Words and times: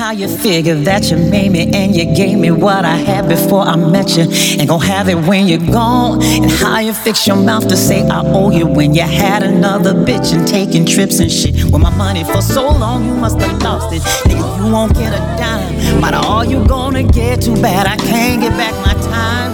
how 0.00 0.12
you 0.12 0.26
figure 0.26 0.76
that 0.76 1.10
you 1.10 1.16
made 1.18 1.52
me 1.52 1.70
and 1.74 1.94
you 1.94 2.06
gave 2.14 2.38
me 2.38 2.50
what 2.50 2.86
I 2.86 2.96
had 2.96 3.28
before 3.28 3.60
I 3.60 3.76
met 3.76 4.16
you. 4.16 4.22
And 4.58 4.66
gon' 4.66 4.80
have 4.80 5.10
it 5.10 5.16
when 5.28 5.46
you're 5.46 5.66
gone. 5.70 6.22
And 6.22 6.50
how 6.50 6.78
you 6.78 6.94
fix 6.94 7.26
your 7.26 7.36
mouth 7.36 7.68
to 7.68 7.76
say 7.76 8.08
I 8.08 8.22
owe 8.24 8.50
you 8.50 8.66
when 8.66 8.94
you 8.94 9.02
had 9.02 9.42
another 9.42 9.92
bitch 9.92 10.32
and 10.32 10.48
taking 10.48 10.86
trips 10.86 11.20
and 11.20 11.30
shit. 11.30 11.64
With 11.64 11.82
my 11.82 11.94
money 11.94 12.24
for 12.24 12.40
so 12.40 12.62
long, 12.70 13.04
you 13.04 13.12
must 13.14 13.38
have 13.42 13.62
lost 13.62 13.92
it. 13.92 14.00
Nigga, 14.26 14.64
you 14.64 14.72
won't 14.72 14.94
get 14.94 15.12
a 15.12 15.20
dime. 15.36 16.00
But 16.00 16.14
all 16.14 16.46
you 16.46 16.66
gonna 16.66 17.02
get, 17.02 17.42
too 17.42 17.60
bad 17.60 17.86
I 17.86 17.96
can't 17.98 18.40
get 18.40 18.52
back 18.52 18.74
my 18.86 18.94
time. 19.02 19.52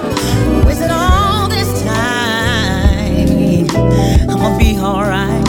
Wasted 0.65 0.92
all 0.92 1.48
this 1.48 1.83
time. 1.83 3.66
I'ma 4.30 4.56
be 4.56 4.78
alright. 4.78 5.45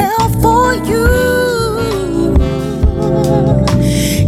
Hell 0.00 0.28
for 0.44 0.74
you. 0.90 1.04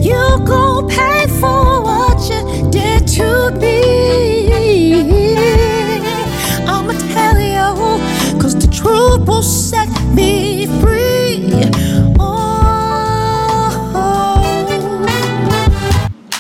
You 0.09 0.23
gon' 0.47 0.89
pay 0.89 1.27
for 1.41 1.81
what 1.89 2.19
you 2.31 2.71
did 2.71 3.07
to 3.17 3.51
me. 3.61 3.79
I'ma 6.67 6.93
tell 7.15 7.39
you, 7.41 7.69
cause 8.41 8.55
the 8.55 8.69
truth 8.73 9.27
will 9.27 9.43
set 9.43 9.89
me 10.15 10.67
free. 10.81 11.51
Oh. 12.19 12.33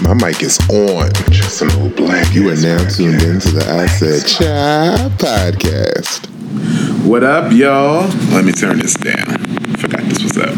My 0.03 0.15
mic 0.15 0.43
is 0.43 0.59
on. 0.69 1.11
Just 1.31 1.63
an 1.63 1.71
old 1.81 1.97
black. 1.97 2.35
You 2.35 2.51
are 2.51 2.57
now 2.57 2.83
tuned 2.89 3.23
into 3.23 3.51
the 3.51 3.65
I 3.69 3.87
Said 3.87 4.27
Child 4.27 5.13
podcast. 5.13 6.32
What 7.05 7.25
up, 7.25 7.53
y'all? 7.53 8.07
Let 8.31 8.45
me 8.45 8.53
turn 8.53 8.79
this 8.79 8.95
down. 8.95 9.39
Forgot 9.77 10.03
this 10.05 10.23
was 10.23 10.39
up. 10.39 10.55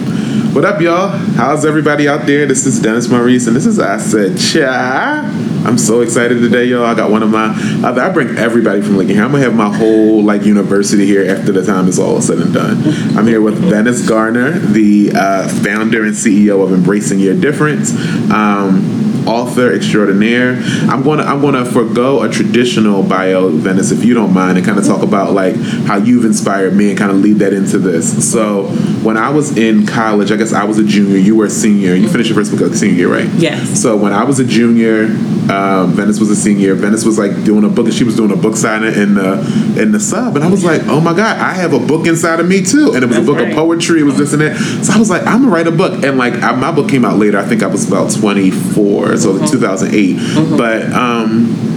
What 0.55 0.67
up, 0.67 0.79
y'all? 0.79 1.09
How's 1.09 1.65
everybody 1.65 2.07
out 2.07 2.27
there? 2.27 2.45
This 2.45 2.67
is 2.67 2.81
Dennis 2.81 3.09
Maurice, 3.09 3.47
and 3.47 3.57
this 3.57 3.65
is 3.65 3.81
I 3.81 3.97
Said 3.97 4.37
Cha. 4.37 5.23
I'm 5.67 5.79
so 5.79 6.03
excited 6.03 6.41
today, 6.41 6.67
y'all. 6.67 6.85
I 6.85 6.95
got 6.95 7.11
one 7.11 7.23
of 7.23 7.31
my. 7.31 7.55
I 7.83 8.11
bring 8.11 8.37
everybody 8.37 8.83
from 8.83 8.99
Lincoln 8.99 9.17
here. 9.17 9.25
I'm 9.25 9.33
gonna 9.33 9.43
have 9.43 9.55
my 9.55 9.75
whole 9.75 10.23
like 10.23 10.45
university 10.45 11.07
here 11.07 11.35
after 11.35 11.51
the 11.51 11.65
time 11.65 11.89
is 11.89 11.99
all 11.99 12.21
said 12.21 12.39
and 12.39 12.53
done. 12.53 12.77
I'm 13.17 13.27
here 13.27 13.41
with 13.41 13.57
Venice 13.57 14.07
Garner, 14.07 14.51
the 14.51 15.13
uh, 15.15 15.49
founder 15.49 16.05
and 16.05 16.15
CEO 16.15 16.63
of 16.63 16.75
Embracing 16.75 17.21
Your 17.21 17.41
Difference. 17.41 17.95
Um, 18.31 19.04
author 19.27 19.73
extraordinaire. 19.73 20.57
I'm 20.89 21.03
gonna 21.03 21.23
I'm 21.23 21.41
gonna 21.41 21.65
forego 21.65 22.23
a 22.23 22.29
traditional 22.29 23.03
bio, 23.03 23.49
Venice, 23.51 23.91
if 23.91 24.05
you 24.05 24.15
don't 24.15 24.33
mind, 24.33 24.59
and 24.59 24.67
kind 24.67 24.79
of 24.79 24.87
talk 24.87 25.03
about 25.03 25.33
like 25.33 25.57
how 25.87 25.97
you've 25.97 26.25
inspired 26.25 26.75
me 26.75 26.91
and 26.91 26.99
kind 26.99 27.11
of 27.11 27.19
lead 27.19 27.39
that 27.39 27.53
into 27.53 27.79
this. 27.79 28.31
So 28.31 28.67
when 29.03 29.17
I 29.17 29.31
was 29.31 29.57
in 29.57 29.87
college, 29.87 30.31
I 30.31 30.37
guess 30.37 30.53
I 30.53 30.65
was 30.65 30.79
a 30.79 30.85
junior, 30.85 31.17
you 31.17 31.37
were 31.37 31.47
a 31.47 31.51
senior. 31.51 31.95
You 31.95 32.09
finished 32.09 32.31
your 32.31 32.37
first 32.37 32.51
book 32.51 32.61
of 32.61 32.77
senior 32.77 32.97
year, 32.97 33.13
right? 33.13 33.29
Yes. 33.35 33.81
So 33.81 33.97
when 33.97 34.13
I 34.13 34.25
was 34.25 34.39
a 34.41 34.45
junior, 34.45 35.09
um, 35.51 35.93
Venice 35.93 36.21
was 36.21 36.31
a 36.31 36.37
senior. 36.37 36.75
Venice 36.75 37.05
was 37.05 37.19
like 37.19 37.45
doing 37.45 37.65
a 37.65 37.69
book. 37.69 37.87
and 37.87 37.95
She 37.95 38.05
was 38.05 38.17
doing 38.17 38.33
a 38.33 38.37
book 38.37 38.57
signing 38.57 38.95
in 38.95 39.15
the 39.15 39.41
in 39.81 39.93
the 39.93 40.01
sub, 40.01 40.37
and 40.37 40.45
I 40.45 40.51
was 40.51 40.65
like, 40.65 40.83
oh 40.85 41.01
my 41.01 41.15
god, 41.15 41.39
I 41.39 41.53
have 41.55 41.73
a 41.73 41.79
book 41.79 42.07
inside 42.07 42.41
of 42.41 42.49
me 42.49 42.63
too. 42.63 42.93
And 42.95 43.03
it 43.03 43.07
was 43.07 43.19
a 43.19 43.23
book 43.23 43.37
right. 43.37 43.51
of 43.51 43.55
poetry. 43.55 44.01
It 44.01 44.05
was 44.05 44.17
this 44.17 44.33
and 44.33 44.43
that. 44.43 44.57
So 44.85 44.93
I 44.93 44.99
was 44.99 45.11
like, 45.11 45.27
I'm 45.27 45.43
gonna 45.43 45.53
write 45.53 45.67
a 45.67 45.73
book. 45.73 46.03
And 46.05 46.19
like 46.19 46.35
I, 46.35 46.53
my 46.53 46.73
book 46.73 46.89
came 46.89 47.05
out 47.05 47.19
later. 47.19 47.39
I 47.39 47.45
think 47.45 47.63
I 47.63 47.67
was 47.67 47.87
about 47.87 48.13
24, 48.13 49.17
so 49.19 49.47
2008. 49.47 50.57
But 50.57 50.93
um 50.93 51.74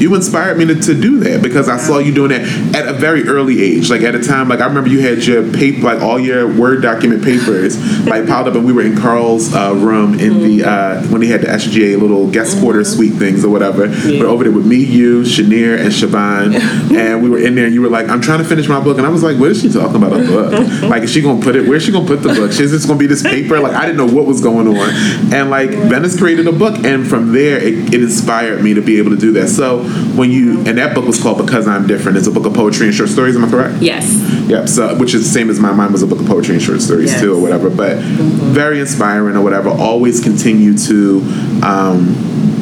you 0.00 0.14
inspired 0.14 0.58
me 0.58 0.66
to, 0.66 0.74
to 0.74 1.00
do 1.00 1.20
that 1.20 1.42
because 1.42 1.68
I 1.68 1.76
saw 1.76 1.98
you 1.98 2.12
doing 2.12 2.30
that 2.30 2.42
at 2.74 2.88
a 2.88 2.92
very 2.92 3.26
early 3.28 3.62
age. 3.62 3.90
Like 3.90 4.02
at 4.02 4.14
a 4.14 4.22
time, 4.22 4.48
like 4.48 4.60
I 4.60 4.66
remember 4.66 4.88
you 4.90 5.00
had 5.00 5.24
your 5.24 5.50
paper, 5.52 5.82
like 5.82 6.00
all 6.00 6.18
your 6.18 6.46
Word 6.46 6.82
document 6.82 7.24
papers, 7.24 7.76
like 8.06 8.26
piled 8.26 8.48
up, 8.48 8.54
and 8.54 8.64
we 8.64 8.72
were 8.72 8.82
in 8.82 8.96
Carl's 8.96 9.54
uh, 9.54 9.74
room 9.74 10.18
in 10.18 10.40
the 10.40 10.64
uh, 10.64 11.02
when 11.08 11.22
he 11.22 11.28
had 11.28 11.42
the 11.42 11.48
SGA 11.48 12.00
little 12.00 12.30
guest 12.30 12.58
quarter 12.60 12.84
suite 12.84 13.14
things 13.14 13.44
or 13.44 13.50
whatever. 13.50 13.88
We're 13.88 14.26
over 14.26 14.44
there 14.44 14.52
with 14.52 14.66
me, 14.66 14.76
you, 14.76 15.22
Shanier, 15.22 15.78
and 15.78 15.90
Siobhan, 15.92 16.54
and 16.96 17.22
we 17.22 17.28
were 17.28 17.38
in 17.38 17.54
there, 17.54 17.66
and 17.66 17.74
you 17.74 17.82
were 17.82 17.88
like, 17.88 18.08
"I'm 18.08 18.20
trying 18.20 18.38
to 18.38 18.44
finish 18.44 18.68
my 18.68 18.80
book," 18.80 18.98
and 18.98 19.06
I 19.06 19.10
was 19.10 19.22
like, 19.22 19.38
"What 19.38 19.50
is 19.50 19.60
she 19.60 19.70
talking 19.70 19.96
about 19.96 20.12
a 20.12 20.24
book? 20.24 20.66
Like, 20.86 21.02
is 21.02 21.10
she 21.12 21.20
gonna 21.20 21.42
put 21.42 21.56
it? 21.56 21.68
Where's 21.68 21.84
she 21.84 21.90
gonna 21.90 22.06
put 22.06 22.22
the 22.22 22.28
book? 22.28 22.50
Is 22.50 22.70
this 22.70 22.86
gonna 22.86 22.98
be 22.98 23.06
this 23.06 23.22
paper? 23.22 23.58
Like, 23.58 23.74
I 23.74 23.86
didn't 23.86 23.96
know 23.96 24.14
what 24.14 24.26
was 24.26 24.40
going 24.40 24.68
on." 24.68 24.90
And 25.32 25.50
like 25.50 25.70
Venice 25.70 26.16
created 26.18 26.46
a 26.46 26.52
book, 26.52 26.76
and 26.84 27.06
from 27.06 27.32
there, 27.32 27.58
it, 27.58 27.92
it 27.92 28.02
inspired 28.02 28.62
me 28.62 28.74
to 28.74 28.82
be 28.82 28.98
able 28.98 29.10
to 29.10 29.16
do 29.16 29.32
that. 29.32 29.48
So 29.48 29.85
when 30.16 30.30
you 30.30 30.58
and 30.66 30.78
that 30.78 30.94
book 30.94 31.06
was 31.06 31.20
called 31.22 31.38
Because 31.44 31.66
I'm 31.68 31.86
Different. 31.86 32.16
It's 32.18 32.26
a 32.26 32.30
book 32.30 32.46
of 32.46 32.54
poetry 32.54 32.86
and 32.86 32.94
short 32.94 33.08
stories. 33.10 33.36
Am 33.36 33.44
I 33.44 33.50
correct? 33.50 33.82
Yes. 33.82 34.06
Yep. 34.48 34.68
So, 34.68 34.96
which 34.98 35.14
is 35.14 35.24
the 35.24 35.32
same 35.32 35.50
as 35.50 35.58
my 35.60 35.72
Mine 35.72 35.92
was 35.92 36.02
a 36.02 36.06
book 36.06 36.20
of 36.20 36.26
poetry 36.26 36.54
and 36.54 36.62
short 36.62 36.80
stories 36.80 37.10
Yes. 37.12 37.20
too, 37.20 37.34
or 37.34 37.40
whatever. 37.42 37.68
But 37.70 37.98
very 37.98 38.80
inspiring, 38.80 39.36
or 39.36 39.42
whatever. 39.42 39.68
Always 39.68 40.20
continue 40.22 40.76
to. 40.78 41.20
Um, 41.62 42.55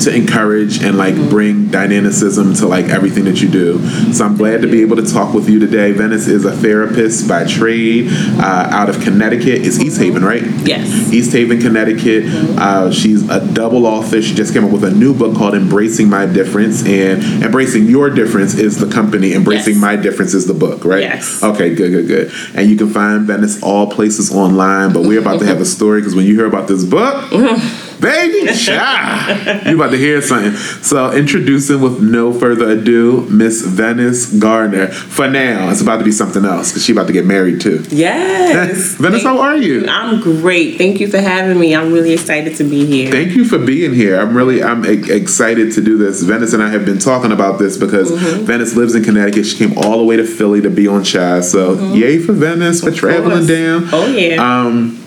to 0.00 0.14
encourage 0.14 0.82
and 0.82 0.96
like 0.96 1.14
bring 1.28 1.70
dynamicism 1.70 2.54
to 2.54 2.66
like 2.66 2.86
everything 2.86 3.24
that 3.24 3.40
you 3.40 3.48
do. 3.48 3.78
So 4.12 4.24
I'm 4.24 4.36
glad 4.36 4.62
to 4.62 4.68
be 4.68 4.82
able 4.82 4.96
to 4.96 5.06
talk 5.06 5.34
with 5.34 5.48
you 5.48 5.58
today. 5.58 5.92
Venice 5.92 6.26
is 6.26 6.44
a 6.44 6.52
therapist 6.52 7.28
by 7.28 7.44
trade 7.44 8.08
uh, 8.38 8.68
out 8.70 8.88
of 8.88 9.00
Connecticut. 9.00 9.66
It's 9.66 9.80
East 9.80 10.00
Haven, 10.00 10.24
right? 10.24 10.42
Yes. 10.66 11.12
East 11.12 11.32
Haven, 11.32 11.60
Connecticut. 11.60 12.24
Uh, 12.58 12.90
she's 12.92 13.28
a 13.28 13.52
double 13.52 13.86
author. 13.86 14.20
She 14.22 14.34
just 14.34 14.52
came 14.52 14.64
up 14.64 14.70
with 14.70 14.84
a 14.84 14.90
new 14.90 15.14
book 15.14 15.36
called 15.36 15.54
Embracing 15.54 16.08
My 16.08 16.26
Difference, 16.26 16.84
and 16.86 17.22
Embracing 17.42 17.86
Your 17.86 18.10
Difference 18.10 18.54
is 18.54 18.78
the 18.78 18.90
company. 18.90 19.32
Embracing 19.32 19.74
Yes. 19.74 19.82
My 19.82 19.96
Difference 19.96 20.34
is 20.34 20.46
the 20.46 20.54
book, 20.54 20.84
right? 20.84 21.02
Yes. 21.02 21.42
Okay, 21.42 21.74
good, 21.74 21.90
good, 21.90 22.06
good. 22.06 22.32
And 22.54 22.70
you 22.70 22.76
can 22.76 22.90
find 22.90 23.26
Venice 23.26 23.62
all 23.62 23.90
places 23.90 24.34
online. 24.34 24.92
But 24.92 25.02
we're 25.02 25.20
about 25.20 25.40
to 25.40 25.46
have 25.46 25.60
a 25.60 25.64
story 25.64 26.00
because 26.00 26.14
when 26.14 26.26
you 26.26 26.34
hear 26.34 26.46
about 26.46 26.68
this 26.68 26.84
book. 26.84 27.32
Baby, 28.06 28.52
child, 28.58 29.66
you 29.66 29.74
about 29.74 29.90
to 29.90 29.96
hear 29.98 30.22
something. 30.22 30.52
So, 30.82 31.12
introducing 31.12 31.80
with 31.80 32.00
no 32.00 32.32
further 32.32 32.70
ado, 32.70 33.26
Miss 33.30 33.62
Venice 33.62 34.32
Garner. 34.32 34.86
For 34.88 35.28
now, 35.28 35.70
it's 35.70 35.80
about 35.80 35.98
to 35.98 36.04
be 36.04 36.12
something 36.12 36.44
else 36.44 36.70
because 36.70 36.84
she 36.84 36.92
about 36.92 37.08
to 37.08 37.12
get 37.12 37.26
married 37.26 37.60
too. 37.60 37.84
Yes. 37.88 38.94
Venice, 39.00 39.22
how 39.24 39.40
are 39.40 39.56
you? 39.56 39.86
I'm 39.88 40.20
great. 40.20 40.78
Thank 40.78 41.00
you 41.00 41.08
for 41.10 41.18
having 41.18 41.58
me. 41.58 41.74
I'm 41.74 41.92
really 41.92 42.12
excited 42.12 42.56
to 42.56 42.64
be 42.64 42.86
here. 42.86 43.10
Thank 43.10 43.32
you 43.34 43.44
for 43.44 43.58
being 43.58 43.92
here. 43.94 44.18
I'm 44.20 44.36
really 44.36 44.62
I'm 44.62 44.84
e- 44.86 45.10
excited 45.10 45.72
to 45.74 45.80
do 45.82 45.98
this. 45.98 46.22
Venice 46.22 46.52
and 46.52 46.62
I 46.62 46.68
have 46.70 46.84
been 46.84 46.98
talking 46.98 47.32
about 47.32 47.58
this 47.58 47.76
because 47.76 48.06
Mm-hmm. 48.06 48.44
Venice 48.44 48.74
lives 48.76 48.94
in 48.94 49.02
Connecticut. 49.02 49.44
She 49.46 49.56
came 49.58 49.76
all 49.78 49.98
the 49.98 50.04
way 50.04 50.16
to 50.16 50.24
Philly 50.24 50.60
to 50.62 50.70
be 50.70 50.86
on 50.86 51.02
Chai. 51.04 51.40
So 51.40 51.92
yay 51.92 52.18
for 52.18 52.32
Venice 52.32 52.80
for 52.82 52.90
traveling 52.90 53.40
Mm-hmm. 53.46 53.90
course. 53.90 53.90
down. 53.90 54.00
Oh 54.00 54.06
yeah. 54.16 54.36
Um, 54.66 55.02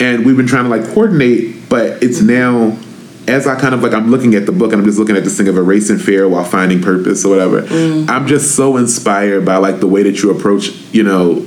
and 0.00 0.24
we've 0.26 0.36
been 0.36 0.46
trying 0.46 0.64
to 0.64 0.70
like 0.70 0.84
coordinate, 0.92 1.68
but 1.68 2.02
it's 2.02 2.20
now 2.20 2.76
as 3.26 3.46
I 3.46 3.58
kind 3.58 3.74
of 3.74 3.82
like 3.82 3.92
I'm 3.94 4.10
looking 4.10 4.34
at 4.34 4.44
the 4.46 4.52
book 4.52 4.72
and 4.72 4.80
I'm 4.82 4.86
just 4.86 4.98
looking 4.98 5.16
at 5.16 5.24
this 5.24 5.36
thing 5.36 5.48
of 5.48 5.56
erasing 5.56 5.98
fear 5.98 6.28
while 6.28 6.44
finding 6.44 6.82
purpose 6.82 7.24
or 7.24 7.30
whatever. 7.30 7.62
Mm. 7.62 8.08
I'm 8.08 8.26
just 8.26 8.54
so 8.54 8.76
inspired 8.76 9.44
by 9.46 9.56
like 9.56 9.80
the 9.80 9.86
way 9.86 10.02
that 10.02 10.22
you 10.22 10.30
approach, 10.30 10.68
you 10.92 11.02
know, 11.04 11.46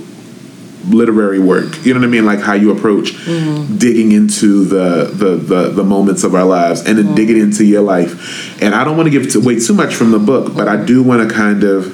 literary 0.90 1.40
work. 1.40 1.86
You 1.86 1.94
know 1.94 2.00
what 2.00 2.08
I 2.08 2.10
mean? 2.10 2.26
Like 2.26 2.40
how 2.40 2.54
you 2.54 2.72
approach 2.72 3.12
Mm-hmm. 3.28 3.78
digging 3.78 4.12
into 4.14 4.64
the, 4.64 5.12
the 5.14 5.36
the 5.36 5.70
the 5.70 5.84
moments 5.84 6.24
of 6.24 6.34
our 6.34 6.46
lives 6.46 6.80
and 6.86 6.98
then 6.98 7.06
Mm-hmm. 7.08 7.16
digging 7.16 7.38
into 7.38 7.66
your 7.66 7.82
life. 7.82 8.62
And 8.62 8.74
I 8.74 8.84
don't 8.84 8.96
want 8.98 9.12
to 9.12 9.20
give 9.20 9.36
away 9.36 9.60
too 9.60 9.74
much 9.74 9.94
from 9.96 10.12
the 10.12 10.20
book, 10.20 10.56
but 10.56 10.68
I 10.68 10.84
do 10.84 11.04
want 11.04 11.28
to 11.28 11.36
kind 11.36 11.64
of 11.64 11.94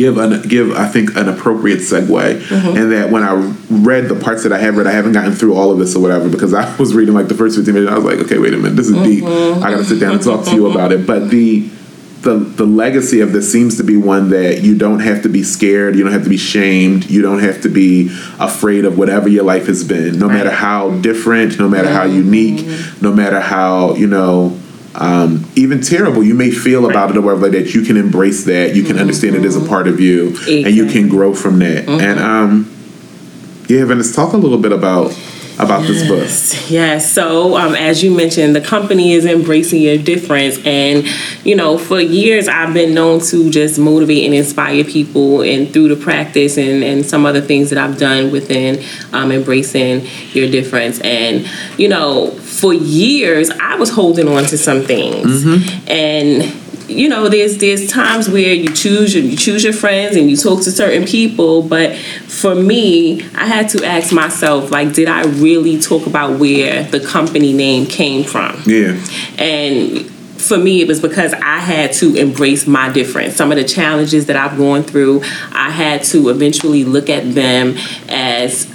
give 0.00 0.16
an 0.18 0.32
give 0.48 0.66
I 0.84 0.86
think 0.94 1.06
an 1.16 1.28
appropriate 1.28 1.80
segue 1.90 2.20
Mm-hmm. 2.50 2.76
and 2.78 2.86
that 2.92 3.10
when 3.14 3.22
I 3.22 3.32
read 3.90 4.08
the 4.08 4.18
parts 4.26 4.42
that 4.44 4.52
I 4.52 4.58
have 4.58 4.76
read 4.78 4.86
I 4.86 4.92
haven't 5.00 5.12
gotten 5.12 5.32
through 5.32 5.54
all 5.58 5.70
of 5.70 5.78
this 5.78 5.94
or 5.96 6.00
whatever 6.04 6.28
because 6.28 6.52
I 6.54 6.64
was 6.78 6.94
reading 6.94 7.14
like 7.14 7.28
the 7.28 7.34
first 7.34 7.56
15 7.56 7.74
minutes 7.74 7.92
I 7.92 7.96
was 7.98 8.04
like 8.10 8.18
okay 8.24 8.38
wait 8.38 8.54
a 8.54 8.56
minute 8.56 8.76
this 8.76 8.88
is 8.88 8.98
deep. 9.10 9.24
Mm-hmm. 9.24 9.62
I 9.64 9.70
gotta 9.72 9.84
sit 9.84 10.00
down 10.00 10.12
and 10.14 10.22
talk 10.22 10.44
to 10.46 10.54
you 10.54 10.70
about 10.70 10.90
it. 10.92 11.06
But 11.06 11.30
the 11.30 11.68
the 12.22 12.34
the 12.60 12.66
legacy 12.66 13.20
of 13.20 13.32
this 13.32 13.50
seems 13.50 13.76
to 13.78 13.82
be 13.84 13.96
one 13.96 14.28
that 14.30 14.60
you 14.62 14.76
don't 14.76 15.00
have 15.00 15.22
to 15.22 15.28
be 15.30 15.42
scared 15.42 15.96
you 15.96 16.02
don't 16.04 16.12
have 16.12 16.24
to 16.24 16.28
be 16.28 16.36
shamed 16.36 17.08
you 17.08 17.22
don't 17.22 17.40
have 17.40 17.62
to 17.62 17.70
be 17.70 18.10
afraid 18.38 18.84
of 18.84 18.98
whatever 18.98 19.26
your 19.28 19.44
life 19.44 19.66
has 19.66 19.82
been. 19.84 20.18
No 20.18 20.28
matter 20.28 20.50
how 20.50 20.90
different 21.00 21.58
no 21.58 21.68
matter 21.68 21.88
how 21.98 22.04
unique 22.04 22.60
no 23.00 23.10
matter 23.12 23.40
how 23.40 23.94
you 23.94 24.06
know 24.06 24.59
um, 24.94 25.50
even 25.54 25.80
terrible. 25.80 26.22
You 26.22 26.34
may 26.34 26.50
feel 26.50 26.88
about 26.88 27.10
it 27.10 27.16
or 27.16 27.20
whatever 27.20 27.42
like 27.42 27.52
that 27.52 27.74
you 27.74 27.82
can 27.82 27.96
embrace 27.96 28.44
that. 28.44 28.74
You 28.74 28.82
can 28.82 28.98
understand 28.98 29.36
it 29.36 29.44
as 29.44 29.56
a 29.56 29.66
part 29.66 29.86
of 29.86 30.00
you 30.00 30.36
and 30.48 30.74
you 30.74 30.86
can 30.86 31.08
grow 31.08 31.34
from 31.34 31.58
that. 31.60 31.88
And 31.88 32.18
um 32.18 32.76
yeah 33.68 33.84
Venice 33.84 34.14
talk 34.14 34.32
a 34.32 34.36
little 34.36 34.58
bit 34.58 34.72
about 34.72 35.16
about 35.60 35.86
this 35.86 36.06
book. 36.08 36.70
Yes. 36.70 37.12
So, 37.12 37.56
um, 37.56 37.74
as 37.74 38.02
you 38.02 38.16
mentioned, 38.16 38.56
the 38.56 38.60
company 38.60 39.12
is 39.12 39.26
embracing 39.26 39.82
your 39.82 39.98
difference, 39.98 40.58
and 40.64 41.06
you 41.44 41.54
know, 41.54 41.76
for 41.78 42.00
years 42.00 42.48
I've 42.48 42.72
been 42.72 42.94
known 42.94 43.20
to 43.26 43.50
just 43.50 43.78
motivate 43.78 44.24
and 44.24 44.34
inspire 44.34 44.84
people, 44.84 45.42
and 45.42 45.70
through 45.72 45.94
the 45.94 46.02
practice 46.02 46.56
and 46.56 46.82
and 46.82 47.04
some 47.04 47.26
other 47.26 47.40
things 47.40 47.70
that 47.70 47.78
I've 47.78 47.98
done 47.98 48.30
within 48.30 48.82
um, 49.12 49.30
embracing 49.32 50.06
your 50.32 50.50
difference, 50.50 51.00
and 51.00 51.48
you 51.78 51.88
know, 51.88 52.30
for 52.60 52.74
years 52.74 53.50
I 53.50 53.76
was 53.76 53.90
holding 53.90 54.28
on 54.28 54.44
to 54.44 54.58
some 54.58 54.82
things, 54.82 55.44
mm-hmm. 55.44 55.90
and 55.90 56.60
you 56.90 57.08
know, 57.08 57.28
there's 57.28 57.58
there's 57.58 57.86
times 57.86 58.28
where 58.28 58.52
you 58.52 58.74
choose 58.74 59.14
your, 59.14 59.24
you 59.24 59.36
choose 59.36 59.62
your 59.62 59.72
friends 59.72 60.16
and 60.16 60.28
you 60.28 60.36
talk 60.36 60.62
to 60.64 60.72
certain 60.72 61.06
people, 61.06 61.62
but 61.62 61.96
for 61.96 62.54
me, 62.54 63.22
I 63.34 63.46
had 63.46 63.68
to 63.70 63.84
ask 63.84 64.12
myself, 64.12 64.70
like, 64.70 64.92
did 64.92 65.08
I 65.08 65.22
really 65.24 65.80
talk 65.80 66.06
about 66.06 66.38
where 66.40 66.84
the 66.84 67.00
company 67.00 67.52
name 67.52 67.86
came 67.86 68.24
from? 68.24 68.60
Yeah. 68.66 69.00
And 69.38 70.10
for 70.40 70.58
me, 70.58 70.80
it 70.80 70.88
was 70.88 71.00
because 71.00 71.32
I 71.34 71.58
had 71.58 71.92
to 71.94 72.16
embrace 72.16 72.66
my 72.66 72.90
difference. 72.90 73.36
Some 73.36 73.52
of 73.52 73.58
the 73.58 73.64
challenges 73.64 74.26
that 74.26 74.36
I've 74.36 74.58
gone 74.58 74.82
through, 74.82 75.22
I 75.52 75.70
had 75.70 76.02
to 76.04 76.28
eventually 76.30 76.84
look 76.84 77.08
at 77.08 77.34
them 77.34 77.76
as 78.08 78.66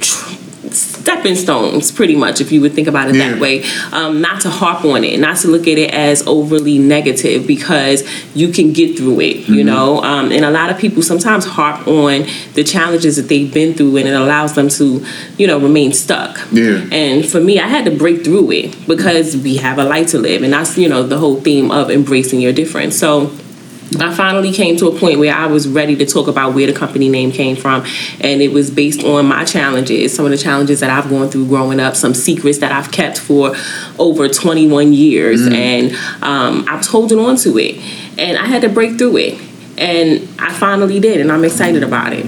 tr- 0.00 0.34
stepping 1.02 1.34
stones, 1.34 1.90
pretty 1.90 2.16
much, 2.24 2.40
if 2.40 2.52
you 2.52 2.60
would 2.60 2.72
think 2.74 2.88
about 2.88 3.08
it 3.08 3.16
Yeah. 3.16 3.30
that 3.30 3.40
way. 3.40 3.64
Um, 3.92 4.20
not 4.20 4.40
to 4.42 4.50
harp 4.50 4.84
on 4.84 5.02
it, 5.04 5.18
not 5.18 5.36
to 5.38 5.48
look 5.48 5.66
at 5.72 5.78
it 5.78 5.90
as 5.92 6.24
overly 6.26 6.78
negative, 6.78 7.46
because 7.46 7.98
you 8.34 8.48
can 8.56 8.72
get 8.72 8.96
through 8.96 9.20
it, 9.20 9.36
Mm-hmm. 9.42 9.54
you 9.54 9.64
know. 9.64 10.02
Um, 10.02 10.30
and 10.32 10.44
a 10.44 10.50
lot 10.50 10.70
of 10.70 10.78
people 10.78 11.02
sometimes 11.02 11.44
harp 11.44 11.86
on 11.88 12.26
the 12.54 12.64
challenges 12.64 13.16
that 13.16 13.28
they've 13.28 13.52
been 13.52 13.74
through, 13.74 13.96
and 13.98 14.06
it 14.08 14.14
allows 14.14 14.54
them 14.54 14.68
to, 14.78 15.04
you 15.38 15.46
know, 15.48 15.58
remain 15.58 15.92
stuck. 15.92 16.40
Yeah. 16.52 16.80
And 16.92 17.26
for 17.26 17.40
me, 17.40 17.58
I 17.58 17.66
had 17.66 17.84
to 17.86 17.90
break 17.90 18.24
through 18.24 18.50
it 18.52 18.86
because 18.86 19.36
we 19.36 19.56
have 19.56 19.78
a 19.78 19.84
life 19.84 20.08
to 20.12 20.18
live, 20.18 20.42
and 20.44 20.52
that's 20.52 20.78
you 20.78 20.88
know 20.88 21.02
the 21.02 21.18
whole 21.18 21.40
theme 21.40 21.70
of 21.70 21.90
embracing 21.90 22.40
your 22.40 22.52
difference. 22.52 22.96
So. 22.98 23.30
I 24.00 24.14
finally 24.14 24.52
came 24.52 24.76
to 24.78 24.88
a 24.88 24.98
point 24.98 25.18
where 25.18 25.34
I 25.34 25.46
was 25.46 25.68
ready 25.68 25.96
to 25.96 26.06
talk 26.06 26.28
about 26.28 26.54
where 26.54 26.66
the 26.66 26.72
company 26.72 27.08
name 27.08 27.32
came 27.32 27.56
from, 27.56 27.84
and 28.20 28.40
it 28.40 28.52
was 28.52 28.70
based 28.70 29.04
on 29.04 29.26
my 29.26 29.44
challenges, 29.44 30.14
some 30.14 30.24
of 30.24 30.30
the 30.30 30.38
challenges 30.38 30.80
that 30.80 30.90
I've 30.90 31.10
gone 31.10 31.28
through 31.30 31.48
growing 31.48 31.80
up, 31.80 31.96
some 31.96 32.14
secrets 32.14 32.58
that 32.58 32.72
I've 32.72 32.90
kept 32.92 33.18
for 33.18 33.54
over 33.98 34.28
21 34.28 34.92
years, 34.92 35.46
and 35.46 35.92
um, 36.22 36.64
I 36.68 36.76
was 36.76 36.86
holding 36.86 37.18
on 37.18 37.36
to 37.36 37.58
it, 37.58 37.76
and 38.18 38.38
I 38.38 38.46
had 38.46 38.62
to 38.62 38.68
break 38.68 38.98
through 38.98 39.16
it, 39.18 39.40
and 39.78 40.28
I 40.38 40.52
finally 40.52 41.00
did, 41.00 41.20
and 41.20 41.30
I'm 41.30 41.44
excited 41.44 41.82
about 41.82 42.12
it. 42.12 42.24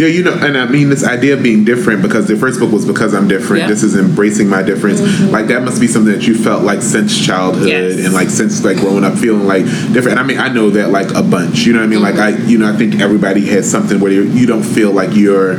Yeah, 0.00 0.06
you 0.06 0.22
know, 0.22 0.32
and 0.32 0.56
I 0.56 0.64
mean 0.64 0.88
this 0.88 1.04
idea 1.04 1.34
of 1.34 1.42
being 1.42 1.62
different 1.62 2.00
because 2.00 2.26
the 2.26 2.34
first 2.34 2.58
book 2.58 2.72
was 2.72 2.86
because 2.86 3.12
I'm 3.12 3.28
different. 3.28 3.62
Yeah. 3.62 3.68
This 3.68 3.82
is 3.82 3.96
embracing 3.98 4.48
my 4.48 4.62
difference. 4.62 4.98
Mm-hmm. 5.02 5.30
Like 5.30 5.48
that 5.48 5.62
must 5.62 5.78
be 5.78 5.86
something 5.86 6.10
that 6.10 6.26
you 6.26 6.34
felt 6.34 6.62
like 6.62 6.80
since 6.80 7.22
childhood 7.22 7.68
Yes. 7.68 8.02
and 8.02 8.14
like 8.14 8.30
since 8.30 8.64
like 8.64 8.78
growing 8.78 9.04
up 9.04 9.18
feeling 9.18 9.46
like 9.46 9.64
different. 9.92 10.12
And 10.12 10.20
I 10.20 10.22
mean, 10.22 10.38
I 10.38 10.48
know 10.48 10.70
that 10.70 10.88
like 10.88 11.10
a 11.14 11.22
bunch. 11.22 11.66
You 11.66 11.74
know 11.74 11.80
what 11.80 11.84
I 11.84 11.88
mean? 11.88 12.00
Like 12.00 12.14
mm-hmm. 12.14 12.44
I, 12.44 12.48
you 12.48 12.56
know, 12.56 12.72
I 12.72 12.76
think 12.76 12.98
everybody 12.98 13.44
has 13.48 13.70
something 13.70 14.00
where 14.00 14.10
you 14.10 14.22
you 14.22 14.46
don't 14.46 14.62
feel 14.62 14.90
like 14.90 15.14
you're 15.14 15.56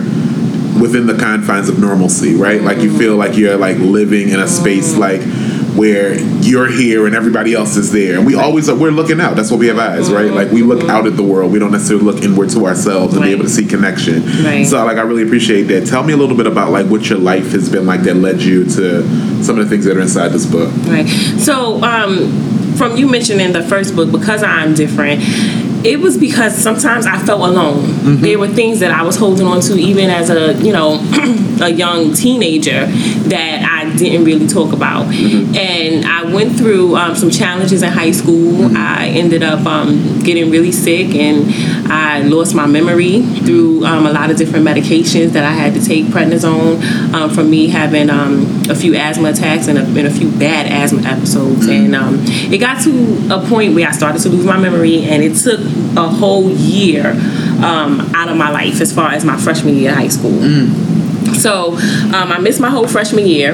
within 0.81 1.05
the 1.05 1.15
confines 1.19 1.69
of 1.69 1.77
normalcy, 1.77 2.33
right? 2.33 2.63
Like 2.63 2.79
you 2.79 2.89
mm-hmm. 2.89 2.97
feel 2.97 3.17
like 3.17 3.37
you're 3.37 3.57
like 3.57 3.77
living 3.77 4.29
in 4.29 4.39
a 4.39 4.47
space 4.47 4.95
like 4.95 5.21
where 5.75 6.19
you're 6.41 6.69
here 6.69 7.05
and 7.05 7.15
everybody 7.15 7.53
else 7.53 7.77
is 7.77 7.91
there. 7.91 8.17
And 8.17 8.25
we 8.25 8.35
always 8.35 8.67
are, 8.69 8.75
we're 8.75 8.91
looking 8.91 9.21
out. 9.21 9.35
That's 9.35 9.51
what 9.51 9.59
we 9.59 9.67
have 9.67 9.79
eyes, 9.79 10.11
right? 10.11 10.31
Like 10.31 10.51
we 10.51 10.63
look 10.63 10.83
out 10.89 11.07
at 11.07 11.15
the 11.15 11.23
world. 11.23 11.51
We 11.51 11.59
don't 11.59 11.71
necessarily 11.71 12.05
look 12.05 12.23
inward 12.23 12.49
to 12.51 12.65
ourselves 12.65 13.13
and 13.13 13.23
be 13.23 13.31
able 13.31 13.43
to 13.43 13.49
see 13.49 13.65
connection. 13.65 14.25
Right. 14.43 14.65
So 14.65 14.83
like 14.85 14.97
I 14.97 15.01
really 15.01 15.23
appreciate 15.23 15.63
that. 15.63 15.87
Tell 15.87 16.03
me 16.03 16.13
a 16.13 16.17
little 16.17 16.35
bit 16.35 16.47
about 16.47 16.71
like 16.71 16.87
what 16.87 17.09
your 17.09 17.19
life 17.19 17.51
has 17.51 17.69
been 17.69 17.85
like 17.85 18.01
that 18.01 18.15
led 18.15 18.41
you 18.41 18.65
to 18.65 19.03
some 19.43 19.57
of 19.57 19.65
the 19.65 19.69
things 19.69 19.85
that 19.85 19.97
are 19.97 20.01
inside 20.01 20.29
this 20.29 20.45
book. 20.45 20.73
Right. 20.85 21.07
So, 21.07 21.81
um, 21.83 22.51
from 22.77 22.97
you 22.97 23.07
mentioning 23.07 23.51
the 23.53 23.63
first 23.63 23.95
book, 23.95 24.11
because 24.11 24.43
I'm 24.43 24.73
different, 24.73 25.21
it 25.85 25.99
was 25.99 26.17
because 26.17 26.55
sometimes 26.55 27.05
I 27.05 27.17
felt 27.19 27.41
alone. 27.41 28.21
There 28.21 28.37
were 28.37 28.47
things 28.47 28.79
that 28.79 28.91
I 28.91 29.03
was 29.03 29.17
holding 29.17 29.47
on 29.47 29.61
to, 29.61 29.75
even 29.75 30.09
as 30.09 30.29
a 30.29 30.53
you 30.63 30.73
know 30.73 30.99
a 31.61 31.69
young 31.69 32.13
teenager, 32.13 32.85
that 32.85 33.67
I 33.69 33.80
didn't 33.95 34.25
really 34.25 34.47
talk 34.47 34.73
about. 34.73 35.05
And 35.13 36.05
I 36.05 36.23
went 36.23 36.57
through 36.57 36.95
um, 36.95 37.15
some 37.15 37.29
challenges 37.29 37.83
in 37.83 37.89
high 37.91 38.11
school. 38.11 38.75
I 38.77 39.07
ended 39.07 39.43
up 39.43 39.65
um, 39.65 40.19
getting 40.19 40.49
really 40.51 40.71
sick, 40.71 41.15
and 41.15 41.51
I 41.91 42.21
lost 42.21 42.55
my 42.55 42.65
memory 42.67 43.21
through 43.21 43.85
um, 43.85 44.05
a 44.05 44.11
lot 44.11 44.31
of 44.31 44.37
different 44.37 44.65
medications 44.65 45.31
that 45.31 45.43
I 45.43 45.51
had 45.51 45.73
to 45.73 45.83
take, 45.83 46.05
prednisone, 46.05 46.81
um, 47.13 47.29
from 47.29 47.49
me 47.49 47.67
having 47.67 48.09
um, 48.09 48.45
a 48.69 48.75
few 48.75 48.95
asthma 48.95 49.29
attacks 49.29 49.67
and 49.67 49.77
a, 49.77 49.83
and 49.83 50.07
a 50.07 50.11
few 50.11 50.31
bad 50.31 50.67
asthma 50.67 51.01
episodes. 51.07 51.67
And 51.67 51.95
um, 51.95 52.19
it 52.21 52.59
got 52.59 52.81
to 52.83 53.33
a 53.33 53.47
point 53.47 53.75
where 53.75 53.87
I 53.87 53.91
started 53.91 54.21
to 54.23 54.29
lose 54.29 54.45
my 54.45 54.57
memory, 54.57 55.03
and 55.03 55.23
it 55.23 55.37
took 55.37 55.59
a 55.97 56.07
whole 56.07 56.49
year 56.49 57.11
um, 57.63 58.01
out 58.15 58.29
of 58.29 58.37
my 58.37 58.49
life 58.49 58.81
as 58.81 58.93
far 58.93 59.11
as 59.11 59.23
my 59.25 59.37
freshman 59.37 59.75
year 59.75 59.91
of 59.91 59.97
high 59.97 60.07
school. 60.07 60.41
So 61.33 61.73
um, 61.73 62.31
I 62.31 62.39
missed 62.39 62.59
my 62.59 62.69
whole 62.69 62.87
freshman 62.87 63.25
year, 63.25 63.53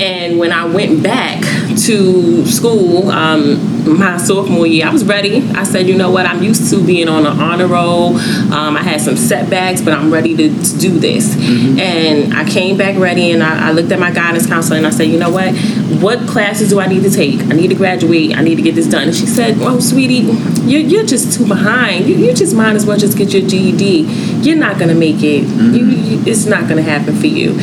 and 0.00 0.38
when 0.38 0.52
I 0.52 0.64
went 0.66 1.02
back 1.02 1.42
to 1.86 2.46
school 2.46 3.10
um, 3.10 3.76
my 3.98 4.16
sophomore 4.16 4.66
year, 4.66 4.86
I 4.86 4.90
was 4.90 5.04
ready. 5.04 5.48
I 5.50 5.62
said, 5.62 5.86
you 5.86 5.96
know 5.96 6.10
what, 6.10 6.26
I'm 6.26 6.42
used 6.42 6.70
to 6.70 6.84
being 6.84 7.08
on 7.08 7.26
an 7.26 7.40
honor 7.40 7.66
roll. 7.66 8.16
Um, 8.16 8.76
I 8.76 8.82
had 8.82 9.00
some 9.00 9.16
setbacks, 9.16 9.80
but 9.80 9.92
I'm 9.92 10.12
ready 10.12 10.36
to, 10.36 10.48
to 10.48 10.78
do 10.78 10.98
this. 10.98 11.36
And 11.78 12.34
I 12.34 12.44
came 12.48 12.76
back 12.76 12.98
ready, 12.98 13.30
and 13.30 13.42
I, 13.42 13.68
I 13.68 13.72
looked 13.72 13.92
at 13.92 13.98
my 13.98 14.10
guidance 14.10 14.46
counselor, 14.46 14.78
and 14.78 14.86
I 14.86 14.90
said, 14.90 15.04
you 15.04 15.18
know 15.18 15.30
what, 15.30 15.54
what 16.00 16.28
classes 16.28 16.70
do 16.70 16.80
I 16.80 16.86
need 16.86 17.02
to 17.04 17.10
take? 17.10 17.40
I 17.42 17.54
need 17.54 17.68
to 17.68 17.74
graduate. 17.74 18.36
I 18.36 18.42
need 18.42 18.56
to 18.56 18.62
get 18.62 18.74
this 18.74 18.88
done. 18.88 19.04
And 19.04 19.16
she 19.16 19.26
said, 19.26 19.58
well, 19.58 19.80
sweetie, 19.80 20.26
you're, 20.68 20.80
you're 20.80 21.06
just 21.06 21.38
too 21.38 21.46
behind. 21.46 22.06
You, 22.06 22.16
you 22.16 22.34
just 22.34 22.54
might 22.54 22.74
as 22.74 22.86
well 22.86 22.98
just 22.98 23.16
get 23.16 23.32
your 23.32 23.48
GED. 23.48 24.02
You're 24.42 24.56
not 24.56 24.78
gonna 24.78 24.94
make 24.94 25.22
it. 25.22 25.44
You, 25.44 25.84
you, 25.84 26.22
it's 26.26 26.46
not 26.46 26.68
gonna 26.68 26.82
happen 26.82 27.16
for 27.16 27.26
you. 27.26 27.56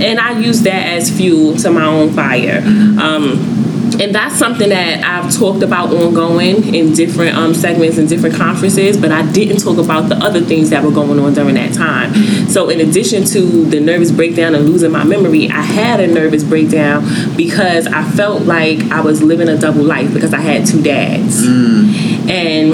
And 0.00 0.18
I 0.18 0.38
use 0.38 0.62
that 0.62 0.86
as 0.86 1.10
fuel 1.10 1.56
to 1.58 1.70
my 1.74 1.84
own 1.84 2.12
fire. 2.12 2.62
Um, 3.00 3.64
and 4.00 4.14
that's 4.14 4.36
something 4.36 4.70
that 4.70 5.04
I've 5.04 5.32
talked 5.32 5.62
about 5.62 5.92
ongoing 5.92 6.74
in 6.74 6.94
different 6.94 7.36
um, 7.36 7.54
segments 7.54 7.98
and 7.98 8.08
different 8.08 8.34
conferences, 8.34 8.96
but 8.96 9.12
I 9.12 9.30
didn't 9.30 9.58
talk 9.58 9.78
about 9.78 10.08
the 10.08 10.16
other 10.16 10.40
things 10.40 10.70
that 10.70 10.82
were 10.82 10.90
going 10.90 11.18
on 11.18 11.34
during 11.34 11.54
that 11.54 11.74
time. 11.74 12.12
So, 12.48 12.68
in 12.70 12.80
addition 12.80 13.24
to 13.26 13.64
the 13.64 13.80
nervous 13.80 14.10
breakdown 14.10 14.54
and 14.54 14.68
losing 14.68 14.90
my 14.90 15.04
memory, 15.04 15.48
I 15.48 15.60
had 15.60 16.00
a 16.00 16.06
nervous 16.06 16.42
breakdown 16.42 17.04
because 17.36 17.86
I 17.86 18.04
felt 18.10 18.42
like 18.42 18.80
I 18.90 19.00
was 19.00 19.22
living 19.22 19.48
a 19.48 19.56
double 19.56 19.84
life 19.84 20.12
because 20.12 20.34
I 20.34 20.40
had 20.40 20.66
two 20.66 20.82
dads. 20.82 21.44
And 21.46 22.72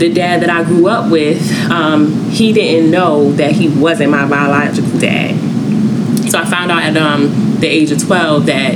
the 0.00 0.12
dad 0.12 0.42
that 0.42 0.50
I 0.50 0.64
grew 0.64 0.88
up 0.88 1.10
with, 1.10 1.50
um, 1.70 2.30
he 2.30 2.52
didn't 2.52 2.90
know 2.90 3.32
that 3.32 3.52
he 3.52 3.68
wasn't 3.68 4.10
my 4.10 4.26
biological 4.26 4.98
dad. 4.98 5.36
So 6.30 6.38
I 6.38 6.44
found 6.44 6.70
out 6.70 6.82
at 6.82 6.96
um, 6.96 7.51
the 7.62 7.68
age 7.68 7.90
of 7.90 7.98
12 8.04 8.46
that 8.46 8.74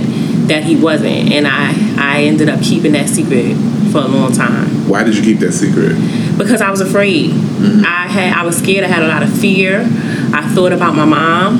that 0.48 0.62
he 0.64 0.76
wasn't, 0.76 1.32
and 1.32 1.46
I 1.46 1.74
I 1.98 2.22
ended 2.24 2.48
up 2.48 2.62
keeping 2.62 2.92
that 2.92 3.08
secret 3.08 3.54
for 3.92 3.98
a 3.98 4.08
long 4.08 4.32
time 4.32 4.88
Why 4.88 5.02
did 5.04 5.16
you 5.16 5.22
keep 5.22 5.38
that 5.40 5.52
secret? 5.52 5.94
because 6.38 6.60
I 6.60 6.70
was 6.70 6.80
afraid. 6.80 7.30
I 7.32 8.06
had 8.06 8.32
I 8.36 8.42
was 8.44 8.56
scared. 8.58 8.84
I 8.84 8.88
had 8.88 9.02
a 9.02 9.08
lot 9.08 9.22
of 9.22 9.32
fear. 9.38 9.80
I 10.32 10.48
thought 10.54 10.72
about 10.72 10.94
my 10.94 11.04
mom, 11.06 11.58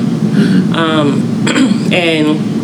um, 0.74 1.08
and 1.92 2.55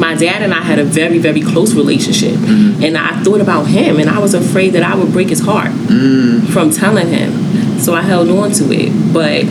my 0.00 0.14
dad 0.14 0.40
and 0.42 0.54
I 0.54 0.62
had 0.62 0.78
a 0.78 0.84
very 0.84 1.18
very 1.18 1.42
close 1.42 1.74
relationship, 1.74 2.34
mm-hmm. 2.34 2.82
and 2.82 2.96
I 2.96 3.22
thought 3.22 3.40
about 3.40 3.66
him, 3.66 4.00
and 4.00 4.08
I 4.08 4.18
was 4.18 4.32
afraid 4.32 4.70
that 4.70 4.82
I 4.82 4.96
would 4.96 5.12
break 5.12 5.28
his 5.28 5.40
heart 5.40 5.70
mm. 5.70 6.48
from 6.48 6.70
telling 6.70 7.08
him. 7.08 7.78
So 7.78 7.94
I 7.94 8.02
held 8.02 8.28
on 8.30 8.50
to 8.52 8.72
it, 8.72 9.12
but 9.12 9.44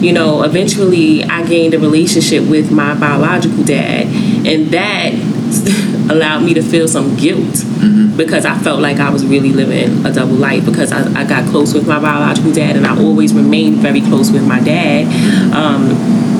you 0.00 0.12
know, 0.12 0.44
eventually 0.44 1.24
I 1.24 1.44
gained 1.44 1.74
a 1.74 1.78
relationship 1.78 2.48
with 2.48 2.70
my 2.70 2.94
biological 2.94 3.64
dad, 3.64 4.06
and 4.46 4.68
that 4.68 5.12
allowed 6.10 6.44
me 6.44 6.54
to 6.54 6.62
feel 6.62 6.86
some 6.86 7.16
guilt 7.16 7.42
mm-hmm. 7.42 8.16
because 8.16 8.46
I 8.46 8.56
felt 8.58 8.80
like 8.80 8.98
I 8.98 9.10
was 9.10 9.26
really 9.26 9.52
living 9.52 10.06
a 10.06 10.12
double 10.12 10.36
life 10.36 10.64
because 10.64 10.92
I, 10.92 11.20
I 11.20 11.26
got 11.26 11.48
close 11.50 11.74
with 11.74 11.88
my 11.88 11.98
biological 11.98 12.52
dad, 12.52 12.76
and 12.76 12.86
I 12.86 12.96
always 12.96 13.34
remained 13.34 13.78
very 13.78 14.02
close 14.02 14.30
with 14.30 14.46
my 14.46 14.60
dad, 14.60 15.06
mm-hmm. 15.06 15.52
um, 15.52 15.90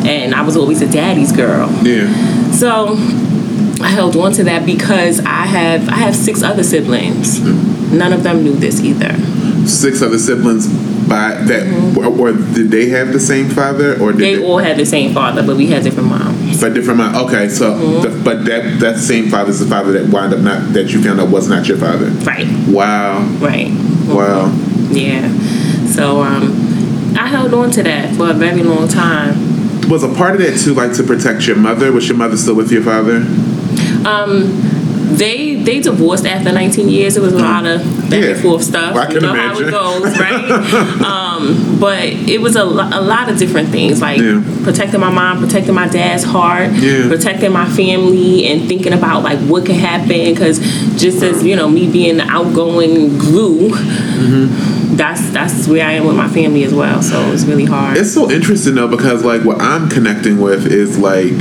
and 0.06 0.36
I 0.36 0.42
was 0.42 0.56
always 0.56 0.82
a 0.82 0.90
daddy's 0.90 1.32
girl. 1.32 1.68
Yeah. 1.82 2.06
So 2.52 2.96
I 3.80 3.88
held 3.88 4.16
on 4.16 4.32
to 4.32 4.44
that 4.44 4.64
because 4.66 5.20
I 5.20 5.46
have 5.46 5.88
I 5.88 5.96
have 5.96 6.14
six 6.16 6.42
other 6.42 6.62
siblings. 6.62 7.40
None 7.92 8.12
of 8.12 8.22
them 8.22 8.42
knew 8.42 8.54
this 8.54 8.80
either. 8.82 9.14
Six 9.66 10.02
other 10.02 10.18
siblings 10.18 10.66
by 11.08 11.34
that 11.34 11.96
or, 11.96 12.06
or 12.06 12.32
did 12.32 12.70
they 12.70 12.88
have 12.88 13.12
the 13.12 13.20
same 13.20 13.48
father 13.48 13.92
or 14.00 14.12
did 14.12 14.20
Mm-hmm. 14.20 14.40
They 14.42 14.44
all 14.44 14.58
had 14.58 14.76
the 14.76 14.86
same 14.86 15.12
father, 15.14 15.44
but 15.46 15.56
we 15.56 15.66
had 15.68 15.84
different 15.84 16.08
moms. 16.08 16.60
but 16.60 16.74
different 16.74 16.98
mom? 16.98 17.14
Okay, 17.26 17.48
so 17.48 17.72
Mm-hmm. 17.74 18.02
the, 18.02 18.24
but 18.24 18.44
that 18.46 18.80
that 18.80 18.98
same 18.98 19.28
father 19.28 19.50
is 19.50 19.60
the 19.60 19.66
father 19.66 19.92
that 19.92 20.10
wound 20.12 20.32
up 20.34 20.40
not 20.40 20.72
that 20.72 20.92
you 20.92 21.02
found 21.02 21.20
out 21.20 21.28
was 21.30 21.48
not 21.48 21.68
your 21.68 21.78
father. 21.78 22.06
Right, 22.24 22.46
Wow. 22.68 23.20
right. 23.40 23.70
Wow. 24.08 24.52
Yeah. 24.90 25.28
So 25.86 26.22
um, 26.22 26.52
I 27.16 27.26
held 27.28 27.52
on 27.54 27.70
to 27.72 27.82
that 27.82 28.14
for 28.16 28.30
a 28.30 28.34
very 28.34 28.62
long 28.62 28.88
time. 28.88 29.88
Was 29.88 30.02
a 30.02 30.12
part 30.14 30.34
of 30.34 30.40
that 30.40 30.58
too 30.58 30.74
like 30.74 30.92
to 30.94 31.02
protect 31.04 31.46
your 31.46 31.56
mother? 31.56 31.92
Was 31.92 32.08
your 32.08 32.16
mother 32.16 32.36
still 32.36 32.56
with 32.56 32.72
your 32.72 32.82
father? 32.82 33.20
They 35.16 35.54
they 35.54 35.80
divorced 35.80 36.26
after 36.26 36.50
19 36.52 36.88
years. 36.88 37.16
It 37.16 37.22
was 37.22 37.32
a 37.32 37.38
lot 37.38 37.64
of 37.64 37.80
back 38.10 38.22
Yeah. 38.22 38.30
and 38.30 38.40
forth 38.40 38.64
stuff. 38.64 38.92
Well, 38.94 39.08
I 39.08 39.12
you 39.12 39.20
know 39.20 39.34
how 39.34 39.58
it 39.58 39.70
goes, 39.70 40.18
right? 40.18 40.50
um, 41.02 41.78
but 41.78 42.02
it 42.04 42.40
was 42.40 42.56
a, 42.56 42.64
lo- 42.64 42.90
a 42.92 43.00
lot 43.00 43.30
of 43.30 43.38
different 43.38 43.68
things, 43.70 44.00
like 44.00 44.18
Yeah. 44.20 44.42
protecting 44.64 44.98
my 45.00 45.10
mom, 45.10 45.38
protecting 45.38 45.74
my 45.74 45.86
dad's 45.88 46.24
heart, 46.24 46.72
Yeah. 46.72 47.06
protecting 47.08 47.52
my 47.52 47.66
family, 47.68 48.46
and 48.46 48.66
thinking 48.68 48.92
about 48.92 49.22
like 49.22 49.38
what 49.40 49.64
could 49.64 49.76
happen. 49.76 50.34
Because 50.34 50.58
just 51.00 51.22
as 51.22 51.44
you 51.44 51.54
know, 51.54 51.68
me 51.68 51.90
being 51.90 52.16
the 52.16 52.24
outgoing 52.24 53.16
glue. 53.16 53.70
Mm-hmm. 53.70 54.96
That's 54.96 55.30
that's 55.30 55.68
where 55.68 55.86
I 55.86 55.92
am 55.92 56.06
with 56.06 56.16
my 56.16 56.28
family 56.28 56.64
as 56.64 56.74
well. 56.74 57.00
So 57.02 57.30
it's 57.32 57.44
really 57.44 57.64
hard. 57.66 57.96
It's 57.96 58.12
so 58.12 58.30
interesting 58.30 58.74
though 58.74 58.88
because 58.88 59.22
like 59.24 59.42
what 59.44 59.60
I'm 59.60 59.88
connecting 59.88 60.40
with 60.40 60.66
is 60.66 60.98
like, 60.98 61.32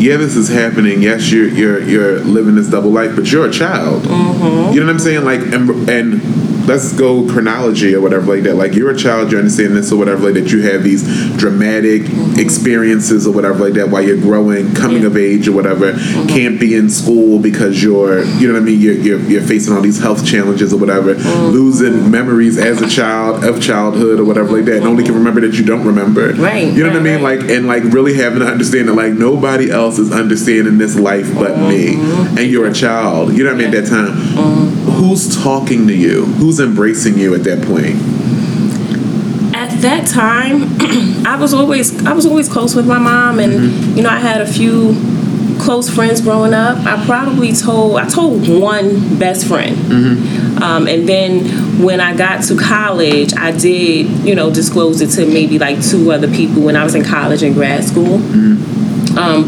yeah, 0.00 0.16
this 0.16 0.34
is 0.34 0.48
happening. 0.48 1.02
Yes, 1.02 1.30
you're 1.30 1.48
you're 1.48 1.82
you're 1.82 2.20
living 2.20 2.54
this 2.54 2.68
double 2.68 2.90
life, 2.90 3.14
but 3.14 3.30
you're 3.30 3.46
a 3.46 3.52
child. 3.52 4.04
Mm-hmm. 4.04 4.72
You 4.72 4.80
know 4.80 4.86
what 4.86 4.92
I'm 4.92 4.98
saying? 4.98 5.24
Like, 5.24 5.40
and, 5.40 5.88
and 5.90 6.39
let's 6.66 6.92
go 6.92 7.26
chronology 7.30 7.94
or 7.94 8.00
whatever 8.00 8.34
like 8.34 8.44
that. 8.44 8.54
Like 8.56 8.74
you're 8.74 8.90
a 8.90 8.96
child, 8.96 9.32
you 9.32 9.38
understand 9.38 9.76
this 9.76 9.92
or 9.92 9.96
whatever 9.98 10.24
like 10.30 10.34
that. 10.34 10.50
You 10.52 10.62
have 10.62 10.82
these 10.82 11.02
dramatic 11.36 12.02
experiences 12.38 13.26
or 13.26 13.32
whatever 13.32 13.64
like 13.64 13.74
that 13.74 13.88
while 13.90 14.02
you're 14.02 14.16
growing, 14.20 14.74
coming 14.74 15.02
Yeah. 15.02 15.08
of 15.08 15.16
age 15.16 15.48
or 15.48 15.52
whatever. 15.52 15.92
Can't 16.28 16.58
be 16.60 16.74
in 16.74 16.90
school 16.90 17.38
because 17.38 17.82
you're 17.82 18.22
you 18.24 18.46
know 18.48 18.54
what 18.54 18.62
I 18.62 18.64
mean. 18.64 18.80
You're 18.80 18.94
you're, 18.94 19.20
you're 19.20 19.42
facing 19.42 19.74
all 19.74 19.80
these 19.82 20.00
health 20.00 20.26
challenges 20.26 20.72
or 20.72 20.78
whatever. 20.78 21.14
Mm-hmm. 21.14 21.46
Losing 21.52 22.10
memories 22.10 22.58
as 22.58 22.80
a 22.82 22.88
child 22.88 23.44
of 23.44 23.62
childhood 23.62 24.20
or 24.20 24.24
whatever 24.24 24.56
like 24.56 24.64
that, 24.66 24.78
and 24.78 24.86
only 24.86 25.04
can 25.04 25.14
remember 25.14 25.40
that 25.42 25.54
you 25.54 25.64
don't 25.64 25.84
remember. 25.86 26.32
Right, 26.34 26.72
You 26.72 26.82
know 26.84 26.90
what 26.90 27.00
I 27.00 27.02
mean? 27.02 27.22
right. 27.22 27.38
Like 27.40 27.50
and 27.50 27.66
like 27.66 27.82
really 27.84 28.14
having 28.14 28.40
to 28.40 28.46
understand 28.46 28.88
that 28.88 28.94
like 28.94 29.12
nobody 29.12 29.70
else 29.70 29.98
is 29.98 30.12
understanding 30.12 30.78
this 30.78 30.96
life 30.96 31.32
but 31.34 31.56
me, 31.58 31.94
mm-hmm. 31.94 32.38
and 32.38 32.50
you're 32.50 32.66
a 32.66 32.72
child. 32.72 33.32
You 33.32 33.44
know 33.44 33.52
what 33.54 33.62
I 33.62 33.66
mean? 33.66 33.74
At 33.74 33.84
that 33.84 33.90
time, 33.90 34.12
mm-hmm. 34.16 34.69
Who's 35.00 35.42
talking 35.42 35.86
to 35.88 35.94
you? 35.94 36.26
Who's 36.26 36.60
embracing 36.60 37.18
you 37.18 37.34
at 37.34 37.44
that 37.44 37.62
point? 37.64 37.96
at 39.52 39.80
that 39.82 40.06
time 40.06 40.62
i 41.26 41.36
was 41.38 41.52
always 41.52 42.04
i 42.06 42.12
was 42.12 42.24
always 42.24 42.48
close 42.48 42.74
with 42.74 42.86
my 42.86 42.98
mom 42.98 43.38
and 43.40 43.52
Mm-hmm. 43.52 43.96
you 43.96 44.02
know 44.02 44.08
i 44.08 44.18
had 44.18 44.40
a 44.40 44.46
few 44.46 44.94
close 45.60 45.90
friends 45.90 46.20
growing 46.20 46.54
up 46.54 46.78
i 46.86 47.04
probably 47.04 47.52
told 47.52 47.96
i 47.96 48.08
told 48.08 48.48
one 48.48 49.18
best 49.18 49.46
friend 49.46 49.76
Mm-hmm. 49.76 50.62
um, 50.62 50.86
and 50.86 51.06
then 51.08 51.82
when 51.84 52.00
i 52.00 52.16
got 52.16 52.44
to 52.44 52.56
college 52.56 53.34
i 53.36 53.50
did 53.50 54.06
you 54.24 54.34
know 54.34 54.50
disclose 54.54 55.00
it 55.02 55.08
to 55.16 55.26
maybe 55.26 55.58
like 55.58 55.82
two 55.84 56.10
other 56.12 56.28
people 56.28 56.62
when 56.62 56.76
i 56.76 56.84
was 56.84 56.94
in 56.94 57.04
college 57.04 57.42
and 57.42 57.54
grad 57.54 57.84
school 57.84 58.18
Mm-hmm. 58.18 59.18
um, 59.18 59.44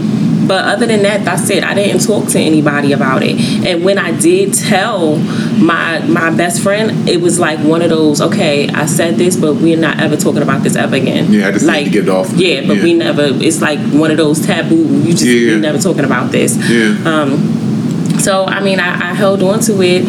but 0.52 0.66
other 0.66 0.84
than 0.86 1.00
that, 1.02 1.24
that's 1.24 1.48
it. 1.48 1.64
I 1.64 1.72
didn't 1.72 2.02
talk 2.06 2.28
to 2.32 2.38
anybody 2.38 2.92
about 2.92 3.22
it. 3.22 3.40
And 3.66 3.82
when 3.82 3.96
I 3.96 4.10
did 4.20 4.52
tell 4.52 5.16
my 5.16 6.00
my 6.00 6.28
best 6.28 6.62
friend, 6.62 7.08
it 7.08 7.22
was 7.22 7.40
like 7.40 7.58
one 7.60 7.80
of 7.80 7.88
those, 7.88 8.20
okay, 8.20 8.68
I 8.68 8.84
said 8.84 9.16
this, 9.16 9.34
but 9.34 9.54
we're 9.54 9.78
not 9.78 9.98
ever 9.98 10.14
talking 10.14 10.42
about 10.42 10.62
this 10.62 10.76
ever 10.76 10.96
again. 10.96 11.32
Yeah, 11.32 11.48
I 11.48 11.52
just 11.52 11.64
like, 11.64 11.84
to 11.86 11.90
get 11.90 12.02
it 12.02 12.10
off. 12.10 12.30
Yeah, 12.34 12.66
but 12.66 12.76
Yeah. 12.76 12.82
we 12.84 12.92
never. 12.92 13.22
It's 13.48 13.62
like 13.62 13.78
one 14.02 14.10
of 14.10 14.18
those 14.18 14.44
taboo. 14.44 14.76
You 14.76 15.12
just 15.12 15.24
Yeah. 15.24 15.52
we're 15.52 15.60
never 15.60 15.78
talking 15.78 16.04
about 16.04 16.30
this. 16.32 16.54
Yeah. 16.68 16.98
Um, 17.06 17.30
So 18.20 18.44
I 18.44 18.60
mean, 18.62 18.78
I, 18.78 18.90
I 19.10 19.14
held 19.14 19.42
on 19.42 19.58
to 19.68 19.80
it, 19.82 20.02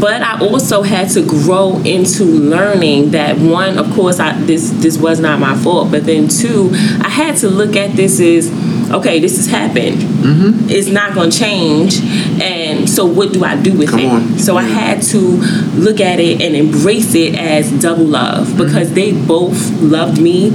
but 0.00 0.22
I 0.22 0.38
also 0.40 0.82
had 0.82 1.10
to 1.16 1.22
grow 1.26 1.78
into 1.84 2.24
learning 2.24 3.10
that 3.10 3.36
one, 3.38 3.78
of 3.82 3.90
course, 3.96 4.20
I 4.20 4.28
this 4.46 4.70
this 4.84 4.96
was 4.96 5.18
not 5.20 5.40
my 5.40 5.54
fault, 5.64 5.90
but 5.90 6.06
then 6.06 6.28
two, 6.28 6.70
I 7.04 7.08
had 7.08 7.36
to 7.42 7.48
look 7.50 7.74
at 7.76 7.90
this 7.96 8.20
as 8.20 8.48
okay, 8.90 9.20
this 9.20 9.36
has 9.36 9.46
happened. 9.46 9.98
Mm-hmm. 9.98 10.68
It's 10.70 10.88
not 10.88 11.14
going 11.14 11.30
to 11.30 11.38
change, 11.38 12.00
and 12.40 12.88
so 12.88 13.06
what 13.06 13.32
do 13.32 13.44
I 13.44 13.60
do 13.60 13.76
with 13.76 13.90
Come 13.90 14.00
it? 14.00 14.08
on. 14.08 14.38
So 14.38 14.56
I 14.56 14.62
had 14.62 15.02
to 15.04 15.18
look 15.18 16.00
at 16.00 16.18
it 16.20 16.40
and 16.40 16.54
embrace 16.56 17.14
it 17.14 17.34
as 17.34 17.70
double 17.80 18.04
love 18.04 18.56
because 18.56 18.92
they 18.94 19.12
both 19.12 19.70
loved 19.80 20.20
me 20.20 20.50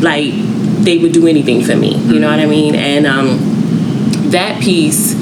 like 0.00 0.32
they 0.84 0.98
would 0.98 1.12
do 1.12 1.26
anything 1.26 1.62
for 1.64 1.76
me. 1.76 1.96
You 1.96 2.20
know 2.20 2.28
what 2.30 2.38
I 2.40 2.46
mean? 2.46 2.74
And 2.74 3.06
um, 3.06 3.38
that 4.30 4.62
piece 4.62 5.14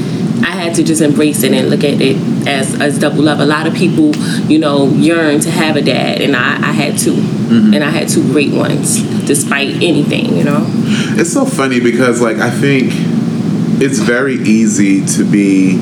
I 0.43 0.51
had 0.51 0.75
to 0.77 0.85
just 0.85 1.01
embrace 1.03 1.43
it 1.43 1.53
and 1.53 1.71
look 1.71 1.83
at 1.83 2.01
it 2.01 2.17
as, 2.47 2.81
as 2.81 2.99
double 2.99 3.25
love. 3.25 3.41
A 3.41 3.47
lot 3.47 3.67
of 3.67 3.75
people, 3.75 4.15
you 4.47 4.59
know, 4.59 4.89
yearn 4.89 5.41
to 5.41 5.51
have 5.51 5.77
a 5.77 5.83
dad, 5.83 6.21
and 6.21 6.37
I, 6.37 6.57
I 6.57 6.73
had 6.73 6.99
two, 6.99 7.15
mm-hmm. 7.15 7.75
and 7.75 7.85
I 7.85 7.91
had 7.91 8.09
two 8.09 8.23
great 8.33 8.53
ones, 8.53 9.03
despite 9.27 9.77
anything, 9.77 10.37
you 10.37 10.45
know. 10.45 10.65
It's 11.19 11.33
so 11.33 11.45
funny 11.45 11.81
because 11.81 12.21
like 12.21 12.39
I 12.39 12.51
think 12.51 12.93
it's 13.83 13.99
very 13.99 14.37
easy 14.37 15.05
to 15.17 15.25
be 15.25 15.79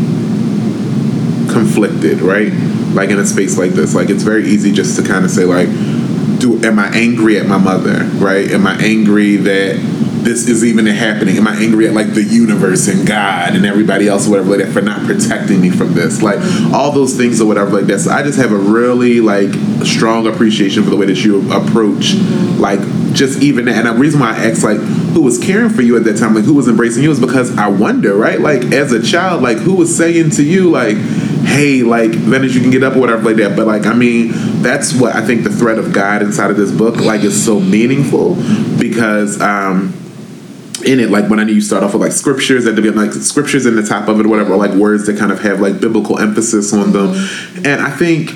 conflicted, 1.52 2.20
right? 2.20 2.52
Like 2.92 3.10
in 3.10 3.18
a 3.18 3.26
space 3.26 3.58
like 3.58 3.72
this. 3.72 3.94
Like 3.94 4.10
it's 4.10 4.22
very 4.22 4.44
easy 4.44 4.72
just 4.72 4.96
to 5.00 5.06
kind 5.06 5.24
of 5.24 5.30
say 5.30 5.44
like 5.44 5.68
do 6.38 6.60
am 6.64 6.78
I 6.78 6.88
angry 6.88 7.38
at 7.38 7.46
my 7.46 7.58
mother, 7.58 8.04
right? 8.18 8.50
Am 8.50 8.66
I 8.66 8.76
angry 8.76 9.36
that 9.36 9.76
this 10.24 10.48
is 10.48 10.64
even 10.64 10.86
happening? 10.86 11.36
Am 11.36 11.46
I 11.46 11.56
angry 11.56 11.86
at 11.86 11.94
like 11.94 12.14
the 12.14 12.22
universe 12.22 12.88
and 12.88 13.06
God 13.06 13.54
and 13.54 13.64
everybody 13.66 14.08
else 14.08 14.26
or 14.26 14.30
whatever 14.30 14.50
like 14.50 14.66
that 14.66 14.72
for 14.72 14.80
not 14.80 15.04
protecting 15.06 15.60
me 15.60 15.70
from 15.70 15.94
this? 15.94 16.22
Like 16.22 16.38
all 16.72 16.92
those 16.92 17.16
things 17.16 17.40
or 17.40 17.46
whatever 17.46 17.70
like 17.70 17.86
that. 17.86 18.00
So 18.00 18.10
I 18.10 18.22
just 18.22 18.38
have 18.38 18.52
a 18.52 18.58
really 18.58 19.20
like 19.20 19.52
strong 19.84 20.26
appreciation 20.26 20.82
for 20.82 20.90
the 20.90 20.96
way 20.96 21.06
that 21.06 21.24
you 21.24 21.52
approach 21.52 22.14
like 22.58 22.80
just 23.12 23.42
even 23.42 23.66
that. 23.66 23.76
And 23.76 23.86
the 23.86 23.92
reason 23.92 24.20
why 24.20 24.34
I 24.34 24.50
asked 24.50 24.64
like 24.64 24.78
who 24.78 25.22
was 25.22 25.38
caring 25.38 25.70
for 25.70 25.82
you 25.82 25.96
at 25.96 26.04
that 26.04 26.18
time, 26.18 26.34
like 26.34 26.44
who 26.44 26.54
was 26.54 26.68
embracing 26.68 27.02
you, 27.02 27.10
is 27.10 27.20
because 27.20 27.56
I 27.56 27.68
wonder, 27.68 28.16
right? 28.16 28.40
Like 28.40 28.62
as 28.72 28.92
a 28.92 29.02
child, 29.02 29.42
like 29.42 29.58
who 29.58 29.74
was 29.74 29.96
saying 29.96 30.30
to 30.30 30.42
you, 30.42 30.70
like, 30.70 30.96
hey, 30.96 31.82
like 31.82 32.12
then 32.12 32.44
as 32.44 32.54
you 32.54 32.60
can 32.60 32.70
get 32.70 32.82
up 32.82 32.96
or 32.96 33.00
whatever 33.00 33.22
like 33.22 33.36
that. 33.36 33.56
But 33.56 33.66
like, 33.66 33.86
I 33.86 33.94
mean, 33.94 34.32
that's 34.62 34.94
what 34.94 35.14
I 35.14 35.24
think 35.24 35.44
the 35.44 35.50
thread 35.50 35.78
of 35.78 35.92
God 35.92 36.22
inside 36.22 36.50
of 36.50 36.56
this 36.56 36.72
book 36.72 36.96
like 36.96 37.22
is 37.22 37.44
so 37.44 37.60
meaningful 37.60 38.34
because 38.78 39.40
um 39.40 39.92
in 40.84 41.00
it, 41.00 41.10
like 41.10 41.28
when 41.28 41.40
I 41.40 41.44
knew 41.44 41.52
you 41.52 41.60
start 41.60 41.82
off 41.82 41.92
with 41.92 42.02
like 42.02 42.12
scriptures 42.12 42.66
at 42.66 42.76
the 42.76 42.82
beginning, 42.82 43.08
like 43.08 43.12
scriptures 43.12 43.66
in 43.66 43.76
the 43.76 43.82
top 43.82 44.08
of 44.08 44.20
it, 44.20 44.26
or 44.26 44.28
whatever, 44.28 44.54
or 44.54 44.56
like 44.56 44.72
words 44.72 45.06
that 45.06 45.18
kind 45.18 45.32
of 45.32 45.40
have 45.42 45.60
like 45.60 45.80
biblical 45.80 46.18
emphasis 46.18 46.72
on 46.72 46.92
them. 46.92 47.14
And 47.64 47.80
I 47.80 47.90
think 47.90 48.30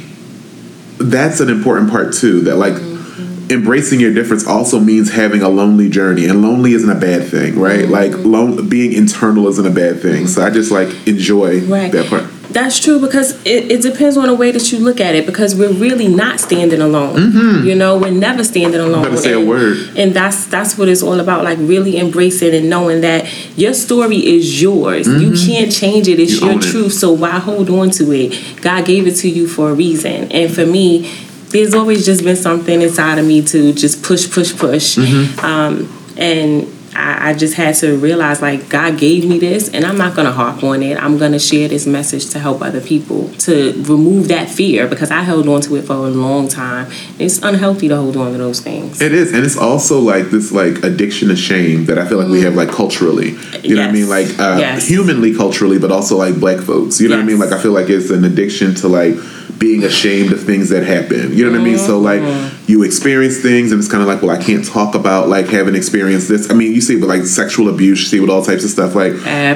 that's 0.99 1.41
an 1.41 1.49
important 1.49 1.91
part 1.91 2.13
too. 2.15 2.41
That 2.43 2.57
like 2.57 2.75
mm-hmm. 2.75 3.51
embracing 3.53 4.01
your 4.01 4.13
difference 4.13 4.47
also 4.47 4.81
means 4.81 5.13
having 5.13 5.43
a 5.43 5.49
lonely 5.49 5.89
journey, 5.89 6.27
and 6.27 6.43
lonely 6.43 6.73
isn't 6.73 6.91
a 6.91 6.99
bad 6.99 7.29
thing, 7.29 7.59
right? 7.59 7.81
Mm-hmm. 7.81 7.93
Like 7.93 8.13
lone, 8.25 8.69
being 8.69 8.93
internal 8.93 9.47
isn't 9.49 9.67
a 9.67 9.71
bad 9.71 10.01
thing. 10.01 10.27
So 10.27 10.45
I 10.45 10.51
just 10.51 10.71
like 10.71 10.89
enjoy 11.07 11.61
Right. 11.67 11.93
that 11.93 12.07
part. 12.09 12.25
That's 12.59 12.79
true 12.81 12.99
because 13.01 13.29
it, 13.47 13.71
it 13.75 13.83
depends 13.83 14.17
on 14.17 14.27
the 14.27 14.35
way 14.35 14.51
that 14.51 14.73
you 14.73 14.79
look 14.81 15.01
at 15.01 15.15
it 15.15 15.25
because 15.27 15.55
we're 15.55 15.73
really 15.73 16.09
not 16.09 16.41
standing 16.41 16.81
alone. 16.81 17.65
You 17.65 17.75
know, 17.75 17.97
we're 17.99 18.11
never 18.11 18.43
standing 18.43 18.81
alone. 18.81 19.17
Say 19.17 19.33
a 19.33 19.39
And- 19.39 19.49
word. 19.49 19.77
And 19.97 20.13
that's 20.13 20.47
that's 20.47 20.77
what 20.79 20.89
it's 20.89 21.03
all 21.03 21.21
about, 21.21 21.45
like 21.45 21.59
really 21.61 21.99
embracing 21.99 22.55
and 22.55 22.69
knowing 22.69 23.01
that 23.03 23.21
your 23.57 23.75
story 23.75 24.19
is 24.37 24.61
yours. 24.61 25.07
You 25.07 25.31
can't 25.47 25.71
change 25.73 26.09
it. 26.09 26.19
It's 26.19 26.33
Mm-hmm. 26.33 26.45
You 26.45 26.51
your 26.51 26.55
own 26.55 26.59
it. 26.59 26.71
truth. 26.73 26.93
So 26.93 27.13
why 27.13 27.31
hold 27.49 27.71
on 27.71 27.91
to 27.99 28.05
it? 28.13 28.61
God 28.61 28.85
gave 28.85 29.07
it 29.07 29.17
to 29.23 29.29
you 29.29 29.47
for 29.49 29.71
a 29.71 29.75
reason. 29.75 30.31
And 30.33 30.53
for 30.53 30.67
me, 30.67 31.11
there's 31.51 31.75
always 31.75 32.05
just 32.05 32.23
been 32.25 32.37
something 32.37 32.83
inside 32.83 33.19
of 33.19 33.27
me 33.27 33.43
to 33.53 33.73
just 33.73 34.03
push, 34.03 34.31
push, 34.31 34.55
push. 34.57 34.97
Mm-hmm. 34.99 35.45
Um, 35.45 35.75
and 36.19 36.67
I, 36.99 37.31
I 37.31 37.35
just 37.35 37.55
had 37.55 37.75
to 37.77 37.97
realize 37.97 38.43
like 38.43 38.69
God 38.69 38.99
gave 38.99 39.25
me 39.29 39.39
this 39.39 39.69
and 39.69 39.85
I'm 39.85 39.97
not 39.97 40.17
gonna 40.17 40.33
harp 40.33 40.63
on 40.65 40.83
it. 40.83 41.01
I'm 41.03 41.17
gonna 41.19 41.39
share 41.39 41.69
this 41.69 41.87
message 41.87 42.31
to 42.31 42.39
help 42.39 42.61
other 42.61 42.81
people 42.81 43.29
to 43.47 43.73
remove 43.87 44.29
that 44.29 44.51
fear 44.51 44.87
because 44.89 45.11
I 45.11 45.23
held 45.23 45.49
on 45.49 45.61
to 45.63 45.77
it 45.77 45.83
for 45.83 45.93
a 45.95 46.11
long 46.11 46.49
time. 46.49 46.91
It's 47.19 47.39
unhealthy 47.39 47.89
to 47.89 47.97
hold 47.97 48.17
on 48.17 48.33
to 48.33 48.39
those 48.39 48.61
things. 48.61 49.01
It 49.01 49.13
is, 49.13 49.33
and 49.33 49.45
it's 49.45 49.57
also 49.57 50.01
like 50.01 50.27
this 50.31 50.51
like 50.53 50.83
addiction 50.83 51.29
to 51.29 51.37
shame 51.37 51.85
that 51.87 51.99
I 51.99 52.07
feel 52.09 52.19
like 52.19 52.29
we 52.29 52.43
have 52.43 52.55
like 52.55 52.71
culturally. 52.71 53.37
You 53.63 53.77
know 53.77 53.83
what 53.83 53.91
I 53.91 53.93
mean? 53.93 54.09
Like 54.09 54.27
uh, 54.39 54.57
Yes. 54.59 54.89
humanly, 54.89 55.35
culturally, 55.35 55.79
but 55.79 55.93
also 55.93 56.17
like 56.17 56.39
black 56.41 56.61
folks. 56.61 57.01
You 57.01 57.09
know 57.09 57.17
what 57.17 57.23
I 57.23 57.27
mean? 57.27 57.39
Like 57.39 57.53
I 57.53 57.59
feel 57.63 57.73
like 57.73 57.89
it's 57.89 58.11
an 58.11 58.25
addiction 58.25 58.75
to 58.77 58.89
like 58.89 59.15
being 59.59 59.85
ashamed 59.85 60.33
of 60.33 60.43
things 60.43 60.69
that 60.71 60.85
happen. 60.85 61.33
You 61.37 61.45
know 61.45 61.53
what 61.53 61.61
I 61.61 61.65
mean? 61.65 61.79
So 61.79 61.99
like 62.01 62.21
Mm-hmm. 62.23 62.58
You 62.69 62.83
experience 62.83 63.39
things, 63.39 63.73
and 63.73 63.79
it's 63.79 63.91
kind 63.91 64.03
of 64.03 64.09
like, 64.09 64.21
well, 64.21 64.31
I 64.31 64.43
can't 64.43 64.65
talk 64.65 64.95
about 64.95 65.29
like 65.29 65.47
having 65.47 65.75
experienced 65.75 66.29
this. 66.29 66.51
I 66.51 66.55
mean, 66.55 66.75
you 66.75 66.83
see 66.83 66.97
it 66.97 67.01
with 67.01 67.09
like 67.09 67.25
sexual 67.25 67.69
abuse, 67.69 68.01
you 68.01 68.07
see 68.07 68.19
it 68.19 68.21
with 68.21 68.31
all 68.31 68.45
types 68.45 68.63
of 68.63 68.71
stuff. 68.71 68.95
Like 68.95 69.15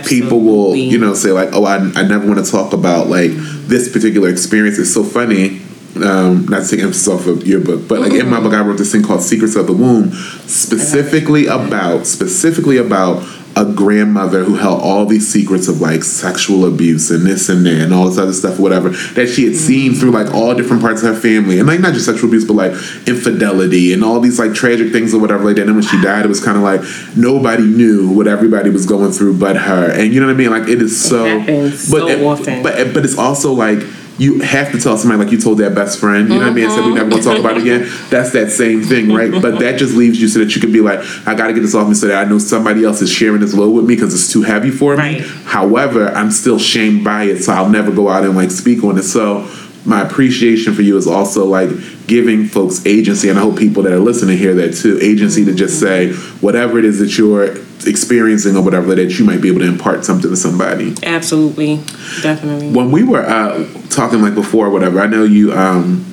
people 0.09 0.41
will, 0.41 0.75
you 0.75 0.99
know, 0.99 1.13
say 1.13 1.31
like, 1.31 1.51
oh, 1.53 1.65
I, 1.65 1.77
I 1.77 2.03
never 2.03 2.27
want 2.27 2.45
to 2.45 2.51
talk 2.51 2.73
about 2.73 3.09
like 3.09 3.31
this 3.33 3.93
particular 3.93 4.31
experience. 4.31 4.79
It's 4.79 4.95
so 4.95 5.05
funny 5.05 5.61
um, 5.97 6.47
not 6.47 6.63
to 6.63 6.71
take 6.71 6.81
emphasis 6.81 7.09
off 7.09 7.27
of 7.27 7.47
your 7.47 7.61
book, 7.61 7.87
but 7.87 8.01
like 8.01 8.13
in 8.13 8.29
my 8.29 8.41
book, 8.41 8.55
I 8.55 8.61
wrote 8.61 8.79
this 8.79 8.93
thing 8.93 9.03
called 9.03 9.23
"Secrets 9.23 9.57
of 9.57 9.67
the 9.67 9.75
Womb," 9.75 10.13
specifically 10.47 11.47
about 11.47 12.07
specifically 12.07 12.79
about 12.79 13.23
a 13.57 13.65
grandmother 13.65 14.45
who 14.45 14.55
held 14.55 14.81
all 14.81 15.05
these 15.07 15.31
secrets 15.31 15.69
of 15.69 15.81
like 15.81 16.03
sexual 16.03 16.65
abuse 16.65 17.11
and 17.11 17.27
this 17.27 17.49
and 17.49 17.67
that 17.67 17.83
and 17.83 17.93
all 17.95 18.09
this 18.09 18.19
other 18.19 18.33
stuff, 18.33 18.59
whatever, 18.59 18.91
that 18.91 19.29
she 19.29 19.45
had 19.45 19.55
seen 19.57 19.93
mm-hmm. 19.93 20.01
through 20.01 20.11
like 20.11 20.33
all 20.33 20.55
different 20.55 20.83
parts 20.83 21.03
of 21.03 21.15
her 21.15 21.21
family. 21.21 21.59
And 21.59 21.69
like 21.69 21.81
not 21.81 21.93
just 21.93 22.07
sexual 22.07 22.29
abuse, 22.29 22.45
but 22.45 22.55
like 22.55 22.73
infidelity 23.07 23.93
and 23.93 24.03
all 24.03 24.21
these 24.21 24.39
like 24.39 24.55
tragic 24.55 24.93
things 24.93 25.13
or 25.13 25.21
whatever 25.21 25.45
like 25.45 25.57
that. 25.57 25.67
And 25.67 25.75
when 25.75 25.85
she 25.85 26.01
died, 26.01 26.25
it 26.25 26.29
was 26.29 26.43
kind 26.43 26.57
of 26.57 26.63
like 26.63 26.81
nobody 27.17 27.65
knew 27.65 28.11
what 28.11 28.27
everybody 28.27 28.71
was 28.71 28.87
going 28.87 29.13
through 29.13 29.39
but 29.39 29.57
her. 29.57 29.91
And 29.91 30.13
you 30.13 30.21
know 30.21 30.27
what 30.27 30.35
I 30.35 30.37
mean? 30.37 30.51
Like 30.51 30.69
it 30.69 30.81
is 30.81 31.09
so, 31.09 31.25
happens 31.25 31.91
but 31.91 32.01
so 32.01 32.09
it- 32.09 32.23
often. 32.23 32.63
But 32.63 32.95
but 32.95 33.05
it's 33.05 33.19
also 33.19 33.53
like 33.53 33.83
you 34.19 34.41
have 34.41 34.73
to 34.73 34.81
tell 34.81 34.97
somebody 34.99 35.23
like 35.25 35.33
you 35.33 35.41
told 35.41 35.59
that 35.59 35.75
best 35.75 35.99
friend, 35.99 36.29
you 36.29 36.35
know 36.35 36.41
what 36.41 36.49
I 36.49 36.55
mean, 36.55 36.65
and 36.65 36.73
said 36.73 36.85
we 36.85 36.95
never 36.95 37.11
gonna 37.11 37.23
talk 37.23 37.39
about 37.39 37.57
it 37.57 37.63
again. 37.63 37.89
That's 38.11 38.33
that 38.33 38.51
same 38.51 38.83
thing, 38.83 39.13
right? 39.13 39.31
But 39.31 39.59
that 39.61 39.79
just 39.79 39.95
leaves 39.95 40.21
you 40.21 40.29
so 40.29 40.41
that 40.41 40.55
you 40.55 40.61
can 40.61 40.73
be 40.73 40.81
like, 40.81 41.01
I 41.27 41.35
gotta 41.35 41.53
get 41.53 41.61
this 41.61 41.75
off 41.75 41.89
me 41.89 41.95
so 41.95 42.09
that 42.09 42.27
I 42.27 42.29
know 42.29 42.39
somebody 42.39 42.85
else 42.85 43.03
is 43.03 43.11
sharing 43.11 43.41
this 43.41 43.55
load 43.55 43.71
with 43.71 43.87
me 43.87 43.95
because 43.95 44.15
it's 44.15 44.33
too 44.33 44.43
heavy 44.43 44.71
for 44.71 44.97
me. 44.97 45.03
Right. 45.03 45.23
However, 45.45 46.09
I'm 46.09 46.31
still 46.31 46.59
shamed 46.59 47.05
by 47.05 47.25
it, 47.25 47.43
so 47.43 47.53
I'll 47.53 47.69
never 47.69 47.91
go 47.91 48.09
out 48.09 48.25
and 48.25 48.37
like 48.37 48.51
speak 48.51 48.85
on 48.85 48.99
it. 48.99 49.05
So 49.05 49.49
my 49.85 50.01
appreciation 50.03 50.75
for 50.75 50.83
you 50.83 50.97
is 50.97 51.07
also 51.07 51.45
like 51.45 51.71
giving 52.07 52.47
folks 52.47 52.85
agency, 52.87 53.29
and 53.29 53.39
I 53.39 53.43
hope 53.43 53.59
people 53.59 53.83
that 53.85 53.93
are 53.93 53.99
listening 53.99 54.39
hear 54.39 54.55
that 54.55 54.75
too. 54.75 54.99
Agency 55.01 55.45
to 55.45 55.55
just 55.55 55.81
say 55.81 56.13
whatever 56.41 56.79
it 56.79 56.85
is 56.85 56.99
that 56.99 57.19
you're 57.19 57.57
experiencing 57.87 58.57
or 58.57 58.63
whatever 58.63 58.95
that 58.95 59.19
you 59.19 59.25
might 59.25 59.41
be 59.41 59.49
able 59.49 59.59
to 59.61 59.67
impart 59.67 60.05
something 60.05 60.31
to 60.31 60.37
somebody 60.37 60.95
Absolutely, 61.03 61.79
definitely. 62.23 62.71
when 62.71 62.93
we 62.93 63.03
were 63.03 63.25
uh, 63.25 63.67
talking 63.91 64.23
like 64.23 64.35
before, 64.35 64.67
or 64.67 64.71
whatever, 64.71 65.01
I 65.01 65.07
know 65.07 65.25
you 65.25 65.53
um, 65.53 66.12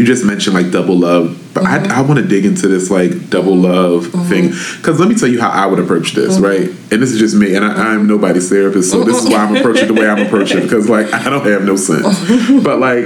you 0.00 0.06
just 0.06 0.24
mentioned 0.24 0.54
like 0.54 0.70
double 0.70 0.96
love, 0.96 1.38
but 1.52 1.66
I, 1.66 1.78
mm-hmm. 1.78 1.92
I 1.92 2.00
want 2.00 2.18
to 2.20 2.26
dig 2.26 2.46
into 2.46 2.68
this 2.68 2.90
like 2.90 3.28
double 3.28 3.54
love 3.54 4.04
mm-hmm. 4.04 4.28
thing 4.30 4.48
because 4.78 4.98
let 4.98 5.10
me 5.10 5.14
tell 5.14 5.28
you 5.28 5.38
how 5.38 5.50
I 5.50 5.66
would 5.66 5.78
approach 5.78 6.14
this, 6.14 6.36
mm-hmm. 6.36 6.44
right? 6.44 6.68
And 6.90 7.02
this 7.02 7.12
is 7.12 7.18
just 7.18 7.36
me, 7.36 7.54
and 7.54 7.62
I, 7.62 7.92
I'm 7.92 8.06
nobody's 8.06 8.48
therapist, 8.48 8.90
so 8.90 9.04
this 9.04 9.22
is 9.22 9.28
why 9.28 9.44
I'm 9.44 9.54
approaching 9.54 9.88
the 9.88 9.92
way 9.92 10.08
I'm 10.08 10.24
approaching 10.24 10.62
because 10.62 10.88
like 10.88 11.12
I 11.12 11.28
don't 11.28 11.44
have 11.44 11.64
no 11.64 11.76
sense, 11.76 12.18
but 12.64 12.78
like 12.78 13.04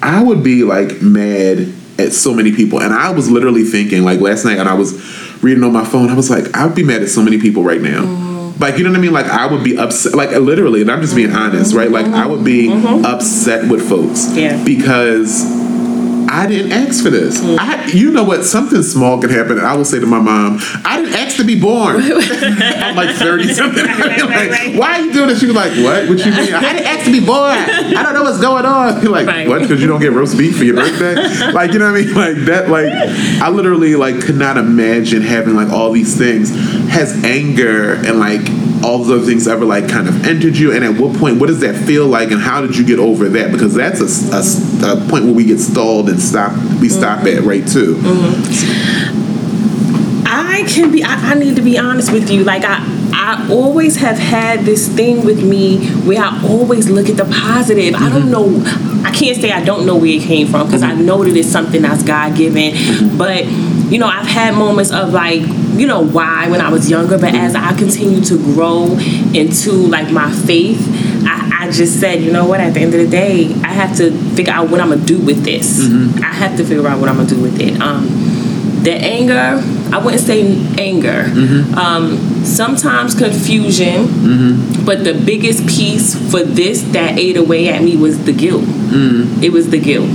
I 0.00 0.22
would 0.22 0.42
be 0.42 0.64
like 0.64 1.02
mad 1.02 1.70
at 1.98 2.14
so 2.14 2.32
many 2.32 2.52
people, 2.52 2.80
and 2.80 2.94
I 2.94 3.10
was 3.10 3.30
literally 3.30 3.64
thinking 3.64 4.02
like 4.02 4.20
last 4.20 4.46
night, 4.46 4.56
and 4.56 4.70
I 4.70 4.74
was 4.74 4.94
reading 5.42 5.64
on 5.64 5.72
my 5.74 5.84
phone, 5.84 6.08
I 6.08 6.14
was 6.14 6.30
like, 6.30 6.56
I 6.56 6.64
would 6.64 6.74
be 6.74 6.82
mad 6.82 7.02
at 7.02 7.10
so 7.10 7.22
many 7.22 7.38
people 7.38 7.62
right 7.62 7.82
now. 7.82 8.54
Like 8.58 8.78
you 8.78 8.84
know 8.84 8.90
what 8.90 8.98
I 8.98 9.02
mean? 9.02 9.12
Like 9.12 9.26
I 9.26 9.46
would 9.46 9.62
be 9.62 9.76
upset, 9.76 10.14
like 10.14 10.30
literally, 10.30 10.80
and 10.80 10.90
I'm 10.90 11.02
just 11.02 11.14
being 11.14 11.32
honest, 11.32 11.74
right? 11.74 11.90
Like 11.90 12.06
I 12.06 12.26
would 12.26 12.42
be 12.42 12.70
upset 13.04 13.70
with 13.70 13.86
folks, 13.86 14.34
Yeah. 14.34 14.64
because 14.64 15.68
I 16.30 16.46
didn't 16.46 16.70
ask 16.70 17.02
for 17.02 17.10
this. 17.10 17.40
Mm. 17.40 17.58
I, 17.58 17.86
you 17.86 18.12
know 18.12 18.22
what? 18.22 18.44
Something 18.44 18.82
small 18.82 19.20
can 19.20 19.30
happen, 19.30 19.58
and 19.58 19.66
I 19.66 19.74
will 19.74 19.84
say 19.84 19.98
to 19.98 20.06
my 20.06 20.20
mom, 20.20 20.60
"I 20.84 21.02
didn't 21.02 21.14
ask 21.14 21.36
to 21.38 21.44
be 21.44 21.60
born." 21.60 21.96
I'm 22.00 22.94
like 22.96 23.16
thirty 23.16 23.52
something. 23.52 23.84
right, 23.84 24.22
like, 24.22 24.50
right. 24.50 24.76
why 24.76 25.00
are 25.00 25.04
you 25.04 25.12
doing 25.12 25.28
this? 25.28 25.40
She 25.40 25.46
was 25.46 25.56
like, 25.56 25.72
"What? 25.72 26.08
What 26.08 26.18
you 26.24 26.30
mean? 26.30 26.54
I 26.54 26.72
didn't 26.72 26.86
ask 26.86 27.04
to 27.06 27.12
be 27.12 27.24
born. 27.24 27.50
I 27.50 28.02
don't 28.02 28.14
know 28.14 28.22
what's 28.22 28.40
going 28.40 28.64
on." 28.64 29.02
You're 29.02 29.10
like, 29.10 29.26
Right. 29.26 29.48
"What? 29.48 29.62
Because 29.62 29.80
you 29.80 29.88
don't 29.88 30.00
get 30.00 30.12
roast 30.12 30.38
beef 30.38 30.56
for 30.56 30.64
your 30.64 30.76
birthday?" 30.76 31.14
like, 31.52 31.72
you 31.72 31.80
know 31.80 31.90
what 31.90 32.00
I 32.00 32.04
mean? 32.04 32.14
Like 32.14 32.36
that. 32.46 32.68
Like, 32.70 32.92
I 33.42 33.48
literally 33.50 33.96
like 33.96 34.20
could 34.20 34.36
not 34.36 34.56
imagine 34.56 35.22
having 35.22 35.56
like 35.56 35.70
all 35.70 35.90
these 35.90 36.16
things. 36.16 36.50
Has 36.90 37.24
anger 37.24 37.94
and 37.94 38.18
like 38.18 38.42
all 38.84 38.98
those 38.98 39.10
other 39.10 39.26
things 39.26 39.46
ever 39.46 39.64
like 39.64 39.88
kind 39.88 40.08
of 40.08 40.26
entered 40.26 40.56
you? 40.56 40.72
And 40.72 40.84
at 40.84 41.00
what 41.00 41.16
point? 41.16 41.40
What 41.40 41.48
does 41.48 41.60
that 41.60 41.76
feel 41.76 42.06
like? 42.06 42.30
And 42.30 42.40
how 42.40 42.60
did 42.60 42.76
you 42.76 42.84
get 42.84 42.98
over 42.98 43.28
that? 43.28 43.52
Because 43.52 43.74
that's 43.74 44.00
a 44.00 44.10
a 44.86 44.96
point 45.08 45.24
where 45.24 45.34
we 45.34 45.44
get 45.44 45.58
stalled 45.58 46.08
and 46.08 46.20
stop. 46.20 46.52
We 46.52 46.58
mm-hmm. 46.60 46.86
stop 46.88 47.24
at 47.26 47.42
right 47.42 47.66
too. 47.66 47.96
Mm-hmm. 47.96 49.20
I 50.26 50.64
can 50.68 50.90
be. 50.90 51.02
I, 51.02 51.32
I 51.32 51.34
need 51.34 51.56
to 51.56 51.62
be 51.62 51.78
honest 51.78 52.12
with 52.12 52.30
you. 52.30 52.44
Like 52.44 52.62
I, 52.64 52.84
I 53.12 53.48
always 53.50 53.96
have 53.96 54.18
had 54.18 54.60
this 54.60 54.88
thing 54.88 55.24
with 55.24 55.42
me 55.42 55.86
where 56.06 56.20
I 56.20 56.40
always 56.44 56.88
look 56.88 57.08
at 57.08 57.16
the 57.16 57.24
positive. 57.24 57.94
I 57.94 58.08
don't 58.08 58.30
mm-hmm. 58.30 59.02
know. 59.02 59.08
I 59.08 59.12
can't 59.12 59.40
say 59.40 59.50
I 59.50 59.64
don't 59.64 59.86
know 59.86 59.96
where 59.96 60.06
it 60.06 60.22
came 60.22 60.46
from 60.46 60.66
because 60.66 60.82
I 60.82 60.94
know 60.94 61.24
that 61.24 61.36
it's 61.36 61.48
something 61.48 61.82
that's 61.82 62.02
God 62.02 62.36
given. 62.36 63.16
But 63.16 63.44
you 63.90 63.98
know, 63.98 64.06
I've 64.06 64.26
had 64.26 64.54
moments 64.54 64.92
of 64.92 65.12
like, 65.12 65.42
you 65.42 65.86
know, 65.86 66.00
why 66.06 66.48
when 66.48 66.60
I 66.60 66.70
was 66.70 66.88
younger. 66.88 67.18
But 67.18 67.34
as 67.34 67.54
I 67.54 67.76
continue 67.76 68.22
to 68.24 68.36
grow 68.54 68.96
into 69.34 69.72
like 69.72 70.10
my 70.12 70.30
faith. 70.30 70.86
I, 71.22 71.64
I 71.64 71.70
just 71.70 72.00
said, 72.00 72.22
you 72.22 72.32
know 72.32 72.46
what? 72.46 72.60
At 72.60 72.74
the 72.74 72.80
end 72.80 72.94
of 72.94 73.00
the 73.00 73.08
day, 73.08 73.52
I 73.62 73.68
have 73.68 73.96
to 73.98 74.10
figure 74.34 74.52
out 74.52 74.70
what 74.70 74.80
I'm 74.80 74.88
gonna 74.90 75.04
do 75.04 75.20
with 75.20 75.44
this. 75.44 75.80
I 76.22 76.32
have 76.32 76.56
to 76.56 76.64
figure 76.64 76.86
out 76.86 76.98
what 77.00 77.08
I'm 77.08 77.16
gonna 77.16 77.28
do 77.28 77.40
with 77.42 77.60
it. 77.60 77.80
Um, 77.80 78.06
the 78.82 78.92
anger 78.92 79.60
i 79.94 79.98
wouldn't 80.02 80.22
say 80.22 80.56
anger 80.78 81.24
um, 81.76 82.16
sometimes 82.44 83.14
confusion 83.14 84.06
but 84.86 85.04
the 85.04 85.12
biggest 85.12 85.66
piece 85.66 86.14
for 86.30 86.42
this 86.42 86.80
that 86.92 87.18
ate 87.18 87.36
away 87.36 87.68
at 87.68 87.82
me 87.82 87.94
was 87.96 88.24
the 88.24 88.32
guilt 88.32 88.64
it 89.42 89.52
was 89.52 89.68
the 89.68 89.78
guilt 89.78 90.08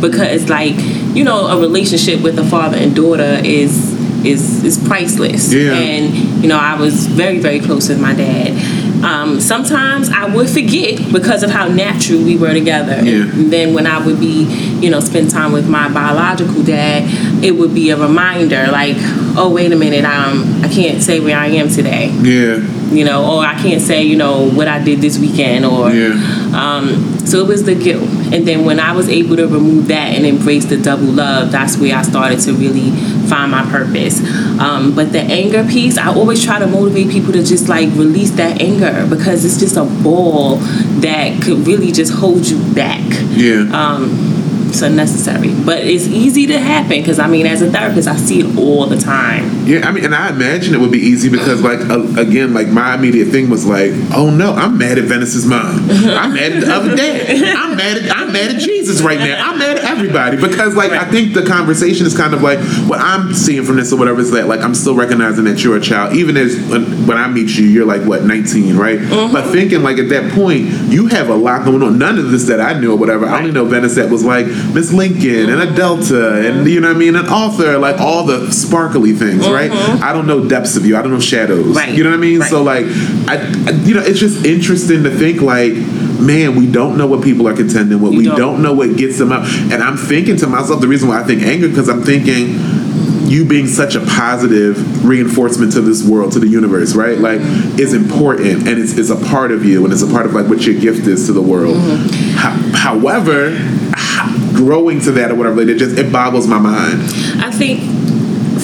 because 0.00 0.48
like 0.48 0.74
you 1.14 1.24
know 1.24 1.46
a 1.48 1.60
relationship 1.60 2.20
with 2.22 2.38
a 2.38 2.44
father 2.44 2.76
and 2.76 2.94
daughter 2.94 3.40
is 3.44 3.98
is 4.24 4.62
is 4.64 4.78
priceless 4.86 5.52
Yeah. 5.52 5.72
and 5.72 6.14
you 6.42 6.48
know 6.48 6.58
i 6.58 6.74
was 6.78 7.06
very 7.06 7.38
very 7.38 7.60
close 7.60 7.88
with 7.88 8.00
my 8.00 8.14
dad 8.14 8.52
um, 9.02 9.40
sometimes 9.40 10.10
I 10.10 10.26
would 10.34 10.50
forget 10.50 11.10
because 11.10 11.42
of 11.42 11.50
how 11.50 11.68
natural 11.68 12.18
we 12.22 12.36
were 12.36 12.52
together. 12.52 13.02
Yeah. 13.02 13.22
And 13.32 13.50
then 13.50 13.72
when 13.72 13.86
I 13.86 14.04
would 14.04 14.20
be, 14.20 14.44
you 14.82 14.90
know, 14.90 15.00
spend 15.00 15.30
time 15.30 15.52
with 15.52 15.66
my 15.66 15.88
biological 15.88 16.62
dad, 16.62 17.08
it 17.42 17.52
would 17.52 17.74
be 17.74 17.88
a 17.88 17.96
reminder 17.96 18.66
like, 18.70 18.96
oh, 19.38 19.50
wait 19.54 19.72
a 19.72 19.76
minute, 19.76 20.04
um, 20.04 20.62
I 20.62 20.68
can't 20.68 21.02
say 21.02 21.18
where 21.18 21.38
I 21.38 21.46
am 21.46 21.70
today, 21.70 22.08
Yeah. 22.20 22.56
you 22.92 23.06
know, 23.06 23.24
or 23.24 23.42
I 23.42 23.54
can't 23.54 23.80
say, 23.80 24.02
you 24.02 24.16
know, 24.16 24.50
what 24.50 24.68
I 24.68 24.84
did 24.84 25.00
this 25.00 25.18
weekend, 25.18 25.64
or 25.64 25.88
Yeah. 25.90 26.12
um, 26.52 27.16
so 27.26 27.40
it 27.40 27.46
was 27.48 27.64
the 27.64 27.74
guilt. 27.74 28.06
And 28.32 28.46
then 28.46 28.64
when 28.64 28.78
I 28.78 28.92
was 28.92 29.08
able 29.08 29.36
to 29.36 29.46
remove 29.46 29.88
that 29.88 30.14
and 30.14 30.24
embrace 30.24 30.64
the 30.66 30.76
double 30.76 31.06
love, 31.06 31.50
that's 31.50 31.76
where 31.76 31.96
I 31.96 32.02
started 32.02 32.40
to 32.40 32.52
really 32.52 32.90
find 33.28 33.50
my 33.50 33.68
purpose. 33.70 34.20
Um, 34.60 34.94
but 34.94 35.12
the 35.12 35.20
anger 35.20 35.64
piece, 35.64 35.98
I 35.98 36.08
always 36.08 36.44
try 36.44 36.58
to 36.58 36.66
motivate 36.66 37.10
people 37.10 37.32
to 37.32 37.42
just 37.42 37.68
like 37.68 37.88
release 37.90 38.30
that 38.32 38.60
anger 38.60 39.06
because 39.08 39.44
it's 39.44 39.58
just 39.58 39.76
a 39.76 39.84
ball 40.02 40.56
that 41.00 41.42
could 41.42 41.66
really 41.66 41.92
just 41.92 42.12
hold 42.12 42.46
you 42.46 42.58
back. 42.74 43.02
Yeah. 43.30 43.68
Um, 43.72 44.29
it's 44.70 44.82
unnecessary, 44.82 45.52
but 45.64 45.78
it's 45.78 46.06
easy 46.06 46.46
to 46.46 46.58
happen 46.58 47.00
because 47.00 47.18
I 47.18 47.26
mean, 47.26 47.46
as 47.46 47.62
a 47.62 47.70
therapist, 47.70 48.08
I 48.08 48.16
see 48.16 48.40
it 48.40 48.58
all 48.58 48.86
the 48.86 48.96
time. 48.96 49.66
Yeah, 49.66 49.86
I 49.86 49.92
mean, 49.92 50.04
and 50.04 50.14
I 50.14 50.30
imagine 50.30 50.74
it 50.74 50.80
would 50.80 50.92
be 50.92 50.98
easy 50.98 51.28
because, 51.28 51.60
like, 51.62 51.80
uh, 51.80 52.20
again, 52.20 52.54
like 52.54 52.68
my 52.68 52.94
immediate 52.94 53.28
thing 53.28 53.50
was 53.50 53.66
like, 53.66 53.92
oh 54.14 54.30
no, 54.30 54.54
I'm 54.54 54.78
mad 54.78 54.98
at 54.98 55.04
Venice's 55.04 55.46
mom. 55.46 55.90
I'm 55.90 56.34
mad 56.34 56.52
at 56.52 56.60
the 56.64 56.72
other 56.72 56.96
dad. 56.96 57.56
I'm 57.56 57.76
mad 57.76 57.98
at 57.98 58.16
I'm 58.16 58.32
mad 58.32 58.54
at 58.54 58.60
Jesus 58.60 59.02
right 59.02 59.18
now. 59.18 59.50
I'm 59.50 59.58
mad 59.58 59.78
everybody 60.00 60.36
because, 60.36 60.74
like, 60.74 60.92
I 60.92 61.04
think 61.10 61.34
the 61.34 61.44
conversation 61.44 62.06
is 62.06 62.16
kind 62.16 62.34
of 62.34 62.42
like 62.42 62.58
what 62.88 63.00
I'm 63.00 63.34
seeing 63.34 63.64
from 63.64 63.76
this 63.76 63.92
or 63.92 63.98
whatever 63.98 64.20
is 64.20 64.30
that, 64.32 64.48
like, 64.48 64.60
I'm 64.60 64.74
still 64.74 64.94
recognizing 64.94 65.44
that 65.44 65.62
you're 65.62 65.76
a 65.76 65.80
child, 65.80 66.14
even 66.14 66.36
as 66.36 66.56
when, 66.68 67.10
I 67.10 67.28
meet 67.28 67.50
you, 67.50 67.66
you're 67.66 67.84
like 67.84 68.02
what 68.02 68.24
19, 68.24 68.76
right? 68.76 68.98
Mm-hmm. 68.98 69.32
But 69.32 69.50
thinking 69.50 69.82
like 69.82 69.98
at 69.98 70.08
that 70.10 70.32
point, 70.32 70.66
you 70.90 71.06
have 71.08 71.28
a 71.28 71.34
lot 71.34 71.64
going 71.64 71.82
on. 71.82 71.98
None 71.98 72.18
of 72.18 72.30
this 72.30 72.44
that 72.46 72.60
I 72.60 72.78
knew 72.78 72.92
or 72.92 72.96
whatever. 72.96 73.26
I 73.26 73.38
only 73.38 73.52
know 73.52 73.64
Venice 73.64 73.96
that 73.96 74.10
was 74.10 74.24
like 74.24 74.46
Miss 74.46 74.92
Lincoln 74.92 75.50
and 75.50 75.60
a 75.60 75.74
Delta 75.74 76.36
and 76.36 76.58
mm-hmm. 76.58 76.66
you 76.66 76.80
know 76.80 76.88
what 76.88 76.96
I 76.96 76.98
mean, 76.98 77.16
an 77.16 77.26
author, 77.26 77.78
like 77.78 78.00
all 78.00 78.24
the 78.24 78.50
sparkly 78.52 79.12
things, 79.12 79.48
right? 79.48 79.70
Mm-hmm. 79.70 80.04
I 80.04 80.12
don't 80.12 80.26
know 80.26 80.48
depths 80.48 80.76
of 80.76 80.86
you. 80.86 80.96
I 80.96 81.02
don't 81.02 81.10
know 81.10 81.20
shadows. 81.20 81.76
Right. 81.76 81.94
You 81.94 82.04
know 82.04 82.10
what 82.10 82.16
I 82.16 82.20
mean? 82.20 82.40
Right. 82.40 82.50
So 82.50 82.62
like, 82.62 82.86
I, 83.28 83.36
I, 83.66 83.70
you 83.82 83.94
know, 83.94 84.02
it's 84.02 84.20
just 84.20 84.44
interesting 84.46 85.02
to 85.02 85.10
think 85.10 85.42
like, 85.42 85.72
man, 86.20 86.56
we 86.56 86.70
don't 86.70 86.96
know 86.96 87.06
what 87.06 87.22
people 87.22 87.48
are 87.48 87.54
contending 87.54 88.00
with. 88.00 88.12
You 88.12 88.18
we 88.18 88.24
don't. 88.24 88.38
don't. 88.38 88.62
know 88.62 88.72
what 88.72 88.96
gets 88.96 89.18
them 89.18 89.32
up. 89.32 89.44
And 89.44 89.82
I'm 89.82 89.96
thinking 89.96 90.36
to 90.38 90.46
myself, 90.46 90.80
the 90.80 90.88
reason 90.88 91.08
why 91.08 91.20
I 91.20 91.24
think 91.24 91.42
anger, 91.42 91.68
because 91.68 91.88
I'm 91.88 92.02
thinking 92.02 92.58
you 93.30 93.44
being 93.44 93.68
such 93.68 93.94
a 93.94 94.00
positive 94.00 95.04
reinforcement 95.04 95.72
to 95.72 95.80
this 95.80 96.02
world, 96.02 96.32
to 96.32 96.40
the 96.40 96.48
universe, 96.48 96.96
right? 96.96 97.16
Like, 97.16 97.40
is 97.78 97.94
important 97.94 98.66
and 98.66 98.78
it's, 98.80 98.98
it's 98.98 99.10
a 99.10 99.16
part 99.16 99.52
of 99.52 99.64
you 99.64 99.84
and 99.84 99.92
it's 99.92 100.02
a 100.02 100.08
part 100.08 100.26
of 100.26 100.34
like 100.34 100.48
what 100.48 100.66
your 100.66 100.78
gift 100.80 101.06
is 101.06 101.26
to 101.26 101.32
the 101.32 101.42
world. 101.42 101.76
Mm-hmm. 101.76 102.36
Ho- 102.38 102.76
however, 102.76 103.50
growing 104.54 105.00
to 105.02 105.12
that 105.12 105.30
or 105.30 105.36
whatever, 105.36 105.60
it 105.60 105.78
just 105.78 105.96
it 105.96 106.12
boggles 106.12 106.46
my 106.46 106.58
mind. 106.58 107.02
I 107.42 107.50
think 107.50 107.80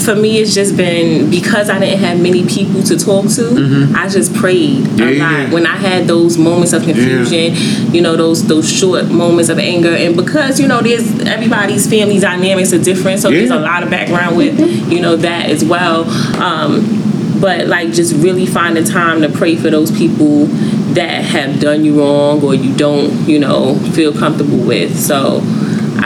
for 0.07 0.15
me, 0.15 0.39
it's 0.39 0.55
just 0.55 0.77
been 0.77 1.29
because 1.31 1.69
I 1.69 1.79
didn't 1.79 1.99
have 1.99 2.21
many 2.21 2.47
people 2.47 2.83
to 2.85 2.97
talk 2.97 3.29
to. 3.33 3.93
I 3.95 4.09
just 4.09 4.33
prayed 4.35 4.87
Mm-hmm. 4.87 4.99
Yeah, 4.99 5.05
a 5.05 5.19
lot 5.19 5.33
yeah. 5.33 5.53
when 5.53 5.67
I 5.67 5.77
had 5.77 6.07
those 6.07 6.39
moments 6.39 6.73
of 6.73 6.83
confusion. 6.85 7.55
You 7.93 8.01
know, 8.01 8.17
those 8.17 8.47
those 8.47 8.71
short 8.71 9.07
moments 9.11 9.49
of 9.49 9.59
anger, 9.59 9.91
and 9.91 10.17
because 10.17 10.61
you 10.61 10.69
know, 10.69 10.81
there's 10.81 11.21
everybody's 11.23 11.89
family 11.89 12.19
dynamics 12.19 12.73
are 12.73 12.83
different, 12.83 13.21
so 13.21 13.31
there's 13.31 13.51
a 13.51 13.59
lot 13.59 13.83
of 13.83 13.91
background 13.91 14.37
with 14.37 14.59
you 14.91 15.01
know 15.01 15.17
that 15.17 15.51
as 15.51 15.65
well. 15.65 16.05
Um, 16.41 17.41
but 17.41 17.67
like 17.67 17.93
just 17.93 18.15
really 18.15 18.47
finding 18.47 18.85
time 18.85 19.21
to 19.23 19.29
pray 19.29 19.57
for 19.57 19.71
those 19.71 19.91
people 19.91 20.47
that 20.95 21.23
have 21.25 21.61
done 21.61 21.85
you 21.85 22.01
wrong 22.01 22.43
or 22.43 22.55
you 22.55 22.75
don't 22.77 23.29
you 23.29 23.39
know 23.39 23.75
feel 23.93 24.13
comfortable 24.13 24.59
with. 24.59 24.99
So. 24.99 25.43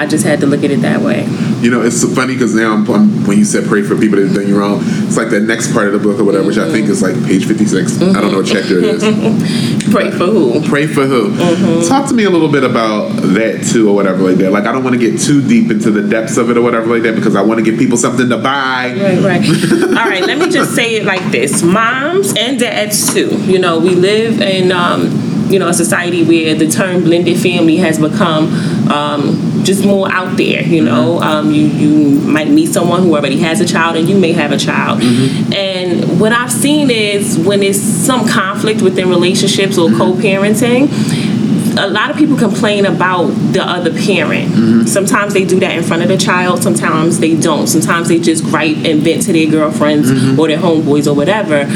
I 0.01 0.07
just 0.07 0.25
had 0.25 0.41
to 0.41 0.47
look 0.47 0.65
at 0.65 0.71
it 0.71 0.81
that 0.81 1.03
way. 1.03 1.27
You 1.61 1.71
know, 1.71 1.83
it's 1.83 2.01
so 2.01 2.09
funny 2.09 2.33
because 2.33 2.55
now 2.55 2.73
I'm, 2.73 2.89
I'm, 2.91 3.27
when 3.27 3.37
you 3.37 3.45
said 3.45 3.67
pray 3.67 3.83
for 3.83 3.99
people 3.99 4.17
that 4.17 4.29
have 4.29 4.35
done 4.35 4.49
you 4.49 4.59
wrong, 4.59 4.81
it's 4.81 5.19
like 5.19 5.29
the 5.29 5.41
next 5.41 5.75
part 5.75 5.89
of 5.89 5.93
the 5.93 5.99
book 5.99 6.19
or 6.19 6.25
whatever, 6.25 6.47
which 6.47 6.57
I 6.57 6.71
think 6.71 6.89
is 6.89 7.03
like 7.03 7.15
page 7.27 7.45
56. 7.45 8.01
I 8.01 8.15
don't 8.15 8.33
know 8.33 8.39
what 8.39 8.47
chapter 8.47 8.79
it 8.79 8.85
is. 8.85 9.03
Pray 9.93 10.11
for 10.11 10.25
who? 10.25 10.67
Pray 10.67 10.87
for 10.87 11.05
who? 11.05 11.87
Talk 11.87 12.09
to 12.09 12.15
me 12.15 12.25
a 12.25 12.31
little 12.31 12.51
bit 12.51 12.65
about 12.65 13.11
that 13.35 13.69
too, 13.71 13.91
or 13.91 13.95
whatever 13.95 14.23
like 14.23 14.39
that. 14.39 14.53
Like, 14.53 14.65
I 14.65 14.73
don't 14.73 14.85
want 14.85 14.99
to 14.99 15.11
get 15.11 15.21
too 15.21 15.47
deep 15.47 15.71
into 15.71 15.91
the 15.91 16.09
depths 16.09 16.39
of 16.39 16.49
it 16.49 16.57
or 16.57 16.63
whatever 16.63 16.87
like 16.87 17.03
that 17.03 17.15
because 17.15 17.37
I 17.37 17.43
want 17.43 17.59
to 17.59 17.71
give 17.71 17.79
people 17.79 17.99
something 17.99 18.31
to 18.31 18.39
buy. 18.39 18.97
Right, 18.97 19.21
right. 19.21 19.73
All 19.83 20.09
right, 20.09 20.25
let 20.25 20.39
me 20.39 20.49
just 20.49 20.75
say 20.75 20.97
it 20.97 21.05
like 21.05 21.31
this 21.31 21.63
moms 21.63 22.33
and 22.39 22.59
dads, 22.59 23.13
too. 23.13 23.37
You 23.45 23.59
know, 23.59 23.79
we 23.79 23.95
live 23.95 24.41
in. 24.41 24.73
Um, 24.73 25.20
you 25.51 25.59
know, 25.59 25.69
a 25.69 25.75
society 25.75 26.23
where 26.25 26.55
the 26.55 26.69
term 26.69 27.03
blended 27.03 27.39
family 27.39 27.77
has 27.79 27.99
become 27.99 28.53
um, 28.91 29.63
just 29.65 29.85
more 29.85 30.11
out 30.11 30.37
there. 30.37 30.63
You 30.63 30.85
know, 30.85 31.19
mm-hmm. 31.19 31.23
um, 31.23 31.51
you 31.53 31.67
you 31.67 32.21
might 32.21 32.49
meet 32.49 32.67
someone 32.67 33.03
who 33.03 33.17
already 33.17 33.39
has 33.39 33.61
a 33.61 33.67
child, 33.67 33.97
and 33.97 34.09
you 34.09 34.19
may 34.19 34.33
have 34.33 34.53
a 34.53 34.59
child. 34.59 35.01
Mm-hmm. 35.01 35.53
And 35.53 36.21
what 36.21 36.33
I've 36.33 36.53
seen 36.53 36.91
is 36.91 37.39
when 37.39 37.63
it's 37.63 37.81
some 37.81 38.29
conflict 38.29 38.83
within 38.83 39.09
relationships 39.09 39.79
or 39.79 39.89
mm-hmm. 39.89 39.99
co-parenting. 39.99 41.37
A 41.79 41.87
lot 41.87 42.11
of 42.11 42.17
people 42.17 42.37
complain 42.37 42.85
about 42.85 43.29
the 43.53 43.63
other 43.63 43.93
parent. 43.93 44.89
Sometimes 44.89 45.35
they 45.35 45.45
do 45.45 45.61
that 45.61 45.79
in 45.79 45.85
front 45.85 46.03
of 46.03 46.09
the 46.09 46.17
child. 46.17 46.63
Sometimes 46.63 47.21
they 47.21 47.37
don't. 47.41 47.69
Sometimes 47.69 48.09
they 48.09 48.19
just 48.19 48.43
gripe 48.45 48.77
and 48.79 49.03
vent 49.03 49.23
to 49.23 49.33
their 49.33 49.49
girlfriends 49.49 50.11
or 50.37 50.49
their 50.49 50.59
homeboys 50.59 51.07
or 51.07 51.15
whatever. 51.15 51.67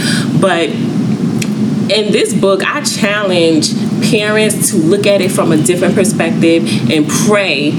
But 0.40 0.70
in 1.90 2.12
this 2.12 2.34
book, 2.34 2.62
I 2.64 2.82
challenge 2.82 3.74
parents 4.10 4.70
to 4.70 4.76
look 4.76 5.06
at 5.06 5.20
it 5.20 5.30
from 5.30 5.52
a 5.52 5.56
different 5.56 5.94
perspective 5.94 6.64
and 6.90 7.08
pray 7.08 7.72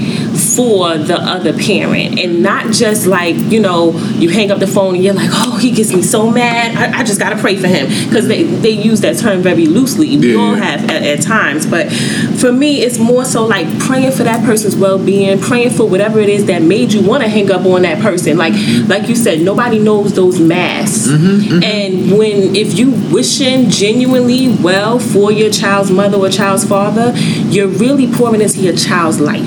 for 0.54 0.96
the 0.98 1.16
other 1.16 1.52
parent. 1.52 2.18
And 2.18 2.42
not 2.42 2.72
just 2.72 3.06
like, 3.06 3.36
you 3.36 3.60
know, 3.60 3.92
you 4.16 4.28
hang 4.28 4.50
up 4.50 4.58
the 4.58 4.66
phone 4.66 4.94
and 4.94 5.04
you're 5.04 5.14
like, 5.14 5.30
oh, 5.32 5.55
he 5.70 5.74
gets 5.74 5.92
me 5.92 6.02
so 6.02 6.30
mad. 6.30 6.76
I, 6.76 7.00
I 7.00 7.04
just 7.04 7.18
got 7.18 7.30
to 7.30 7.36
pray 7.36 7.56
for 7.56 7.66
him. 7.66 7.86
Because 8.08 8.28
they, 8.28 8.44
they 8.44 8.70
use 8.70 9.00
that 9.00 9.18
term 9.18 9.42
very 9.42 9.66
loosely. 9.66 10.16
We 10.16 10.34
Yeah, 10.34 10.40
all 10.40 10.54
have 10.54 10.88
at, 10.90 11.02
at 11.02 11.22
times. 11.22 11.66
But 11.66 11.92
for 12.40 12.52
me, 12.52 12.82
it's 12.82 12.98
more 12.98 13.24
so 13.24 13.44
like 13.44 13.66
praying 13.80 14.12
for 14.12 14.24
that 14.24 14.44
person's 14.44 14.76
well 14.76 14.98
being, 14.98 15.40
praying 15.40 15.70
for 15.70 15.88
whatever 15.88 16.20
it 16.20 16.28
is 16.28 16.46
that 16.46 16.62
made 16.62 16.92
you 16.92 17.02
want 17.06 17.22
to 17.22 17.28
hang 17.28 17.50
up 17.50 17.64
on 17.66 17.82
that 17.82 18.00
person. 18.00 18.36
Like, 18.36 18.52
mm-hmm. 18.54 18.88
like 18.88 19.08
you 19.08 19.16
said, 19.16 19.40
nobody 19.40 19.78
knows 19.78 20.14
those 20.14 20.38
masks. 20.40 21.08
Mm-hmm, 21.08 21.26
mm-hmm. 21.26 21.62
And 21.62 22.18
when 22.18 22.54
if 22.56 22.78
you 22.78 22.92
wishing 23.12 23.70
genuinely 23.70 24.56
well 24.62 24.98
for 24.98 25.32
your 25.32 25.50
child's 25.50 25.90
mother 25.90 26.16
or 26.16 26.28
child's 26.28 26.64
father, 26.64 27.12
you're 27.48 27.68
really 27.68 28.12
pouring 28.12 28.40
into 28.40 28.60
your 28.60 28.76
child's 28.76 29.20
life. 29.20 29.42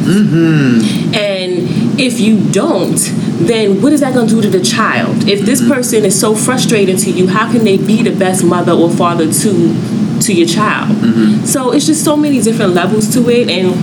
And 1.15 1.99
if 1.99 2.19
you 2.19 2.51
don't, 2.51 2.99
then 3.47 3.82
what 3.82 3.93
is 3.93 4.02
that 4.02 4.13
going 4.13 4.28
to 4.28 4.36
do 4.36 4.41
to 4.41 4.49
the 4.49 4.63
child? 4.63 5.28
If 5.28 5.45
this 5.45 5.65
person 5.67 6.06
is 6.06 6.19
so 6.19 6.36
frustrating 6.36 6.97
to 6.97 7.12
you, 7.12 7.28
how 7.28 7.52
can 7.52 7.63
they 7.63 7.78
be 7.78 8.04
the 8.04 8.15
best 8.15 8.43
mother 8.43 8.73
or 8.73 8.89
father 8.89 9.32
to 9.32 10.19
to 10.21 10.34
your 10.34 10.47
child? 10.47 10.89
Mm-hmm. 10.97 11.45
So 11.45 11.71
it's 11.71 11.86
just 11.86 12.04
so 12.04 12.17
many 12.17 12.41
different 12.41 12.73
levels 12.73 13.12
to 13.13 13.30
it 13.30 13.49
and 13.49 13.75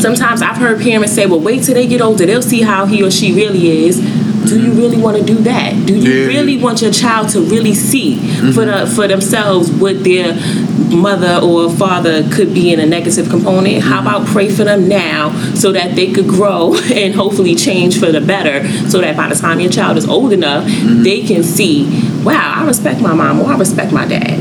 sometimes 0.00 0.42
I've 0.42 0.56
heard 0.56 0.80
parents 0.80 1.12
say, 1.14 1.26
"Well, 1.26 1.40
wait 1.40 1.64
till 1.64 1.74
they 1.74 1.86
get 1.86 2.00
older; 2.00 2.26
they'll 2.26 2.42
see 2.42 2.62
how 2.62 2.86
he 2.86 3.02
or 3.02 3.10
she 3.10 3.32
really 3.34 3.86
is." 3.86 4.00
Do 4.46 4.60
you 4.60 4.72
really 4.72 4.96
want 4.96 5.16
to 5.16 5.22
do 5.22 5.34
that? 5.42 5.86
Do 5.86 5.94
you 5.94 6.12
Yeah. 6.12 6.26
really 6.26 6.56
want 6.56 6.82
your 6.82 6.90
child 6.92 7.28
to 7.30 7.40
really 7.40 7.74
see 7.74 8.16
for 8.52 8.64
the 8.64 8.72
mm-hmm. 8.72 8.94
for 8.94 9.08
themselves 9.08 9.70
what 9.70 10.04
their 10.04 10.34
mother 10.90 11.40
or 11.42 11.70
father 11.70 12.22
could 12.30 12.54
be 12.54 12.72
in 12.72 12.80
a 12.80 12.86
negative 12.86 13.28
component? 13.28 13.82
How 13.82 13.98
mm-hmm. 13.98 14.06
about 14.06 14.26
pray 14.26 14.48
for 14.48 14.64
them 14.64 14.88
now 14.88 15.32
so 15.54 15.72
that 15.72 15.96
they 15.96 16.12
could 16.12 16.28
grow 16.28 16.76
and 16.94 17.14
hopefully 17.14 17.54
change 17.54 17.98
for 17.98 18.12
the 18.12 18.20
better, 18.20 18.66
so 18.88 19.00
that 19.00 19.16
by 19.16 19.28
the 19.28 19.34
time 19.34 19.60
your 19.60 19.70
child 19.70 19.96
is 19.96 20.08
old 20.08 20.32
enough, 20.32 20.64
mm-hmm. 20.64 21.02
they 21.02 21.22
can 21.22 21.42
see, 21.42 21.86
wow, 22.24 22.54
I 22.56 22.66
respect 22.66 23.00
my 23.00 23.14
mom 23.14 23.40
or 23.40 23.52
I 23.52 23.56
respect 23.56 23.92
my 23.92 24.06
dad. 24.06 24.38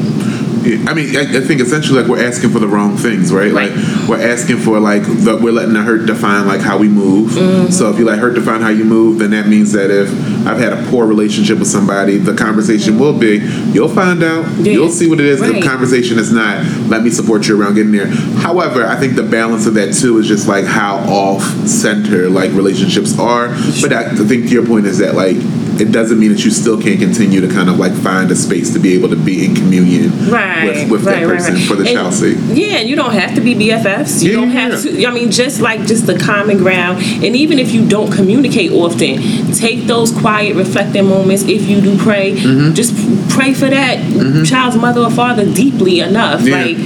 I 0.66 0.94
mean, 0.94 1.16
I, 1.16 1.22
I 1.22 1.42
think 1.42 1.62
essentially 1.62 2.02
like 2.02 2.10
we're 2.10 2.26
asking 2.26 2.50
for 2.52 2.60
the 2.60 2.68
wrong 2.68 2.98
things, 2.98 3.32
right? 3.32 3.52
Right. 3.52 3.72
Like 3.72 4.10
we're 4.10 4.22
asking 4.22 4.58
for 4.58 4.80
like 4.80 5.04
the, 5.04 5.38
we're 5.42 5.52
letting 5.52 5.74
the 5.74 5.82
hurt 5.84 6.06
define 6.06 6.48
like 6.48 6.62
how 6.62 6.78
we 6.78 6.88
move. 6.88 7.32
Mm-hmm. 7.32 7.72
So 7.72 7.90
if 7.92 8.00
you 8.00 8.06
let 8.06 8.20
hurt 8.20 8.34
define 8.36 8.62
how 8.62 8.70
you 8.70 8.84
move, 8.84 9.20
then 9.20 9.32
that 9.32 9.48
means 9.48 9.72
that 9.74 9.90
if 9.92 10.10
I've 10.48 10.60
had 10.60 10.74
a 10.74 10.84
poor 10.90 11.06
relationship 11.06 11.60
with 11.60 11.68
somebody, 11.68 12.18
the 12.18 12.34
conversation 12.36 13.00
will 13.00 13.18
be, 13.18 13.38
you'll 13.72 13.90
find 13.90 14.24
out, 14.24 14.46
Yeah. 14.58 14.74
you'll 14.74 14.90
see 14.90 15.10
what 15.10 15.20
it 15.20 15.26
is. 15.26 15.40
The 15.40 15.62
conversation 15.62 16.18
is 16.20 16.32
not, 16.32 16.66
let 16.88 17.04
me 17.04 17.10
support 17.10 17.48
you 17.48 17.60
around 17.62 17.76
getting 17.76 17.92
there. 17.92 18.08
However, 18.08 18.86
I 18.86 18.96
think 18.96 19.16
the 19.16 19.24
balance 19.24 19.66
of 19.68 19.74
that 19.76 19.94
too 19.94 20.18
is 20.18 20.28
just 20.28 20.48
like 20.48 20.66
how 20.66 20.98
off 20.98 21.42
center 21.68 22.30
like 22.30 22.52
relationships 22.52 23.18
are. 23.20 23.50
But 23.82 23.94
I, 23.94 24.06
I 24.12 24.16
think 24.16 24.52
your 24.52 24.66
point 24.66 24.86
is 24.86 24.98
that 25.00 25.16
like 25.16 25.38
it 25.82 25.92
doesn't 25.92 26.20
mean 26.20 26.32
that 26.32 26.44
you 26.46 26.52
still 26.52 26.82
can't 26.82 27.00
continue 27.00 27.42
to 27.42 27.48
kind 27.48 27.70
of 27.70 27.78
like 27.78 27.94
find 27.94 28.30
a 28.32 28.36
space 28.36 28.72
to 28.74 28.80
be 28.80 28.94
able 28.94 29.10
to 29.10 29.16
be 29.16 29.46
in 29.46 29.56
communion 29.56 30.12
right, 30.30 30.66
with, 30.66 30.92
with 30.92 31.04
right, 31.06 31.22
that 31.22 31.28
person 31.28 31.56
right. 31.56 31.68
for 31.68 31.76
the 31.76 31.84
And- 31.86 31.94
child's 31.94 32.20
sake. 32.20 32.38
Yeah, 32.48 32.78
and 32.78 32.90
you 32.90 32.96
don't 32.96 33.14
have 33.14 33.36
to 33.36 33.42
be 33.42 33.54
BFFs. 33.56 34.24
You 34.24 34.32
Yeah, 34.32 34.40
don't 34.40 34.50
have 34.52 34.86
yeah. 34.86 34.92
to. 34.92 35.06
I 35.08 35.12
mean, 35.14 35.32
just 35.32 35.62
like 35.62 35.86
just 35.86 36.06
the 36.08 36.18
common 36.18 36.58
ground, 36.58 37.00
and 37.24 37.36
even 37.36 37.60
if 37.60 37.72
you 37.72 37.88
don't 37.88 38.12
communicate 38.12 38.72
often, 38.72 39.22
take 39.54 39.86
those 39.88 40.12
quiet, 40.12 40.56
reflecting 40.56 41.08
moments. 41.08 41.44
If 41.44 41.68
you 41.68 41.82
do 41.82 41.98
pray, 41.98 42.34
Mm-hmm. 42.36 42.74
just 42.74 42.94
pray 43.30 43.54
for 43.54 43.70
that 43.70 44.00
child's 44.46 44.76
mother 44.78 45.02
or 45.02 45.12
father 45.12 45.46
deeply 45.52 46.00
enough. 46.00 46.42
Yeah. 46.42 46.56
Like, 46.64 46.78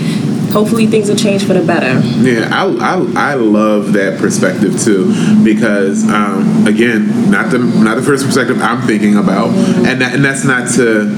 hopefully, 0.51 0.87
things 0.87 1.09
will 1.09 1.15
change 1.15 1.43
for 1.45 1.53
the 1.53 1.63
better. 1.65 1.99
Yeah, 2.19 2.49
I, 2.51 2.65
I, 2.95 3.31
I 3.31 3.33
love 3.35 3.93
that 3.93 4.19
perspective 4.19 4.79
too 4.79 5.13
because 5.43 6.07
um, 6.09 6.65
again, 6.67 7.31
not 7.31 7.51
the 7.51 7.59
not 7.59 7.95
the 7.95 8.03
first 8.03 8.25
perspective 8.25 8.61
I'm 8.61 8.85
thinking 8.87 9.15
about, 9.17 9.49
and 9.49 10.01
that, 10.01 10.13
and 10.15 10.23
that's 10.23 10.43
not 10.45 10.69
to. 10.75 11.15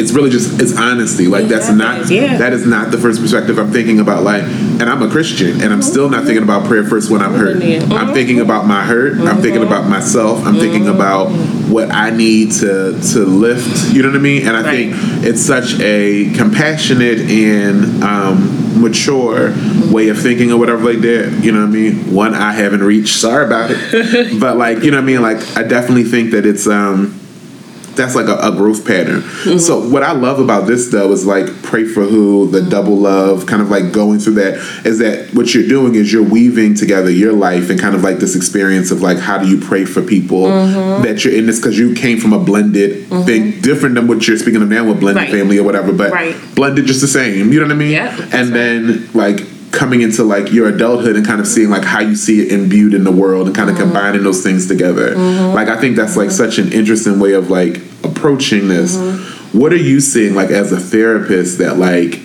It's 0.00 0.12
really 0.12 0.30
just 0.30 0.60
it's 0.62 0.76
honesty. 0.78 1.26
Like 1.26 1.46
that's 1.46 1.68
not 1.70 2.08
Yeah. 2.08 2.38
that 2.38 2.52
is 2.52 2.64
not 2.64 2.92
the 2.92 2.98
first 2.98 3.20
perspective 3.20 3.58
I'm 3.58 3.72
thinking 3.72 3.98
about. 3.98 4.22
Like, 4.22 4.44
and 4.80 4.88
I'm 4.88 5.02
a 5.02 5.08
Christian, 5.10 5.60
and 5.60 5.72
I'm 5.72 5.82
still 5.82 6.08
not 6.08 6.24
thinking 6.24 6.42
about 6.42 6.66
prayer 6.66 6.84
first 6.84 7.10
when 7.10 7.20
I'm 7.22 7.34
hurt. 7.34 7.56
I'm 7.62 8.14
thinking 8.14 8.40
about 8.40 8.66
my 8.66 8.84
hurt. 8.84 9.18
I'm 9.20 9.40
thinking 9.42 9.62
about 9.62 9.88
myself. 9.88 10.44
I'm 10.44 10.56
thinking 10.56 10.88
about 10.88 11.30
what 11.68 11.90
I 11.90 12.10
need 12.10 12.52
to 12.52 12.98
to 13.12 13.18
lift. 13.24 13.92
You 13.92 14.02
know 14.02 14.08
what 14.10 14.16
I 14.16 14.20
mean? 14.20 14.46
And 14.46 14.56
I 14.56 14.62
Right. 14.62 14.92
think 14.92 15.24
it's 15.24 15.40
such 15.40 15.78
a 15.80 16.30
compassionate 16.36 17.20
and 17.30 18.02
um, 18.04 18.80
mature 18.80 19.52
way 19.90 20.08
of 20.08 20.18
thinking 20.20 20.52
or 20.52 20.58
whatever 20.58 20.84
like 20.92 21.00
that. 21.02 21.40
You 21.42 21.52
know 21.52 21.60
what 21.60 21.68
I 21.68 21.72
mean? 21.72 22.12
One 22.14 22.34
I 22.34 22.52
haven't 22.52 22.82
reached. 22.82 23.16
Sorry 23.18 23.44
about 23.46 23.70
it, 23.72 24.38
but 24.40 24.56
like 24.56 24.82
you 24.82 24.90
know 24.90 24.98
what 24.98 25.04
I 25.04 25.06
mean. 25.06 25.22
Like 25.22 25.38
I 25.56 25.62
definitely 25.62 26.04
think 26.04 26.30
that 26.32 26.44
it's 26.46 26.66
um 26.66 27.18
that's 27.98 28.14
like 28.14 28.28
a, 28.28 28.38
a 28.38 28.52
growth 28.52 28.86
pattern. 28.86 29.20
So 29.58 29.86
what 29.86 30.02
I 30.02 30.12
love 30.12 30.38
about 30.38 30.66
this 30.66 30.88
though 30.90 31.12
is 31.12 31.26
like 31.26 31.46
pray 31.62 31.84
for 31.84 32.04
who 32.04 32.48
the 32.50 32.60
mm-hmm. 32.60 32.70
double 32.70 32.96
love 32.96 33.46
kind 33.46 33.60
of 33.60 33.68
like 33.68 33.92
going 33.92 34.20
through 34.20 34.34
that 34.34 34.54
is 34.86 34.98
that 35.00 35.34
what 35.34 35.54
you're 35.54 35.68
doing 35.68 35.94
is 35.94 36.12
you're 36.12 36.22
weaving 36.22 36.74
together 36.74 37.10
your 37.10 37.32
life 37.32 37.68
and 37.68 37.78
kind 37.78 37.94
of 37.94 38.02
like 38.02 38.18
this 38.18 38.34
experience 38.34 38.90
of 38.90 39.02
like 39.02 39.18
how 39.18 39.36
do 39.36 39.46
you 39.46 39.60
pray 39.60 39.84
for 39.84 40.00
people 40.00 40.44
mm-hmm. 40.44 41.02
that 41.02 41.24
you're 41.24 41.34
in 41.34 41.46
this 41.46 41.58
because 41.58 41.78
you 41.78 41.94
came 41.94 42.18
from 42.18 42.32
a 42.32 42.38
blended 42.38 43.04
mm-hmm. 43.06 43.26
thing 43.26 43.60
different 43.60 43.96
than 43.96 44.06
what 44.06 44.26
you're 44.26 44.38
speaking 44.38 44.62
of 44.62 44.68
now 44.68 44.86
with 44.86 45.00
blended 45.00 45.24
Right. 45.24 45.32
family 45.32 45.58
or 45.58 45.64
whatever 45.64 45.92
but 45.92 46.12
Right. 46.12 46.36
blended 46.54 46.86
just 46.86 47.00
the 47.00 47.08
same 47.08 47.52
you 47.52 47.60
know 47.60 47.66
what 47.66 47.72
I 47.72 47.76
mean 47.76 47.90
Yep, 47.90 48.20
and 48.32 48.54
then 48.54 49.10
like 49.12 49.40
coming 49.70 50.00
into 50.00 50.24
like 50.24 50.52
your 50.52 50.68
adulthood 50.68 51.16
and 51.16 51.26
kind 51.26 51.40
of 51.40 51.46
seeing 51.46 51.70
like 51.70 51.84
how 51.84 52.00
you 52.00 52.16
see 52.16 52.40
it 52.40 52.52
imbued 52.52 52.94
in 52.94 53.04
the 53.04 53.12
world 53.12 53.46
and 53.46 53.54
kind 53.54 53.68
of 53.68 53.76
mm-hmm. 53.76 53.84
combining 53.84 54.22
those 54.22 54.42
things 54.42 54.66
together. 54.66 55.14
Mm-hmm. 55.14 55.54
Like 55.54 55.68
i 55.68 55.78
think 55.80 55.96
that's 55.96 56.16
like 56.16 56.30
such 56.30 56.58
an 56.58 56.72
interesting 56.72 57.20
way 57.20 57.32
of 57.34 57.50
like 57.50 57.78
approaching 58.04 58.68
this. 58.68 58.96
Mm-hmm. 58.96 59.58
What 59.58 59.72
are 59.72 59.76
you 59.76 60.00
seeing 60.00 60.34
like 60.34 60.50
as 60.50 60.72
a 60.72 60.80
therapist 60.80 61.58
that 61.58 61.78
like 61.78 62.20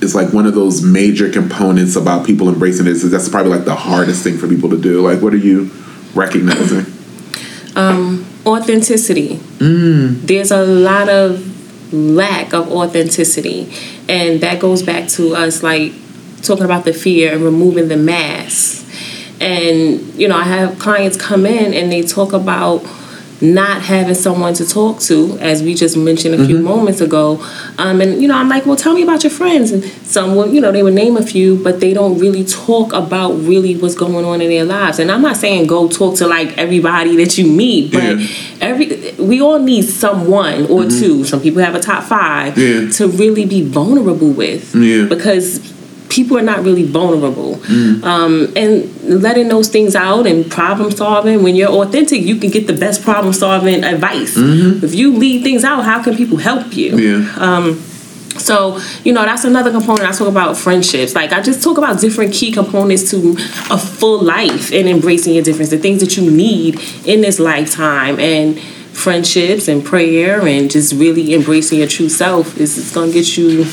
is 0.00 0.14
like 0.14 0.32
one 0.32 0.46
of 0.46 0.54
those 0.54 0.82
major 0.82 1.30
components 1.30 1.96
about 1.96 2.26
people 2.26 2.48
embracing 2.48 2.84
this? 2.84 3.04
Is 3.04 3.10
that's 3.10 3.28
probably 3.28 3.52
like 3.52 3.64
the 3.64 3.76
hardest 3.76 4.22
thing 4.22 4.38
for 4.38 4.48
people 4.48 4.70
to 4.70 4.80
do. 4.80 5.00
Like 5.00 5.20
what 5.20 5.32
are 5.32 5.38
you 5.38 5.70
recognizing? 6.14 6.86
Um 7.76 8.26
authenticity. 8.46 9.36
Mm. 9.58 10.22
There's 10.22 10.50
a 10.50 10.62
lot 10.62 11.08
of 11.08 11.92
lack 11.92 12.52
of 12.54 12.70
authenticity, 12.70 13.72
and 14.08 14.40
that 14.40 14.60
goes 14.60 14.82
back 14.82 15.08
to 15.10 15.34
us 15.34 15.62
like 15.62 15.92
talking 16.46 16.64
about 16.64 16.84
the 16.84 16.92
fear 16.92 17.32
and 17.34 17.42
removing 17.42 17.88
the 17.88 17.96
mask. 17.96 18.84
And 19.40 20.00
you 20.14 20.28
know, 20.28 20.36
I 20.36 20.44
have 20.44 20.78
clients 20.78 21.16
come 21.16 21.44
in 21.46 21.74
and 21.74 21.92
they 21.92 22.02
talk 22.02 22.32
about 22.32 22.82
not 23.42 23.82
having 23.82 24.14
someone 24.14 24.54
to 24.54 24.66
talk 24.66 24.98
to, 24.98 25.36
as 25.42 25.62
we 25.62 25.74
just 25.74 25.94
mentioned 25.94 26.34
a 26.40 26.46
few 26.46 26.58
moments 26.58 27.02
ago. 27.02 27.38
Um, 27.76 28.00
and 28.00 28.22
you 28.22 28.28
know, 28.28 28.34
I'm 28.34 28.48
like, 28.48 28.64
well, 28.64 28.76
tell 28.76 28.94
me 28.94 29.02
about 29.02 29.24
your 29.24 29.30
friends. 29.30 29.72
And 29.72 29.84
some 30.06 30.34
will, 30.36 30.50
you 30.50 30.58
know, 30.58 30.72
they 30.72 30.82
would 30.82 30.94
name 30.94 31.18
a 31.18 31.22
few, 31.22 31.62
but 31.62 31.80
they 31.80 31.92
don't 31.92 32.18
really 32.18 32.46
talk 32.46 32.94
about 32.94 33.32
really 33.32 33.76
what's 33.76 33.94
going 33.94 34.24
on 34.24 34.40
in 34.40 34.48
their 34.48 34.64
lives. 34.64 34.98
And 34.98 35.12
I'm 35.12 35.20
not 35.20 35.36
saying 35.36 35.66
go 35.66 35.86
talk 35.86 36.16
to 36.16 36.26
like 36.26 36.56
everybody 36.56 37.14
that 37.16 37.36
you 37.36 37.46
meet, 37.46 37.92
but 37.92 38.02
Yeah. 38.18 38.26
every 38.62 39.12
we 39.18 39.42
all 39.42 39.58
need 39.58 39.82
someone 39.82 40.64
or 40.68 40.84
two. 40.86 41.24
Some 41.24 41.42
people 41.42 41.60
have 41.60 41.74
a 41.74 41.80
top 41.80 42.04
five 42.04 42.56
Yeah. 42.56 42.88
to 42.92 43.06
really 43.06 43.44
be 43.44 43.60
vulnerable 43.60 44.30
with. 44.30 44.74
Yeah. 44.74 45.04
Because 45.04 45.60
people 46.16 46.36
are 46.38 46.42
not 46.42 46.64
really 46.64 46.82
vulnerable. 46.84 47.56
Mm. 47.56 48.02
Um, 48.02 48.52
and 48.56 49.22
letting 49.22 49.48
those 49.48 49.68
things 49.68 49.94
out 49.94 50.26
and 50.26 50.50
problem 50.50 50.90
solving, 50.90 51.42
when 51.44 51.54
you're 51.54 51.70
authentic, 51.70 52.22
you 52.22 52.36
can 52.36 52.50
get 52.50 52.66
the 52.66 52.72
best 52.72 53.02
problem 53.02 53.32
solving 53.32 53.84
advice. 53.84 54.34
If 54.36 54.94
you 54.94 55.14
leave 55.16 55.42
things 55.42 55.62
out, 55.62 55.84
how 55.84 56.02
can 56.02 56.16
people 56.16 56.38
help 56.38 56.74
you? 56.74 56.92
Mm-hmm. 56.92 57.40
Yeah. 57.40 57.56
Um, 57.56 57.74
so, 58.40 58.80
you 59.04 59.12
know, 59.12 59.24
that's 59.24 59.44
another 59.44 59.70
component. 59.70 60.08
I 60.08 60.12
talk 60.12 60.28
about 60.28 60.56
friendships. 60.56 61.14
Like, 61.14 61.32
I 61.32 61.40
just 61.40 61.62
talk 61.62 61.78
about 61.78 62.00
different 62.00 62.34
key 62.34 62.52
components 62.52 63.10
to 63.10 63.36
a 63.70 63.78
full 63.78 64.22
life 64.22 64.72
and 64.72 64.88
embracing 64.88 65.34
your 65.34 65.44
difference, 65.44 65.70
the 65.70 65.78
things 65.78 66.00
that 66.00 66.16
you 66.16 66.30
need 66.30 66.80
in 67.06 67.20
this 67.20 67.38
lifetime. 67.38 68.18
And 68.20 68.58
friendships 68.96 69.68
and 69.68 69.84
prayer 69.84 70.46
and 70.46 70.70
just 70.70 70.94
really 70.94 71.34
embracing 71.34 71.78
your 71.78 71.86
true 71.86 72.08
self 72.08 72.58
is, 72.58 72.78
is 72.78 72.92
going 72.92 73.10
to 73.10 73.14
get 73.14 73.36
you 73.36 73.64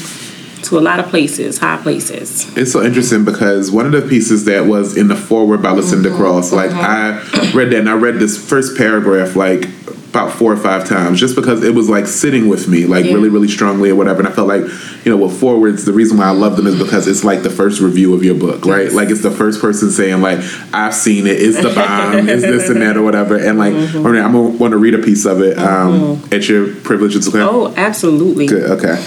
to 0.64 0.78
a 0.78 0.82
lot 0.82 1.00
of 1.00 1.08
places, 1.08 1.58
high 1.60 1.78
places. 1.78 2.56
It's 2.58 2.72
so 2.72 2.84
interesting 2.84 3.26
because 3.26 3.72
one 3.72 3.86
of 3.86 3.92
the 3.92 4.02
pieces 4.08 4.46
that 4.46 4.66
was 4.66 4.98
in 4.98 5.08
the 5.08 5.16
forward 5.16 5.62
by 5.62 5.72
Lucinda 5.72 6.10
Cross, 6.16 6.52
like 6.54 6.72
I 6.72 7.20
read 7.54 7.72
that 7.72 7.80
and 7.80 7.90
I 7.90 7.94
read 7.96 8.16
this 8.16 8.38
first 8.38 8.78
paragraph 8.78 9.36
like 9.36 9.68
about 10.14 10.32
four 10.32 10.54
or 10.54 10.58
five 10.58 10.88
times 10.88 11.20
just 11.20 11.36
because 11.36 11.64
it 11.64 11.74
was 11.74 11.90
like 11.90 12.06
sitting 12.06 12.48
with 12.48 12.68
me 12.68 12.86
like 12.86 13.04
Yeah. 13.04 13.14
really 13.16 13.30
really 13.30 13.48
strongly 13.48 13.90
or 13.90 13.96
whatever 13.96 14.20
and 14.20 14.28
I 14.28 14.32
felt 14.32 14.48
like 14.48 14.62
you 14.62 15.12
know 15.12 15.18
with 15.18 15.40
forwards 15.40 15.86
the 15.86 15.92
reason 15.92 16.20
why 16.20 16.26
I 16.26 16.30
love 16.30 16.56
them 16.56 16.68
is 16.68 16.78
because 16.78 17.08
it's 17.08 17.24
like 17.24 17.42
the 17.42 17.50
first 17.50 17.82
review 17.82 18.14
of 18.14 18.24
your 18.24 18.36
book 18.36 18.64
right 18.64 18.92
like 18.92 19.10
it's 19.10 19.24
the 19.24 19.32
first 19.32 19.60
person 19.60 19.90
saying 19.90 20.22
like 20.22 20.38
I've 20.72 20.94
seen 20.94 21.26
it 21.26 21.42
it's 21.42 21.60
the 21.60 21.70
bomb 21.76 22.30
it's 22.30 22.44
this 22.44 22.70
and 22.70 22.80
that 22.84 22.96
or 22.96 23.02
whatever 23.02 23.36
and 23.38 23.58
like 23.58 23.74
Mm-hmm. 23.74 24.06
I'm 24.06 24.14
gonna 24.32 24.40
want 24.60 24.74
to 24.74 24.78
read 24.78 24.94
a 24.94 25.00
piece 25.00 25.26
of 25.26 25.42
it 25.42 25.58
um, 25.58 26.22
at 26.32 26.48
your 26.48 26.76
privilege 26.82 27.14
to 27.20 27.32
Oh, 27.50 27.74
absolutely. 27.76 28.46
Good. 28.46 28.70
Okay. 28.70 29.04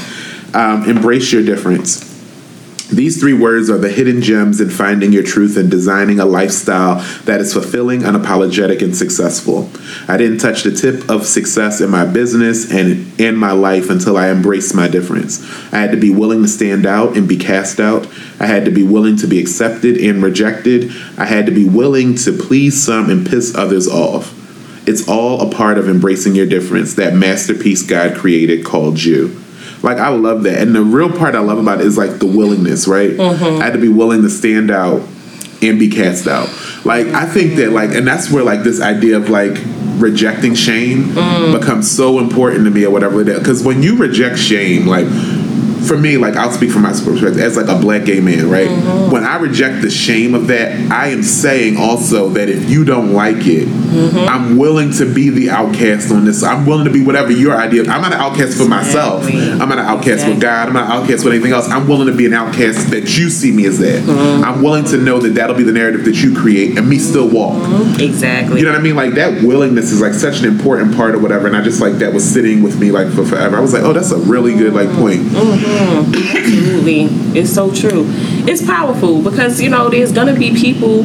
Um, 0.55 0.89
embrace 0.89 1.33
your 1.33 1.45
difference. 1.45 2.17
These 2.89 3.19
three 3.19 3.33
words 3.33 3.69
are 3.69 3.79
the 3.79 3.91
hidden 3.91 4.23
gems 4.23 4.61
in 4.61 4.71
finding 4.71 5.13
your 5.13 5.25
truth 5.25 5.57
and 5.57 5.69
designing 5.69 6.21
a 6.21 6.25
lifestyle 6.25 7.01
that 7.25 7.41
is 7.41 7.53
fulfilling, 7.53 8.03
unapologetic, 8.03 8.81
and 8.81 8.97
successful. 8.97 9.69
I 10.07 10.17
didn't 10.17 10.39
touch 10.39 10.63
the 10.63 10.71
tip 10.71 11.11
of 11.11 11.27
success 11.27 11.81
in 11.81 11.91
my 11.91 12.07
business 12.07 12.71
and 12.71 13.21
in 13.21 13.35
my 13.35 13.51
life 13.51 13.91
until 13.91 14.17
I 14.17 14.31
embraced 14.31 14.73
my 14.73 14.87
difference. 14.87 15.43
I 15.73 15.79
had 15.79 15.91
to 15.91 15.97
be 15.97 16.11
willing 16.11 16.43
to 16.43 16.49
stand 16.49 16.87
out 16.87 17.17
and 17.17 17.29
be 17.29 17.37
cast 17.37 17.81
out. 17.81 18.07
I 18.39 18.47
had 18.47 18.65
to 18.67 18.71
be 18.71 18.85
willing 18.85 19.17
to 19.17 19.27
be 19.27 19.41
accepted 19.41 19.97
and 19.97 20.23
rejected. 20.23 20.93
I 21.19 21.25
had 21.25 21.47
to 21.47 21.53
be 21.53 21.69
willing 21.69 22.15
to 22.19 22.33
please 22.33 22.81
some 22.81 23.11
and 23.11 23.27
piss 23.27 23.53
others 23.57 23.89
off. 23.89 24.33
It's 24.87 25.09
all 25.09 25.41
a 25.41 25.53
part 25.53 25.77
of 25.79 25.89
embracing 25.89 26.37
your 26.37 26.47
difference, 26.47 26.95
that 26.95 27.15
masterpiece 27.15 27.83
God 27.83 28.17
created 28.17 28.65
called 28.65 29.03
you. 29.03 29.43
Like 29.87 29.99
I 29.99 30.09
love 30.09 30.43
that. 30.43 30.61
And 30.61 30.75
the 30.75 30.83
real 30.83 31.17
part 31.17 31.37
I 31.37 31.39
love 31.39 31.59
about 31.59 31.81
it 31.81 31.87
is 31.87 31.97
like 31.97 32.19
the 32.19 32.27
willingness, 32.27 32.89
right? 32.89 33.13
Mm-hmm. 33.13 33.63
I 33.63 33.67
had 33.67 33.75
to 33.75 33.79
be 33.79 33.89
willing 33.89 34.23
to 34.23 34.29
stand 34.29 34.69
out 34.69 35.01
and 35.63 35.79
be 35.79 35.89
cast 35.89 36.27
out. 36.27 36.49
Like 36.85 37.07
I 37.07 37.25
think 37.25 37.55
that 37.59 37.71
like 37.71 37.91
and 37.91 38.05
that's 38.05 38.29
where 38.29 38.43
like 38.43 38.65
this 38.65 38.83
idea 38.83 39.17
of 39.17 39.31
like 39.31 39.57
rejecting 39.99 40.57
shame 40.57 41.05
mm. 41.05 41.57
becomes 41.57 41.89
so 41.89 42.19
important 42.19 42.65
to 42.65 42.71
me 42.73 42.85
or 42.85 42.91
whatever 42.91 43.21
it 43.21 43.29
is. 43.29 43.39
Because 43.39 43.63
when 43.63 43.81
you 43.81 43.97
reject 43.97 44.41
shame, 44.41 44.89
like 44.89 45.07
for 45.87 45.97
me, 45.97 46.17
like 46.17 46.37
I'll 46.37 46.51
speak 46.51 46.71
from 46.71 46.83
my 46.83 46.91
perspective 46.91 47.39
as 47.39 47.57
like 47.57 47.69
a 47.69 47.79
black 47.79 48.05
gay 48.05 48.21
man, 48.21 48.51
right? 48.51 48.69
Mm-hmm. 48.69 49.13
When 49.13 49.25
I 49.25 49.37
reject 49.39 49.83
the 49.83 49.91
shame 49.91 50.35
of 50.35 50.49
that, 50.49 50.91
I 50.91 51.09
am 51.09 51.23
saying 51.23 51.77
also 51.77 52.29
that 52.31 52.49
if 52.49 52.69
you 52.69 52.85
don't 52.85 53.13
like 53.13 53.47
it, 53.47 53.69
mm-hmm. 53.69 54.29
I'm 54.29 54.57
willing 54.57 54.93
to 54.93 55.13
be 55.13 55.31
the 55.31 55.51
outcast 55.51 56.11
on 56.11 56.25
this. 56.25 56.43
I'm 56.43 56.67
willing 56.67 56.85
to 56.85 56.91
be 56.91 57.05
whatever 57.05 57.33
your 57.33 57.55
idea. 57.55 57.83
I'm 57.83 58.03
not 58.03 58.13
an 58.13 58.21
outcast 58.21 58.57
for 58.57 58.69
myself. 58.69 59.27
Exactly. 59.27 59.53
I'm 59.53 59.69
not 59.69 59.79
an 59.79 59.87
outcast 59.87 60.27
with 60.27 60.41
God. 60.41 60.69
I'm 60.69 60.75
not 60.75 60.87
an 60.87 60.93
outcast 60.93 61.25
with 61.25 61.35
anything 61.35 61.53
else. 61.53 61.69
I'm 61.69 61.89
willing 61.89 62.09
to 62.09 62.17
be 62.17 62.27
an 62.27 62.35
outcast 62.35 62.91
that 62.91 63.17
you 63.17 63.31
see 63.31 63.53
me 63.53 63.67
as 63.67 63.79
that. 63.79 64.03
Mm-hmm. 64.03 64.45
I'm 64.45 64.63
willing 64.63 64.85
to 64.87 64.97
know 64.97 65.19
that 65.19 65.35
that'll 65.35 65.57
be 65.57 65.63
the 65.63 65.73
narrative 65.73 66.05
that 66.05 66.17
you 66.17 66.35
create 66.35 66.79
and 66.79 66.89
me 66.89 66.99
still 66.99 67.29
walk. 67.29 67.57
Exactly. 68.01 68.59
You 68.59 68.67
know 68.67 68.73
what 68.73 68.81
I 68.81 68.83
mean? 68.83 68.97
Like 68.97 69.15
that 69.15 69.43
willingness 69.43 69.93
is 69.93 70.01
like 70.01 70.15
such 70.15 70.41
an 70.41 70.47
important 70.47 70.97
part 70.97 71.15
of 71.15 71.23
whatever. 71.23 71.47
And 71.47 71.57
I 71.57 71.63
just 71.63 71.81
like 71.81 71.95
that 71.95 72.13
was 72.13 72.29
sitting 72.29 72.63
with 72.63 72.79
me 72.81 72.91
like 72.91 73.09
for 73.13 73.25
forever. 73.25 73.57
I 73.57 73.61
was 73.61 73.73
like, 73.73 73.83
oh, 73.83 73.93
that's 73.93 74.11
a 74.11 74.19
really 74.19 74.55
good 74.55 74.73
like 74.75 74.91
point. 74.97 75.23
Absolutely. 75.77 77.05
It's 77.39 77.53
so 77.53 77.73
true. 77.75 78.05
It's 78.49 78.65
powerful 78.65 79.23
because, 79.23 79.61
you 79.61 79.69
know, 79.69 79.89
there's 79.89 80.13
going 80.13 80.33
to 80.33 80.39
be 80.39 80.55
people 80.55 81.03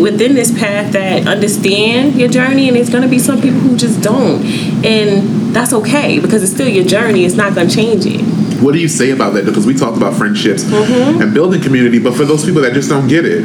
within 0.00 0.34
this 0.34 0.50
path 0.58 0.92
that 0.92 1.26
understand 1.26 2.14
your 2.16 2.28
journey, 2.28 2.68
and 2.68 2.76
there's 2.76 2.90
going 2.90 3.02
to 3.02 3.08
be 3.08 3.18
some 3.18 3.40
people 3.40 3.60
who 3.60 3.76
just 3.76 4.02
don't. 4.02 4.44
And 4.84 5.54
that's 5.54 5.72
okay 5.72 6.18
because 6.20 6.42
it's 6.42 6.52
still 6.52 6.68
your 6.68 6.84
journey. 6.84 7.24
It's 7.24 7.34
not 7.36 7.54
going 7.54 7.68
to 7.68 7.74
change 7.74 8.06
it. 8.06 8.20
What 8.62 8.72
do 8.72 8.78
you 8.80 8.88
say 8.88 9.10
about 9.10 9.34
that? 9.34 9.44
Because 9.44 9.66
we 9.66 9.74
talked 9.74 9.96
about 9.96 10.14
friendships 10.14 10.64
Mm-hmm. 10.64 11.22
and 11.22 11.34
building 11.34 11.60
community, 11.60 11.98
but 11.98 12.14
for 12.14 12.24
those 12.24 12.44
people 12.44 12.62
that 12.62 12.72
just 12.72 12.88
don't 12.88 13.08
get 13.08 13.24
it, 13.26 13.44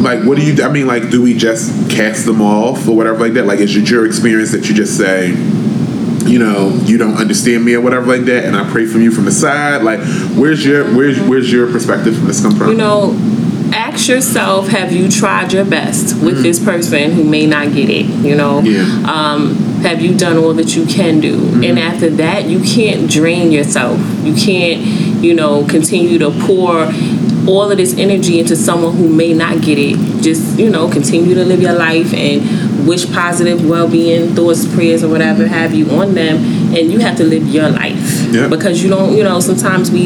like, 0.00 0.22
what 0.24 0.36
do 0.38 0.44
you? 0.44 0.62
I 0.62 0.68
mean, 0.70 0.86
like, 0.86 1.10
do 1.10 1.20
we 1.22 1.34
just 1.36 1.90
cast 1.90 2.24
them 2.24 2.40
off 2.40 2.86
or 2.88 2.96
whatever 2.96 3.18
like 3.18 3.32
that? 3.34 3.46
Like, 3.46 3.58
is 3.60 3.76
it 3.76 3.90
your 3.90 4.06
experience 4.06 4.52
that 4.52 4.68
you 4.68 4.74
just 4.74 4.96
say? 4.96 5.32
You 6.28 6.38
know, 6.38 6.70
you 6.84 6.98
don't 6.98 7.16
understand 7.16 7.64
me 7.64 7.74
or 7.74 7.80
whatever 7.80 8.06
like 8.06 8.26
that, 8.26 8.44
and 8.44 8.54
I 8.56 8.70
pray 8.70 8.86
from 8.86 9.00
you 9.02 9.10
from 9.10 9.24
the 9.24 9.32
side. 9.32 9.82
Like, 9.82 10.00
where's 10.36 10.64
your 10.64 10.84
where's 10.94 11.18
where's 11.20 11.50
your 11.50 11.70
perspective 11.72 12.16
from 12.16 12.26
this 12.26 12.40
come 12.42 12.54
from? 12.54 12.68
You 12.68 12.76
know, 12.76 13.14
ask 13.72 14.08
yourself 14.08 14.68
have 14.68 14.92
you 14.92 15.08
tried 15.10 15.52
your 15.52 15.64
best 15.64 16.22
with 16.22 16.42
this 16.42 16.62
person 16.62 17.12
who 17.12 17.24
may 17.24 17.46
not 17.46 17.72
get 17.72 17.88
it? 17.88 18.06
You 18.06 18.36
know, 18.36 18.60
Yeah. 18.60 18.82
Mm-hmm. 18.84 19.06
um, 19.06 19.54
have 19.82 20.00
you 20.02 20.16
done 20.16 20.36
all 20.36 20.52
that 20.54 20.74
you 20.76 20.84
can 20.86 21.20
do? 21.20 21.36
And 21.64 21.78
after 21.78 22.10
that, 22.10 22.46
you 22.46 22.60
can't 22.60 23.08
drain 23.10 23.52
yourself. 23.52 23.98
You 24.24 24.34
can't, 24.34 24.82
you 25.22 25.34
know, 25.34 25.64
continue 25.66 26.18
to 26.18 26.30
pour 26.46 26.90
all 27.46 27.70
of 27.70 27.76
this 27.78 27.96
energy 27.96 28.40
into 28.40 28.56
someone 28.56 28.94
who 28.96 29.08
may 29.08 29.32
not 29.32 29.62
get 29.62 29.78
it. 29.78 29.96
Just, 30.22 30.58
you 30.58 30.68
know, 30.68 30.90
continue 30.90 31.34
to 31.34 31.44
live 31.44 31.62
your 31.62 31.74
life 31.74 32.12
and 32.12 32.67
wish 32.88 33.04
positive 33.12 33.68
well-being 33.68 34.34
thoughts 34.34 34.64
prayers 34.74 35.04
or 35.04 35.08
whatever 35.08 35.46
have 35.46 35.74
you 35.74 35.84
on 35.90 36.14
them 36.14 36.36
and 36.76 36.90
you 36.92 36.98
have 37.06 37.16
to 37.16 37.24
live 37.24 37.46
your 37.48 37.68
life 37.68 37.98
Yeah. 38.32 38.48
because 38.48 38.82
you 38.82 38.88
don't 38.88 39.16
you 39.16 39.22
know 39.28 39.38
sometimes 39.40 39.90
we 39.90 40.04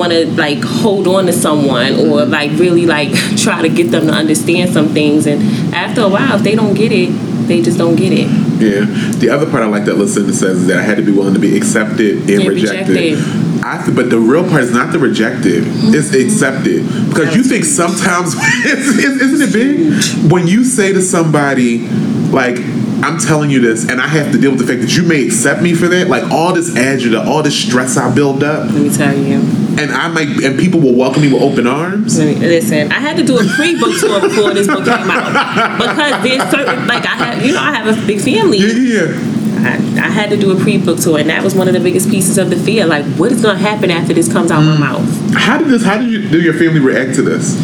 want 0.00 0.12
to 0.12 0.26
like 0.44 0.62
hold 0.62 1.06
on 1.08 1.26
to 1.26 1.32
someone 1.32 1.92
or 2.06 2.24
like 2.24 2.52
really 2.52 2.86
like 2.86 3.10
try 3.36 3.60
to 3.62 3.68
get 3.68 3.90
them 3.90 4.06
to 4.06 4.12
understand 4.12 4.72
some 4.72 4.88
things 4.90 5.26
and 5.26 5.42
after 5.74 6.02
a 6.02 6.08
while 6.08 6.36
if 6.36 6.42
they 6.42 6.54
don't 6.54 6.74
get 6.74 6.92
it 6.92 7.10
they 7.48 7.60
just 7.60 7.78
don't 7.78 7.96
get 7.96 8.12
it 8.12 8.28
Yeah. 8.60 8.84
The 9.18 9.28
other 9.30 9.50
part 9.50 9.62
I 9.64 9.66
like 9.66 9.84
that 9.86 9.96
Lucinda 9.96 10.32
says 10.32 10.58
is 10.62 10.66
that 10.68 10.78
I 10.78 10.82
had 10.82 10.96
to 10.98 11.02
be 11.02 11.10
willing 11.10 11.34
to 11.34 11.40
be 11.40 11.56
accepted 11.56 12.18
and, 12.30 12.30
And 12.30 12.48
rejected. 12.48 12.88
rejected. 12.94 13.18
I 13.62 13.90
but 13.94 14.10
the 14.10 14.18
real 14.18 14.48
part 14.48 14.62
is 14.62 14.72
not 14.72 14.92
the 14.92 14.98
rejected; 14.98 15.64
mm-hmm. 15.64 15.94
it's 15.94 16.14
accepted. 16.14 16.86
Because 17.08 17.34
you 17.34 17.42
think 17.42 17.64
sometimes, 17.64 18.34
it's- 18.64 18.98
isn't 18.98 19.48
it 19.48 19.52
big 19.52 20.30
when 20.30 20.46
you 20.46 20.64
say 20.64 20.92
to 20.92 21.02
somebody, 21.02 21.86
like, 22.30 22.56
"I'm 23.02 23.18
telling 23.18 23.50
you 23.50 23.60
this," 23.60 23.88
and 23.88 24.00
I 24.00 24.06
have 24.06 24.32
to 24.32 24.38
deal 24.38 24.50
with 24.52 24.60
the 24.60 24.66
fact 24.66 24.80
that 24.82 24.96
you 24.96 25.02
may 25.02 25.24
accept 25.26 25.62
me 25.62 25.74
for 25.74 25.88
that. 25.88 26.08
Like 26.08 26.30
all 26.30 26.52
this 26.52 26.70
agita, 26.70 27.24
all 27.24 27.42
this 27.42 27.58
stress 27.58 27.96
I 27.96 28.14
build 28.14 28.42
up, 28.42 28.70
let 28.70 28.82
me 28.82 28.90
tell 28.90 29.16
you 29.16 29.60
and 29.78 29.92
I 29.92 30.08
might, 30.08 30.28
and 30.42 30.58
people 30.58 30.80
will 30.80 30.94
welcome 30.94 31.22
me 31.22 31.32
with 31.32 31.42
open 31.42 31.66
arms. 31.66 32.18
Me- 32.18 32.34
listen 32.34 32.90
i 32.92 32.98
had 32.98 33.16
to 33.16 33.22
do 33.22 33.38
a 33.38 33.44
pre-book 33.56 33.98
tour 33.98 34.20
before 34.20 34.52
this 34.52 34.66
book 34.66 34.84
came 34.84 35.10
out 35.10 35.78
because 35.78 36.22
there's 36.22 36.42
certain 36.50 36.86
like 36.86 37.06
i 37.06 37.14
have 37.16 37.44
you 37.44 37.52
know 37.52 37.60
i 37.60 37.72
have 37.72 37.86
a 37.86 38.06
big 38.06 38.20
family 38.20 38.58
Yeah, 38.58 38.72
yeah, 38.72 39.04
yeah. 39.04 39.39
I, 39.66 39.74
I 40.06 40.08
had 40.10 40.30
to 40.30 40.36
do 40.36 40.56
a 40.56 40.60
pre-book 40.60 40.98
tour 41.00 41.18
and 41.18 41.28
that 41.30 41.42
was 41.42 41.54
one 41.54 41.68
of 41.68 41.74
the 41.74 41.80
biggest 41.80 42.08
pieces 42.10 42.38
of 42.38 42.50
the 42.50 42.56
fear 42.56 42.86
like 42.86 43.04
what 43.16 43.30
is 43.32 43.42
going 43.42 43.56
to 43.56 43.62
happen 43.62 43.90
after 43.90 44.12
this 44.14 44.30
comes 44.32 44.50
out 44.50 44.62
my 44.62 44.76
mouth 44.78 45.06
How 45.34 45.58
did 45.58 45.68
this? 45.68 45.84
How 45.84 45.98
did 45.98 46.10
you? 46.10 46.28
Do 46.28 46.40
your 46.40 46.54
family 46.54 46.80
react 46.80 47.14
to 47.16 47.22
this? 47.22 47.56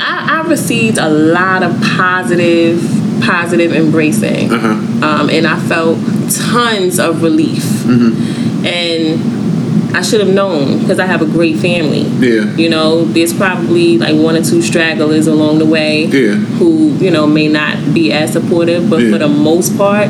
I, 0.00 0.42
I 0.44 0.48
received 0.48 0.98
a 0.98 1.08
lot 1.08 1.62
of 1.62 1.80
positive, 1.82 2.80
positive 3.22 3.72
embracing, 3.72 4.52
Uh-huh. 4.52 4.68
um, 5.06 5.30
and 5.30 5.46
I 5.46 5.58
felt 5.60 5.98
tons 6.30 6.98
of 6.98 7.22
relief. 7.22 7.62
Mm-hmm. 7.84 8.66
And 8.66 9.96
I 9.96 10.02
should 10.02 10.20
have 10.20 10.34
known 10.34 10.80
because 10.80 10.98
I 10.98 11.06
have 11.06 11.22
a 11.22 11.26
great 11.26 11.58
family. 11.58 12.02
Yeah. 12.18 12.54
You 12.56 12.68
know, 12.68 13.04
there's 13.04 13.32
probably 13.32 13.96
like 13.98 14.16
one 14.16 14.34
or 14.36 14.42
two 14.42 14.60
stragglers 14.60 15.26
along 15.28 15.58
the 15.60 15.66
way 15.66 16.06
Yeah. 16.06 16.34
who 16.58 16.88
you 16.98 17.10
know 17.10 17.26
may 17.26 17.48
not 17.48 17.94
be 17.94 18.12
as 18.12 18.32
supportive, 18.32 18.90
but 18.90 19.00
Yeah. 19.02 19.10
for 19.12 19.18
the 19.18 19.28
most 19.28 19.76
part, 19.76 20.08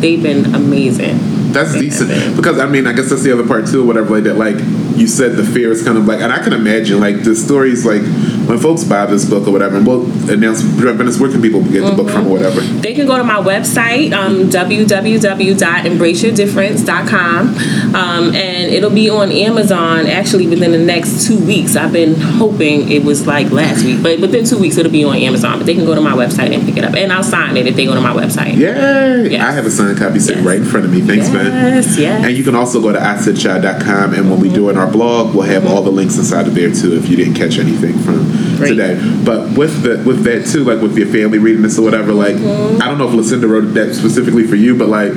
they've 0.00 0.22
been 0.22 0.54
amazing. 0.54 1.18
That's 1.52 1.72
decent 1.72 2.36
because 2.36 2.58
I 2.58 2.66
mean 2.66 2.86
I 2.86 2.92
guess 2.92 3.08
that's 3.08 3.22
the 3.22 3.32
other 3.32 3.46
part 3.46 3.66
too, 3.66 3.84
whatever 3.84 4.14
like 4.14 4.24
that. 4.24 4.36
Like 4.36 4.56
you 4.96 5.06
said, 5.06 5.32
the 5.36 5.44
fear 5.44 5.70
is 5.70 5.82
kind 5.82 5.98
of 5.98 6.06
like, 6.06 6.20
and 6.20 6.32
I 6.32 6.42
can 6.42 6.52
imagine 6.52 7.00
like 7.00 7.22
the 7.22 7.34
stories 7.34 7.84
like 7.84 8.02
when 8.46 8.58
folks 8.58 8.84
buy 8.84 9.06
this 9.06 9.24
book 9.28 9.46
or 9.48 9.52
whatever, 9.52 9.76
and 9.76 9.86
we'll 9.86 10.04
announce, 10.30 10.60
Venice, 10.62 11.18
where 11.18 11.30
can 11.30 11.42
people 11.42 11.62
get 11.64 11.84
the 11.84 11.92
book 11.94 12.08
from 12.10 12.26
or 12.26 12.30
whatever? 12.30 12.60
They 12.60 12.94
can 12.94 13.06
go 13.06 13.16
to 13.18 13.24
my 13.24 13.40
website, 13.40 14.12
um, 14.12 14.48
www.embraceyourdifference.com, 14.50 17.48
um, 17.94 18.34
and 18.34 18.72
it'll 18.72 18.90
be 18.90 19.10
on 19.10 19.30
Amazon 19.32 20.06
actually 20.06 20.46
within 20.46 20.72
the 20.72 20.78
next 20.78 21.26
two 21.26 21.38
weeks. 21.44 21.76
I've 21.76 21.92
been 21.92 22.14
hoping 22.20 22.90
it 22.90 23.04
was 23.04 23.26
like 23.26 23.50
last 23.50 23.84
week, 23.84 24.02
but 24.02 24.20
within 24.20 24.44
two 24.44 24.58
weeks 24.58 24.76
it'll 24.76 24.92
be 24.92 25.04
on 25.04 25.16
Amazon. 25.16 25.58
But 25.58 25.66
they 25.66 25.74
can 25.74 25.84
go 25.84 25.94
to 25.94 26.00
my 26.00 26.12
website 26.12 26.54
and 26.54 26.64
pick 26.64 26.76
it 26.76 26.84
up, 26.84 26.94
and 26.94 27.12
I'll 27.12 27.22
sign 27.22 27.56
it 27.56 27.66
if 27.66 27.76
they 27.76 27.84
go 27.84 27.94
to 27.94 28.00
my 28.00 28.12
website. 28.14 28.56
Yay! 28.56 29.30
Yes. 29.30 29.42
I 29.42 29.52
have 29.52 29.66
a 29.66 29.70
signed 29.70 29.98
copy 29.98 30.18
sitting 30.18 30.44
Yes. 30.44 30.46
right 30.46 30.58
in 30.58 30.64
front 30.64 30.86
of 30.86 30.92
me. 30.92 31.00
Thanks, 31.00 31.30
man. 31.30 31.46
Yes, 31.46 31.98
yes. 31.98 32.24
And 32.24 32.36
you 32.36 32.44
can 32.44 32.54
also 32.54 32.80
go 32.80 32.92
to 32.92 32.98
iSaidChild.com, 32.98 34.14
and 34.14 34.30
when 34.30 34.40
we 34.40 34.48
do 34.48 34.68
it 34.68 34.72
in 34.72 34.78
our 34.78 34.90
blog, 34.90 35.34
we'll 35.34 35.46
have 35.46 35.66
all 35.66 35.82
the 35.82 35.90
links 35.90 36.16
inside 36.16 36.46
of 36.46 36.54
there 36.54 36.72
too. 36.72 36.94
If 36.96 37.08
you 37.08 37.16
didn't 37.16 37.34
catch 37.34 37.58
anything 37.58 37.98
from 37.98 38.30
Today, 38.56 38.94
but 39.24 39.56
with 39.56 39.82
the 39.82 40.02
with 40.06 40.24
that 40.24 40.46
too, 40.46 40.64
like 40.64 40.80
with 40.80 40.96
your 40.96 41.06
family 41.08 41.38
reading 41.38 41.62
this 41.62 41.78
or 41.78 41.82
whatever, 41.82 42.12
like 42.12 42.36
Mm-hmm. 42.36 42.82
I 42.82 42.86
don't 42.86 42.98
know 42.98 43.08
if 43.08 43.14
Lucinda 43.14 43.46
wrote 43.48 43.72
that 43.74 43.94
specifically 43.94 44.46
for 44.46 44.56
you, 44.56 44.76
but 44.76 44.88
like 44.88 45.12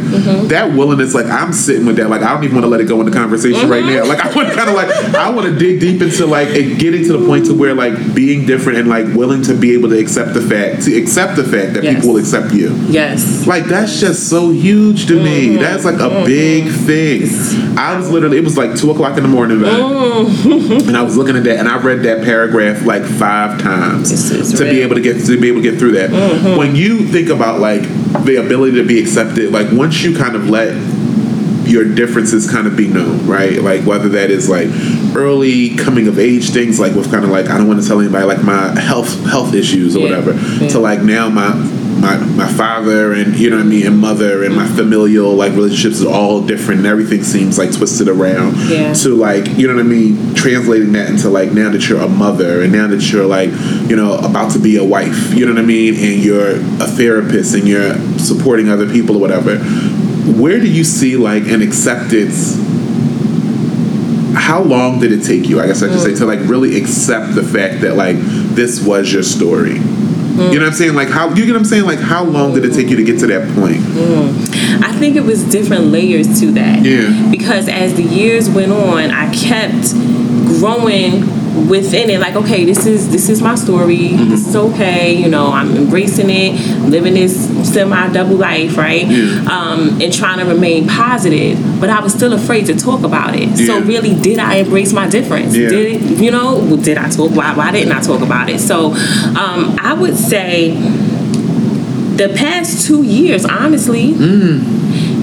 that 0.50 0.72
willingness, 0.74 1.14
like 1.14 1.26
I'm 1.28 1.54
sitting 1.54 1.86
with 1.86 1.98
that, 1.98 2.10
like 2.10 2.22
I 2.22 2.34
don't 2.34 2.44
even 2.44 2.56
want 2.56 2.64
to 2.66 2.70
let 2.70 2.80
it 2.82 2.86
go 2.88 3.00
in 3.00 3.06
the 3.06 3.12
conversation 3.12 3.70
right 3.70 3.84
Mm-hmm. 3.84 3.96
now. 3.96 4.06
Like 4.06 4.20
I 4.26 4.34
want 4.36 4.50
to 4.50 4.56
kind 4.56 4.70
of 4.70 4.76
like 4.76 4.90
I 5.16 5.30
want 5.30 5.48
to 5.48 5.56
dig 5.58 5.80
deep 5.80 6.02
into 6.02 6.26
like 6.26 6.50
it 6.50 6.80
getting 6.80 7.04
to 7.06 7.18
the 7.18 7.26
point 7.26 7.46
to 7.48 7.54
where 7.54 7.74
like 7.74 8.14
being 8.16 8.46
different 8.46 8.80
and 8.80 8.88
like 8.90 9.06
willing 9.16 9.42
to 9.44 9.54
be 9.54 9.74
able 9.74 9.90
to 9.90 10.00
accept 10.00 10.34
the 10.34 10.42
fact 10.42 10.84
to 10.86 10.96
accept 10.98 11.36
the 11.36 11.44
fact 11.44 11.74
that 11.74 11.84
Yes. 11.84 11.96
people 11.96 12.10
will 12.14 12.20
accept 12.20 12.54
you. 12.54 12.76
Yes. 12.90 13.46
Like 13.48 13.66
that's 13.66 14.00
just 14.00 14.30
so 14.30 14.50
huge 14.52 15.08
to 15.08 15.22
me. 15.22 15.56
That's 15.58 15.86
like 15.86 16.00
a 16.00 16.24
big 16.26 16.72
thing. 16.72 17.24
I 17.78 17.98
was 17.98 18.10
literally 18.12 18.38
it 18.38 18.44
was 18.44 18.58
like 18.58 18.76
two 18.78 18.92
o'clock 18.92 19.18
in 19.18 19.24
the 19.24 19.30
morning, 19.30 19.62
man. 19.62 19.80
and 20.88 20.98
I 20.98 21.02
was 21.04 21.16
looking 21.18 21.36
at 21.38 21.44
that, 21.46 21.58
and 21.60 21.68
I 21.68 21.78
read 21.82 22.04
that 22.04 22.24
paragraph 22.24 22.84
like 22.86 23.04
five 23.10 23.60
times 23.62 24.12
It's- 24.12 24.32
it's 24.52 24.60
to 24.60 24.66
be 24.66 24.82
able 24.82 24.96
to 24.96 25.02
get 25.02 25.24
to 25.26 25.40
be 25.40 25.48
able 25.48 25.62
to 25.62 25.70
get 25.70 25.80
through 25.80 25.94
that. 25.94 26.10
Mm-hmm. 26.12 26.58
When 26.58 26.76
you 26.76 27.00
think 27.08 27.30
about 27.30 27.60
like 27.60 27.82
the 28.26 28.38
ability 28.44 28.78
to 28.78 28.84
be 28.84 29.00
accepted, 29.00 29.52
like 29.52 29.72
once 29.72 30.02
you 30.04 30.16
kind 30.16 30.36
of 30.36 30.50
let 30.50 30.76
your 31.68 31.84
differences 31.86 32.50
kind 32.50 32.66
of 32.66 32.76
be 32.76 32.88
known, 32.88 33.28
right? 33.28 33.62
Like 33.62 33.84
whether 33.86 34.10
that 34.10 34.32
is 34.32 34.50
like 34.50 34.70
early 35.16 35.76
coming 35.76 36.08
of 36.08 36.18
age 36.18 36.50
things, 36.50 36.80
like 36.80 36.96
with 36.96 37.12
kind 37.12 37.24
of 37.24 37.30
like 37.30 37.48
I 37.50 37.58
don't 37.58 37.68
want 37.68 37.82
to 37.82 37.88
tell 37.88 38.00
anybody 38.00 38.26
like 38.26 38.44
my 38.44 38.80
health 38.80 39.24
health 39.30 39.54
issues 39.54 39.96
or 39.96 40.00
Yeah. 40.00 40.06
whatever, 40.20 40.34
Yeah. 40.62 40.70
to 40.70 40.80
like 40.80 41.04
now 41.04 41.30
my 41.30 41.52
my 42.00 42.18
my 42.18 42.48
father 42.48 43.14
and 43.14 43.38
you 43.38 43.50
know 43.50 43.58
what 43.58 43.66
I 43.66 43.68
mean 43.68 43.86
and 43.86 43.98
mother 43.98 44.44
and 44.44 44.56
my 44.56 44.68
familial 44.68 45.34
like 45.34 45.54
relationships 45.54 46.02
are 46.04 46.14
all 46.14 46.42
different 46.42 46.80
and 46.80 46.88
everything 46.88 47.24
seems 47.24 47.58
like 47.58 47.72
twisted 47.76 48.08
around 48.08 48.56
Yeah. 48.70 48.94
to 48.94 49.16
like 49.16 49.48
you 49.58 49.68
know 49.68 49.76
what 49.76 49.82
I 49.82 49.88
mean 49.88 50.34
translating 50.36 50.94
that 50.94 51.10
into 51.10 51.30
like 51.30 51.52
now 51.52 51.70
that 51.70 51.88
you're 51.90 52.02
a 52.02 52.08
mother 52.08 52.62
and 52.62 52.72
now 52.72 52.88
that 52.88 53.12
you're 53.12 53.26
like 53.26 53.50
you 53.90 53.96
know 53.96 54.18
about 54.18 54.52
to 54.54 54.60
be 54.60 54.78
a 54.78 54.84
wife 54.84 55.34
you 55.34 55.46
know 55.46 55.54
what 55.54 55.62
I 55.62 55.66
mean 55.66 55.96
and 55.96 56.24
you're 56.24 56.52
a 56.52 56.88
therapist 56.88 57.56
and 57.56 57.68
you're 57.68 57.96
supporting 58.18 58.70
other 58.70 58.90
people 58.90 59.16
or 59.18 59.20
whatever 59.20 59.58
where 59.58 60.60
do 60.60 60.70
you 60.70 60.84
see 60.84 61.18
like 61.18 61.48
an 61.48 61.62
acceptance? 61.62 62.56
How 64.36 64.62
long 64.62 65.00
did 65.00 65.12
it 65.12 65.24
take 65.24 65.48
you 65.48 65.60
i 65.60 65.68
guess 65.68 65.84
i 65.84 65.90
should 65.90 66.00
say 66.00 66.12
mm. 66.12 66.18
to 66.20 66.26
like 66.26 66.40
really 66.42 66.80
accept 66.82 67.36
the 67.36 67.44
fact 67.44 67.82
that 67.82 67.96
like 67.96 68.16
this 68.56 68.84
was 68.84 69.12
your 69.12 69.22
story 69.22 69.80
you 70.46 70.60
know 70.60 70.66
what 70.66 70.68
i'm 70.68 70.74
saying 70.74 70.96
like 70.96 71.10
how 71.10 71.30
you 71.30 71.46
get 71.46 71.52
what 71.52 71.60
i'm 71.60 71.66
saying 71.66 71.86
like 71.86 72.00
how 72.00 72.24
long 72.24 72.54
did 72.54 72.66
it 72.66 72.74
take 72.74 72.90
you 72.90 72.96
to 72.96 73.04
get 73.04 73.20
to 73.20 73.28
that 73.28 73.44
point 73.56 73.78
mm. 73.78 74.60
I 74.82 74.94
think 74.94 75.16
it 75.16 75.24
was 75.24 75.44
different 75.44 75.86
layers 75.86 76.40
to 76.42 76.52
that. 76.52 76.84
Yeah. 76.84 77.30
Because 77.32 77.68
as 77.68 77.96
the 77.96 78.04
years 78.04 78.50
went 78.50 78.72
on, 78.72 79.12
I 79.12 79.34
kept 79.34 79.94
growing 80.60 81.24
within 81.68 82.10
it. 82.10 82.20
Like, 82.20 82.36
okay, 82.36 82.66
this 82.66 82.86
is 82.86 83.12
this 83.12 83.30
is 83.30 83.42
my 83.42 83.56
story. 83.56 84.10
Mm-hmm. 84.10 84.30
This 84.30 84.48
is 84.48 84.56
okay. 84.56 85.14
You 85.14 85.30
know, 85.30 85.48
I'm 85.48 85.76
embracing 85.76 86.30
it, 86.30 86.54
living 86.88 87.14
this 87.14 87.48
semi 87.72 88.12
double 88.12 88.36
life, 88.36 88.78
right? 88.78 89.08
Yeah. 89.08 89.46
Um, 89.50 90.02
and 90.02 90.14
trying 90.14 90.40
to 90.40 90.46
remain 90.46 90.88
positive. 90.88 91.60
But 91.80 91.90
I 91.90 92.02
was 92.02 92.14
still 92.14 92.34
afraid 92.34 92.66
to 92.68 92.76
talk 92.76 93.04
about 93.04 93.36
it. 93.36 93.58
So 93.58 93.82
really, 93.82 94.16
did 94.20 94.40
I 94.40 94.56
embrace 94.56 94.94
my 94.94 95.08
difference? 95.10 95.56
Yeah. 95.56 95.70
Did 95.70 95.96
it, 95.96 96.20
you 96.20 96.32
know? 96.32 96.78
Did 96.78 96.98
I 96.98 97.10
talk? 97.10 97.32
Why? 97.32 97.56
Why 97.56 97.72
didn't 97.72 97.94
I 97.94 98.02
talk 98.02 98.22
about 98.22 98.50
it? 98.50 98.60
So 98.60 98.88
um, 98.88 99.76
I 99.82 99.96
would 100.00 100.16
say 100.16 100.72
the 102.16 102.34
past 102.36 102.86
two 102.86 103.04
years, 103.04 103.46
honestly. 103.46 104.14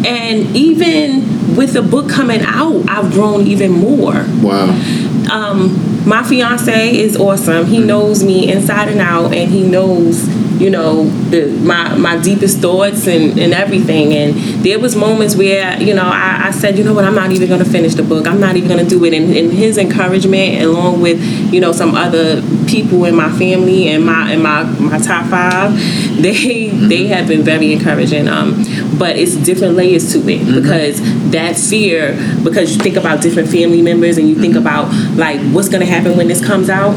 And 0.06 0.54
even 0.54 1.56
with 1.56 1.72
the 1.72 1.82
book 1.82 2.08
coming 2.08 2.42
out, 2.42 2.88
I've 2.88 3.10
grown 3.12 3.46
even 3.46 3.72
more. 3.72 4.24
wow 4.40 5.12
Um, 5.30 6.06
my 6.06 6.22
fiance 6.22 6.96
is 6.96 7.16
awesome. 7.16 7.66
He 7.66 7.78
knows 7.78 8.22
me 8.22 8.50
inside 8.50 8.88
and 8.88 9.00
out, 9.00 9.34
and 9.34 9.50
he 9.50 9.62
knows, 9.62 10.28
you 10.60 10.70
know, 10.70 11.04
the 11.30 11.48
my 11.64 11.96
my 11.96 12.16
deepest 12.18 12.58
thoughts 12.58 13.06
and, 13.08 13.38
and 13.38 13.52
everything. 13.52 14.12
And 14.12 14.34
there 14.64 14.78
was 14.78 14.94
moments 14.94 15.34
where, 15.34 15.80
you 15.82 15.94
know, 15.94 16.04
I, 16.04 16.46
I 16.46 16.50
said, 16.52 16.78
you 16.78 16.84
know 16.84 16.94
what, 16.94 17.04
I'm 17.04 17.14
not 17.14 17.32
even 17.32 17.48
gonna 17.48 17.64
finish 17.64 17.94
the 17.94 18.04
book. 18.04 18.26
I'm 18.26 18.40
not 18.40 18.56
even 18.56 18.68
gonna 18.68 18.88
do 18.88 19.04
it. 19.04 19.14
And, 19.14 19.36
and 19.36 19.52
his 19.52 19.78
encouragement, 19.78 20.62
along 20.62 21.00
with, 21.00 21.20
you 21.52 21.60
know, 21.60 21.72
some 21.72 21.94
other 21.96 22.40
people 22.68 23.04
in 23.04 23.16
my 23.16 23.30
family 23.36 23.88
and 23.88 24.06
my 24.06 24.30
and 24.30 24.42
my, 24.42 24.62
my 24.62 24.98
top 24.98 25.26
five, 25.26 25.72
they 26.22 26.65
they 26.88 27.06
have 27.08 27.26
been 27.28 27.42
very 27.42 27.72
encouraging. 27.72 28.28
Um, 28.28 28.64
but 28.98 29.16
it's 29.16 29.34
different 29.36 29.74
layers 29.74 30.12
to 30.12 30.18
it 30.28 30.44
because 30.54 31.00
that 31.30 31.56
fear, 31.56 32.14
because 32.42 32.76
you 32.76 32.82
think 32.82 32.96
about 32.96 33.22
different 33.22 33.48
family 33.48 33.82
members 33.82 34.18
and 34.18 34.28
you 34.28 34.34
think 34.34 34.56
about 34.56 34.92
like 35.16 35.40
what's 35.52 35.68
gonna 35.68 35.86
happen 35.86 36.16
when 36.16 36.28
this 36.28 36.44
comes 36.44 36.68
out, 36.70 36.94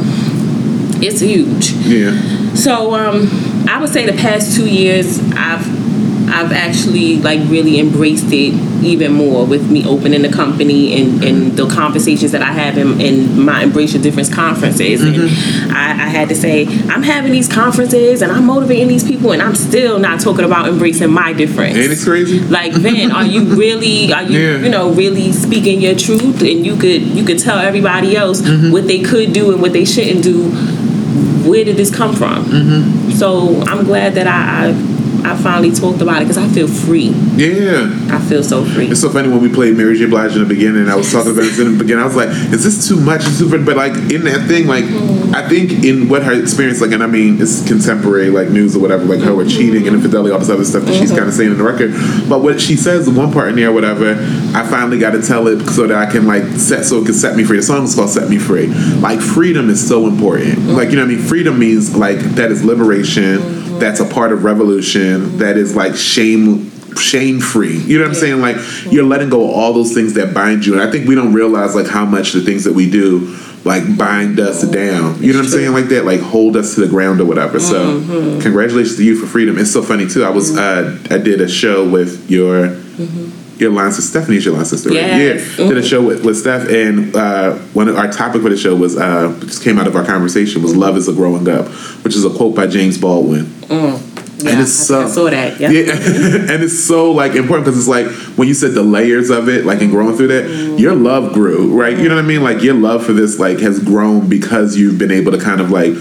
it's 1.01 1.21
huge. 1.21 1.71
yeah 1.87 2.11
So 2.55 2.93
um, 2.93 3.27
I 3.69 3.79
would 3.79 3.89
say 3.89 4.05
the 4.05 4.17
past 4.17 4.55
two 4.55 4.69
years, 4.69 5.19
I've 5.33 5.78
I've 6.31 6.51
actually 6.51 7.17
like 7.17 7.39
really 7.49 7.79
embraced 7.79 8.27
it 8.31 8.53
even 8.83 9.11
more 9.13 9.45
with 9.45 9.69
me 9.69 9.85
opening 9.85 10.21
the 10.21 10.29
company 10.31 10.99
and, 11.01 11.23
and 11.23 11.51
the 11.57 11.67
conversations 11.67 12.31
that 12.31 12.41
I 12.41 12.51
have 12.53 12.77
in, 12.77 13.01
in 13.01 13.43
my 13.43 13.63
Embrace 13.63 13.93
Your 13.93 14.01
Difference 14.01 14.33
conferences. 14.33 15.01
And 15.03 15.15
I, 15.73 15.91
I 15.91 16.07
had 16.07 16.29
to 16.29 16.35
say, 16.35 16.65
I'm 16.87 17.03
having 17.03 17.31
these 17.31 17.47
conferences 17.51 18.21
and 18.21 18.31
I'm 18.31 18.45
motivating 18.45 18.87
these 18.87 19.03
people 19.03 19.31
and 19.33 19.41
I'm 19.41 19.55
still 19.55 19.99
not 19.99 20.21
talking 20.21 20.45
about 20.45 20.67
embracing 20.69 21.11
my 21.11 21.33
difference. 21.33 21.75
ain't 21.75 21.91
it 21.91 21.99
crazy 22.03 22.39
Like 22.39 22.73
Vin, 22.73 23.11
are 23.11 23.25
you 23.25 23.43
really 23.63 24.13
are 24.13 24.23
you 24.23 24.39
Yeah. 24.39 24.57
you 24.63 24.69
know 24.69 24.91
really 24.93 25.31
speaking 25.33 25.81
your 25.81 25.95
truth 25.95 26.41
and 26.41 26.65
you 26.65 26.75
could 26.77 27.01
you 27.01 27.25
could 27.25 27.39
tell 27.39 27.59
everybody 27.59 28.15
else 28.15 28.39
Mm-hmm. 28.39 28.71
what 28.71 28.87
they 28.87 29.01
could 29.01 29.33
do 29.33 29.51
and 29.51 29.61
what 29.61 29.73
they 29.73 29.83
shouldn't 29.85 30.23
do. 30.23 30.49
Where 31.49 31.65
did 31.65 31.77
this 31.77 31.93
come 31.93 32.15
from? 32.15 32.45
Mm-hmm. 32.45 33.11
So 33.11 33.61
I'm 33.67 33.83
glad 33.83 34.13
that 34.15 34.27
I 34.27 34.67
I, 34.69 34.98
I 35.23 35.35
finally 35.37 35.71
talked 35.71 36.01
about 36.01 36.21
it 36.21 36.25
because 36.25 36.37
I 36.37 36.47
feel 36.47 36.67
free. 36.67 37.09
yeah 37.35 37.89
I 38.11 38.19
feel 38.19 38.43
so 38.43 38.63
free. 38.63 38.87
It's 38.87 39.01
so 39.01 39.09
funny 39.09 39.29
when 39.29 39.41
we 39.41 39.49
played 39.49 39.75
Mary 39.75 39.97
J. 39.97 40.05
Blige 40.05 40.33
in 40.33 40.39
the 40.39 40.47
beginning. 40.47 40.87
I 40.87 40.95
was 40.95 41.11
talking 41.11 41.31
about 41.31 41.41
this 41.41 41.59
in 41.59 41.73
the 41.73 41.77
beginning. 41.77 42.03
I 42.03 42.07
was 42.07 42.15
like, 42.15 42.29
"Is 42.29 42.63
this 42.63 42.87
too 42.87 42.99
much?" 42.99 43.21
It's 43.25 43.39
too, 43.39 43.49
but 43.63 43.75
like 43.75 43.93
in 44.11 44.23
that 44.25 44.47
thing, 44.47 44.67
like 44.67 44.85
I 45.33 45.47
think 45.47 45.83
in 45.83 46.09
what 46.09 46.23
her 46.23 46.33
experience, 46.33 46.81
like, 46.81 46.91
and 46.91 47.03
I 47.03 47.07
mean, 47.07 47.41
it's 47.41 47.67
contemporary, 47.67 48.29
like 48.29 48.49
news 48.49 48.75
or 48.75 48.79
whatever, 48.79 49.05
like 49.05 49.19
her 49.21 49.35
with 49.35 49.49
cheating 49.49 49.87
and 49.87 49.95
infidelity, 49.95 50.31
all 50.31 50.39
this 50.39 50.49
other 50.49 50.65
stuff 50.65 50.83
that 50.83 50.95
she's 50.95 51.11
uh-huh. 51.11 51.19
kind 51.19 51.29
of 51.29 51.35
saying 51.35 51.51
in 51.51 51.57
the 51.57 51.63
record. 51.63 51.93
But 52.27 52.41
what 52.41 52.59
she 52.59 52.75
says, 52.75 53.05
the 53.05 53.11
one 53.11 53.31
part 53.31 53.49
in 53.49 53.55
there, 53.55 53.69
or 53.69 53.73
whatever, 53.73 54.13
I 54.55 54.67
finally 54.67 54.99
got 54.99 55.11
to 55.11 55.21
tell 55.21 55.47
it 55.47 55.65
so 55.67 55.87
that 55.87 55.97
I 55.97 56.11
can 56.11 56.25
like 56.25 56.43
set, 56.57 56.85
so 56.85 57.01
it 57.01 57.05
can 57.05 57.13
set 57.13 57.35
me 57.35 57.43
free. 57.43 57.57
The 57.57 57.63
song 57.63 57.83
is 57.83 57.95
called 57.95 58.09
"Set 58.09 58.29
Me 58.29 58.37
Free." 58.37 58.67
Like 58.67 59.19
freedom 59.19 59.69
is 59.69 59.85
so 59.85 60.07
important. 60.07 60.57
Mm-hmm. 60.57 60.71
Like 60.71 60.89
you 60.89 60.95
know, 60.95 61.05
what 61.05 61.11
I 61.11 61.15
mean, 61.15 61.25
freedom 61.25 61.59
means 61.59 61.95
like 61.95 62.17
that 62.35 62.51
is 62.51 62.63
liberation. 62.63 63.39
Mm-hmm. 63.39 63.58
That's 63.79 63.99
a 63.99 64.05
part 64.05 64.31
of 64.31 64.43
revolution. 64.43 65.37
That 65.37 65.57
is 65.57 65.75
like 65.75 65.95
shame 65.95 66.71
shame 66.97 67.39
free. 67.39 67.77
You 67.77 67.97
know 67.99 68.05
what 68.05 68.09
I'm 68.09 68.15
saying? 68.15 68.41
Like 68.41 68.57
you're 68.91 69.05
letting 69.05 69.29
go 69.29 69.49
of 69.49 69.55
all 69.55 69.73
those 69.73 69.93
things 69.93 70.15
that 70.15 70.33
bind 70.33 70.65
you. 70.65 70.73
And 70.73 70.81
I 70.81 70.91
think 70.91 71.07
we 71.07 71.15
don't 71.15 71.33
realize 71.33 71.75
like 71.75 71.87
how 71.87 72.05
much 72.05 72.33
the 72.33 72.41
things 72.41 72.63
that 72.63 72.73
we 72.73 72.89
do 72.89 73.37
like 73.65 73.97
bind 73.97 74.39
us 74.39 74.63
down. 74.63 75.21
You 75.21 75.33
know 75.33 75.39
what 75.39 75.45
I'm 75.45 75.51
saying? 75.51 75.73
Like 75.73 75.85
that, 75.85 76.05
like 76.05 76.21
hold 76.21 76.55
us 76.55 76.75
to 76.75 76.81
the 76.81 76.87
ground 76.87 77.21
or 77.21 77.25
whatever. 77.25 77.59
So 77.59 77.99
mm-hmm. 77.99 78.41
congratulations 78.41 78.97
to 78.97 79.03
you 79.03 79.19
for 79.19 79.27
freedom. 79.27 79.57
It's 79.57 79.71
so 79.71 79.81
funny 79.81 80.07
too. 80.07 80.23
I 80.23 80.29
was 80.29 80.51
mm-hmm. 80.51 81.13
uh 81.13 81.15
I 81.15 81.17
did 81.19 81.41
a 81.41 81.47
show 81.47 81.87
with 81.87 82.29
your 82.29 82.67
mm-hmm. 82.67 83.28
Your 83.59 83.71
line 83.71 83.91
sister 83.91 84.19
Stephanie's 84.19 84.45
your 84.45 84.55
line 84.55 84.65
sister, 84.65 84.89
right? 84.89 84.97
Yes. 84.97 85.57
Yeah. 85.57 85.67
Did 85.67 85.77
a 85.77 85.83
show 85.83 86.05
with, 86.05 86.23
with 86.25 86.37
Steph 86.37 86.69
and 86.69 87.15
uh 87.15 87.55
one 87.73 87.87
of 87.87 87.97
our 87.97 88.11
topic 88.11 88.41
for 88.41 88.49
the 88.49 88.57
show 88.57 88.75
was 88.75 88.97
uh 88.97 89.37
just 89.41 89.63
came 89.63 89.77
out 89.77 89.87
of 89.87 89.95
our 89.95 90.05
conversation 90.05 90.61
was 90.61 90.75
love 90.75 90.97
is 90.97 91.07
a 91.07 91.13
growing 91.13 91.47
up, 91.47 91.67
which 92.03 92.15
is 92.15 92.25
a 92.25 92.29
quote 92.29 92.55
by 92.55 92.67
James 92.67 92.97
Baldwin. 92.97 93.51
Yeah, 94.41 94.51
and 94.51 94.61
it's 94.61 94.73
so 94.73 95.01
I 95.01 95.07
saw 95.09 95.29
that. 95.29 95.59
Yeah. 95.59 95.69
yeah, 95.69 95.81
and 96.53 96.63
it's 96.63 96.79
so 96.79 97.11
like 97.11 97.33
important 97.33 97.65
because 97.65 97.77
it's 97.77 97.87
like 97.89 98.07
when 98.37 98.47
you 98.47 98.53
said 98.53 98.71
the 98.71 98.83
layers 98.83 99.29
of 99.29 99.49
it, 99.49 99.65
like 99.65 99.81
in 99.81 99.89
growing 99.89 100.15
through 100.15 100.27
that, 100.27 100.79
your 100.79 100.95
love 100.95 101.33
grew, 101.33 101.77
right? 101.77 101.97
You 101.97 102.07
know 102.07 102.15
what 102.15 102.23
I 102.23 102.27
mean? 102.27 102.41
Like 102.41 102.63
your 102.63 102.75
love 102.75 103.05
for 103.05 103.11
this 103.11 103.37
like 103.37 103.59
has 103.59 103.83
grown 103.83 104.29
because 104.29 104.77
you've 104.77 104.97
been 104.97 105.11
able 105.11 105.33
to 105.33 105.37
kind 105.39 105.59
of 105.59 105.71
like 105.71 105.93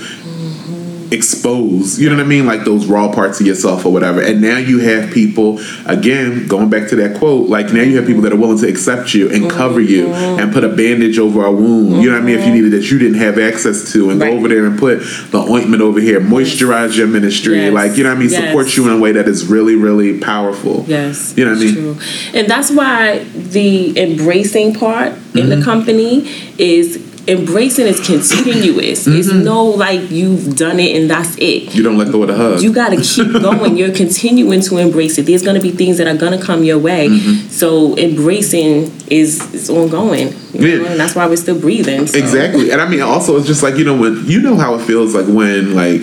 expose, 1.11 1.99
you 2.01 2.09
know 2.09 2.16
what 2.16 2.25
I 2.25 2.27
mean? 2.29 2.47
Like 2.47 2.64
those 2.64 2.87
raw 2.87 3.12
parts 3.12 3.40
of 3.40 3.47
yourself 3.47 3.85
or 3.87 3.92
whatever. 3.92 4.21
And 4.21 4.40
now 4.40 4.59
you 4.59 4.79
have 4.81 5.11
people, 5.12 5.61
again, 5.87 6.47
going 6.47 6.68
back 6.71 6.88
to 6.90 6.97
that 6.97 7.18
quote, 7.18 7.49
like 7.49 7.73
now 7.73 7.83
you 7.83 7.97
have 7.97 8.07
people 8.07 8.23
that 8.23 8.33
are 8.33 8.37
willing 8.37 8.59
to 8.59 8.68
accept 8.68 9.14
you 9.14 9.31
and 9.31 9.51
cover 9.51 9.81
you 9.81 9.99
Mm-hmm. 10.09 10.40
and 10.40 10.53
put 10.53 10.64
a 10.64 10.68
bandage 10.68 11.18
over 11.18 11.44
a 11.44 11.51
wound, 11.53 12.03
you 12.03 12.09
know 12.09 12.14
what 12.16 12.23
I 12.23 12.25
mean? 12.25 12.38
If 12.38 12.47
you 12.47 12.53
needed 12.53 12.71
that 12.73 12.90
you 12.90 12.99
didn't 12.99 13.18
have 13.18 13.38
access 13.38 13.92
to 13.92 14.11
and 14.11 14.21
Right. 14.21 14.31
go 14.31 14.37
over 14.38 14.49
there 14.49 14.64
and 14.66 14.79
put 14.79 15.01
the 15.31 15.38
ointment 15.38 15.83
over 15.83 16.01
here, 16.01 16.21
moisturize 16.21 16.97
your 16.97 17.07
ministry, 17.09 17.57
Yes. 17.57 17.73
like, 17.73 17.97
you 17.97 18.05
know 18.05 18.11
what 18.11 18.16
I 18.16 18.21
mean? 18.21 18.31
Yes. 18.31 18.49
Support 18.49 18.77
you 18.77 18.87
in 18.88 18.92
a 18.94 18.99
way 18.99 19.12
that 19.12 19.27
is 19.29 19.47
really, 19.47 19.75
really 19.77 20.18
powerful. 20.18 20.85
Yes, 20.88 21.35
You 21.37 21.44
know 21.44 21.53
what 21.53 21.61
I 21.61 21.64
mean? 21.64 21.75
True. 21.75 21.97
And 22.35 22.49
that's 22.49 22.71
why 22.71 23.25
the 23.35 23.99
embracing 23.99 24.75
part 24.75 25.12
in 25.35 25.47
Mm-hmm. 25.47 25.59
the 25.61 25.64
company 25.64 26.31
is 26.59 26.99
embracing 27.28 27.86
is 27.86 28.00
continuous. 28.00 29.06
It's 29.06 29.28
Mm-hmm. 29.28 29.44
no 29.44 29.64
like 29.64 30.10
you've 30.10 30.56
done 30.56 30.80
it 30.80 30.96
and 30.96 31.10
that's 31.10 31.36
it. 31.36 31.74
You 31.74 31.82
don't 31.82 31.98
let 31.98 32.10
go 32.10 32.22
of 32.22 32.28
the 32.28 32.34
hug. 32.36 32.62
You 32.62 32.72
got 32.72 32.88
to 32.90 32.96
keep 33.02 33.30
going. 33.32 33.76
You're 33.76 33.92
continuing 33.94 34.60
to 34.62 34.78
embrace 34.78 35.18
it. 35.18 35.26
There's 35.26 35.42
going 35.42 35.56
to 35.56 35.60
be 35.62 35.70
things 35.70 35.98
that 35.98 36.06
are 36.08 36.16
going 36.16 36.38
to 36.38 36.42
come 36.44 36.64
your 36.64 36.79
way. 36.79 37.08
Mm-hmm. 37.08 37.48
So 37.48 37.96
embracing 37.98 38.90
is 39.08 39.52
is 39.54 39.68
ongoing. 39.70 40.29
You 40.54 40.60
know? 40.79 40.83
Yeah. 40.85 40.90
And 40.92 41.00
that's 41.00 41.14
why 41.14 41.26
we're 41.26 41.37
still 41.37 41.60
breathing. 41.60 42.06
so. 42.06 42.18
Exactly. 42.18 42.70
And 42.72 42.81
I 42.81 42.88
mean, 42.88 43.02
also, 43.02 43.37
it's 43.37 43.46
just 43.46 43.62
like, 43.62 43.76
you 43.76 43.85
know, 43.85 43.96
when 43.96 44.24
you 44.26 44.40
know 44.40 44.56
how 44.56 44.74
it 44.74 44.81
feels 44.87 45.14
like 45.14 45.26
when, 45.26 45.74
like, 45.74 46.00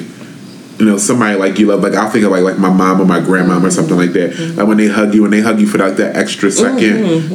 you 0.80 0.86
know, 0.86 0.98
somebody 0.98 1.38
like 1.38 1.58
you 1.60 1.68
love, 1.68 1.82
like, 1.82 1.94
I'll 1.94 2.10
think 2.10 2.26
of 2.26 2.32
like, 2.32 2.44
like 2.44 2.58
my 2.58 2.70
mom 2.72 3.00
or 3.00 3.06
my 3.06 3.20
grandmom 3.20 3.64
or 3.64 3.72
something 3.72 3.96
like 3.96 4.12
that. 4.14 4.32
Mm-hmm. 4.34 4.58
Like 4.60 4.68
when 4.68 4.78
they 4.78 4.88
hug 4.88 5.14
you 5.14 5.24
and 5.24 5.32
they 5.34 5.42
hug 5.42 5.60
you 5.60 5.68
for 5.68 5.78
like 5.78 5.96
that 5.98 6.16
extra 6.16 6.50
2nd 6.50 6.82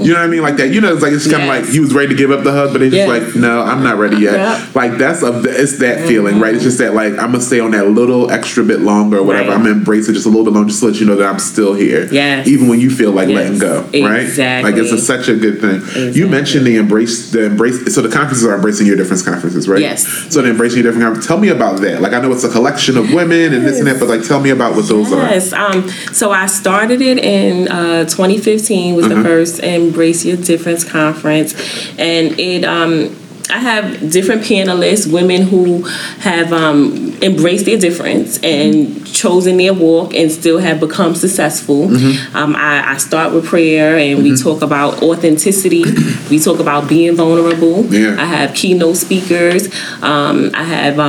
You 0.05 0.12
know 0.12 0.20
what 0.20 0.24
I 0.24 0.26
mean? 0.26 0.43
Like 0.43 0.57
that. 0.57 0.68
You 0.72 0.80
know, 0.80 0.93
it's 0.93 1.03
like, 1.03 1.12
it's 1.12 1.24
kind 1.30 1.43
of 1.43 1.49
Yes. 1.49 1.64
like 1.64 1.72
he 1.72 1.80
was 1.80 1.95
ready 1.95 2.09
to 2.09 2.14
give 2.14 2.30
up 2.30 2.45
the 2.45 2.53
hug, 2.53 2.72
but 2.72 2.80
they 2.80 2.91
just 2.91 2.97
Yes. 2.97 3.09
like, 3.09 3.34
no, 3.36 3.62
I'm 3.62 3.82
not 3.82 3.99
ready 3.99 4.18
yet. 4.18 4.34
Yep. 4.34 4.74
Like 4.74 4.99
that's 4.99 5.22
a, 5.22 5.41
it's 5.47 5.78
that 5.78 6.07
feeling, 6.07 6.38
right? 6.38 6.55
It's 6.55 6.62
just 6.64 6.78
that 6.78 6.95
like, 6.95 7.12
I'm 7.14 7.30
going 7.30 7.32
to 7.32 7.41
stay 7.41 7.61
on 7.61 7.70
that 7.70 7.88
little 7.88 8.30
extra 8.30 8.62
bit 8.62 8.80
longer 8.80 9.18
or 9.18 9.22
whatever. 9.22 9.49
Right. 9.51 9.57
I'm 9.59 9.64
to 9.64 9.70
embrace 9.72 10.09
it 10.09 10.12
just 10.12 10.26
a 10.26 10.28
little 10.28 10.45
bit 10.45 10.53
longer 10.53 10.68
just 10.68 10.80
to 10.80 10.88
let 10.88 11.01
you 11.01 11.07
know 11.07 11.16
that 11.16 11.26
I'm 11.26 11.38
still 11.38 11.72
here. 11.74 12.09
Yes. 12.12 12.47
Even 12.47 12.68
when 12.68 12.80
you 12.80 12.91
feel 12.91 13.12
like 13.12 13.28
Yes. 13.28 13.36
letting 13.36 13.59
go, 13.59 13.82
right? 14.07 14.20
Exactly. 14.24 14.70
like 14.70 14.80
it's 14.80 14.93
a, 14.93 14.99
such 14.99 15.28
a 15.28 15.36
good 15.36 15.61
thing. 15.61 16.12
You 16.14 16.26
mentioned 16.28 16.66
the 16.66 16.76
embrace, 16.76 17.30
the 17.30 17.45
embrace. 17.45 17.95
So 17.95 18.03
the 18.03 18.09
conferences 18.11 18.45
are 18.47 18.55
embracing 18.55 18.86
your 18.86 18.97
difference 18.97 19.22
conferences, 19.22 19.66
right? 19.68 19.80
Yes. 19.80 20.07
So 20.30 20.43
the 20.43 20.51
embracing 20.51 20.82
your 20.82 20.93
different 20.93 21.05
conferences. 21.05 21.26
Tell 21.26 21.38
me 21.38 21.49
about 21.49 21.80
that. 21.80 22.03
Like 22.03 22.12
I 22.12 22.20
know 22.20 22.32
it's 22.32 22.45
a 22.45 22.51
collection 22.51 22.99
of 22.99 23.12
women 23.12 23.30
and 23.33 23.64
this 23.66 23.78
and 23.78 23.87
that, 23.87 23.99
but 24.01 24.09
like 24.09 24.22
tell 24.26 24.41
me 24.41 24.51
about 24.51 24.74
what 24.74 24.87
those 24.89 25.12
are. 25.12 25.18
Yes. 25.31 25.53
Um, 25.53 25.89
so 26.12 26.31
I 26.31 26.47
started 26.47 27.01
it 27.01 27.18
in 27.18 27.68
uh, 27.68 28.05
2015 28.05 28.95
was 28.97 29.07
Uh-huh. 29.07 29.14
the 29.14 29.22
first 29.22 29.61
Embrace 29.61 30.24
Your 30.24 30.37
Difference 30.37 30.85
conference, 30.85 31.55
and 31.99 32.39
it. 32.39 32.64
Um, 32.64 33.16
I 33.53 33.59
have 33.59 34.12
different 34.12 34.43
panelists, 34.43 35.12
women 35.12 35.43
who 35.43 35.83
have 36.20 36.53
um, 36.53 37.18
embraced 37.20 37.64
their 37.64 37.78
difference 37.78 38.39
and 38.45 39.05
chosen 39.12 39.57
their 39.57 39.74
walk 39.74 40.14
and 40.14 40.31
still 40.31 40.59
have 40.59 40.78
become 40.78 41.16
successful. 41.16 41.89
Mm-hmm. 41.89 42.37
Um, 42.37 42.55
I, 42.55 42.93
I 42.93 42.97
start 42.99 43.35
with 43.35 43.47
prayer 43.47 43.97
and 43.99 44.22
we 44.22 44.37
talk 44.37 44.62
about 44.62 45.03
authenticity. 45.03 45.83
we 46.31 46.39
talk 46.39 46.61
about 46.61 46.89
being 46.89 47.16
vulnerable. 47.16 47.85
Yeah. 47.87 48.14
I 48.20 48.24
have 48.26 48.55
keynote 48.55 48.97
speakers. 48.99 49.66
Um, 50.01 50.53
I 50.55 50.62
have. 50.62 51.01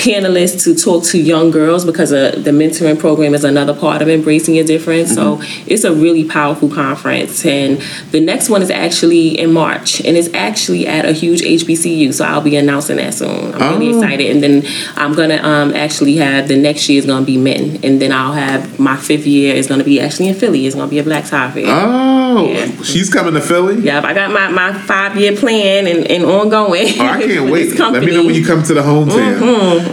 Panelists 0.00 0.64
to 0.64 0.74
talk 0.74 1.04
to 1.04 1.18
young 1.20 1.50
girls 1.50 1.84
because 1.84 2.10
uh, 2.10 2.30
the 2.30 2.50
mentoring 2.52 2.98
program 2.98 3.34
is 3.34 3.44
another 3.44 3.74
part 3.74 4.00
of 4.00 4.08
embracing 4.08 4.54
your 4.54 4.64
difference. 4.64 5.12
So 5.14 5.40
it's 5.66 5.84
a 5.84 5.92
really 5.92 6.24
powerful 6.24 6.70
conference. 6.70 7.44
And 7.44 7.82
the 8.10 8.20
next 8.20 8.48
one 8.48 8.62
is 8.62 8.70
actually 8.70 9.38
in 9.38 9.52
March, 9.52 10.00
and 10.00 10.16
it's 10.16 10.32
actually 10.32 10.86
at 10.86 11.04
a 11.04 11.12
huge 11.12 11.42
HBCU. 11.42 12.14
So 12.14 12.24
I'll 12.24 12.40
be 12.40 12.56
announcing 12.56 12.96
that 12.96 13.12
soon. 13.12 13.52
I'm 13.54 13.78
really 13.78 13.92
Oh. 13.92 13.98
excited. 14.00 14.30
And 14.30 14.42
then 14.42 14.64
I'm 14.96 15.12
gonna 15.12 15.36
um, 15.42 15.74
actually 15.74 16.16
have 16.16 16.48
the 16.48 16.56
next 16.56 16.88
year 16.88 16.98
is 16.98 17.04
gonna 17.06 17.26
be 17.26 17.36
men, 17.36 17.80
and 17.82 18.00
then 18.00 18.10
I'll 18.10 18.32
have 18.32 18.78
my 18.80 18.96
fifth 18.96 19.26
year 19.26 19.54
is 19.54 19.66
gonna 19.66 19.84
be 19.84 20.00
actually 20.00 20.28
in 20.28 20.34
Philly. 20.34 20.66
It's 20.66 20.74
gonna 20.76 20.90
be 20.90 20.98
a 20.98 21.02
Black 21.04 21.26
Tie 21.26 21.50
Fair. 21.50 21.64
Oh, 21.68 22.48
Yeah. 22.48 22.70
she's 22.84 23.10
coming 23.12 23.34
to 23.34 23.40
Philly. 23.42 23.80
Yep, 23.82 24.04
I 24.04 24.14
got 24.14 24.30
my, 24.32 24.48
my 24.48 24.72
five 24.72 25.14
year 25.16 25.36
plan 25.36 25.86
and, 25.86 26.06
and 26.10 26.24
ongoing. 26.24 26.86
Oh, 26.98 27.04
I 27.06 27.20
can't 27.22 27.50
wait. 27.52 27.78
Let 27.78 28.02
me 28.02 28.12
know 28.12 28.24
when 28.24 28.34
you 28.34 28.46
come 28.46 28.62
to 28.62 28.72
the 28.72 28.80
hometown. 28.80 29.38
Mm-hmm, 29.40 29.89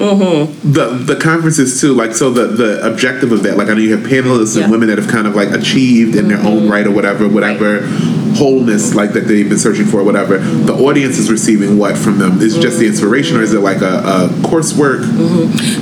The 0.63 0.89
the 0.89 1.15
conferences 1.15 1.79
too, 1.81 1.93
like 1.93 2.13
so 2.13 2.31
the 2.31 2.47
the 2.47 2.85
objective 2.85 3.31
of 3.31 3.43
that, 3.43 3.57
like 3.57 3.67
I 3.69 3.73
know 3.73 3.79
you 3.79 3.95
have 3.95 4.05
panelists 4.05 4.55
Yeah. 4.55 4.63
and 4.63 4.71
women 4.71 4.87
that 4.89 4.97
have 4.97 5.07
kind 5.09 5.27
of 5.27 5.35
like 5.35 5.51
achieved 5.51 6.15
in 6.15 6.27
their 6.27 6.39
own 6.39 6.69
right 6.69 6.85
or 6.85 6.91
whatever, 6.91 7.27
whatever 7.27 7.81
wholeness 8.37 8.93
like 8.93 9.13
that 9.13 9.21
they've 9.21 9.49
been 9.49 9.57
searching 9.57 9.85
for, 9.85 10.03
whatever. 10.03 10.37
The 10.37 10.73
audience 10.73 11.17
is 11.17 11.31
receiving 11.31 11.77
what 11.79 11.97
from 11.97 12.19
them? 12.19 12.39
Is 12.39 12.55
it 12.55 12.61
just 12.61 12.77
the 12.77 12.85
inspiration, 12.85 13.35
or 13.37 13.41
is 13.41 13.51
it 13.53 13.61
like 13.61 13.81
a, 13.81 13.97
a 13.97 14.29
coursework? 14.47 15.03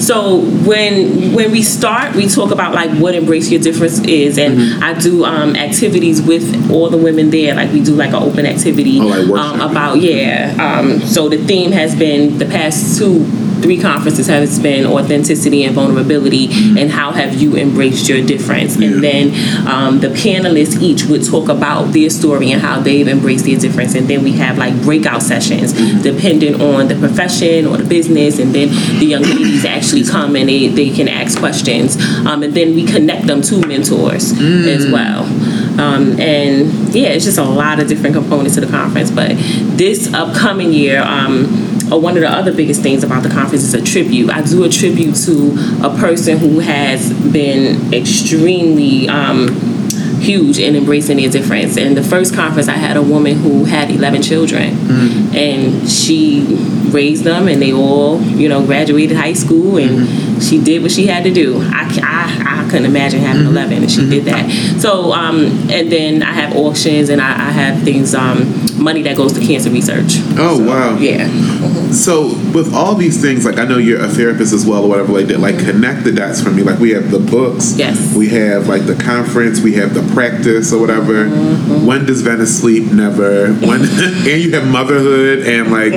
So 0.01 0.39
when 0.65 1.33
when 1.33 1.51
we 1.51 1.61
start, 1.63 2.15
we 2.15 2.27
talk 2.29 2.51
about 2.51 2.73
like 2.73 2.91
what 2.97 3.13
embrace 3.15 3.49
your 3.51 3.61
difference 3.61 3.99
is, 3.99 4.37
and 4.37 4.55
Mm-hmm. 4.55 4.83
I 4.83 4.93
do 4.93 5.25
um, 5.25 5.55
activities 5.55 6.21
with 6.21 6.71
all 6.71 6.89
the 6.89 6.97
women 6.97 7.29
there. 7.29 7.55
Like 7.55 7.73
we 7.73 7.83
do 7.83 7.93
like 7.93 8.09
an 8.09 8.23
open 8.23 8.45
activity 8.45 8.99
Oh, 9.01 9.05
like 9.07 9.27
um, 9.37 9.59
about 9.59 9.99
yeah. 9.99 10.55
Um, 10.59 10.99
so 11.01 11.27
the 11.27 11.37
theme 11.37 11.71
has 11.73 11.93
been 11.95 12.37
the 12.37 12.45
past 12.45 12.97
two. 12.97 13.25
Three 13.65 13.81
conferences 13.81 14.27
has 14.27 14.59
been 14.59 14.85
authenticity 14.85 15.63
and 15.63 15.73
vulnerability, 15.73 16.49
and 16.79 16.91
how 16.91 17.11
have 17.11 17.33
you 17.41 17.55
embraced 17.55 18.07
your 18.07 18.23
difference? 18.23 18.77
Yeah. 18.77 18.89
And 18.89 19.03
then 19.03 19.67
um, 19.67 19.99
the 20.01 20.09
panelists 20.09 20.79
each 20.79 21.05
would 21.05 21.25
talk 21.25 21.49
about 21.49 21.85
their 21.85 22.11
story 22.11 22.51
and 22.51 22.61
how 22.61 22.79
they've 22.79 23.07
embraced 23.07 23.45
their 23.45 23.57
difference. 23.57 23.95
And 23.95 24.07
then 24.07 24.23
we 24.23 24.33
have 24.33 24.59
like 24.59 24.79
breakout 24.83 25.23
sessions, 25.23 25.73
depending 26.03 26.61
on 26.61 26.89
the 26.89 26.95
profession 26.95 27.65
or 27.65 27.77
the 27.77 27.89
business. 27.89 28.37
And 28.37 28.53
then 28.53 28.69
the 28.99 29.05
young 29.07 29.23
ladies 29.23 29.65
actually 29.65 30.03
come 30.03 30.35
and 30.35 30.47
they, 30.47 30.67
they 30.67 30.91
can 30.91 31.07
ask 31.07 31.39
questions. 31.39 31.97
Um, 32.23 32.43
and 32.43 32.53
then 32.53 32.75
we 32.75 32.85
connect 32.85 33.25
them 33.25 33.41
to 33.41 33.65
mentors 33.65 34.31
as 34.39 34.91
well. 34.91 35.23
Um, 35.81 36.19
and 36.19 36.93
yeah, 36.93 37.07
it's 37.07 37.25
just 37.25 37.39
a 37.39 37.43
lot 37.43 37.79
of 37.79 37.87
different 37.87 38.15
components 38.15 38.53
to 38.55 38.61
the 38.61 38.67
conference. 38.67 39.09
But 39.09 39.29
this 39.75 40.13
upcoming 40.13 40.71
year, 40.71 41.01
um, 41.01 41.74
uh, 41.91 41.97
one 41.97 42.15
of 42.15 42.21
the 42.21 42.29
other 42.29 42.53
biggest 42.53 42.81
things 42.81 43.03
about 43.03 43.23
the 43.23 43.29
conference 43.29 43.63
is 43.63 43.73
a 43.73 43.81
tribute. 43.81 44.29
I 44.29 44.41
do 44.41 44.63
a 44.63 44.69
tribute 44.69 45.15
to 45.25 45.55
a 45.83 45.95
person 45.97 46.37
who 46.37 46.59
has 46.59 47.13
been 47.31 47.93
extremely 47.93 49.07
um, 49.07 49.47
huge 50.25 50.59
in 50.59 50.75
embracing 50.75 51.17
their 51.17 51.29
difference. 51.29 51.77
And 51.77 51.95
the 51.95 52.03
first 52.03 52.33
conference, 52.33 52.67
I 52.67 52.73
had 52.73 52.97
a 52.97 53.01
woman 53.01 53.37
who 53.37 53.65
had 53.65 53.89
11 53.91 54.21
children, 54.21 54.73
mm-hmm. 54.73 55.35
and 55.35 55.89
she 55.89 56.45
raised 56.91 57.23
them, 57.23 57.47
and 57.47 57.61
they 57.61 57.73
all, 57.73 58.21
you 58.21 58.49
know, 58.49 58.65
graduated 58.65 59.17
high 59.17 59.33
school, 59.33 59.77
and 59.77 59.99
mm-hmm. 59.99 60.39
she 60.39 60.61
did 60.61 60.81
what 60.81 60.91
she 60.91 61.07
had 61.07 61.23
to 61.23 61.31
do. 61.31 61.59
I, 61.61 61.89
I, 62.03 62.63
I 62.63 62.69
couldn't 62.69 62.85
imagine 62.85 63.19
having 63.19 63.43
mm-hmm. 63.43 63.57
11, 63.57 63.83
and 63.83 63.91
she 63.91 64.09
did 64.09 64.25
that. 64.25 64.49
So, 64.79 65.13
um, 65.13 65.45
and 65.69 65.91
then 65.91 66.23
I 66.23 66.31
have 66.31 66.55
auctions, 66.55 67.09
and 67.09 67.21
I, 67.21 67.31
I 67.31 67.51
have 67.51 67.83
things, 67.83 68.15
um, 68.15 68.65
money 68.77 69.01
that 69.03 69.15
goes 69.15 69.33
to 69.33 69.45
cancer 69.45 69.69
research. 69.69 70.19
Oh 70.37 70.63
wow! 70.65 70.97
Yeah. 70.97 71.27
So 71.95 72.27
with 72.53 72.73
all 72.73 72.95
these 72.95 73.21
things, 73.21 73.45
like 73.45 73.57
I 73.57 73.65
know 73.65 73.77
you're 73.77 74.03
a 74.03 74.07
therapist 74.07 74.53
as 74.53 74.65
well, 74.65 74.83
or 74.83 74.89
whatever 74.89 75.13
like 75.13 75.27
that. 75.27 75.39
Like 75.39 75.59
connect 75.59 76.03
the 76.03 76.11
dots 76.11 76.41
for 76.41 76.51
me. 76.51 76.63
Like 76.63 76.79
we 76.79 76.91
have 76.91 77.11
the 77.11 77.19
books. 77.19 77.77
Yes. 77.77 78.15
We 78.15 78.29
have 78.29 78.67
like 78.67 78.85
the 78.85 78.95
conference. 78.95 79.61
We 79.61 79.73
have 79.73 79.93
the 79.93 80.01
practice 80.13 80.73
or 80.73 80.79
whatever. 80.79 81.25
Mm-hmm. 81.25 81.85
When 81.85 82.05
does 82.05 82.21
Venice 82.21 82.59
sleep? 82.59 82.91
Never. 82.91 83.53
When 83.53 83.81
and 83.95 84.41
you 84.41 84.51
have 84.51 84.67
motherhood 84.67 85.39
and 85.47 85.71
like 85.71 85.93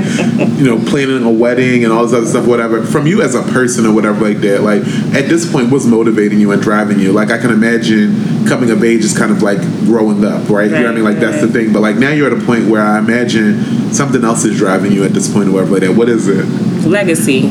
you 0.59 0.64
know 0.64 0.78
planning 0.88 1.22
a 1.24 1.30
wedding 1.30 1.84
and 1.84 1.92
all 1.92 2.05
this 2.05 2.14
other 2.14 2.26
stuff. 2.26 2.46
Whatever. 2.46 2.84
From 2.84 3.07
you 3.07 3.22
as 3.22 3.34
a 3.34 3.42
person 3.42 3.86
or 3.86 3.94
whatever 3.94 4.28
like 4.28 4.38
that. 4.38 4.62
Like 4.62 4.82
at 5.14 5.28
this 5.28 5.51
point, 5.51 5.70
what's 5.70 5.86
motivating 5.86 6.40
you 6.40 6.53
and 6.53 6.62
driving 6.62 6.99
you? 6.99 7.12
Like 7.12 7.30
I 7.30 7.38
can 7.38 7.51
imagine 7.51 8.38
coming 8.49 8.70
of 8.70 8.82
age 8.82 9.05
is 9.05 9.16
kind 9.16 9.30
of 9.30 9.42
like 9.42 9.61
growing 9.84 10.24
up, 10.24 10.49
right? 10.49 10.64
you 10.64 10.70
know 10.70 10.82
what 10.82 10.90
I 10.90 10.94
mean? 10.94 11.05
Like 11.05 11.18
that's 11.18 11.40
the 11.40 11.49
thing. 11.49 11.72
But 11.72 11.80
like 11.80 11.96
now 11.96 12.11
you're 12.11 12.32
at 12.32 12.42
a 12.42 12.44
point 12.44 12.68
where 12.68 12.82
I 12.82 12.99
imagine 12.99 13.92
something 13.92 14.24
else 14.24 14.44
is 14.44 14.57
driving 14.57 14.92
you 14.92 15.05
at 15.05 15.12
this 15.12 15.32
point 15.32 15.49
or 15.49 15.53
whatever 15.53 15.72
like 15.72 15.82
that. 15.82 15.92
What 15.92 16.09
is 16.09 16.28
it? 16.28 16.44
legacy 16.88 17.42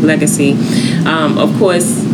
legacy 0.00 0.52
um, 1.04 1.36
of 1.38 1.56
course 1.58 2.04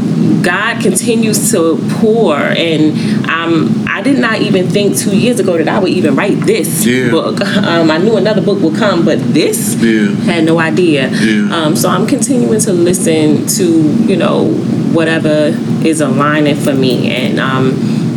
god 0.43 0.81
continues 0.83 1.51
to 1.53 1.79
pour 2.01 2.37
and 2.37 2.97
um, 3.29 3.85
i 3.89 4.01
did 4.03 4.19
not 4.19 4.41
even 4.41 4.69
think 4.69 4.97
two 4.97 5.17
years 5.17 5.39
ago 5.41 5.57
that 5.59 5.69
i 5.69 5.79
would 5.79 5.91
even 5.93 6.15
write 6.17 6.39
this 6.41 6.85
Yeah. 6.87 7.11
book 7.11 7.41
um, 7.71 7.91
i 7.91 7.99
knew 7.99 8.17
another 8.17 8.41
book 8.43 8.61
would 8.61 8.77
come 8.77 9.05
but 9.05 9.19
this 9.33 9.75
Yeah. 9.77 10.15
had 10.25 10.45
no 10.45 10.59
idea 10.61 11.09
Yeah. 11.11 11.55
um, 11.55 11.77
so 11.77 11.89
i'm 11.89 12.07
continuing 12.07 12.61
to 12.61 12.73
listen 12.73 13.47
to 13.59 13.65
you 14.11 14.17
know 14.17 14.45
whatever 14.93 15.53
is 15.85 16.01
aligning 16.01 16.57
for 16.57 16.73
me 16.73 17.11
and 17.15 17.39
um, 17.41 17.73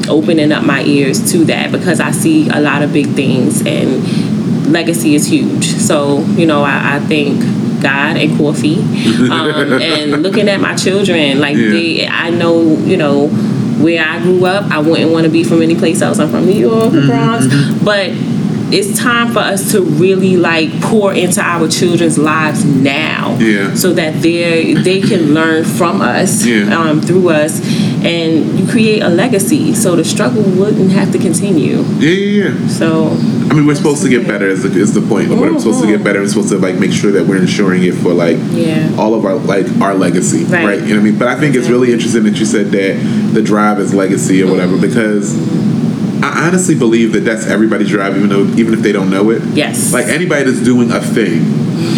opening 0.10 0.52
up 0.52 0.64
my 0.64 0.84
ears 0.84 1.32
to 1.32 1.40
that 1.46 1.72
because 1.72 2.00
i 2.00 2.12
see 2.12 2.48
a 2.50 2.60
lot 2.62 2.82
of 2.84 2.94
big 2.94 3.08
things 3.16 3.66
and 3.66 4.04
legacy 4.72 5.16
is 5.16 5.26
huge. 5.28 5.64
So, 5.66 6.20
you 6.36 6.46
know, 6.46 6.62
I, 6.62 6.98
I 6.98 7.00
think 7.00 7.40
God 7.82 8.18
and 8.18 8.38
coffee. 8.38 8.80
Um, 9.32 9.74
and 9.82 10.24
looking 10.24 10.48
at 10.50 10.60
my 10.60 10.76
children, 10.76 11.40
like 11.40 11.58
Yeah. 11.58 11.70
they 11.70 12.08
I 12.08 12.30
know, 12.30 12.78
you 12.80 12.98
know, 12.98 13.28
where 13.84 14.04
I 14.04 14.20
grew 14.22 14.46
up, 14.46 14.72
I 14.72 14.80
wouldn't 14.80 15.12
want 15.12 15.26
to 15.26 15.32
be 15.32 15.44
from 15.44 15.62
any 15.62 15.76
place 15.76 16.02
else. 16.02 16.20
I'm 16.20 16.30
from 16.30 16.46
New 16.46 16.54
York, 16.60 16.92
the 16.94 17.02
Bronx. 17.06 17.46
But 17.84 18.10
it's 18.70 19.00
time 19.00 19.32
for 19.32 19.40
us 19.40 19.72
to 19.72 19.82
really 19.82 20.36
like 20.36 20.70
pour 20.82 21.14
into 21.14 21.40
our 21.42 21.70
children's 21.70 22.18
lives 22.18 22.66
now 22.66 23.38
Yeah. 23.40 23.74
so 23.74 23.94
that 23.94 24.22
they 24.22 24.74
they 24.74 25.00
can 25.00 25.34
learn 25.34 25.64
from 25.64 26.02
us 26.02 26.46
Yeah. 26.46 26.78
um, 26.78 27.00
through 27.00 27.30
us 27.30 27.62
and 28.04 28.60
you 28.60 28.68
create 28.68 29.02
a 29.02 29.08
legacy 29.10 29.74
so 29.74 29.96
the 29.96 30.04
struggle 30.04 30.44
wouldn't 30.44 30.92
have 30.92 31.14
to 31.14 31.18
continue 31.18 31.78
Yeah, 31.98 32.10
yeah, 32.10 32.50
yeah. 32.50 32.68
so 32.68 33.16
I 33.50 33.54
mean, 33.54 33.66
we're 33.66 33.76
supposed 33.76 34.04
to 34.04 34.10
get 34.10 34.28
better. 34.28 34.48
Is 34.48 34.64
the, 34.64 34.70
is 34.70 34.94
the 34.94 35.02
point? 35.02 35.30
Like, 35.30 35.40
We're 35.40 35.58
supposed 35.58 35.80
to 35.80 35.86
mm-hmm. 35.86 35.98
get 35.98 36.04
better. 36.04 36.20
We're 36.20 36.28
supposed 36.28 36.50
to 36.50 36.58
like 36.58 36.80
make 36.80 36.92
sure 36.92 37.12
that 37.12 37.26
we're 37.26 37.38
ensuring 37.38 37.84
it 37.84 37.94
for 37.94 38.14
like 38.14 38.38
Yeah. 38.52 38.94
all 38.98 39.14
of 39.14 39.26
our 39.26 39.36
like 39.36 39.66
our 39.82 39.94
legacy, 39.94 40.44
right. 40.46 40.66
Right. 40.66 40.82
You 40.82 40.90
know 40.90 40.96
what 40.96 41.08
I 41.08 41.12
mean? 41.12 41.20
But 41.20 41.28
I 41.30 41.40
think 41.40 41.56
it's 41.56 41.70
really 41.70 41.94
interesting 41.94 42.24
that 42.24 42.38
you 42.38 42.46
said 42.46 42.68
that 42.68 43.34
the 43.34 43.42
drive 43.42 43.80
is 43.80 43.94
legacy 43.94 44.44
or 44.44 44.52
whatever 44.52 44.74
mm-hmm. 44.74 44.82
because 44.82 45.36
I 46.38 46.48
honestly 46.48 46.76
believe 46.76 47.14
that 47.14 47.22
that's 47.22 47.48
everybody's 47.48 47.90
drive, 47.90 48.16
even 48.16 48.30
though 48.30 48.46
even 48.60 48.74
if 48.76 48.82
they 48.82 48.92
don't 48.92 49.10
know 49.10 49.32
it. 49.32 49.42
Yes. 49.56 49.92
Like 49.92 50.06
anybody 50.06 50.44
that's 50.44 50.64
doing 50.64 50.92
a 50.92 51.00
thing, 51.02 51.42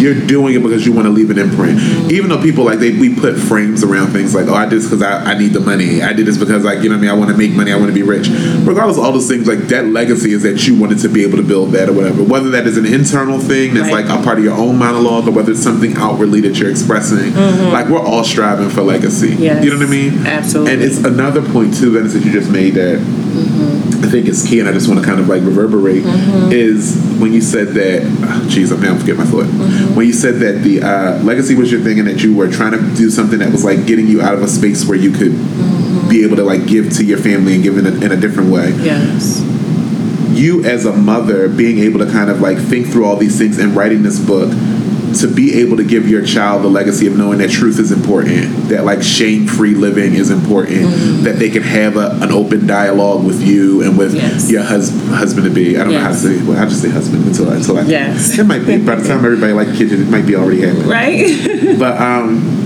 you're 0.00 0.14
doing 0.26 0.54
it 0.54 0.62
because 0.62 0.86
you 0.86 0.92
want 0.94 1.06
to 1.06 1.10
leave 1.10 1.30
an 1.30 1.38
imprint. 1.38 1.78
Even 2.10 2.30
though 2.30 2.40
people 2.40 2.64
like 2.64 2.78
they 2.78 2.96
we 2.98 3.14
put 3.14 3.36
frames 3.36 3.84
around 3.84 4.08
things 4.08 4.34
like, 4.34 4.46
oh, 4.48 4.54
I 4.54 4.64
did 4.64 4.78
this 4.80 4.86
because 4.86 5.02
I, 5.02 5.32
I 5.32 5.38
need 5.38 5.48
the 5.52 5.60
money. 5.60 6.00
I 6.02 6.14
did 6.14 6.24
this 6.26 6.38
because 6.38 6.64
like 6.64 6.82
you 6.82 6.88
know 6.88 6.96
what 6.96 7.00
I 7.00 7.02
mean. 7.02 7.10
I 7.10 7.14
want 7.14 7.30
to 7.30 7.36
make 7.36 7.52
money. 7.52 7.70
I 7.70 7.76
want 7.76 7.88
to 7.88 7.94
be 7.94 8.02
rich. 8.02 8.28
Regardless 8.66 8.96
of 8.96 9.04
all 9.04 9.12
those 9.12 9.28
things, 9.28 9.46
like 9.46 9.58
that 9.68 9.86
legacy 9.86 10.32
is 10.32 10.42
that 10.42 10.66
you 10.66 10.80
wanted 10.80 11.00
to 11.00 11.10
be 11.10 11.22
able 11.22 11.36
to 11.36 11.42
build 11.46 11.72
that 11.72 11.90
or 11.90 11.92
whatever. 11.92 12.22
Whether 12.22 12.48
that 12.50 12.66
is 12.66 12.78
an 12.78 12.86
internal 12.86 13.38
thing 13.38 13.74
that's 13.74 13.92
Right. 13.92 14.06
like 14.06 14.20
a 14.20 14.22
part 14.22 14.38
of 14.38 14.44
your 14.44 14.56
own 14.56 14.78
monologue, 14.78 15.28
or 15.28 15.32
whether 15.32 15.52
it's 15.52 15.62
something 15.62 15.94
outwardly 15.96 16.40
that 16.42 16.56
you're 16.58 16.70
expressing. 16.70 17.32
Mm-hmm. 17.32 17.72
Like 17.72 17.88
we're 17.88 18.00
all 18.00 18.24
striving 18.24 18.70
for 18.70 18.80
legacy. 18.82 19.34
Yes. 19.34 19.62
You 19.64 19.70
know 19.70 19.76
what 19.78 19.86
I 19.86 19.90
mean? 19.90 20.26
Absolutely. 20.26 20.72
And 20.72 20.82
it's 20.82 20.98
another 21.04 21.42
point 21.42 21.76
too, 21.76 21.92
Venice, 21.92 22.14
that 22.14 22.24
you 22.24 22.32
just 22.32 22.50
made 22.50 22.72
that 22.74 22.98
I 24.02 24.08
think 24.08 24.26
is 24.26 24.46
key, 24.48 24.60
and 24.60 24.68
I 24.68 24.72
just 24.72 24.88
want 24.88 25.00
to 25.00 25.06
kind 25.06 25.20
of 25.20 25.28
like 25.28 25.42
reverberate 25.42 26.04
is 26.52 26.96
when 27.20 27.32
you 27.32 27.40
said 27.40 27.68
that. 27.68 28.02
ah, 28.24 28.40
Jeez, 28.48 28.72
I'm 28.72 28.80
now 28.80 28.96
forget 28.98 29.16
my 29.16 29.24
thought. 29.24 29.44
When 29.94 30.06
you 30.06 30.12
said 30.12 30.36
that 30.36 30.62
the 30.62 30.82
uh, 30.82 31.22
legacy 31.22 31.54
was 31.54 31.70
your 31.70 31.80
thing, 31.82 31.98
and 31.98 32.08
that 32.08 32.22
you 32.22 32.34
were 32.34 32.50
trying 32.50 32.72
to 32.72 32.80
do 32.96 33.10
something 33.10 33.38
that 33.40 33.52
was 33.52 33.62
like 33.64 33.86
getting 33.86 34.06
you 34.06 34.22
out 34.22 34.34
of 34.34 34.42
a 34.42 34.48
space 34.48 34.86
where 34.86 34.96
you 34.96 35.12
could 35.12 35.32
be 36.08 36.24
able 36.24 36.36
to 36.36 36.44
like 36.44 36.66
give 36.66 36.90
to 36.96 37.04
your 37.04 37.18
family 37.18 37.54
and 37.54 37.62
give 37.62 37.76
in 37.78 37.86
a, 37.86 37.92
in 38.04 38.10
a 38.12 38.16
different 38.16 38.50
way. 38.50 38.70
yes 38.82 39.40
You 40.32 40.64
as 40.64 40.86
a 40.86 40.92
mother 40.92 41.48
being 41.48 41.78
able 41.80 41.98
to 42.00 42.10
kind 42.10 42.30
of 42.30 42.40
like 42.40 42.56
think 42.58 42.86
through 42.88 43.04
all 43.04 43.16
these 43.16 43.36
things 43.38 43.58
and 43.58 43.76
writing 43.76 44.02
this 44.02 44.18
book 44.18 44.48
to 45.14 45.26
be 45.28 45.54
able 45.60 45.76
to 45.76 45.84
give 45.84 46.08
your 46.08 46.24
child 46.24 46.62
the 46.62 46.68
legacy 46.68 47.06
of 47.06 47.16
knowing 47.16 47.38
that 47.38 47.50
truth 47.50 47.78
is 47.78 47.90
important, 47.92 48.68
that 48.68 48.84
like 48.84 49.02
shame 49.02 49.46
free 49.46 49.74
living 49.74 50.14
is 50.14 50.30
important, 50.30 51.24
that 51.24 51.36
they 51.38 51.50
can 51.50 51.62
have 51.62 51.96
a, 51.96 52.10
an 52.22 52.30
open 52.32 52.66
dialogue 52.66 53.24
with 53.24 53.42
you 53.42 53.82
and 53.82 53.96
with 53.98 54.14
Yes. 54.14 54.50
your 54.50 54.62
hus- 54.62 54.90
husband 55.08 55.44
to 55.46 55.50
be. 55.52 55.76
I 55.78 55.84
don't 55.84 55.92
know 55.92 56.00
how 56.00 56.08
to 56.08 56.14
say, 56.14 56.42
well, 56.42 56.58
I 56.60 56.64
just 56.66 56.82
say 56.82 56.90
husband 56.90 57.26
until 57.26 57.50
I, 57.50 57.56
until 57.56 57.78
I. 57.78 57.82
Yes. 57.82 58.38
It 58.38 58.44
might 58.44 58.64
be, 58.66 58.78
by 58.84 58.96
the 58.96 59.06
time 59.08 59.24
everybody 59.24 59.52
like 59.52 59.68
kids, 59.76 59.92
it 59.92 60.08
might 60.08 60.26
be 60.26 60.36
already 60.36 60.60
happening 60.62 60.88
right 60.88 61.76
but 61.78 62.00
um 62.00 62.59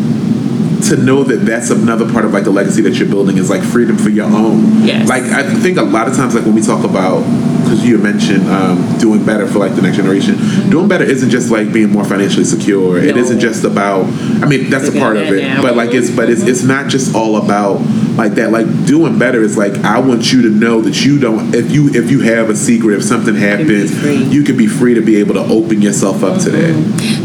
to 0.95 1.03
know 1.03 1.25
that 1.25 1.39
that's 1.45 1.71
another 1.71 2.11
part 2.13 2.25
of 2.25 2.33
like 2.33 2.45
the 2.45 2.51
legacy 2.51 2.83
that 2.83 2.95
you're 2.95 3.09
building 3.09 3.39
is 3.39 3.51
like 3.51 3.63
freedom 3.63 3.97
for 3.97 4.09
your 4.11 4.27
own 4.27 4.85
Yes. 4.85 5.09
like 5.09 5.23
i 5.25 5.43
think 5.61 5.79
a 5.79 5.83
lot 5.83 6.09
of 6.09 6.15
times 6.17 6.35
like 6.35 6.45
when 6.45 6.55
we 6.55 6.63
talk 6.63 6.85
about 6.85 7.21
because 7.65 7.85
you 7.87 7.97
mentioned 7.99 8.47
um, 8.49 8.77
doing 8.99 9.25
better 9.25 9.47
for 9.47 9.59
like 9.59 9.75
the 9.75 9.81
next 9.83 9.97
generation 9.97 10.37
doing 10.71 10.87
better 10.89 11.05
isn't 11.05 11.31
just 11.31 11.51
like 11.51 11.73
being 11.73 11.91
more 11.91 12.05
financially 12.05 12.45
secure 12.45 12.99
it 12.99 13.15
No. 13.15 13.21
isn't 13.23 13.41
just 13.41 13.65
about 13.65 14.05
i 14.43 14.47
mean 14.47 14.69
that's 14.71 14.89
a 14.89 14.93
part 14.93 15.17
of 15.17 15.25
it 15.33 15.45
out. 15.45 15.63
but 15.63 15.75
like 15.77 15.95
it's 15.95 16.11
but 16.11 16.29
it's, 16.31 16.43
it's 16.43 16.63
not 16.63 16.89
just 16.91 17.15
all 17.15 17.37
about 17.39 17.81
like 18.17 18.33
that 18.33 18.51
like 18.53 18.67
doing 18.87 19.19
better 19.19 19.41
is 19.43 19.57
like 19.57 19.73
i 19.79 19.99
want 19.99 20.33
you 20.33 20.43
to 20.43 20.49
know 20.51 20.81
that 20.83 21.05
you 21.05 21.19
don't 21.19 21.55
if 21.55 21.71
you 21.73 21.89
if 21.95 22.11
you 22.11 22.21
have 22.21 22.51
a 22.51 22.55
secret 22.57 22.95
if 22.97 23.03
something 23.03 23.35
happens 23.35 23.91
you 24.33 24.43
can 24.45 24.57
be 24.57 24.67
free 24.67 24.95
to 24.95 25.01
be 25.01 25.17
able 25.17 25.35
to 25.35 25.41
open 25.41 25.81
yourself 25.83 26.23
up 26.23 26.41
to 26.43 26.51
that 26.51 26.75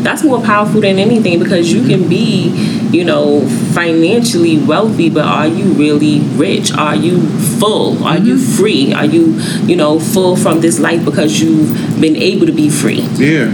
that's 0.03 0.23
more 0.23 0.41
powerful 0.41 0.81
than 0.81 0.99
anything 0.99 1.39
because 1.39 1.71
you 1.71 1.87
can 1.87 2.07
be, 2.07 2.49
you 2.91 3.03
know, 3.03 3.41
financially 3.73 4.57
wealthy, 4.57 5.09
but 5.09 5.25
are 5.25 5.47
you 5.47 5.73
really 5.73 6.19
rich? 6.37 6.71
Are 6.71 6.95
you 6.95 7.21
full? 7.59 8.03
Are 8.03 8.17
you 8.17 8.35
mm-hmm. 8.35 8.57
free? 8.57 8.93
Are 8.93 9.05
you, 9.05 9.33
you 9.65 9.75
know, 9.75 9.99
full 9.99 10.35
from 10.35 10.61
this 10.61 10.79
life 10.79 11.03
because 11.05 11.39
you've 11.41 12.01
been 12.01 12.15
able 12.15 12.45
to 12.45 12.53
be 12.53 12.69
free? 12.69 13.01
Yeah. 13.15 13.53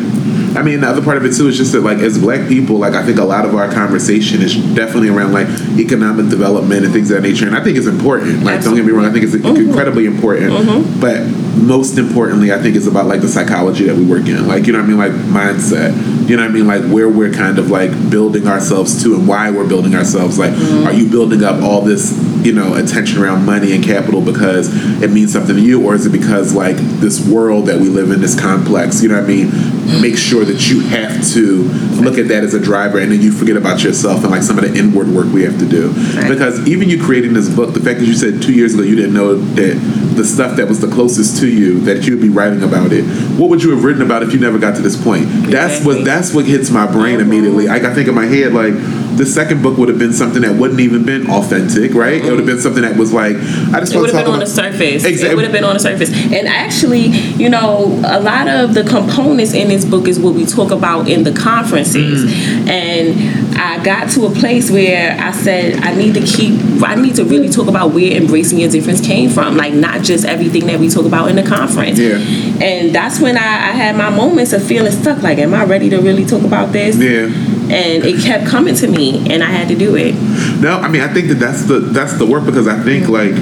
I 0.56 0.62
mean, 0.62 0.80
the 0.80 0.88
other 0.88 1.04
part 1.04 1.18
of 1.18 1.26
it 1.26 1.36
too 1.36 1.50
is 1.50 1.58
just 1.58 1.74
that, 1.74 1.82
like, 1.82 1.98
as 1.98 2.18
black 2.18 2.48
people, 2.48 2.78
like, 2.78 2.94
I 2.94 3.04
think 3.06 3.18
a 3.18 3.26
lot 3.26 3.44
of 3.44 3.56
our 3.56 3.70
conversation 3.70 4.42
is 4.42 4.56
definitely 4.74 5.10
around, 5.10 5.34
like, 5.34 5.50
economic 5.78 6.30
development 6.30 6.86
and 6.86 6.94
things 6.94 7.12
of 7.12 7.22
that 7.22 7.28
nature. 7.28 7.46
And 7.46 7.58
I 7.58 7.64
think 7.64 7.78
it's 7.78 7.88
important. 7.88 8.44
Like, 8.44 8.64
don't 8.64 8.74
get 8.74 8.86
me 8.86 8.94
wrong, 8.94 9.06
I 9.06 9.12
think 9.12 9.26
it's 9.26 9.36
mm-hmm. 9.36 9.68
incredibly 9.68 10.06
important. 10.06 10.54
Mm-hmm. 10.54 11.02
But 11.02 11.26
most 11.62 11.98
importantly, 11.98 12.54
I 12.54 12.58
think 12.60 12.78
it's 12.78 12.88
about, 12.88 13.08
like, 13.08 13.20
the 13.20 13.28
psychology 13.28 13.86
that 13.86 13.98
we 13.98 14.06
work 14.06 14.28
in. 14.28 14.48
Like, 14.48 14.66
you 14.66 14.72
know 14.72 14.80
what 14.80 14.86
I 14.86 14.88
mean? 14.88 14.98
Like, 14.98 15.12
mindset. 15.12 15.92
You 16.28 16.38
know 16.38 16.44
what 16.44 16.52
I 16.52 16.54
mean? 16.54 16.68
Like, 16.68 16.84
where 16.92 17.08
we're 17.10 17.32
kind 17.32 17.60
of, 17.60 17.70
like, 17.70 17.92
building 18.10 18.48
ourselves 18.48 19.04
to 19.04 19.16
and 19.16 19.28
why 19.28 19.52
we're 19.52 19.68
building 19.68 19.96
ourselves. 19.96 20.40
Like, 20.40 20.52
mm-hmm. 20.54 20.88
are 20.88 20.94
you 20.94 21.10
building 21.10 21.44
up 21.44 21.62
all 21.62 21.82
this, 21.82 22.12
you 22.44 22.52
know, 22.54 22.74
attention 22.76 23.22
around 23.22 23.46
money 23.46 23.74
and 23.76 23.84
capital 23.84 24.22
because 24.22 24.70
it 25.04 25.12
means 25.12 25.32
something 25.34 25.56
to 25.56 25.62
you? 25.62 25.86
Or 25.86 25.94
is 25.96 26.06
it 26.06 26.12
because, 26.12 26.54
like, 26.54 26.78
this 26.78 27.28
world 27.28 27.68
that 27.68 27.80
we 27.80 27.90
live 27.90 28.12
in 28.12 28.24
is 28.24 28.40
complex? 28.40 29.04
You 29.04 29.10
know 29.10 29.16
what 29.16 29.26
I 29.26 29.28
mean? 29.28 29.48
Mm-hmm. 29.86 30.02
make 30.02 30.18
sure 30.18 30.44
that 30.46 30.68
you 30.68 30.80
have 30.88 31.24
to 31.34 31.64
look 32.02 32.18
at 32.18 32.28
that 32.30 32.44
as 32.44 32.56
a 32.56 32.60
driver 32.60 32.98
and 32.98 33.12
then 33.12 33.22
you 33.22 33.32
forget 33.32 33.56
about 33.56 33.84
yourself 33.84 34.24
and 34.24 34.32
like 34.32 34.42
some 34.42 34.58
of 34.58 34.66
the 34.66 34.76
inward 34.78 35.08
work 35.10 35.28
we 35.32 35.44
have 35.44 35.60
to 35.60 35.66
do 35.66 35.90
Right. 35.90 36.28
because 36.28 36.68
even 36.68 36.90
you 36.90 37.00
creating 37.02 37.34
this 37.34 37.54
book 37.54 37.74
the 37.76 37.80
fact 37.80 38.00
that 38.00 38.06
you 38.06 38.16
said 38.16 38.42
two 38.42 38.52
years 38.52 38.74
ago 38.74 38.82
you 38.82 38.96
didn't 38.96 39.14
know 39.14 39.36
that 39.36 39.76
the 40.16 40.24
stuff 40.26 40.58
that 40.58 40.68
was 40.68 40.80
the 40.82 40.88
closest 40.88 41.38
to 41.42 41.48
you 41.48 41.80
that 41.82 42.08
you'd 42.08 42.20
be 42.20 42.30
writing 42.30 42.64
about 42.64 42.92
it 42.94 43.04
what 43.38 43.50
would 43.52 43.62
you 43.62 43.70
have 43.76 43.84
written 43.84 44.02
about 44.02 44.24
if 44.24 44.34
you 44.34 44.40
never 44.40 44.58
got 44.58 44.76
to 44.76 44.82
this 44.82 45.02
point 45.02 45.26
that's 45.52 45.86
what 45.86 46.04
that's 46.16 46.34
what 46.34 46.46
hits 46.46 46.70
my 46.72 46.90
brain 46.90 47.20
immediately. 47.20 47.68
Like 47.68 47.84
i 47.84 47.94
think 47.94 48.08
in 48.08 48.16
my 48.16 48.26
head 48.26 48.54
like 48.54 48.74
the 49.18 49.26
second 49.26 49.62
book 49.62 49.78
would 49.78 49.90
have 49.90 50.00
been 50.00 50.14
something 50.14 50.42
that 50.42 50.56
wouldn't 50.56 50.80
even 50.80 51.06
been 51.06 51.30
authentic 51.30 51.94
right 51.94 52.24
it 52.24 52.30
would 52.30 52.40
have 52.40 52.46
been 52.46 52.60
something 52.60 52.84
that 52.84 52.98
was 52.98 53.12
like 53.14 53.36
i 53.74 53.80
just 53.80 53.94
It 53.94 54.00
would 54.00 54.12
have 54.12 54.26
been 54.26 54.34
on 54.34 54.40
the 54.40 54.48
surface. 54.48 55.04
Exactly. 55.04 55.30
It 55.30 55.36
would 55.36 55.44
have 55.44 55.54
been 55.54 55.64
on 55.64 55.74
the 55.74 55.80
surface. 55.80 56.10
And 56.12 56.48
actually, 56.48 57.08
you 57.08 57.50
know, 57.50 58.02
a 58.06 58.20
lot 58.20 58.48
of 58.48 58.74
the 58.74 58.84
components 58.84 59.54
in 59.54 59.68
this 59.68 59.86
book 59.86 60.08
is 60.08 60.20
what 60.20 60.34
we 60.34 60.46
talk 60.46 60.72
about 60.72 61.08
in 61.10 61.24
the 61.24 61.34
conferences. 61.34 62.26
Mm. 62.26 62.68
And 62.68 63.58
I 63.58 63.84
got 63.84 64.10
to 64.12 64.26
a 64.26 64.32
place 64.32 64.70
where 64.70 65.18
I 65.20 65.32
said 65.32 65.80
I 65.84 65.96
need 65.96 66.14
to 66.16 66.22
keep 66.22 66.60
I 66.84 66.96
need 66.96 67.16
to 67.16 67.26
really 67.26 67.50
talk 67.50 67.68
about 67.68 67.94
where 67.94 68.12
embracing 68.12 68.60
your 68.60 68.70
difference 68.70 69.02
came 69.06 69.30
from. 69.30 69.58
Like 69.58 69.74
not 69.74 70.02
just 70.02 70.26
everything 70.26 70.68
that 70.68 70.80
we 70.80 70.90
talk 70.90 71.06
about 71.06 71.30
in 71.30 71.36
the 71.36 71.44
conference. 71.44 72.00
Yeah. 72.00 72.18
And 72.62 72.94
that's 72.94 73.20
when 73.20 73.38
I, 73.38 73.70
I 73.70 73.72
had 73.72 73.96
my 73.96 74.10
moments 74.10 74.54
of 74.54 74.64
feeling 74.64 74.92
stuck. 74.92 75.22
Like, 75.22 75.38
am 75.38 75.54
I 75.54 75.66
ready 75.66 75.90
to 75.90 76.00
really 76.00 76.26
talk 76.26 76.44
about 76.44 76.72
this? 76.72 76.98
yeah 76.98 77.55
And 77.76 78.04
it 78.06 78.24
kept 78.24 78.48
coming 78.48 78.76
to 78.76 78.88
me, 78.88 79.30
and 79.30 79.44
I 79.44 79.48
had 79.48 79.68
to 79.68 79.76
do 79.76 79.96
it. 79.96 80.16
No, 80.62 80.80
I 80.80 80.88
mean 80.88 81.02
I 81.02 81.14
think 81.14 81.28
that 81.28 81.36
that's 81.36 81.64
the 81.64 81.80
that's 81.80 82.18
the 82.18 82.26
work 82.26 82.46
because 82.46 82.68
I 82.68 82.82
think 82.82 83.10
like 83.10 83.36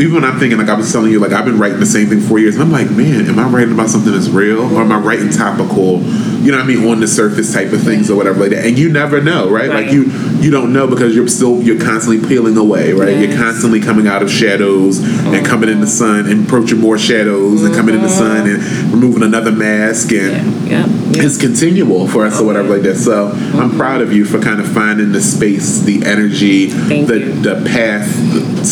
even 0.00 0.14
when 0.14 0.24
I'm 0.24 0.38
thinking 0.38 0.58
like 0.58 0.68
I 0.68 0.74
was 0.74 0.90
telling 0.92 1.10
you 1.10 1.20
like 1.20 1.32
I've 1.32 1.44
been 1.44 1.58
writing 1.58 1.80
the 1.80 1.86
same 1.86 2.08
thing 2.08 2.20
for 2.20 2.38
years 2.38 2.54
and 2.54 2.64
I'm 2.64 2.72
like 2.72 2.90
man 2.90 3.26
am 3.26 3.38
I 3.38 3.48
writing 3.48 3.74
about 3.74 3.90
something 3.90 4.12
that's 4.12 4.28
real 4.28 4.60
or 4.60 4.80
am 4.80 4.92
I 4.92 4.98
writing 4.98 5.30
topical 5.30 6.00
you 6.40 6.50
know 6.50 6.58
what 6.58 6.64
I 6.64 6.66
mean 6.66 6.88
on 6.88 7.00
the 7.00 7.08
surface 7.08 7.52
type 7.52 7.72
of 7.72 7.82
things 7.82 8.10
or 8.10 8.16
whatever 8.16 8.40
like 8.40 8.50
that 8.50 8.64
and 8.64 8.78
you 8.78 8.90
never 8.90 9.20
know 9.20 9.50
right, 9.50 9.68
like 9.68 9.92
you 9.92 10.04
you 10.40 10.50
don't 10.50 10.72
know 10.72 10.86
because 10.86 11.14
you're 11.14 11.28
still 11.28 11.62
you're 11.62 11.80
constantly 11.80 12.26
peeling 12.26 12.56
away 12.56 12.92
right 12.92 13.18
you're 13.18 13.36
constantly 13.36 13.80
coming 13.80 14.06
out 14.06 14.22
of 14.22 14.30
shadows 14.30 14.98
and 14.98 15.08
mm-hmm. 15.08 15.44
coming 15.44 15.68
in 15.68 15.80
the 15.80 15.86
sun 15.86 16.26
and 16.26 16.46
approaching 16.46 16.80
more 16.80 16.98
shadows 16.98 17.62
and 17.62 17.74
coming 17.74 17.94
in 17.94 18.00
the 18.00 18.08
mm-hmm. 18.08 18.16
sun 18.16 18.48
and 18.48 18.92
removing 18.92 19.22
another 19.22 19.52
mask 19.52 20.12
and 20.12 20.66
Yeah. 20.66 20.86
Yeah. 21.10 21.24
it's 21.24 21.36
continual 21.36 22.06
for 22.06 22.24
us 22.24 22.40
or 22.40 22.44
whatever 22.44 22.68
like 22.68 22.82
that. 22.82 22.96
So 22.96 23.30
I'm 23.30 23.34
mm-hmm. 23.34 23.76
proud 23.76 24.00
of 24.00 24.12
you 24.12 24.24
for 24.24 24.38
kind 24.40 24.60
of 24.60 24.68
finding 24.70 25.10
the 25.10 25.20
space, 25.20 25.80
the 25.80 26.04
energy, 26.06 26.68
Thank 26.68 27.08
the 27.08 27.18
you. 27.18 27.32
the 27.42 27.68
path 27.68 28.06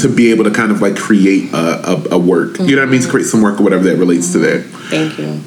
to 0.01 0.09
be 0.09 0.31
able 0.31 0.45
to 0.45 0.51
kind 0.51 0.71
of 0.71 0.81
like 0.81 0.97
create 0.97 1.53
a, 1.53 1.91
a, 1.91 2.05
a 2.13 2.19
work. 2.19 2.59
You 2.59 2.77
know 2.77 2.83
what 2.83 2.89
I 2.89 2.91
mean? 2.91 3.01
To 3.01 3.07
mm-hmm. 3.07 3.11
create 3.11 3.27
some 3.27 3.43
work 3.43 3.61
or 3.61 3.63
whatever 3.65 3.85
that 3.85 3.97
relates 3.97 4.33
to 4.33 4.39
that. 4.39 4.65
Thank 4.91 5.19
you. 5.19 5.41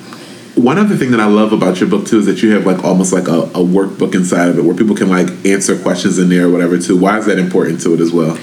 One 0.62 0.78
other 0.78 0.96
thing 0.98 1.12
that 1.12 1.20
I 1.20 1.28
love 1.28 1.54
about 1.54 1.80
your 1.80 1.90
book 1.90 2.06
too 2.06 2.20
is 2.20 2.26
that 2.26 2.44
you 2.44 2.52
have 2.52 2.66
like 2.66 2.84
almost 2.84 3.14
like 3.14 3.28
a, 3.28 3.42
a 3.42 3.64
workbook 3.64 4.14
inside 4.14 4.50
of 4.50 4.60
it 4.60 4.64
where 4.64 4.76
people 4.76 4.96
can 4.96 5.10
like 5.10 5.28
answer 5.46 5.78
questions 5.82 6.20
in 6.20 6.30
there 6.30 6.48
or 6.48 6.52
whatever 6.52 6.78
too. 6.78 6.98
Why 7.00 7.18
is 7.18 7.26
that 7.26 7.40
important 7.40 7.82
to 7.82 7.94
it 7.94 8.00
as 8.00 8.12
well? 8.12 8.38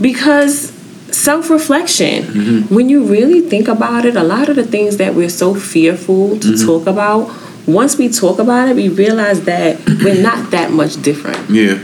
because 0.00 0.72
self-reflection 1.10 2.24
mm-hmm. 2.24 2.74
when 2.74 2.88
you 2.88 3.04
really 3.04 3.40
think 3.40 3.68
about 3.68 4.04
it 4.04 4.16
a 4.16 4.22
lot 4.22 4.48
of 4.48 4.56
the 4.56 4.64
things 4.64 4.96
that 4.98 5.14
we're 5.14 5.28
so 5.28 5.54
fearful 5.54 6.38
to 6.38 6.48
mm-hmm. 6.48 6.66
talk 6.66 6.86
about 6.86 7.30
once 7.66 7.96
we 7.96 8.08
talk 8.08 8.38
about 8.38 8.68
it 8.68 8.76
we 8.76 8.88
realize 8.88 9.44
that 9.44 9.78
we're 10.04 10.20
not 10.20 10.50
that 10.50 10.70
much 10.70 11.00
different 11.02 11.38
Yeah. 11.48 11.78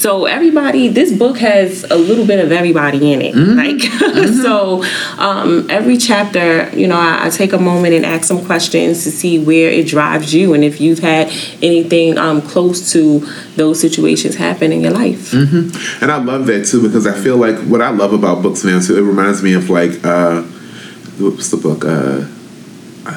So 0.00 0.24
everybody 0.24 0.88
this 0.88 1.12
book 1.12 1.38
has 1.38 1.84
a 1.84 1.96
little 1.96 2.26
bit 2.26 2.42
of 2.42 2.50
everybody 2.50 3.12
in 3.12 3.20
it 3.20 3.34
like 3.34 3.80
so 4.42 4.82
um, 5.18 5.66
every 5.70 5.96
chapter 5.96 6.68
you 6.76 6.86
know 6.86 6.96
I, 6.96 7.26
I 7.26 7.30
take 7.30 7.52
a 7.52 7.58
moment 7.58 7.94
and 7.94 8.06
ask 8.06 8.24
some 8.24 8.44
questions 8.44 9.04
to 9.04 9.10
see 9.10 9.42
where 9.42 9.70
it 9.70 9.86
drives 9.86 10.32
you 10.32 10.54
and 10.54 10.64
if 10.64 10.80
you've 10.80 11.00
had 11.00 11.28
anything 11.62 12.16
um, 12.18 12.40
close 12.40 12.92
to 12.92 13.26
those 13.56 13.80
situations 13.80 14.36
happen 14.36 14.72
in 14.72 14.80
your 14.80 14.92
life. 14.92 15.32
And 16.00 16.10
I 16.10 16.16
love 16.16 16.46
that 16.46 16.66
too 16.66 16.82
because 16.82 17.06
I 17.06 17.18
feel 17.18 17.36
like 17.36 17.56
what 17.66 17.82
I 17.82 17.90
love 17.90 18.12
about 18.12 18.42
books 18.42 18.64
now 18.64 18.80
too, 18.80 18.96
it 18.96 19.02
reminds 19.02 19.42
me 19.42 19.52
of 19.54 19.68
like 19.68 20.04
uh 20.04 20.42
what's 21.18 21.50
the 21.50 21.56
book? 21.56 21.84
Uh 21.84 22.26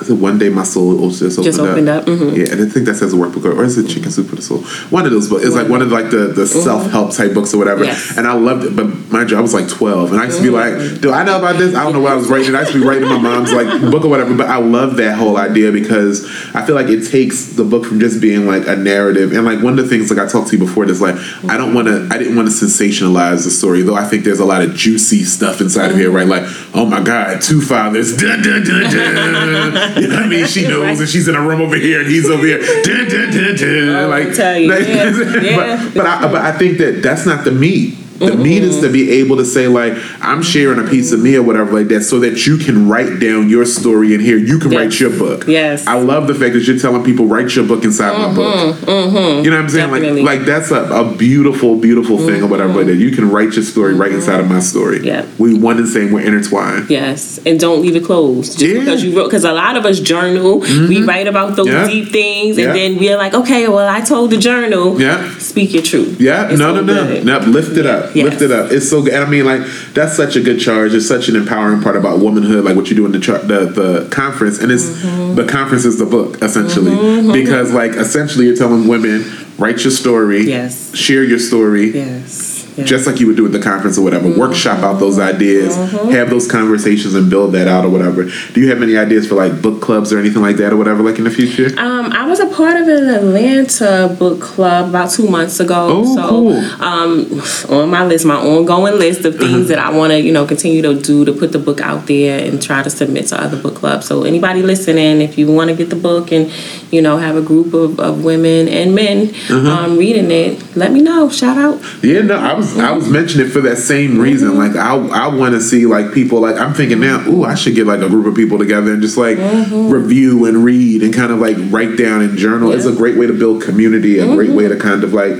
Said 0.03 0.19
one 0.19 0.37
day 0.37 0.49
my 0.49 0.63
soul 0.63 0.95
will 0.95 1.09
just 1.09 1.37
opened 1.37 1.43
Just 1.45 1.59
opened 1.59 1.89
up, 1.89 2.05
mhm. 2.05 2.35
Yeah, 2.35 2.53
and 2.53 2.61
I 2.61 2.65
think 2.71 2.85
that 2.85 2.95
says 2.95 3.13
a 3.13 3.17
workbook, 3.17 3.45
or 3.45 3.63
is 3.63 3.77
it 3.77 3.87
Chicken 3.87 4.11
Soup 4.11 4.25
for 4.27 4.35
the 4.35 4.41
Soul? 4.41 4.59
One 4.89 5.05
of 5.05 5.11
those 5.11 5.29
books. 5.29 5.43
It's 5.43 5.55
like 5.55 5.67
one 5.67 5.81
of 5.81 5.91
like 5.91 6.09
the, 6.09 6.27
the 6.27 6.43
mm-hmm. 6.43 6.59
self 6.61 6.89
help 6.89 7.13
type 7.13 7.33
books 7.33 7.53
or 7.53 7.57
whatever. 7.57 7.83
Yes. 7.83 8.17
And 8.17 8.25
I 8.25 8.33
loved 8.33 8.65
it, 8.65 8.75
but 8.75 8.85
mind 9.11 9.31
you, 9.31 9.37
I 9.37 9.41
was 9.41 9.53
like 9.53 9.67
twelve, 9.67 10.11
and 10.11 10.21
I 10.21 10.25
used 10.25 10.37
to 10.37 10.43
be 10.43 10.49
mm. 10.49 10.53
like, 10.53 11.01
"Do 11.01 11.11
I 11.11 11.23
know 11.23 11.37
about 11.37 11.57
this? 11.57 11.75
I 11.75 11.83
don't 11.83 11.93
know 11.93 11.99
what 11.99 12.13
I 12.13 12.15
was 12.15 12.29
writing." 12.29 12.55
I 12.55 12.61
used 12.61 12.71
to 12.71 12.79
be 12.79 12.85
writing 12.85 13.09
my 13.09 13.17
mom's 13.17 13.51
like 13.51 13.67
book 13.91 14.05
or 14.05 14.09
whatever. 14.09 14.35
But 14.35 14.47
I 14.47 14.57
love 14.57 14.95
that 14.97 15.17
whole 15.17 15.37
idea 15.37 15.71
because 15.71 16.25
I 16.55 16.65
feel 16.65 16.75
like 16.75 16.87
it 16.87 17.09
takes 17.09 17.53
the 17.53 17.65
book 17.65 17.85
from 17.85 17.99
just 17.99 18.21
being 18.21 18.47
like 18.47 18.67
a 18.67 18.75
narrative, 18.75 19.33
and 19.33 19.45
like 19.45 19.61
one 19.61 19.77
of 19.77 19.83
the 19.83 19.87
things 19.87 20.09
like 20.09 20.19
I 20.19 20.31
talked 20.31 20.49
to 20.49 20.57
you 20.57 20.63
before, 20.63 20.85
is 20.85 21.01
like 21.01 21.15
I 21.49 21.57
don't 21.57 21.73
want 21.73 21.87
to, 21.87 22.07
I 22.09 22.17
didn't 22.17 22.35
want 22.35 22.47
to 22.47 22.53
sensationalize 22.53 23.43
the 23.43 23.51
story, 23.51 23.81
though. 23.81 23.95
I 23.95 24.05
think 24.05 24.23
there's 24.23 24.39
a 24.39 24.45
lot 24.45 24.61
of 24.61 24.75
juicy 24.75 25.23
stuff 25.23 25.59
inside 25.59 25.91
of 25.91 25.97
here, 25.97 26.07
mm-hmm. 26.07 26.31
right? 26.31 26.41
Like, 26.41 26.73
oh 26.73 26.85
my 26.85 27.01
god, 27.01 27.41
two 27.41 27.61
fathers, 27.61 28.15
dun, 28.15 28.41
dun, 28.41 28.63
dun, 28.63 28.91
dun. 28.91 29.72
you 29.99 30.07
know 30.07 30.15
what 30.15 30.23
I 30.23 30.27
mean? 30.27 30.45
She 30.47 30.67
knows, 30.67 30.99
and 30.99 31.09
she's 31.09 31.27
in 31.27 31.35
a 31.35 31.41
room 31.41 31.61
over 31.61 31.75
here, 31.75 32.01
and 32.01 32.09
he's 32.09 32.29
over 32.29 32.45
here, 32.45 32.59
dun, 32.83 33.07
dun, 33.07 33.31
dun, 33.31 33.55
dun. 33.55 33.89
Oh, 33.89 34.07
like, 34.09 34.33
tell 34.33 34.57
you, 34.57 34.73
yeah, 34.73 35.41
yeah. 35.41 35.89
but 35.93 35.93
but 35.93 36.05
I, 36.05 36.31
but 36.31 36.41
I 36.41 36.51
think 36.51 36.77
that 36.79 37.01
that's 37.01 37.25
not 37.25 37.43
the 37.43 37.51
meat. 37.51 37.95
The 38.19 38.33
Mm-hmm. 38.33 38.43
meat 38.43 38.63
is 38.63 38.79
to 38.81 38.91
be 38.91 39.11
able 39.19 39.37
to 39.37 39.45
say 39.45 39.67
like 39.67 39.93
I'm 40.21 40.41
sharing 40.41 40.79
a 40.85 40.89
piece 40.89 41.11
of 41.11 41.19
me 41.21 41.35
or 41.35 41.43
whatever 41.43 41.71
like 41.73 41.87
that, 41.89 42.01
so 42.01 42.19
that 42.21 42.45
you 42.47 42.57
can 42.57 42.87
write 42.87 43.19
down 43.19 43.49
your 43.49 43.65
story 43.65 44.13
in 44.13 44.19
here. 44.21 44.37
You 44.37 44.59
can 44.59 44.71
write 44.71 44.99
your 44.99 45.09
book. 45.09 45.45
Yes. 45.47 45.85
I 45.87 45.95
love 45.99 46.27
the 46.27 46.33
fact 46.35 46.53
that 46.53 46.61
you're 46.67 46.77
telling 46.79 47.03
people 47.03 47.25
write 47.25 47.55
your 47.55 47.65
book 47.67 47.83
inside 47.83 48.17
my 48.17 48.33
book. 48.33 48.55
Mm-hmm. 48.55 48.85
Mm-hmm. 48.89 49.43
You 49.43 49.49
know 49.51 49.57
what 49.57 49.63
I'm 49.63 49.69
saying? 49.69 49.89
Definitely. 49.91 50.21
Like 50.23 50.33
like 50.39 50.45
that's 50.47 50.71
a, 50.71 50.83
a 50.83 51.15
beautiful 51.15 51.75
beautiful 51.77 52.17
thing 52.17 52.41
or 52.43 52.47
whatever 52.47 52.73
like 52.73 52.87
mm-hmm. 52.87 52.89
that. 52.89 52.95
You 53.03 53.11
can 53.11 53.29
write 53.29 53.53
your 53.53 53.63
story 53.63 53.93
right 53.93 54.11
inside 54.11 54.39
of 54.39 54.47
my 54.49 54.59
story. 54.59 55.05
Yeah. 55.05 55.25
we 55.37 55.53
one 55.57 55.77
and 55.77 55.87
same. 55.87 56.11
We're 56.11 56.21
intertwined. 56.25 56.89
Yes, 56.89 57.39
and 57.45 57.59
don't 57.59 57.81
leave 57.81 57.95
it 57.95 58.05
closed. 58.05 58.59
Just 58.59 58.73
Yeah. 58.73 58.79
because 58.79 59.03
you 59.03 59.15
wrote, 59.17 59.25
because 59.25 59.43
a 59.43 59.53
lot 59.53 59.75
of 59.77 59.85
us 59.85 59.99
journal, 59.99 60.59
we 60.59 61.03
write 61.03 61.27
about 61.27 61.55
those 61.55 61.67
Yeah. 61.67 61.87
deep 61.87 62.11
things, 62.11 62.57
and 62.57 62.67
Yeah. 62.67 62.73
then 62.73 62.97
we're 62.97 63.17
like, 63.17 63.33
okay, 63.33 63.67
well, 63.67 63.87
I 63.87 64.01
told 64.01 64.31
the 64.31 64.37
journal. 64.37 64.99
Yeah. 64.99 65.29
Speak 65.39 65.73
your 65.73 65.83
truth. 65.83 66.19
Yeah, 66.19 66.49
It's 66.49 66.59
no, 66.59 66.73
no, 66.73 66.81
no, 66.81 67.21
no. 67.21 67.39
Lift 67.47 67.77
it 67.77 67.85
up, 67.85 68.12
Yes. 68.15 68.25
lift 68.29 68.41
it 68.41 68.51
up. 68.51 68.71
It's 68.71 68.89
so 68.89 69.01
good. 69.03 69.13
And 69.13 69.23
I 69.23 69.29
mean, 69.29 69.45
like 69.45 69.61
that's 69.93 70.15
such 70.15 70.35
a 70.35 70.41
good 70.41 70.59
charge. 70.59 70.93
It's 70.93 71.07
such 71.07 71.29
an 71.29 71.35
empowering 71.35 71.81
part 71.81 71.95
about 71.95 72.19
womanhood, 72.19 72.63
like 72.65 72.75
what 72.75 72.89
you 72.89 72.95
do 72.95 73.05
in 73.05 73.11
the 73.11 73.19
char- 73.19 73.39
the, 73.39 73.65
the 73.65 74.07
conference, 74.11 74.59
and 74.59 74.71
it's 74.71 74.83
Mm-hmm. 74.83 75.35
the 75.35 75.45
conference 75.45 75.85
is 75.85 75.97
the 75.97 76.05
book 76.05 76.41
essentially 76.41 76.91
because 77.31 77.73
like 77.73 77.91
essentially 77.93 78.45
you're 78.45 78.55
telling 78.55 78.87
women 78.87 79.25
write 79.57 79.83
your 79.83 79.91
story, 79.91 80.41
Yes. 80.47 80.95
share 80.95 81.23
your 81.23 81.39
story, 81.39 81.91
Yes. 81.91 82.52
Just 82.83 83.05
like 83.07 83.19
you 83.19 83.27
would 83.27 83.35
do 83.37 83.45
at 83.45 83.51
the 83.51 83.59
conference 83.59 83.97
or 83.97 84.01
whatever. 84.03 84.29
Workshop 84.37 84.79
out 84.79 84.99
those 84.99 85.19
ideas, 85.19 85.75
have 85.75 86.29
those 86.29 86.47
conversations, 86.49 87.13
and 87.13 87.29
build 87.29 87.53
that 87.53 87.67
out 87.67 87.85
or 87.85 87.89
whatever. 87.89 88.23
Do 88.53 88.61
you 88.61 88.69
have 88.69 88.81
any 88.81 88.97
ideas 88.97 89.27
for 89.27 89.35
like 89.35 89.61
book 89.61 89.81
clubs 89.81 90.11
or 90.11 90.19
anything 90.19 90.41
like 90.41 90.57
that 90.57 90.73
or 90.73 90.77
whatever, 90.77 91.03
like 91.03 91.17
in 91.17 91.23
the 91.23 91.29
future? 91.31 91.67
Um, 91.77 92.11
I 92.11 92.27
was 92.27 92.39
a 92.39 92.47
part 92.47 92.75
of 92.81 92.87
an 92.87 93.09
Atlanta 93.09 94.15
book 94.17 94.41
club 94.41 94.89
about 94.89 95.11
two 95.11 95.27
months 95.27 95.59
ago. 95.59 95.87
Oh, 95.89 96.15
so, 96.15 96.29
cool. 96.29 96.57
um, 96.81 97.41
on 97.81 97.89
my 97.89 98.05
list, 98.05 98.25
my 98.25 98.35
ongoing 98.35 98.97
list 98.97 99.25
of 99.25 99.33
Uh-huh. 99.35 99.43
things 99.47 99.67
that 99.69 99.79
I 99.79 99.89
want 99.91 100.11
to, 100.11 100.19
you 100.19 100.31
know, 100.31 100.45
continue 100.45 100.81
to 100.81 100.93
do 100.99 101.25
to 101.25 101.33
put 101.33 101.51
the 101.51 101.59
book 101.59 101.81
out 101.81 102.07
there 102.07 102.39
and 102.47 102.61
try 102.61 102.81
to 102.83 102.89
submit 102.89 103.27
to 103.27 103.41
other 103.41 103.57
book 103.61 103.75
clubs. 103.75 104.05
So, 104.07 104.23
anybody 104.23 104.61
listening, 104.61 105.21
if 105.21 105.37
you 105.37 105.51
want 105.51 105.69
to 105.69 105.75
get 105.75 105.89
the 105.89 105.95
book 105.95 106.31
and, 106.31 106.51
you 106.91 107.01
know, 107.01 107.17
have 107.17 107.35
a 107.35 107.41
group 107.41 107.73
of, 107.73 107.99
of 107.99 108.23
women 108.23 108.67
and 108.67 108.93
men 108.95 109.29
Uh-huh. 109.49 109.69
um, 109.69 109.97
reading 109.97 110.31
it, 110.31 110.75
let 110.75 110.91
me 110.91 111.01
know. 111.01 111.29
Shout 111.29 111.57
out. 111.57 111.79
Yeah, 112.03 112.21
no, 112.21 112.35
I 112.37 112.53
was 112.53 112.62
I 112.79 112.91
was 112.91 113.09
mentioning 113.09 113.47
it 113.47 113.49
for 113.51 113.61
that 113.61 113.77
same 113.77 114.17
reason. 114.17 114.57
Like 114.57 114.75
I 114.75 114.95
I 114.95 115.27
want 115.27 115.55
to 115.55 115.61
see 115.61 115.85
like 115.85 116.13
people 116.13 116.39
like 116.39 116.57
I'm 116.57 116.73
thinking 116.73 116.99
now. 116.99 117.27
Ooh, 117.27 117.43
I 117.43 117.55
should 117.55 117.75
get 117.75 117.87
like 117.87 118.01
a 118.01 118.09
group 118.09 118.25
of 118.25 118.35
people 118.35 118.57
together 118.57 118.93
and 118.93 119.01
just 119.01 119.17
like 119.17 119.37
mm-hmm. 119.37 119.89
review 119.89 120.45
and 120.45 120.63
read 120.63 121.03
and 121.03 121.13
kind 121.13 121.31
of 121.31 121.39
like 121.39 121.57
write 121.71 121.97
down 121.97 122.21
and 122.21 122.37
journal. 122.37 122.71
It's 122.71 122.85
a 122.85 122.93
great 122.93 123.17
way 123.17 123.27
to 123.27 123.33
build 123.33 123.61
community. 123.61 124.19
A 124.19 124.25
great 124.25 124.49
mm-hmm. 124.49 124.57
way 124.57 124.67
to 124.67 124.77
kind 124.77 125.03
of 125.03 125.13
like 125.13 125.37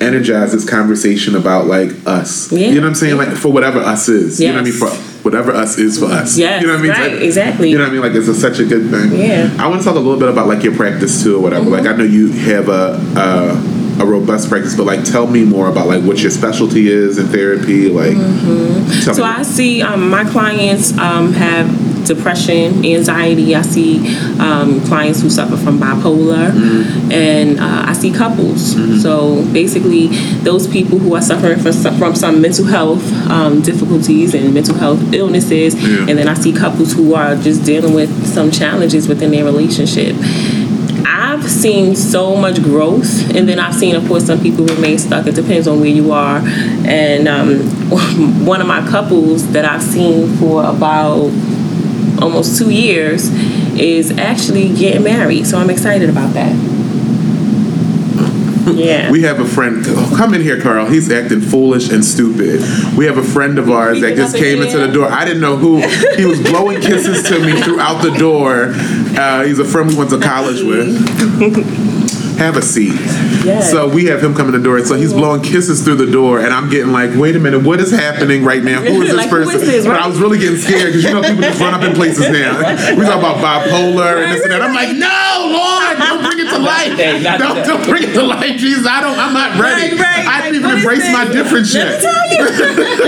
energize 0.00 0.52
this 0.52 0.68
conversation 0.68 1.34
about 1.34 1.66
like 1.66 1.90
us. 2.06 2.52
Yeah. 2.52 2.68
You 2.68 2.76
know 2.76 2.82
what 2.82 2.88
I'm 2.88 2.94
saying? 2.94 3.16
Like 3.16 3.30
for 3.30 3.50
whatever 3.50 3.80
us 3.80 4.08
is. 4.08 4.40
You 4.40 4.48
know 4.48 4.54
what 4.54 4.60
I 4.60 4.64
mean? 4.64 4.72
For 4.72 4.90
whatever 5.22 5.52
us 5.52 5.78
is 5.78 5.98
for 5.98 6.06
us. 6.06 6.36
Yes, 6.36 6.60
You 6.60 6.68
know 6.68 6.74
what 6.74 6.80
I 6.80 6.82
mean? 6.82 6.92
right, 6.92 7.12
Like, 7.12 7.22
exactly. 7.22 7.70
You 7.70 7.78
know 7.78 7.84
what 7.84 7.90
I 7.90 7.92
mean? 7.92 8.02
Like 8.02 8.12
it's 8.12 8.28
a, 8.28 8.34
such 8.34 8.58
a 8.58 8.64
good 8.64 8.90
thing. 8.90 9.18
Yeah. 9.18 9.54
I 9.58 9.68
want 9.68 9.80
to 9.80 9.84
talk 9.84 9.96
a 9.96 10.00
little 10.00 10.18
bit 10.18 10.28
about 10.28 10.46
like 10.46 10.62
your 10.62 10.74
practice 10.74 11.22
too 11.22 11.36
or 11.36 11.42
whatever. 11.42 11.68
Like 11.68 11.82
mm-hmm. 11.82 11.94
I 11.94 11.96
know 11.96 12.04
you 12.04 12.32
have 12.32 12.68
a. 12.68 13.00
a 13.16 13.75
a 14.00 14.06
robust 14.06 14.48
practice, 14.48 14.74
but 14.76 14.84
like, 14.86 15.04
tell 15.04 15.26
me 15.26 15.44
more 15.44 15.68
about 15.68 15.86
like 15.86 16.02
what 16.04 16.20
your 16.20 16.30
specialty 16.30 16.88
is 16.88 17.18
in 17.18 17.26
therapy. 17.28 17.88
Like, 17.88 18.16
Mm-hmm. 18.16 19.12
So 19.12 19.14
me. 19.14 19.22
I 19.22 19.42
see 19.42 19.82
um, 19.82 20.08
my 20.10 20.24
clients 20.24 20.96
um, 20.98 21.32
have 21.32 21.66
depression, 22.06 22.84
anxiety. 22.84 23.54
I 23.54 23.62
see 23.62 23.98
um, 24.38 24.80
clients 24.86 25.20
who 25.22 25.28
suffer 25.30 25.56
from 25.56 25.78
bipolar, 25.78 26.52
and 27.12 27.58
uh, 27.58 27.84
I 27.86 27.92
see 27.94 28.12
couples. 28.12 28.72
So 29.02 29.44
basically, 29.52 30.08
those 30.42 30.66
people 30.68 30.98
who 30.98 31.14
are 31.14 31.22
suffering 31.22 31.58
from 31.58 31.72
some, 31.72 31.98
from 31.98 32.14
some 32.14 32.40
mental 32.40 32.64
health 32.66 33.02
um, 33.28 33.60
difficulties 33.62 34.34
and 34.34 34.54
mental 34.54 34.76
health 34.76 35.00
illnesses, 35.12 35.74
Yeah. 35.74 36.06
and 36.08 36.16
then 36.18 36.28
I 36.28 36.34
see 36.34 36.52
couples 36.52 36.92
who 36.92 37.14
are 37.14 37.34
just 37.36 37.64
dealing 37.64 37.92
with 37.94 38.26
some 38.26 38.50
challenges 38.50 39.08
within 39.08 39.30
their 39.32 39.44
relationship. 39.44 40.14
Seen 41.46 41.94
so 41.94 42.36
much 42.36 42.62
growth, 42.62 43.34
and 43.34 43.48
then 43.48 43.58
I've 43.58 43.74
seen, 43.74 43.94
of 43.94 44.06
course, 44.06 44.26
some 44.26 44.40
people 44.40 44.66
remain 44.66 44.98
stuck. 44.98 45.26
It 45.26 45.34
depends 45.34 45.66
on 45.68 45.80
where 45.80 45.88
you 45.88 46.12
are. 46.12 46.38
And 46.84 47.28
um, 47.28 47.60
one 48.44 48.60
of 48.60 48.66
my 48.66 48.86
couples 48.88 49.52
that 49.52 49.64
I've 49.64 49.82
seen 49.82 50.36
for 50.36 50.64
about 50.64 51.30
almost 52.20 52.58
two 52.58 52.70
years 52.70 53.30
is 53.78 54.10
actually 54.18 54.74
getting 54.74 55.04
married. 55.04 55.46
So 55.46 55.58
I'm 55.58 55.70
excited 55.70 56.10
about 56.10 56.34
that. 56.34 56.75
Yeah. 58.76 59.10
We 59.10 59.22
have 59.22 59.40
a 59.40 59.46
friend. 59.46 59.84
oh, 59.86 60.14
come 60.16 60.34
in 60.34 60.40
here, 60.42 60.60
Carl. 60.60 60.86
He's 60.86 61.10
acting 61.10 61.40
foolish 61.40 61.90
and 61.90 62.04
stupid. 62.04 62.60
We 62.96 63.06
have 63.06 63.16
a 63.16 63.22
friend 63.22 63.58
of 63.58 63.70
ours 63.70 64.00
that 64.00 64.16
just 64.16 64.36
came 64.36 64.60
into 64.60 64.78
the 64.78 64.88
door. 64.92 65.10
I 65.10 65.24
didn't 65.24 65.40
know 65.40 65.56
who. 65.56 65.78
He 66.16 66.26
was 66.26 66.40
blowing 66.42 66.80
kisses 66.80 67.22
to 67.28 67.38
me 67.44 67.60
throughout 67.62 68.02
the 68.02 68.10
door. 68.18 68.72
Uh, 69.18 69.44
he's 69.44 69.58
a 69.58 69.64
friend 69.64 69.88
we 69.88 69.96
went 69.96 70.10
to 70.10 70.20
college 70.20 70.62
with. 70.62 70.86
Have 72.38 72.56
a 72.56 72.62
seat. 72.62 72.92
Yes. 73.44 73.70
So 73.70 73.88
we 73.88 74.04
have 74.06 74.22
him 74.22 74.34
coming 74.34 74.52
to 74.52 74.58
the 74.58 74.64
door. 74.64 74.78
So 74.84 74.94
he's 74.94 75.12
blowing 75.12 75.40
kisses 75.42 75.82
through 75.82 75.96
the 75.96 76.10
door, 76.10 76.38
and 76.40 76.52
I'm 76.52 76.68
getting 76.68 76.92
like, 76.92 77.10
wait 77.16 77.34
a 77.34 77.38
minute, 77.38 77.62
what 77.64 77.80
is 77.80 77.90
happening 77.90 78.44
right 78.44 78.62
now? 78.62 78.82
Who 78.82 79.00
is 79.02 79.08
this 79.12 79.16
Like, 79.16 79.30
who 79.30 79.36
is 79.40 79.50
person? 79.52 79.66
this, 79.66 79.86
But? 79.86 79.96
I 80.00 80.06
was 80.06 80.18
really 80.20 80.38
getting 80.38 80.58
scared 80.58 80.92
because 80.92 81.04
you 81.04 81.14
know 81.14 81.22
people 81.22 81.42
just 81.42 81.60
run 81.60 81.72
up 81.74 81.82
in 81.82 81.94
places 81.94 82.28
now. 82.28 82.58
We 82.96 83.02
talk 83.04 83.18
about 83.18 83.36
bipolar 83.38 84.22
and 84.22 84.32
this 84.32 84.42
and 84.42 84.52
that. 84.52 84.62
I'm 84.62 84.74
like, 84.74 84.92
no, 84.96 85.08
Lord, 85.52 85.96
don't 85.98 86.22
bring 86.24 86.38
it 86.46 86.50
to 86.50 86.58
light. 86.58 86.92
Don't, 87.38 87.64
don't 87.66 87.84
bring 87.88 88.02
it 88.04 88.12
to 88.14 88.22
light, 88.22 88.56
Jesus. 88.58 88.86
I 88.86 89.00
don't. 89.00 89.18
I'm 89.18 89.32
not 89.32 89.58
ready. 89.60 89.96
Right, 89.96 90.00
right, 90.00 90.26
I 90.26 90.42
didn't 90.42 90.56
even 90.56 90.70
right. 90.70 90.78
Embrace 90.78 91.12
my 91.12 91.24
difference 91.32 91.74
yet. 91.74 92.02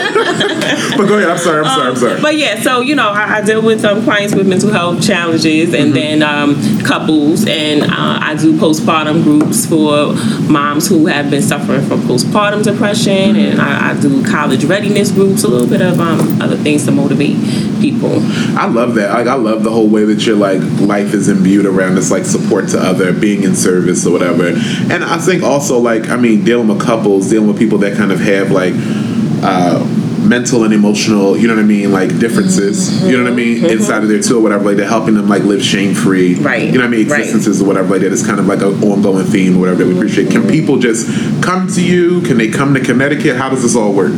But 0.97 1.07
go 1.07 1.16
ahead. 1.18 1.31
I'm 1.31 1.39
sorry. 1.39 1.61
I'm 1.64 1.66
sorry. 1.74 1.89
I'm 1.91 1.97
sorry. 1.97 2.20
But 2.20 2.37
yeah, 2.37 2.61
so 2.61 2.81
you 2.81 2.95
know, 2.95 3.09
I, 3.11 3.37
I 3.39 3.41
deal 3.43 3.62
with 3.62 3.85
um, 3.85 4.03
clients 4.05 4.35
with 4.35 4.47
mental 4.49 4.70
health 4.70 5.03
challenges, 5.05 5.74
and 5.74 5.89
Mm-hmm. 5.89 5.95
then 5.95 6.22
um, 6.22 6.81
couples, 6.85 7.47
and 7.47 7.83
uh, 7.83 8.18
I 8.22 8.35
do 8.39 8.53
postpartum 8.59 9.18
groups 9.23 9.66
for 9.66 10.14
moms 10.51 10.89
who 10.89 11.07
have 11.07 11.31
been 11.31 11.43
suffering 11.43 11.83
from 11.83 12.01
postpartum 12.03 12.62
depression, 12.62 13.37
and 13.37 13.61
I, 13.61 13.91
I 13.91 14.01
do 14.01 14.25
college 14.25 14.64
readiness 14.64 15.11
groups, 15.11 15.45
a 15.45 15.49
little 15.49 15.69
bit 15.69 15.83
of 15.83 16.01
um, 16.01 16.41
other 16.41 16.57
things 16.57 16.85
to 16.87 16.91
motivate 16.93 17.37
people. 17.81 18.19
I 18.57 18.66
love 18.66 18.95
that. 18.97 19.12
Like 19.12 19.27
I 19.27 19.35
love 19.35 19.62
the 19.62 19.71
whole 19.71 19.89
way 19.89 20.05
that 20.05 20.27
your 20.27 20.37
like 20.37 20.61
life 20.81 21.14
is 21.14 21.29
imbued 21.29 21.66
around 21.66 21.95
this 21.95 22.11
like 22.11 22.25
support 22.25 22.69
to 22.69 22.79
other, 22.79 23.12
being 23.12 23.43
in 23.43 23.55
service 23.55 24.07
or 24.07 24.12
whatever. 24.12 24.49
And 24.49 25.05
I 25.05 25.19
think 25.19 25.43
also 25.43 25.79
like 25.79 26.09
I 26.09 26.16
mean 26.16 26.45
dealing 26.45 26.69
with 26.69 26.81
couples, 26.81 27.31
dealing 27.31 27.49
with 27.49 27.59
people 27.59 27.79
that 27.79 27.97
kind 27.97 28.12
of 28.12 28.21
have 28.21 28.51
like 28.51 28.75
uh 29.43 29.97
mental 30.19 30.64
and 30.64 30.73
emotional, 30.73 31.37
you 31.37 31.49
know 31.49 31.55
what 31.55 31.62
I 31.62 31.66
mean, 31.66 31.93
like 31.93 32.19
differences, 32.19 33.03
you 33.05 33.16
know 33.16 33.25
what 33.25 33.33
I 33.33 33.37
mean, 33.37 33.64
inside 33.64 34.03
of 34.03 34.09
there 34.09 34.21
too 34.21 34.39
or 34.39 34.43
whatever, 34.43 34.64
like 34.64 34.77
they're 34.77 34.89
helping 34.89 35.14
them 35.14 35.29
like 35.29 35.43
live 35.43 35.62
shame 35.62 35.95
free. 35.95 36.35
Right. 36.35 36.64
You 36.64 36.73
know 36.73 36.81
what 36.81 36.87
I 36.87 36.97
mean? 36.97 37.09
Right. 37.09 37.21
Existences 37.21 37.62
or 37.62 37.66
whatever 37.66 37.89
like 37.89 38.03
that 38.03 38.12
is 38.12 38.27
kind 38.27 38.41
of 38.41 38.47
like 38.47 38.61
an 38.61 38.83
ongoing 38.83 39.25
theme 39.27 39.57
or 39.57 39.61
whatever 39.61 39.85
that 39.85 39.87
we 39.87 39.97
appreciate. 39.97 40.31
Can 40.31 40.49
people 40.49 40.79
just 40.79 41.07
come 41.43 41.69
to 41.69 41.85
you? 41.85 42.21
Can 42.23 42.39
they 42.39 42.49
come 42.49 42.75
to 42.75 42.81
Connecticut? 42.81 43.37
How 43.37 43.49
does 43.49 43.62
this 43.62 43.77
all 43.77 43.93
work? 43.93 44.14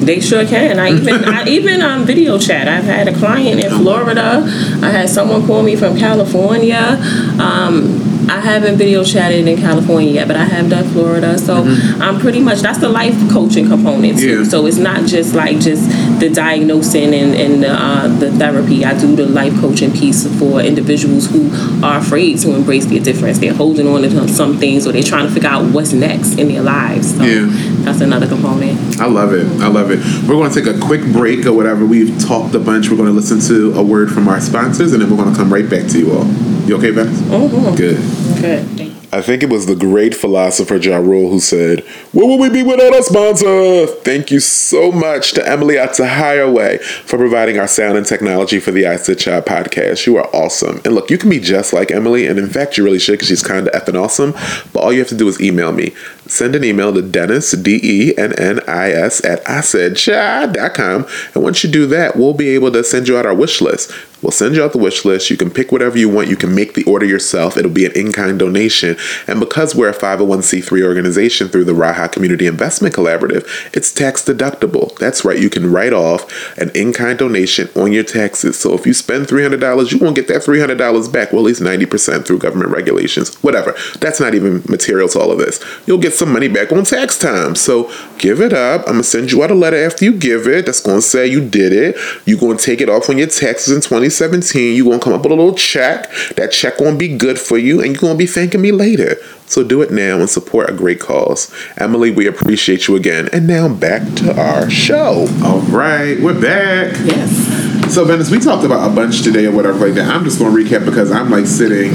They 0.00 0.20
sure 0.20 0.46
can. 0.46 0.78
I 0.78 0.92
even 0.92 1.24
I 1.24 1.44
even 1.46 1.82
um 1.82 2.04
video 2.04 2.38
chat. 2.38 2.68
I've 2.68 2.84
had 2.84 3.06
a 3.08 3.14
client 3.14 3.62
in 3.62 3.70
Florida. 3.70 4.42
I 4.82 4.90
had 4.90 5.10
someone 5.10 5.46
call 5.46 5.62
me 5.62 5.76
from 5.76 5.98
California. 5.98 6.98
Um, 7.38 8.09
I 8.30 8.38
haven't 8.40 8.76
video 8.76 9.02
chatted 9.02 9.46
in 9.48 9.58
California 9.58 10.12
yet, 10.12 10.28
but 10.28 10.36
I 10.36 10.44
have 10.44 10.70
done 10.70 10.84
Florida. 10.90 11.36
So 11.36 11.64
I'm 12.00 12.20
pretty 12.20 12.40
much 12.40 12.60
that's 12.60 12.78
the 12.78 12.88
life 12.88 13.14
coaching 13.30 13.66
component 13.66 14.18
too. 14.18 14.38
Yeah. 14.42 14.44
So 14.44 14.66
it's 14.66 14.76
not 14.76 15.04
just 15.06 15.34
like 15.34 15.58
just 15.58 15.88
the 16.20 16.30
diagnosing 16.30 17.12
and, 17.12 17.34
and 17.34 17.62
the, 17.64 17.70
uh, 17.72 18.06
the 18.18 18.30
therapy. 18.30 18.84
I 18.84 18.98
do 18.98 19.16
the 19.16 19.26
life 19.26 19.58
coaching 19.60 19.90
piece 19.92 20.26
for 20.38 20.60
individuals 20.60 21.26
who 21.28 21.50
are 21.84 21.98
afraid 21.98 22.38
to 22.40 22.54
embrace 22.54 22.86
their 22.86 23.00
difference. 23.00 23.38
They're 23.40 23.52
holding 23.52 23.88
on 23.88 24.02
to 24.02 24.28
some 24.28 24.58
things 24.58 24.86
or 24.86 24.92
they're 24.92 25.02
trying 25.02 25.26
to 25.26 25.32
figure 25.34 25.48
out 25.48 25.72
what's 25.72 25.92
next 25.92 26.38
in 26.38 26.48
their 26.48 26.62
lives. 26.62 27.16
So 27.16 27.24
Yeah. 27.24 27.46
that's 27.84 28.00
another 28.00 28.28
component. 28.28 29.00
I 29.00 29.06
love 29.06 29.32
it. 29.34 29.46
I 29.60 29.66
love 29.66 29.90
it. 29.90 29.98
We're 30.28 30.34
going 30.36 30.52
to 30.52 30.62
take 30.62 30.72
a 30.72 30.78
quick 30.78 31.02
break 31.12 31.46
or 31.46 31.52
whatever. 31.52 31.84
We've 31.84 32.16
talked 32.20 32.54
a 32.54 32.60
bunch. 32.60 32.90
We're 32.90 32.96
going 32.96 33.08
to 33.08 33.14
listen 33.14 33.40
to 33.48 33.74
a 33.78 33.82
word 33.82 34.12
from 34.12 34.28
our 34.28 34.40
sponsors, 34.40 34.92
and 34.92 35.02
then 35.02 35.10
we're 35.10 35.16
going 35.16 35.32
to 35.32 35.36
come 35.38 35.52
right 35.52 35.68
back 35.68 35.88
to 35.88 35.98
you 35.98 36.12
all. 36.12 36.49
You 36.70 36.76
okay, 36.76 36.92
Venice? 36.92 37.18
Mm-hmm. 37.22 37.74
Good. 37.74 37.96
Good. 38.40 38.96
I 39.12 39.20
think 39.22 39.42
it 39.42 39.48
was 39.48 39.66
the 39.66 39.74
great 39.74 40.14
philosopher 40.14 40.76
Ja 40.76 40.98
Rule 40.98 41.28
who 41.28 41.40
said, 41.40 41.80
Where 42.12 42.28
would 42.28 42.38
we 42.38 42.48
be 42.48 42.62
without 42.62 42.96
a 42.96 43.02
sponsor? 43.02 43.88
Thank 44.04 44.30
you 44.30 44.38
so 44.38 44.92
much 44.92 45.32
to 45.32 45.44
Emily 45.44 45.76
at 45.76 45.96
the 45.96 46.06
Higher 46.06 46.48
Way 46.48 46.78
for 46.78 47.16
providing 47.16 47.58
our 47.58 47.66
sound 47.66 47.98
and 47.98 48.06
technology 48.06 48.60
for 48.60 48.70
the 48.70 48.86
I 48.86 48.94
Said 48.94 49.18
Child 49.18 49.46
podcast. 49.46 50.06
You 50.06 50.16
are 50.18 50.28
awesome. 50.32 50.80
And 50.84 50.94
look, 50.94 51.10
you 51.10 51.18
can 51.18 51.28
be 51.28 51.40
just 51.40 51.72
like 51.72 51.90
Emily, 51.90 52.28
and 52.28 52.38
in 52.38 52.48
fact, 52.48 52.78
you 52.78 52.84
really 52.84 53.00
should 53.00 53.14
because 53.14 53.26
she's 53.26 53.42
kind 53.42 53.66
of 53.66 53.72
effing 53.72 54.00
awesome. 54.00 54.30
But 54.72 54.84
all 54.84 54.92
you 54.92 55.00
have 55.00 55.08
to 55.08 55.16
do 55.16 55.26
is 55.26 55.40
email 55.40 55.72
me. 55.72 55.92
Send 56.28 56.54
an 56.54 56.62
email 56.62 56.94
to 56.94 57.02
Dennis, 57.02 57.50
D 57.50 57.80
E 57.82 58.16
N 58.16 58.32
N 58.38 58.60
I 58.68 58.92
S, 58.92 59.24
at 59.24 59.44
IsaidChild.com. 59.44 61.06
And 61.34 61.42
once 61.42 61.64
you 61.64 61.70
do 61.70 61.86
that, 61.86 62.14
we'll 62.14 62.32
be 62.32 62.50
able 62.50 62.70
to 62.70 62.84
send 62.84 63.08
you 63.08 63.18
out 63.18 63.26
our 63.26 63.34
wish 63.34 63.60
list. 63.60 63.90
We'll 64.22 64.30
send 64.32 64.54
you 64.54 64.62
out 64.62 64.72
the 64.72 64.78
wish 64.78 65.04
list. 65.04 65.30
You 65.30 65.36
can 65.36 65.50
pick 65.50 65.72
whatever 65.72 65.98
you 65.98 66.08
want. 66.08 66.28
You 66.28 66.36
can 66.36 66.54
make 66.54 66.74
the 66.74 66.84
order 66.84 67.06
yourself. 67.06 67.56
It'll 67.56 67.70
be 67.70 67.86
an 67.86 67.92
in 67.92 68.12
kind 68.12 68.38
donation. 68.38 68.96
And 69.26 69.40
because 69.40 69.74
we're 69.74 69.88
a 69.88 69.94
501c3 69.94 70.82
organization 70.84 71.48
through 71.48 71.64
the 71.64 71.72
Raha 71.72 72.10
Community 72.10 72.46
Investment 72.46 72.94
Collaborative, 72.94 73.46
it's 73.74 73.92
tax 73.92 74.22
deductible. 74.22 74.96
That's 74.98 75.24
right. 75.24 75.38
You 75.38 75.50
can 75.50 75.72
write 75.72 75.92
off 75.92 76.58
an 76.58 76.70
in 76.74 76.92
kind 76.92 77.18
donation 77.18 77.68
on 77.74 77.92
your 77.92 78.04
taxes. 78.04 78.58
So 78.58 78.74
if 78.74 78.86
you 78.86 78.92
spend 78.92 79.26
$300, 79.26 79.92
you 79.92 79.98
won't 79.98 80.16
get 80.16 80.28
that 80.28 80.42
$300 80.42 81.12
back. 81.12 81.32
Well, 81.32 81.42
at 81.42 81.46
least 81.46 81.62
90% 81.62 82.26
through 82.26 82.38
government 82.38 82.70
regulations. 82.70 83.34
Whatever. 83.36 83.74
That's 84.00 84.20
not 84.20 84.34
even 84.34 84.62
material 84.68 85.08
to 85.08 85.20
all 85.20 85.32
of 85.32 85.38
this. 85.38 85.64
You'll 85.86 85.98
get 85.98 86.14
some 86.14 86.32
money 86.32 86.48
back 86.48 86.72
on 86.72 86.84
tax 86.84 87.18
time. 87.18 87.54
So 87.54 87.90
give 88.20 88.40
it 88.40 88.52
up. 88.52 88.82
I'm 88.82 88.92
going 88.92 88.98
to 88.98 89.04
send 89.04 89.32
you 89.32 89.42
out 89.42 89.50
a 89.50 89.54
letter 89.54 89.82
after 89.84 90.04
you 90.04 90.12
give 90.12 90.46
it. 90.46 90.66
That's 90.66 90.80
going 90.80 90.98
to 90.98 91.02
say 91.02 91.26
you 91.26 91.46
did 91.46 91.72
it. 91.72 91.96
You're 92.26 92.38
going 92.38 92.56
to 92.56 92.62
take 92.62 92.80
it 92.80 92.88
off 92.88 93.08
on 93.10 93.18
your 93.18 93.26
taxes 93.26 93.74
in 93.74 93.80
2017. 93.80 94.76
You're 94.76 94.84
going 94.84 95.00
to 95.00 95.04
come 95.04 95.12
up 95.14 95.22
with 95.22 95.32
a 95.32 95.34
little 95.34 95.54
check. 95.54 96.08
That 96.36 96.52
check 96.52 96.78
going 96.78 96.92
to 96.92 96.98
be 96.98 97.16
good 97.16 97.38
for 97.38 97.58
you, 97.58 97.80
and 97.80 97.92
you're 97.92 98.00
going 98.00 98.14
to 98.14 98.18
be 98.18 98.26
thanking 98.26 98.60
me 98.60 98.70
later. 98.70 99.16
So 99.46 99.64
do 99.64 99.82
it 99.82 99.90
now 99.90 100.20
and 100.20 100.30
support 100.30 100.70
a 100.70 100.72
great 100.72 101.00
cause. 101.00 101.52
Emily, 101.76 102.10
we 102.12 102.26
appreciate 102.26 102.86
you 102.86 102.94
again. 102.94 103.28
And 103.32 103.48
now 103.48 103.68
back 103.68 104.02
to 104.16 104.38
our 104.38 104.70
show. 104.70 105.26
All 105.42 105.62
right, 105.62 106.20
we're 106.20 106.40
back. 106.40 106.94
Yes. 107.04 107.69
So 107.90 108.04
Venice, 108.04 108.30
we 108.30 108.38
talked 108.38 108.62
about 108.62 108.88
a 108.88 108.94
bunch 108.94 109.22
today 109.22 109.46
or 109.46 109.50
whatever 109.50 109.86
like 109.86 109.94
that. 109.94 110.14
I'm 110.14 110.22
just 110.22 110.38
going 110.38 110.54
to 110.54 110.56
recap 110.56 110.84
because 110.84 111.10
I'm 111.10 111.28
like 111.28 111.46
sitting, 111.46 111.92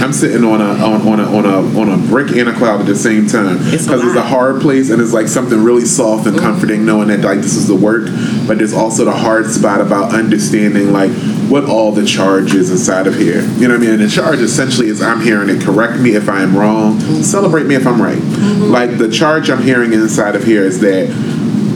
I'm 0.00 0.12
sitting 0.12 0.44
on 0.44 0.60
a 0.60 0.84
on, 0.84 1.08
on 1.08 1.18
a 1.18 1.24
on 1.24 1.44
a 1.44 1.80
on 1.80 1.88
a 1.88 1.96
brick 2.06 2.30
and 2.36 2.48
a 2.48 2.54
cloud 2.54 2.78
at 2.78 2.86
the 2.86 2.94
same 2.94 3.26
time 3.26 3.58
because 3.58 4.04
it's 4.04 4.16
a 4.16 4.22
hard 4.22 4.62
place 4.62 4.90
and 4.90 5.02
it's 5.02 5.12
like 5.12 5.26
something 5.26 5.64
really 5.64 5.84
soft 5.84 6.28
and 6.28 6.36
mm-hmm. 6.36 6.46
comforting 6.46 6.84
knowing 6.84 7.08
that 7.08 7.22
like 7.22 7.40
this 7.40 7.56
is 7.56 7.66
the 7.66 7.74
work, 7.74 8.04
but 8.46 8.58
there's 8.58 8.72
also 8.72 9.04
the 9.04 9.12
hard 9.12 9.50
spot 9.50 9.80
about 9.80 10.14
understanding 10.14 10.92
like 10.92 11.10
what 11.50 11.64
all 11.64 11.90
the 11.90 12.06
charge 12.06 12.54
is 12.54 12.70
inside 12.70 13.08
of 13.08 13.16
here. 13.16 13.42
You 13.42 13.66
know 13.66 13.74
what 13.74 13.82
I 13.82 13.86
mean? 13.86 13.90
And 13.90 14.02
the 14.02 14.08
charge 14.08 14.38
essentially 14.38 14.86
is 14.86 15.02
I'm 15.02 15.22
hearing 15.22 15.48
it. 15.48 15.60
Correct 15.60 15.98
me 16.00 16.10
if 16.10 16.28
I 16.28 16.42
am 16.42 16.56
wrong. 16.56 16.98
Mm-hmm. 16.98 17.22
Celebrate 17.22 17.66
me 17.66 17.74
if 17.74 17.84
I'm 17.84 18.00
right. 18.00 18.16
Mm-hmm. 18.16 18.70
Like 18.70 18.96
the 18.96 19.10
charge 19.10 19.50
I'm 19.50 19.62
hearing 19.62 19.92
inside 19.92 20.36
of 20.36 20.44
here 20.44 20.62
is 20.62 20.78
that 20.82 21.08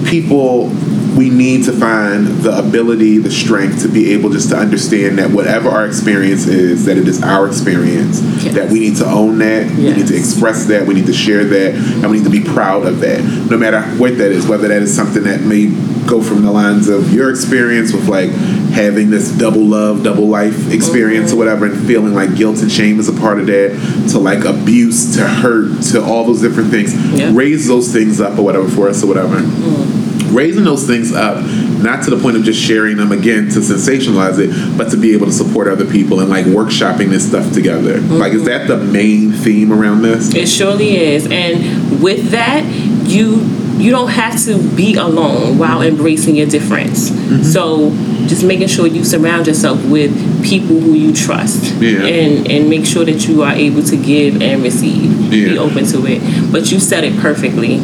people 0.08 0.70
we 1.16 1.30
need 1.30 1.64
to 1.64 1.72
find 1.72 2.26
the 2.42 2.56
ability 2.58 3.18
the 3.18 3.30
strength 3.30 3.82
to 3.82 3.88
be 3.88 4.12
able 4.12 4.28
just 4.30 4.50
to 4.50 4.56
understand 4.56 5.18
that 5.18 5.30
whatever 5.30 5.68
our 5.70 5.86
experience 5.86 6.46
is 6.46 6.84
that 6.84 6.96
it 6.96 7.08
is 7.08 7.22
our 7.22 7.46
experience 7.46 8.20
Yes. 8.44 8.54
that 8.54 8.70
we 8.70 8.80
need 8.80 8.96
to 8.96 9.06
own 9.06 9.38
that 9.38 9.70
we 9.76 9.92
need 9.92 10.06
to 10.08 10.16
express 10.16 10.66
that 10.66 10.86
we 10.86 10.94
need 10.94 11.06
to 11.06 11.12
share 11.12 11.44
that 11.44 11.74
and 11.74 12.10
we 12.10 12.18
need 12.18 12.24
to 12.24 12.30
be 12.30 12.42
proud 12.44 12.86
of 12.86 13.00
that. 13.00 13.22
No 13.50 13.56
matter 13.56 13.80
what 13.98 14.18
that 14.18 14.30
is 14.30 14.46
whether 14.46 14.68
that 14.68 14.82
is 14.82 14.94
something 14.94 15.22
that 15.24 15.40
may 15.40 15.66
go 16.06 16.22
from 16.22 16.42
the 16.42 16.52
lines 16.52 16.88
of 16.88 17.12
your 17.12 17.30
experience 17.30 17.92
with 17.92 18.08
like 18.08 18.30
having 18.30 19.10
this 19.10 19.30
double 19.36 19.64
love 19.64 20.02
double 20.04 20.26
life 20.28 20.72
experience 20.72 21.30
or 21.30 21.36
mm-hmm. 21.36 21.38
whatever 21.38 21.66
and 21.66 21.86
feeling 21.86 22.14
like 22.14 22.36
guilt 22.36 22.58
and 22.58 22.70
shame 22.70 23.00
is 23.00 23.08
a 23.08 23.18
part 23.20 23.40
of 23.40 23.46
that 23.46 23.70
to 24.10 24.18
like 24.18 24.44
abuse 24.44 25.16
to 25.16 25.26
hurt 25.26 25.82
to 25.82 26.02
all 26.02 26.24
those 26.24 26.42
different 26.42 26.70
things 26.70 26.94
Yeah. 27.12 27.30
raise 27.34 27.66
those 27.66 27.92
things 27.92 28.20
up 28.20 28.38
or 28.38 28.42
whatever 28.42 28.68
for 28.68 28.88
us 28.88 29.02
or 29.02 29.06
whatever 29.06 29.36
mm. 29.36 30.05
Raising 30.32 30.64
those 30.64 30.86
things 30.86 31.12
up 31.12 31.42
not 31.82 32.02
to 32.04 32.10
the 32.10 32.20
point 32.20 32.36
of 32.36 32.42
just 32.42 32.60
sharing 32.60 32.96
them 32.96 33.12
again 33.12 33.48
to 33.48 33.60
sensationalize 33.60 34.38
it 34.38 34.78
but 34.78 34.90
to 34.90 34.96
be 34.96 35.12
able 35.14 35.26
to 35.26 35.32
support 35.32 35.68
other 35.68 35.86
people 35.86 36.20
and 36.20 36.28
like 36.30 36.44
workshopping 36.46 37.10
this 37.10 37.28
stuff 37.28 37.52
together 37.52 38.00
like 38.00 38.32
is 38.32 38.44
that 38.44 38.66
the 38.68 38.76
main 38.76 39.32
theme 39.32 39.72
around 39.72 40.02
this 40.02 40.34
It 40.34 40.48
surely 40.48 40.96
is. 40.96 41.26
And 41.30 42.02
with 42.02 42.30
that, 42.30 42.64
you 43.06 43.40
you 43.78 43.90
don't 43.90 44.08
have 44.08 44.42
to 44.44 44.58
be 44.74 44.94
alone 44.94 45.58
while 45.58 45.82
embracing 45.82 46.34
your 46.36 46.46
difference. 46.46 47.10
Mm-hmm. 47.10 47.42
So 47.42 47.90
just 48.28 48.44
making 48.44 48.68
sure 48.68 48.86
you 48.86 49.04
surround 49.04 49.46
yourself 49.46 49.84
with 49.86 50.12
people 50.44 50.80
who 50.80 50.92
you 50.94 51.12
trust 51.14 51.74
Yeah. 51.80 52.04
and 52.04 52.50
and 52.50 52.68
make 52.70 52.86
sure 52.86 53.04
that 53.04 53.26
you 53.28 53.42
are 53.42 53.52
able 53.52 53.82
to 53.82 53.96
give 53.96 54.40
and 54.42 54.62
receive. 54.62 55.30
Be 55.30 55.58
open 55.58 55.84
to 55.86 56.06
it. 56.06 56.52
But 56.52 56.70
you 56.70 56.78
said 56.80 57.04
it 57.04 57.18
perfectly. 57.18 57.78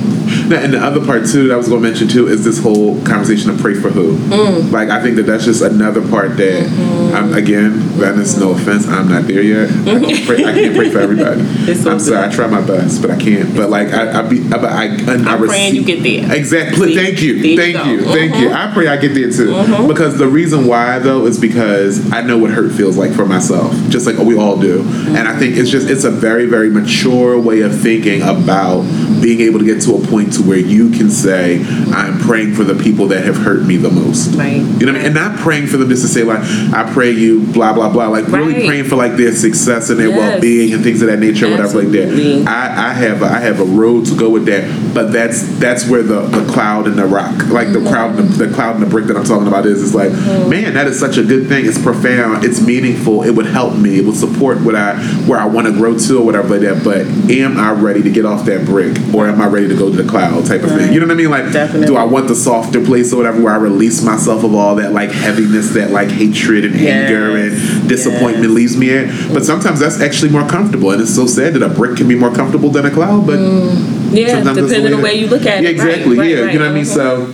Now, 0.49 0.61
and 0.63 0.73
the 0.73 0.79
other 0.79 1.05
part 1.05 1.27
too 1.27 1.49
that 1.49 1.55
I 1.55 1.57
was 1.57 1.69
going 1.69 1.83
to 1.83 1.89
mention 1.89 2.09
too 2.09 2.29
is 2.29 2.45
this 2.45 2.59
whole 2.63 3.01
conversation 3.05 3.51
of 3.51 3.59
pray 3.59 3.75
for 3.75 3.91
who. 3.91 4.17
Mm. 4.17 4.71
Like 4.73 4.89
I 4.91 5.03
think 5.03 5.17
that 5.17 5.25
that's 5.25 5.45
just 5.45 5.63
another 5.63 6.07
part 6.09 6.37
that 6.39 6.63
Mm-hmm. 6.63 7.15
I'm 7.17 7.33
again, 7.35 7.99
that 7.99 8.17
is 8.17 8.39
No 8.39 8.53
offense, 8.53 8.87
I'm 8.89 9.09
not 9.09 9.27
there 9.27 9.43
yet. 9.43 9.71
I 9.71 10.01
can't 10.01 10.27
pray, 10.27 10.45
I 10.45 10.53
can't 10.53 10.75
pray 10.77 10.91
for 10.91 10.99
everybody. 11.01 11.43
So 11.75 11.91
I'm 11.91 12.01
sorry. 12.01 12.29
I 12.29 12.33
try 12.33 12.47
my 12.47 12.61
best, 12.65 13.03
but 13.03 13.11
I 13.11 13.19
can't. 13.19 13.55
But 13.55 13.69
like 13.71 13.89
I, 13.93 14.21
I 14.21 14.23
be, 14.29 14.49
but 14.49 14.65
I, 14.65 14.87
I 14.87 15.15
I'm 15.15 15.47
praying 15.47 15.75
you 15.75 15.85
get 15.85 16.03
there. 16.03 16.35
Exactly. 16.35 16.95
See? 16.95 16.97
Thank 16.97 17.21
you. 17.23 17.43
There 17.43 17.57
Thank 17.57 17.77
go. 17.77 17.85
you. 17.91 18.05
Thank 18.05 18.37
you. 18.37 18.51
I 18.53 18.73
pray 18.73 18.87
I 18.89 18.97
get 18.97 19.15
there 19.15 19.31
too. 19.31 19.87
Because 19.89 20.19
the 20.23 20.29
reason 20.29 20.69
why 20.69 21.01
though 21.01 21.27
is 21.27 21.37
because 21.41 22.13
I 22.13 22.21
know 22.23 22.39
what 22.39 22.53
hurt 22.53 22.71
feels 22.73 22.97
like 22.97 23.11
for 23.13 23.27
myself, 23.27 23.73
just 23.89 24.07
like 24.07 24.17
we 24.19 24.37
all 24.39 24.57
do. 24.57 24.83
And 25.09 25.27
I 25.27 25.37
think 25.37 25.57
it's 25.57 25.69
just 25.69 25.91
it's 25.91 26.05
a 26.05 26.13
very 26.13 26.47
very 26.47 26.71
mature 26.71 27.37
way 27.41 27.63
of 27.63 27.77
thinking 27.77 28.23
about 28.23 28.83
being 29.21 29.41
able 29.41 29.59
to 29.59 29.65
get 29.65 29.83
to 29.83 29.97
a 29.97 30.07
point 30.07 30.33
to 30.35 30.43
where 30.43 30.59
you 30.59 30.91
can 30.91 31.11
say 31.11 31.65
I'm 31.93 32.19
praying 32.21 32.55
for 32.55 32.63
the 32.63 32.81
people 32.81 33.09
that 33.09 33.25
have 33.25 33.37
hurt 33.37 33.65
me 33.67 33.77
the 33.77 33.91
most. 33.91 34.37
Right. 34.37 34.57
You 34.59 34.63
know 34.63 34.71
what 34.79 34.89
I 34.89 34.93
mean? 34.93 35.07
And 35.07 35.15
not 35.15 35.39
praying 35.41 35.67
for 35.67 35.77
them 35.77 35.89
just 35.89 36.03
to 36.03 36.09
say 36.09 36.23
like 36.23 36.41
I 36.73 36.89
pray 36.93 37.11
you 37.11 37.45
blah 37.47 37.73
blah 37.73 37.93
blah 37.93 38.07
like 38.09 38.29
really 38.29 38.65
praying 38.67 38.85
for 38.85 38.95
like 38.95 39.17
their 39.17 39.33
success 39.33 39.91
and 39.91 39.99
their 39.99 40.09
Yes. 40.13 40.19
well-being 40.19 40.75
and 40.75 40.85
things 40.85 41.01
of 41.03 41.09
that 41.09 41.19
nature 41.19 41.51
whatever 41.51 41.79
like 41.83 41.87
Absolutely. 41.89 42.43
that. 42.45 42.49
I, 42.49 42.91
I 42.91 42.93
have 42.93 43.23
a, 43.23 43.25
I 43.27 43.39
have 43.41 43.61
a 43.61 43.65
road 43.65 44.05
to 44.07 44.15
go 44.17 44.29
with 44.31 44.45
that, 44.47 44.63
but 44.95 45.13
that's 45.13 45.43
that's 45.59 45.89
where 45.89 46.03
the, 46.03 46.23
the 46.23 46.53
cloud 46.53 46.87
and 46.87 46.99
the 46.99 47.07
rock, 47.07 47.49
like 47.49 47.73
the 47.73 47.79
mm-hmm. 47.79 47.89
cloud 47.89 48.19
and 48.19 48.29
the, 48.29 48.47
the 48.47 48.55
cloud 48.55 48.77
and 48.77 48.85
the 48.85 48.91
brick 48.91 49.07
that 49.07 49.17
I'm 49.17 49.25
talking 49.25 49.49
about 49.49 49.67
is. 49.67 49.83
It's 49.83 49.95
like, 49.95 50.11
mm-hmm. 50.11 50.51
man, 50.51 50.75
that 50.75 50.87
is 50.87 50.99
such 50.99 51.17
a 51.17 51.23
good 51.23 51.49
thing. 51.49 51.67
It's 51.67 51.81
profound. 51.83 52.45
It's 52.45 52.61
meaningful. 52.61 53.23
It 53.23 53.31
would 53.31 53.47
help 53.47 53.77
me. 53.77 53.99
It 53.99 54.05
would 54.05 54.17
support 54.17 54.61
what 54.61 54.77
I 54.77 54.97
where 55.27 55.39
I 55.39 55.47
want 55.47 55.67
to 55.67 55.73
grow 55.73 55.99
to 55.99 56.19
or 56.19 56.25
whatever 56.25 56.49
like 56.49 56.61
that. 56.61 56.85
But 56.85 57.07
am 57.31 57.59
I 57.59 57.73
ready 57.73 58.03
to 58.03 58.11
get 58.11 58.25
off 58.25 58.45
that 58.47 58.65
brick, 58.67 58.97
or 59.15 59.29
am 59.29 59.41
I 59.41 59.47
ready 59.47 59.69
to 59.69 59.77
go 59.77 59.91
to 59.91 60.03
the 60.03 60.09
cloud 60.09 60.47
type 60.47 60.63
of 60.63 60.71
thing? 60.71 60.93
You 60.93 61.01
know 61.01 61.07
what 61.07 61.13
I 61.13 61.17
mean? 61.17 61.31
Like, 61.31 61.53
Definitely. 61.53 61.87
do 61.87 61.97
I 61.97 62.05
want 62.05 62.29
the 62.29 62.35
softer 62.35 62.85
place 62.85 63.13
or 63.13 63.17
whatever 63.17 63.43
where 63.43 63.53
I 63.53 63.57
release 63.57 64.03
myself 64.03 64.45
of 64.45 64.55
all 64.55 64.77
that 64.77 64.93
like 64.93 65.11
heaviness, 65.11 65.73
that 65.75 65.91
like 65.91 66.11
hatred 66.11 66.65
and 66.65 66.77
anger 66.77 67.37
and 67.37 67.89
disappointment 67.89 68.45
Yes. 68.45 68.53
leaves 68.53 68.77
me 68.77 68.91
at? 68.97 69.33
But 69.33 69.45
sometimes 69.45 69.81
that's 69.81 70.01
actually 70.01 70.31
more 70.31 70.49
comfortable, 70.49 70.91
and 70.91 71.01
it's 71.01 71.15
so 71.15 71.27
sad 71.27 71.55
that 71.55 71.63
a 71.63 71.69
brick 71.69 71.97
can 71.97 72.09
be 72.09 72.15
more 72.15 72.33
comfortable 72.33 72.71
than 72.71 72.87
a 72.87 72.91
cloud, 72.91 73.27
but. 73.27 73.39
Mm. 73.39 74.02
Yeah, 74.15 74.43
Sometimes 74.43 74.69
depending 74.69 74.93
on 74.93 74.99
the 75.01 75.05
way 75.05 75.15
you 75.15 75.27
look 75.27 75.43
at 75.47 75.63
yeah, 75.63 75.69
it. 75.69 75.73
Exactly. 75.73 76.19
right, 76.19 76.31
yeah, 76.31 76.41
right. 76.43 76.53
you 76.53 76.59
know 76.59 76.67
what 76.67 76.73
I 76.73 76.75
mean. 76.75 76.85
So, 76.85 77.27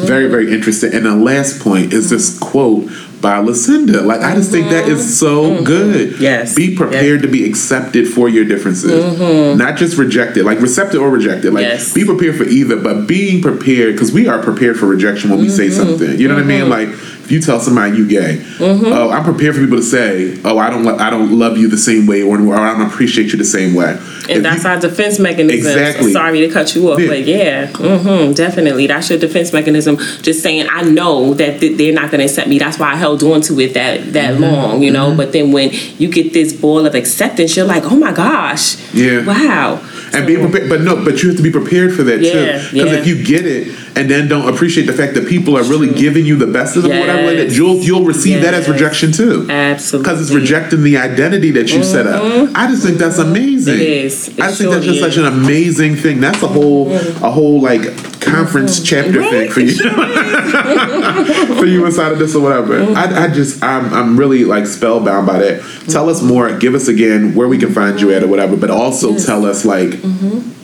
very, 0.00 0.28
very 0.28 0.52
interesting. 0.52 0.92
And 0.94 1.06
the 1.06 1.14
last 1.16 1.60
point 1.60 1.92
is 1.94 2.10
this 2.10 2.38
quote 2.38 2.90
by 3.22 3.38
Lucinda. 3.38 4.02
Like, 4.02 4.20
I 4.20 4.34
just 4.34 4.50
think 4.50 4.68
that 4.68 4.88
is 4.88 5.18
so 5.18 5.62
good. 5.64 6.10
Mm-hmm. 6.10 6.22
Yes. 6.22 6.54
be 6.54 6.76
prepared 6.76 7.22
to 7.22 7.28
be 7.28 7.48
accepted 7.48 8.06
for 8.06 8.28
your 8.28 8.44
differences, 8.44 9.18
not 9.58 9.76
just 9.78 9.96
rejected. 9.96 10.44
Like 10.44 10.60
recepted 10.60 11.00
or 11.00 11.08
rejected. 11.08 11.54
Like, 11.54 11.64
Mm-hmm. 11.64 11.72
Yes. 11.78 11.94
be 11.94 12.04
prepared 12.04 12.36
for 12.36 12.44
either, 12.44 12.76
but 12.76 13.06
being 13.06 13.40
prepared 13.40 13.94
because 13.94 14.12
we 14.12 14.28
are 14.28 14.42
prepared 14.42 14.78
for 14.78 14.84
rejection 14.86 15.30
when 15.30 15.40
we 15.40 15.48
say 15.48 15.68
Mm-hmm. 15.68 15.76
something. 15.98 16.20
You 16.20 16.28
know 16.28 16.34
what 16.34 16.44
I 16.44 16.46
mean? 16.46 16.68
Like. 16.68 16.88
If 17.26 17.32
you 17.32 17.40
tell 17.40 17.58
somebody 17.60 17.96
you 17.98 18.06
gay, 18.08 18.36
Mm-hmm. 18.56 18.86
oh, 18.86 19.10
I'm 19.10 19.24
prepared 19.24 19.54
for 19.56 19.60
people 19.60 19.76
to 19.78 19.82
say, 19.82 20.38
oh, 20.44 20.56
I 20.58 20.70
don't, 20.70 20.84
lo- 20.84 20.96
I 20.96 21.10
don't 21.10 21.36
love 21.38 21.58
you 21.58 21.68
the 21.68 21.76
same 21.76 22.06
way, 22.06 22.22
or, 22.22 22.40
or 22.40 22.54
I 22.54 22.72
don't 22.72 22.86
appreciate 22.86 23.32
you 23.32 23.36
the 23.36 23.44
same 23.44 23.74
way. 23.74 23.90
If 23.92 24.30
And 24.30 24.44
that's 24.44 24.62
you- 24.64 24.70
our 24.70 24.80
defense 24.80 25.18
mechanism. 25.18 25.58
Exactly. 25.78 26.12
Sorry 26.12 26.40
to 26.46 26.48
cut 26.48 26.74
you 26.74 26.90
off, 26.92 27.00
Yeah. 27.00 27.08
but 27.08 27.24
yeah, 27.26 27.66
hmm 27.66 28.32
definitely. 28.32 28.86
That's 28.86 29.10
your 29.10 29.18
defense 29.18 29.52
mechanism. 29.52 29.96
Just 30.22 30.42
saying, 30.42 30.68
I 30.70 30.82
know 30.82 31.34
that 31.34 31.60
th- 31.60 31.76
they're 31.76 31.92
not 31.92 32.10
going 32.10 32.20
to 32.20 32.24
accept 32.26 32.48
me. 32.48 32.58
That's 32.58 32.78
why 32.78 32.92
I 32.92 32.96
held 32.96 33.22
on 33.24 33.40
to 33.42 33.60
it 33.60 33.74
that 33.74 34.12
that 34.14 34.34
Mm-hmm. 34.34 34.42
long, 34.42 34.82
you 34.82 34.90
know. 34.92 35.14
But 35.16 35.32
then 35.32 35.50
when 35.52 35.70
you 35.98 36.08
get 36.08 36.32
this 36.32 36.52
ball 36.52 36.86
of 36.86 36.94
acceptance, 36.94 37.56
you're 37.56 37.66
like, 37.66 37.84
oh 37.84 37.96
my 37.96 38.12
gosh, 38.12 38.76
Yeah. 38.94 39.24
wow. 39.26 39.80
and 40.14 40.26
be 40.26 40.36
prepared, 40.36 40.68
but 40.68 40.80
no, 40.80 41.04
but 41.04 41.22
you 41.22 41.28
have 41.28 41.36
to 41.36 41.42
be 41.42 41.50
prepared 41.50 41.92
for 41.94 42.02
that 42.04 42.20
Yeah, 42.20 42.32
too. 42.32 42.72
Because 42.72 42.92
yeah. 42.92 42.98
if 43.00 43.06
you 43.06 43.22
get 43.22 43.44
it 43.44 43.68
and 43.96 44.10
then 44.10 44.28
don't 44.28 44.52
appreciate 44.52 44.84
the 44.84 44.92
fact 44.92 45.14
that 45.14 45.26
people 45.26 45.56
are 45.56 45.64
really 45.64 45.92
giving 45.92 46.26
you 46.26 46.36
the 46.36 46.46
best 46.46 46.76
of 46.76 46.82
them, 46.82 46.92
or 46.92 47.00
whatever 47.00 47.22
like 47.22 47.38
that, 47.38 47.56
you'll 47.56 47.76
you'll 47.76 48.04
receive 48.04 48.42
that 48.42 48.52
as 48.52 48.68
rejection 48.68 49.10
too. 49.10 49.46
Absolutely. 49.48 50.04
Because 50.04 50.20
it's 50.20 50.38
rejecting 50.38 50.82
the 50.82 50.98
identity 50.98 51.50
that 51.52 51.72
you 51.72 51.82
set 51.82 52.06
up. 52.06 52.22
Mm-hmm. 52.22 52.54
I 52.54 52.66
just 52.68 52.84
think 52.84 52.98
that's 52.98 53.18
amazing. 53.18 53.76
It 53.76 53.80
is. 53.80 54.28
It 54.28 54.40
I 54.40 54.48
just 54.48 54.58
think 54.58 54.70
that's 54.70 54.84
just 54.84 55.00
such 55.00 55.16
an 55.16 55.24
amazing 55.24 55.96
thing. 55.96 56.20
That's 56.20 56.42
a 56.42 56.48
whole 56.48 56.92
a 56.92 57.30
whole 57.30 57.62
like 57.62 57.82
conference 58.20 58.78
mm-hmm. 58.78 58.84
chapter 58.84 59.22
thing 59.30 59.50
for 59.50 59.60
you. 59.60 59.76
for 61.56 61.64
you 61.64 61.86
inside 61.86 62.12
of 62.12 62.18
this 62.18 62.36
or 62.36 62.42
whatever. 62.42 62.78
I, 62.94 63.24
I 63.24 63.28
just 63.28 63.64
I'm 63.64 63.94
I'm 63.94 64.18
really 64.18 64.44
like 64.44 64.66
spellbound 64.66 65.26
by 65.26 65.38
that. 65.38 65.62
Tell 65.88 66.10
us 66.10 66.20
more. 66.22 66.54
Give 66.58 66.74
us 66.74 66.88
again 66.88 67.34
where 67.34 67.48
we 67.48 67.56
can 67.56 67.72
find 67.72 67.98
you 67.98 68.12
at 68.12 68.22
or 68.22 68.28
whatever. 68.28 68.58
But 68.58 68.70
also 68.70 69.16
tell 69.16 69.46
us 69.46 69.64
like 69.64 69.88
mm-hmm. 69.88 70.55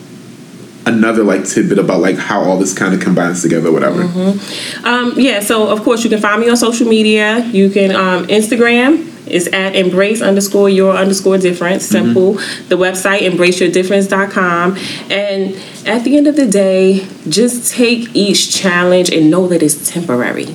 Another 0.87 1.25
like 1.25 1.45
tidbit 1.45 1.79
about 1.79 2.01
like 2.01 2.17
how 2.17 2.43
all 2.43 2.59
this 2.59 2.75
kind 2.77 2.95
of 2.95 3.01
combines 3.01 3.43
together, 3.43 3.71
whatever. 3.71 4.03
Um, 4.85 5.15
yeah, 5.17 5.41
so 5.41 5.69
of 5.69 5.83
course 5.83 6.05
you 6.05 6.11
can 6.11 6.21
find 6.21 6.41
me 6.41 6.49
on 6.49 6.57
social 6.57 6.89
media. 6.89 7.39
You 7.47 7.71
can 7.71 7.95
um, 7.95 8.27
Instagram 8.27 9.09
is 9.27 9.47
at 9.49 9.75
embrace 9.75 10.21
underscore 10.21 10.69
your 10.69 10.95
underscore 10.95 11.39
difference. 11.39 11.85
Simple. 11.87 12.35
The 12.69 12.77
website 12.77 13.21
embraceyourdifference.com. 13.21 14.77
And 15.11 15.55
at 15.87 16.05
the 16.05 16.17
end 16.17 16.27
of 16.27 16.37
the 16.37 16.47
day, 16.47 17.07
just 17.29 17.73
take 17.73 18.15
each 18.15 18.55
challenge 18.55 19.11
and 19.11 19.31
know 19.31 19.47
that 19.49 19.63
it's 19.63 19.91
temporary. 19.91 20.47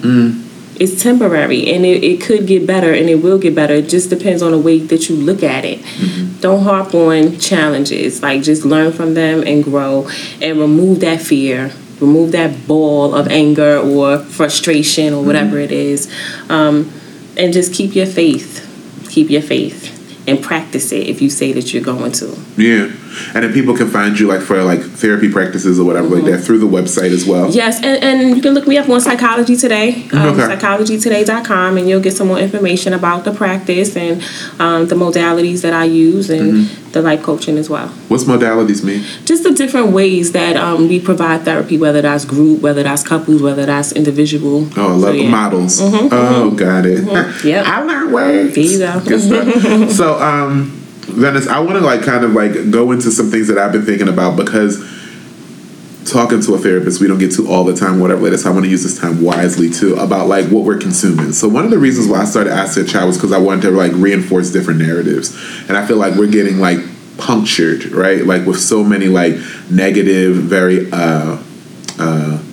It's 0.80 1.02
temporary 1.02 1.72
and 1.74 1.86
it, 1.86 2.04
it 2.04 2.22
could 2.22 2.48
get 2.48 2.68
better 2.68 2.94
and 2.94 3.10
it 3.10 3.16
will 3.16 3.40
get 3.40 3.56
better. 3.56 3.74
It 3.74 3.90
just 3.90 4.10
depends 4.10 4.42
on 4.42 4.52
the 4.52 4.60
way 4.60 4.80
that 4.80 5.10
you 5.10 5.16
look 5.16 5.44
at 5.44 5.66
it. 5.66 5.82
Don't 6.42 6.64
harp 6.64 6.94
on 6.94 7.40
challenges. 7.40 8.22
Like 8.22 8.44
just 8.44 8.64
learn 8.66 8.92
from 8.92 9.14
them 9.14 9.44
and 9.46 9.64
grow 9.64 10.08
and 10.42 10.60
remove 10.60 11.00
that 11.02 11.22
fear. 11.22 11.72
Remove 12.00 12.32
that 12.34 12.68
ball 12.68 13.16
of 13.16 13.28
anger 13.28 13.78
or 13.78 14.20
frustration 14.20 15.14
or 15.14 15.24
whatever 15.24 15.58
it 15.58 15.72
is. 15.72 16.14
Um, 16.50 16.92
and 17.36 17.54
just 17.54 17.74
keep 17.74 17.96
your 17.96 18.06
faith. 18.06 18.64
Keep 19.10 19.32
your 19.32 19.42
faith 19.42 19.94
and 20.28 20.44
practice 20.44 20.92
it 20.92 21.08
if 21.08 21.22
you 21.22 21.30
say 21.30 21.54
that 21.54 21.74
you're 21.74 21.84
going 21.84 22.12
to. 22.12 22.38
Yeah. 22.58 22.92
And 23.34 23.44
then 23.44 23.54
people 23.54 23.76
can 23.76 23.88
find 23.90 24.20
you 24.20 24.28
like 24.28 24.42
for 24.42 24.62
like 24.64 24.82
therapy 24.82 25.32
practices 25.32 25.80
or 25.80 25.86
whatever 25.86 26.08
like 26.10 26.26
that 26.26 26.40
through 26.44 26.60
the 26.60 26.68
website 26.68 27.12
as 27.12 27.26
well. 27.26 27.50
Yes, 27.52 27.78
and, 27.84 28.04
and 28.04 28.36
you 28.36 28.42
can 28.42 28.54
look 28.54 28.68
me 28.68 28.78
up 28.78 28.88
on 28.90 29.00
Psychology 29.02 29.56
Today, 29.56 30.08
um, 30.14 30.28
Okay. 30.40 30.56
psychologytoday.com, 30.56 31.78
and 31.78 31.88
you'll 31.90 32.02
get 32.02 32.14
some 32.14 32.28
more 32.28 32.40
information 32.40 32.94
about 32.94 33.24
the 33.26 33.32
practice 33.34 33.96
and 33.96 34.22
um, 34.60 34.88
the 34.88 34.96
modalities 34.96 35.62
that 35.62 35.74
I 35.74 35.86
use 35.86 36.30
and 36.30 36.68
the 36.94 37.02
life 37.02 37.22
coaching 37.24 37.58
as 37.58 37.70
well. 37.70 37.88
What's 38.08 38.24
modalities 38.24 38.84
mean? 38.84 39.04
Just 39.26 39.44
the 39.44 39.52
different 39.54 39.92
ways 39.92 40.32
that 40.32 40.56
um, 40.58 40.88
we 40.88 41.00
provide 41.00 41.44
therapy, 41.44 41.78
whether 41.78 42.02
that's 42.02 42.26
group, 42.26 42.62
whether 42.62 42.84
that's 42.84 43.04
couples, 43.04 43.42
whether 43.42 43.66
that's 43.66 43.92
individual. 43.92 44.68
Oh, 44.78 44.94
I 44.94 44.96
love 44.96 45.02
So, 45.02 45.12
yeah. 45.12 45.30
models. 45.30 45.80
Oh, 45.82 46.52
got 46.52 46.86
it. 46.86 47.06
Yep. 47.44 47.66
I 47.68 47.82
learned 47.84 48.14
words. 48.14 48.56
There 48.56 48.64
you 48.64 48.80
go. 48.80 49.00
Good 49.06 49.22
stuff. 49.22 49.90
so, 49.98 50.20
um, 50.22 50.77
Venice, 51.08 51.48
I 51.48 51.60
want 51.60 51.78
to 51.78 51.82
like 51.82 52.04
kind 52.04 52.24
of 52.24 52.34
like 52.34 52.72
go 52.72 52.92
into 52.92 53.12
some 53.12 53.32
things 53.32 53.48
that 53.48 53.58
I've 53.58 53.72
been 53.72 53.86
thinking 53.86 54.08
about 54.08 54.36
because 54.36 54.78
talking 56.06 56.42
to 56.42 56.54
a 56.54 56.58
therapist 56.58 57.02
we 57.02 57.08
don't 57.08 57.18
get 57.18 57.32
to 57.34 57.50
all 57.50 57.64
the 57.64 57.76
time, 57.76 58.00
whatever 58.00 58.28
it 58.28 58.34
is. 58.34 58.46
I 58.46 58.52
want 58.52 58.66
to 58.66 58.72
use 58.72 58.84
this 58.84 59.00
time 59.00 59.22
wisely 59.22 59.70
too 59.70 59.96
about 59.96 60.28
like 60.28 60.46
what 60.48 60.64
we're 60.64 60.78
consuming. 60.78 61.34
So 61.34 61.48
one 61.48 61.66
of 61.66 61.72
the 61.72 61.78
reasons 61.78 62.08
why 62.08 62.22
I 62.22 62.26
started 62.26 62.54
I 62.54 62.66
Said 62.66 62.88
Child 62.88 63.08
was 63.08 63.18
because 63.18 63.32
I 63.32 63.38
wanted 63.38 63.62
to 63.64 63.72
like 63.72 63.92
reinforce 63.94 64.52
different 64.52 64.80
narratives, 64.80 65.36
and 65.68 65.78
I 65.78 65.86
feel 65.86 65.98
like 65.98 66.16
we're 66.16 66.32
getting 66.32 66.60
like 66.60 66.80
punctured, 67.18 67.92
right? 67.92 68.26
Like 68.26 68.46
with 68.46 68.60
so 68.60 68.84
many 68.84 69.08
like 69.08 69.36
negative, 69.70 70.36
very 70.36 70.90
uh 70.92 71.42
uh 72.00 72.44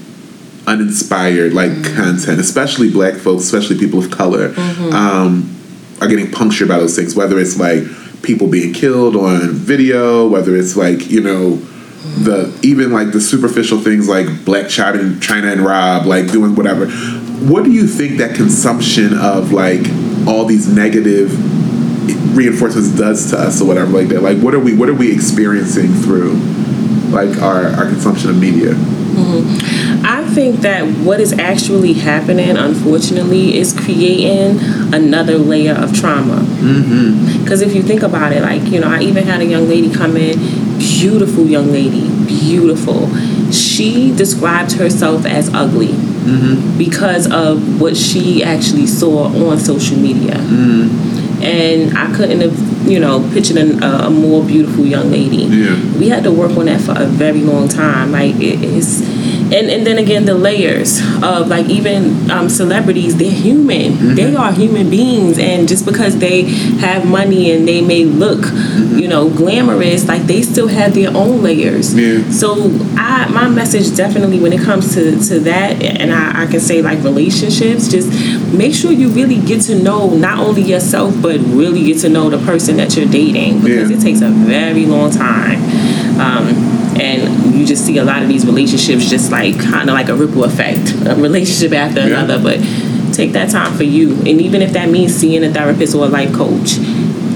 uninspired 0.67 1.53
like 1.53 1.73
content, 1.95 2.41
especially 2.41 2.91
black 2.91 3.15
folks, 3.15 3.45
especially 3.45 3.79
people 3.79 3.99
of 3.99 4.11
color, 4.11 4.55
um, 4.95 5.55
are 6.01 6.09
getting 6.09 6.31
punctured 6.31 6.69
by 6.69 6.79
those 6.79 6.97
things. 6.97 7.15
Whether 7.15 7.39
it's 7.39 7.59
like 7.59 7.85
people 8.25 8.49
being 8.49 8.73
killed 8.73 9.15
on 9.15 9.51
video, 9.51 10.27
whether 10.27 10.57
it's 10.57 10.77
like 10.77 11.11
you 11.11 11.21
know 11.21 11.57
the 12.19 12.59
even 12.63 12.93
like 12.93 13.13
the 13.13 13.21
superficial 13.21 13.79
things 13.81 14.09
like 14.09 14.27
Blac 14.27 14.65
Chyna 14.65 15.01
and 15.01 15.23
Chyna 15.23 15.53
and 15.53 15.61
Rob 15.63 16.07
like 16.07 16.31
doing 16.33 16.55
whatever. 16.55 16.87
What 16.89 17.65
do 17.65 17.71
you 17.71 17.87
think 17.87 18.19
that 18.19 18.35
consumption 18.35 19.17
of 19.19 19.53
like 19.53 19.87
all 20.27 20.45
these 20.45 20.69
negative 20.69 21.33
reinforcements 22.37 22.91
does 22.91 23.31
to 23.31 23.39
us 23.39 23.61
or 23.61 23.67
whatever 23.67 23.91
like 23.93 24.09
that? 24.09 24.23
Like 24.23 24.39
what 24.39 24.55
are 24.55 24.61
we 24.61 24.75
what 24.75 24.89
are 24.89 24.95
we 24.95 25.13
experiencing 25.13 25.93
through 25.95 26.35
like 27.11 27.41
our, 27.41 27.67
our 27.69 27.87
consumption 27.87 28.31
of 28.31 28.39
media? 28.39 28.75
Mm-hmm. 29.15 30.07
I 30.07 30.25
think 30.35 30.61
that 30.61 30.85
what 31.05 31.21
is 31.21 31.33
actually 31.33 31.95
happening, 31.95 32.57
unfortunately, 32.57 33.57
is 33.57 33.73
creating 33.73 34.59
another 34.93 35.39
layer 35.39 35.75
of 35.75 35.95
trauma. 35.95 36.37
Mm-hmm. 36.37 37.43
Because 37.43 37.63
if 37.63 37.75
you 37.75 37.83
think 37.83 38.03
about 38.03 38.33
it, 38.33 38.43
like, 38.43 38.63
you 38.63 38.81
know, 38.81 38.89
I 38.89 39.01
even 39.01 39.25
had 39.25 39.41
a 39.41 39.47
young 39.47 39.69
lady 39.69 39.93
come 39.93 40.17
in, 40.17 40.39
beautiful 40.79 41.47
young 41.47 41.73
lady, 41.73 42.09
beautiful. 42.27 43.09
She 43.51 44.15
described 44.15 44.73
herself 44.73 45.25
as 45.27 45.53
ugly 45.55 45.89
mm-hmm. 45.89 46.79
because 46.79 47.31
of 47.31 47.81
what 47.81 47.97
she 47.97 48.43
actually 48.43 48.87
saw 48.87 49.27
on 49.49 49.59
social 49.59 49.97
media. 49.97 50.37
And 51.43 51.97
I 51.97 52.15
couldn't 52.15 52.41
have, 52.41 52.89
you 52.89 53.01
know, 53.01 53.29
pictured 53.33 53.57
a, 53.57 54.07
a 54.07 54.11
more 54.11 54.45
beautiful 54.45 54.85
young 54.85 55.11
lady. 55.11 55.45
Yeah. 55.45 55.99
We 55.99 56.09
had 56.09 56.25
to 56.25 56.33
work 56.33 56.57
on 56.57 56.67
that 56.67 56.81
for 56.81 56.93
a 56.97 57.07
very 57.07 57.41
long 57.41 57.69
time. 57.69 58.13
Like, 58.13 58.37
it 58.37 58.63
is. 58.63 59.03
And, 59.53 59.71
and 59.71 59.87
then 59.87 59.99
again, 59.99 60.25
the 60.25 60.35
layers 60.35 61.01
of 61.23 61.49
like 61.49 61.67
even 61.69 62.31
um, 62.31 62.49
celebrities, 62.49 63.17
they're 63.17 63.31
human. 63.31 63.93
Mm-hmm. 63.93 64.15
They 64.15 64.35
are 64.35 64.53
human 64.53 64.91
beings, 64.91 65.39
and 65.39 65.69
just 65.69 65.85
because 65.85 66.19
they 66.19 66.43
have 66.81 67.07
money 67.07 67.51
and 67.53 67.67
they 67.69 67.81
may 67.81 68.05
look, 68.05 68.41
Mm-hmm. 68.45 68.99
you 68.99 69.09
know, 69.09 69.29
glamorous, 69.31 70.07
like 70.09 70.23
they 70.23 70.43
still 70.43 70.69
have 70.69 70.95
their 70.95 71.11
own 71.17 71.43
layers. 71.43 71.95
Yeah. 71.95 72.29
So 72.31 72.55
I, 72.97 73.29
my 73.33 73.49
message 73.49 73.95
definitely 73.97 74.41
when 74.41 74.53
it 74.53 74.63
comes 74.63 74.95
to 74.95 75.19
to 75.29 75.41
that, 75.41 75.83
and 75.83 76.13
I, 76.13 76.43
I 76.43 76.47
can 76.47 76.61
say 76.61 76.83
like 76.83 77.03
relationships, 77.05 77.89
just 77.89 78.09
make 78.53 78.75
sure 78.75 78.91
you 78.93 79.09
really 79.11 79.41
get 79.41 79.63
to 79.63 79.81
know 79.81 80.11
not 80.11 80.39
only 80.39 80.63
yourself 80.63 81.15
but 81.23 81.39
really 81.41 81.85
get 81.85 81.99
to 82.01 82.09
know 82.09 82.31
the 82.31 82.39
person 82.39 82.77
that 82.79 82.97
you're 82.97 83.07
dating 83.07 83.61
because 83.61 83.91
Yeah. 83.91 83.97
it 83.97 84.01
takes 84.01 84.21
a 84.23 84.29
very 84.31 84.87
long 84.87 85.11
time. 85.11 85.61
Um, 86.21 86.64
and 87.05 87.55
you 87.55 87.67
just 87.67 87.85
see 87.85 87.99
a 87.99 88.05
lot 88.05 88.23
of 88.23 88.29
these 88.29 88.47
relationships 88.47 89.09
just 89.09 89.31
like 89.31 89.59
kind 89.61 89.89
of 89.91 89.95
like 89.95 90.09
a 90.09 90.15
ripple 90.15 90.45
effect, 90.45 90.95
a 91.07 91.15
relationship 91.15 91.73
after 91.73 92.01
Yeah. 92.01 92.25
another. 92.25 92.43
But 92.43 92.59
take 93.13 93.33
that 93.33 93.51
time 93.51 93.77
for 93.77 93.85
you, 93.85 94.13
and 94.19 94.41
even 94.41 94.63
if 94.63 94.73
that 94.73 94.89
means 94.91 95.15
seeing 95.15 95.45
a 95.45 95.53
therapist 95.53 95.95
or 95.95 96.05
a 96.07 96.09
life 96.09 96.33
coach, 96.33 96.79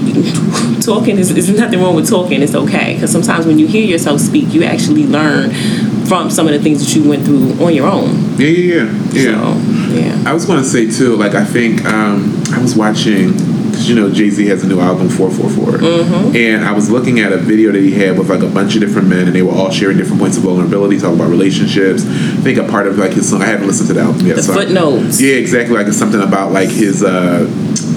talking 0.85 1.17
is, 1.17 1.31
is 1.31 1.49
nothing 1.57 1.79
wrong 1.81 1.95
with 1.95 2.09
talking. 2.09 2.41
It's 2.41 2.55
okay 2.55 2.95
because 2.95 3.11
sometimes 3.11 3.45
when 3.45 3.59
you 3.59 3.67
hear 3.67 3.85
yourself 3.85 4.19
speak, 4.19 4.53
you 4.53 4.63
actually 4.63 5.05
learn 5.05 5.51
from 6.05 6.29
some 6.31 6.47
of 6.47 6.53
the 6.53 6.59
things 6.59 6.83
that 6.83 6.95
you 6.99 7.07
went 7.07 7.23
through 7.25 7.53
on 7.63 7.73
your 7.73 7.87
own. 7.87 8.09
Yeah, 8.37 8.47
yeah, 8.47 8.75
yeah. 8.75 9.21
yeah. 9.21 9.53
So 9.53 9.93
yeah. 9.95 10.23
I 10.25 10.33
was 10.33 10.45
going 10.45 10.59
to 10.59 10.65
say 10.65 10.89
too, 10.89 11.15
like 11.15 11.35
I 11.35 11.45
think 11.45 11.85
um, 11.85 12.41
I 12.51 12.59
was 12.61 12.75
watching 12.75 13.33
because 13.79 13.89
you 13.89 13.95
know 13.95 14.11
Jay 14.13 14.29
Z 14.29 14.45
has 14.47 14.63
a 14.63 14.67
new 14.67 14.79
album, 14.81 15.07
Four 15.09 15.31
Four 15.31 15.49
Four, 15.49 15.65
Mm-hmm. 15.79 16.35
and 16.35 16.65
I 16.65 16.73
was 16.73 16.89
looking 16.91 17.19
at 17.21 17.31
a 17.31 17.37
video 17.37 17.71
that 17.71 17.81
he 17.81 17.91
had 17.91 18.17
with 18.17 18.29
like 18.29 18.41
a 18.41 18.47
bunch 18.49 18.75
of 18.75 18.81
different 18.81 19.07
men, 19.07 19.27
and 19.27 19.35
they 19.35 19.41
were 19.41 19.53
all 19.53 19.71
sharing 19.71 19.97
different 19.97 20.19
points 20.19 20.35
of 20.37 20.43
vulnerability, 20.43 20.99
talking 20.99 21.15
about 21.15 21.29
relationships. 21.29 22.03
I 22.05 22.41
think 22.43 22.57
a 22.57 22.65
part 22.67 22.87
of 22.87 22.97
like 22.97 23.13
his 23.13 23.29
song, 23.29 23.41
I 23.41 23.45
haven't 23.45 23.67
listened 23.67 23.87
to 23.87 23.93
the 23.93 24.01
album 24.01 24.25
yet. 24.27 24.35
The 24.35 24.43
so 24.43 24.53
I- 24.53 24.65
footnotes. 24.65 25.21
yeah, 25.21 25.35
exactly. 25.35 25.75
Like 25.77 25.87
it's 25.87 25.97
something 25.97 26.21
about 26.21 26.51
like 26.51 26.69
his 26.69 27.03
uh, 27.03 27.47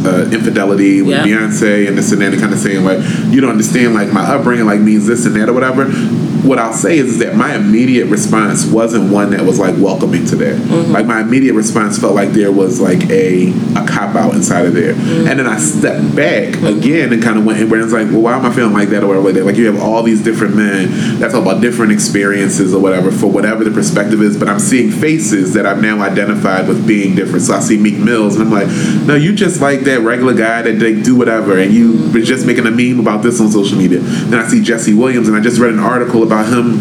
uh, 0.04 0.30
infidelity 0.32 1.02
with 1.02 1.16
Yeah. 1.16 1.24
Beyonce 1.26 1.88
and 1.88 1.98
this 1.98 2.12
and 2.12 2.20
that, 2.22 2.32
and 2.32 2.40
kind 2.40 2.52
of 2.52 2.58
saying 2.60 2.84
like 2.84 3.00
you 3.32 3.40
don't 3.40 3.50
understand 3.50 3.94
like 3.94 4.12
my 4.12 4.22
upbringing 4.22 4.66
like 4.66 4.80
means 4.80 5.06
this 5.06 5.26
and 5.26 5.34
that 5.36 5.48
or 5.48 5.52
whatever. 5.52 5.90
What 6.42 6.58
I'll 6.58 6.72
say 6.72 6.98
is, 6.98 7.18
that 7.20 7.36
my 7.36 7.54
immediate 7.54 8.06
response 8.06 8.66
wasn't 8.66 9.12
one 9.12 9.30
that 9.30 9.42
was 9.42 9.60
like 9.60 9.76
welcoming 9.78 10.24
to 10.26 10.36
that. 10.36 10.58
Like 10.90 11.06
my 11.06 11.20
immediate 11.20 11.54
response 11.54 12.00
felt 12.00 12.16
like 12.16 12.30
there 12.30 12.50
was 12.50 12.80
like 12.80 13.08
a 13.10 13.52
a 13.76 13.86
cop 13.86 14.16
out 14.16 14.34
inside 14.34 14.66
of 14.66 14.74
there, 14.74 14.90
and 14.94 15.38
then 15.38 15.46
I 15.46 15.56
stepped 15.78 16.14
back 16.14 16.54
again 16.62 17.12
and 17.12 17.22
kind 17.22 17.38
of 17.38 17.44
went 17.44 17.68
where 17.70 17.80
it's 17.80 17.92
like, 17.92 18.08
well, 18.08 18.20
why 18.20 18.36
am 18.36 18.44
I 18.44 18.54
feeling 18.54 18.72
like 18.72 18.88
that 18.90 19.02
or 19.02 19.08
whatever 19.08 19.26
like 19.26 19.34
that? 19.34 19.44
Like 19.44 19.56
you 19.56 19.66
have 19.66 19.80
all 19.80 20.02
these 20.02 20.22
different 20.22 20.56
men 20.56 21.18
that 21.20 21.30
talk 21.30 21.42
about 21.42 21.60
different 21.60 21.92
experiences 21.92 22.74
or 22.74 22.80
whatever 22.80 23.10
for 23.10 23.30
whatever 23.30 23.64
the 23.64 23.70
perspective 23.70 24.22
is, 24.22 24.38
but 24.38 24.48
I'm 24.48 24.60
seeing 24.60 24.90
faces 24.90 25.54
that 25.54 25.66
I've 25.66 25.82
now 25.82 26.00
identified 26.00 26.68
with 26.68 26.86
being 26.86 27.14
different. 27.14 27.42
So 27.42 27.54
I 27.54 27.60
see 27.60 27.78
Meek 27.78 27.98
Mills 27.98 28.36
and 28.36 28.44
I'm 28.44 28.50
like, 28.50 28.68
no, 29.06 29.14
you 29.14 29.34
just 29.34 29.60
like 29.60 29.80
that 29.80 30.00
regular 30.00 30.34
guy 30.34 30.62
that 30.62 30.78
they 30.78 31.00
do 31.00 31.16
whatever, 31.16 31.58
and 31.58 31.72
you 31.72 32.10
were 32.12 32.20
just 32.20 32.46
making 32.46 32.66
a 32.66 32.70
meme 32.70 33.00
about 33.00 33.22
this 33.22 33.40
on 33.40 33.50
social 33.50 33.78
media. 33.78 34.00
Then 34.00 34.38
I 34.38 34.48
see 34.48 34.62
Jesse 34.62 34.94
Williams, 34.94 35.28
and 35.28 35.36
I 35.36 35.40
just 35.40 35.58
read 35.58 35.72
an 35.72 35.80
article 35.80 36.22
about 36.22 36.46
him 36.46 36.80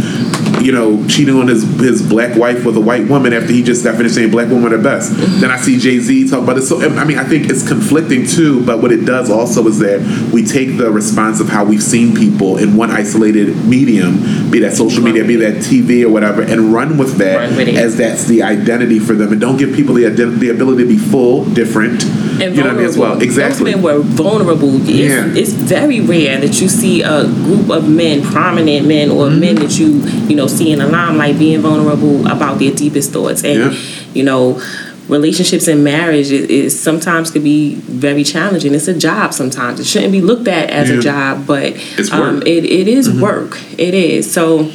you 0.62 0.72
know, 0.72 1.06
cheating 1.08 1.36
on 1.36 1.48
his 1.48 1.64
his 1.80 2.02
black 2.08 2.38
wife 2.38 2.66
with 2.66 2.78
a 2.78 2.82
white 2.82 3.08
woman 3.10 3.34
after 3.34 3.52
he 3.52 3.64
just 3.64 3.84
got 3.84 3.96
finished 3.96 4.16
saying 4.16 4.32
black 4.32 4.48
women 4.50 4.74
are 4.74 4.82
best. 4.82 5.12
Then 5.42 5.50
I 5.52 5.58
see 5.58 5.78
Jay 5.80 6.00
Z 6.00 6.30
talk 6.30 6.44
about 6.44 6.58
it. 6.58 6.62
So 6.64 6.82
I 6.82 7.04
mean, 7.04 7.18
I 7.18 7.24
think 7.24 7.50
it's 7.50 7.68
conflicting 7.68 8.26
too. 8.28 8.64
But 8.66 8.82
what 8.82 8.92
it 8.92 9.06
does 9.06 9.30
also 9.30 9.66
is 9.68 9.80
that 9.80 10.00
we 10.34 10.46
take 10.46 10.78
the 10.78 10.92
response 10.92 11.40
of 11.40 11.50
how 11.50 11.66
we've 11.66 11.82
seen 11.84 12.16
people 12.16 12.58
in 12.58 12.76
one 12.78 12.92
isolated 12.92 13.56
medium, 13.66 14.52
be 14.52 14.60
that 14.60 14.74
social 14.74 15.04
media, 15.04 15.24
be 15.26 15.36
that 15.38 15.56
TV 15.58 16.04
or 16.04 16.10
whatever, 16.10 16.42
and 16.42 16.74
run 16.74 16.98
with 16.98 17.18
that 17.18 17.32
Run 17.58 17.68
as 17.70 17.98
that's 17.98 18.26
the 18.26 18.44
identity 18.44 19.00
for 19.00 19.14
them, 19.14 19.32
and 19.32 19.42
don't 19.42 19.58
give 19.58 19.76
people 19.76 19.96
the 19.96 20.04
ident- 20.04 20.40
the 20.40 20.50
ability 20.50 20.84
to 20.84 20.90
be 20.90 20.98
full, 20.98 21.46
different. 21.46 22.04
and 22.42 22.56
you 22.56 22.62
know 22.62 22.68
what 22.68 22.74
I 22.76 22.78
mean 22.78 22.86
as 22.86 22.98
well. 22.98 23.22
Exactly. 23.22 23.72
Those 23.72 23.76
men 23.76 23.84
were 23.84 24.00
vulnerable. 24.00 24.76
It's, 24.82 24.90
Yeah. 24.90 25.34
it's 25.34 25.54
very 25.54 26.02
rare 26.02 26.40
that 26.42 26.60
you 26.62 26.68
see 26.68 27.02
a 27.02 27.26
group 27.26 27.70
of 27.70 27.90
men, 27.90 28.22
prominent 28.24 28.88
men, 28.88 29.10
or 29.10 29.28
Mm-hmm. 29.28 29.40
men 29.40 29.56
that 29.56 29.78
you 29.80 29.88
you 30.28 30.36
know 30.36 30.48
see 30.52 30.72
in 30.72 30.80
the 30.80 30.88
limelight 30.88 31.40
being 31.40 31.62
vulnerable 31.62 32.28
about 32.28 32.60
their 32.60 32.72
deepest 32.74 33.12
thoughts, 33.12 33.44
and 33.44 33.74
Yeah. 33.74 33.80
you 34.14 34.24
know. 34.24 34.62
Relationships 35.10 35.68
and 35.68 35.84
marriage 35.84 36.32
is, 36.32 36.48
is 36.50 36.80
sometimes 36.80 37.32
could 37.32 37.44
be 37.44 37.76
very 37.76 38.24
challenging. 38.24 38.74
It's 38.74 38.88
a 38.88 38.94
job 38.98 39.34
sometimes. 39.34 39.80
It 39.82 39.86
shouldn't 39.88 40.14
be 40.14 40.22
looked 40.22 40.48
at 40.48 40.70
as 40.70 40.90
Yeah. 40.90 41.00
a 41.00 41.02
job, 41.02 41.48
but 41.48 41.74
It's 41.98 42.10
um, 42.14 42.36
work. 42.36 42.48
it, 42.48 42.64
it 42.64 42.88
is 42.88 43.10
work. 43.10 43.60
It 43.78 43.94
is. 43.94 44.32
So 44.32 44.72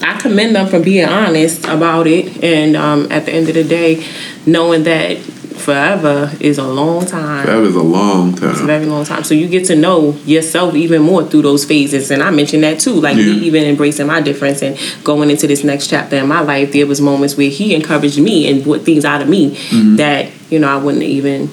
I 0.00 0.20
commend 0.20 0.54
them 0.54 0.68
for 0.68 0.78
being 0.78 1.08
honest 1.08 1.64
about 1.64 2.06
it, 2.06 2.44
and 2.44 2.76
um, 2.76 3.08
at 3.10 3.24
the 3.26 3.32
end 3.32 3.48
of 3.48 3.54
the 3.54 3.64
day, 3.64 4.04
knowing 4.46 4.84
that 4.84 5.16
forever 5.54 6.30
is 6.40 6.58
a 6.58 6.66
long 6.66 7.06
time. 7.06 7.46
That 7.46 7.56
was 7.56 7.74
a 7.74 7.82
long 7.82 8.34
time. 8.34 8.50
It's 8.50 8.60
a 8.60 8.64
very 8.64 8.84
long 8.86 9.04
time. 9.04 9.24
So 9.24 9.34
you 9.34 9.48
get 9.48 9.66
to 9.66 9.76
know 9.76 10.12
yourself 10.24 10.74
even 10.74 11.02
more 11.02 11.24
through 11.24 11.42
those 11.42 11.64
phases. 11.64 12.10
And 12.10 12.22
I 12.22 12.30
mentioned 12.30 12.62
that 12.64 12.80
too. 12.80 12.92
Like 12.94 13.16
me 13.16 13.32
even 13.46 13.64
embracing 13.64 14.06
my 14.06 14.20
difference 14.20 14.62
and 14.62 14.78
going 15.04 15.30
into 15.30 15.46
this 15.46 15.64
next 15.64 15.88
chapter 15.88 16.16
in 16.16 16.28
my 16.28 16.40
life, 16.40 16.72
there 16.72 16.86
was 16.86 17.00
moments 17.00 17.36
where 17.36 17.48
he 17.50 17.74
encouraged 17.74 18.20
me 18.20 18.50
and 18.50 18.62
brought 18.62 18.82
things 18.82 19.04
out 19.04 19.22
of 19.22 19.28
me 19.28 19.44
Mm-hmm. 19.54 19.96
that, 19.96 20.30
you 20.50 20.58
know, 20.58 20.68
I 20.68 20.76
wouldn't 20.76 21.02
even 21.04 21.48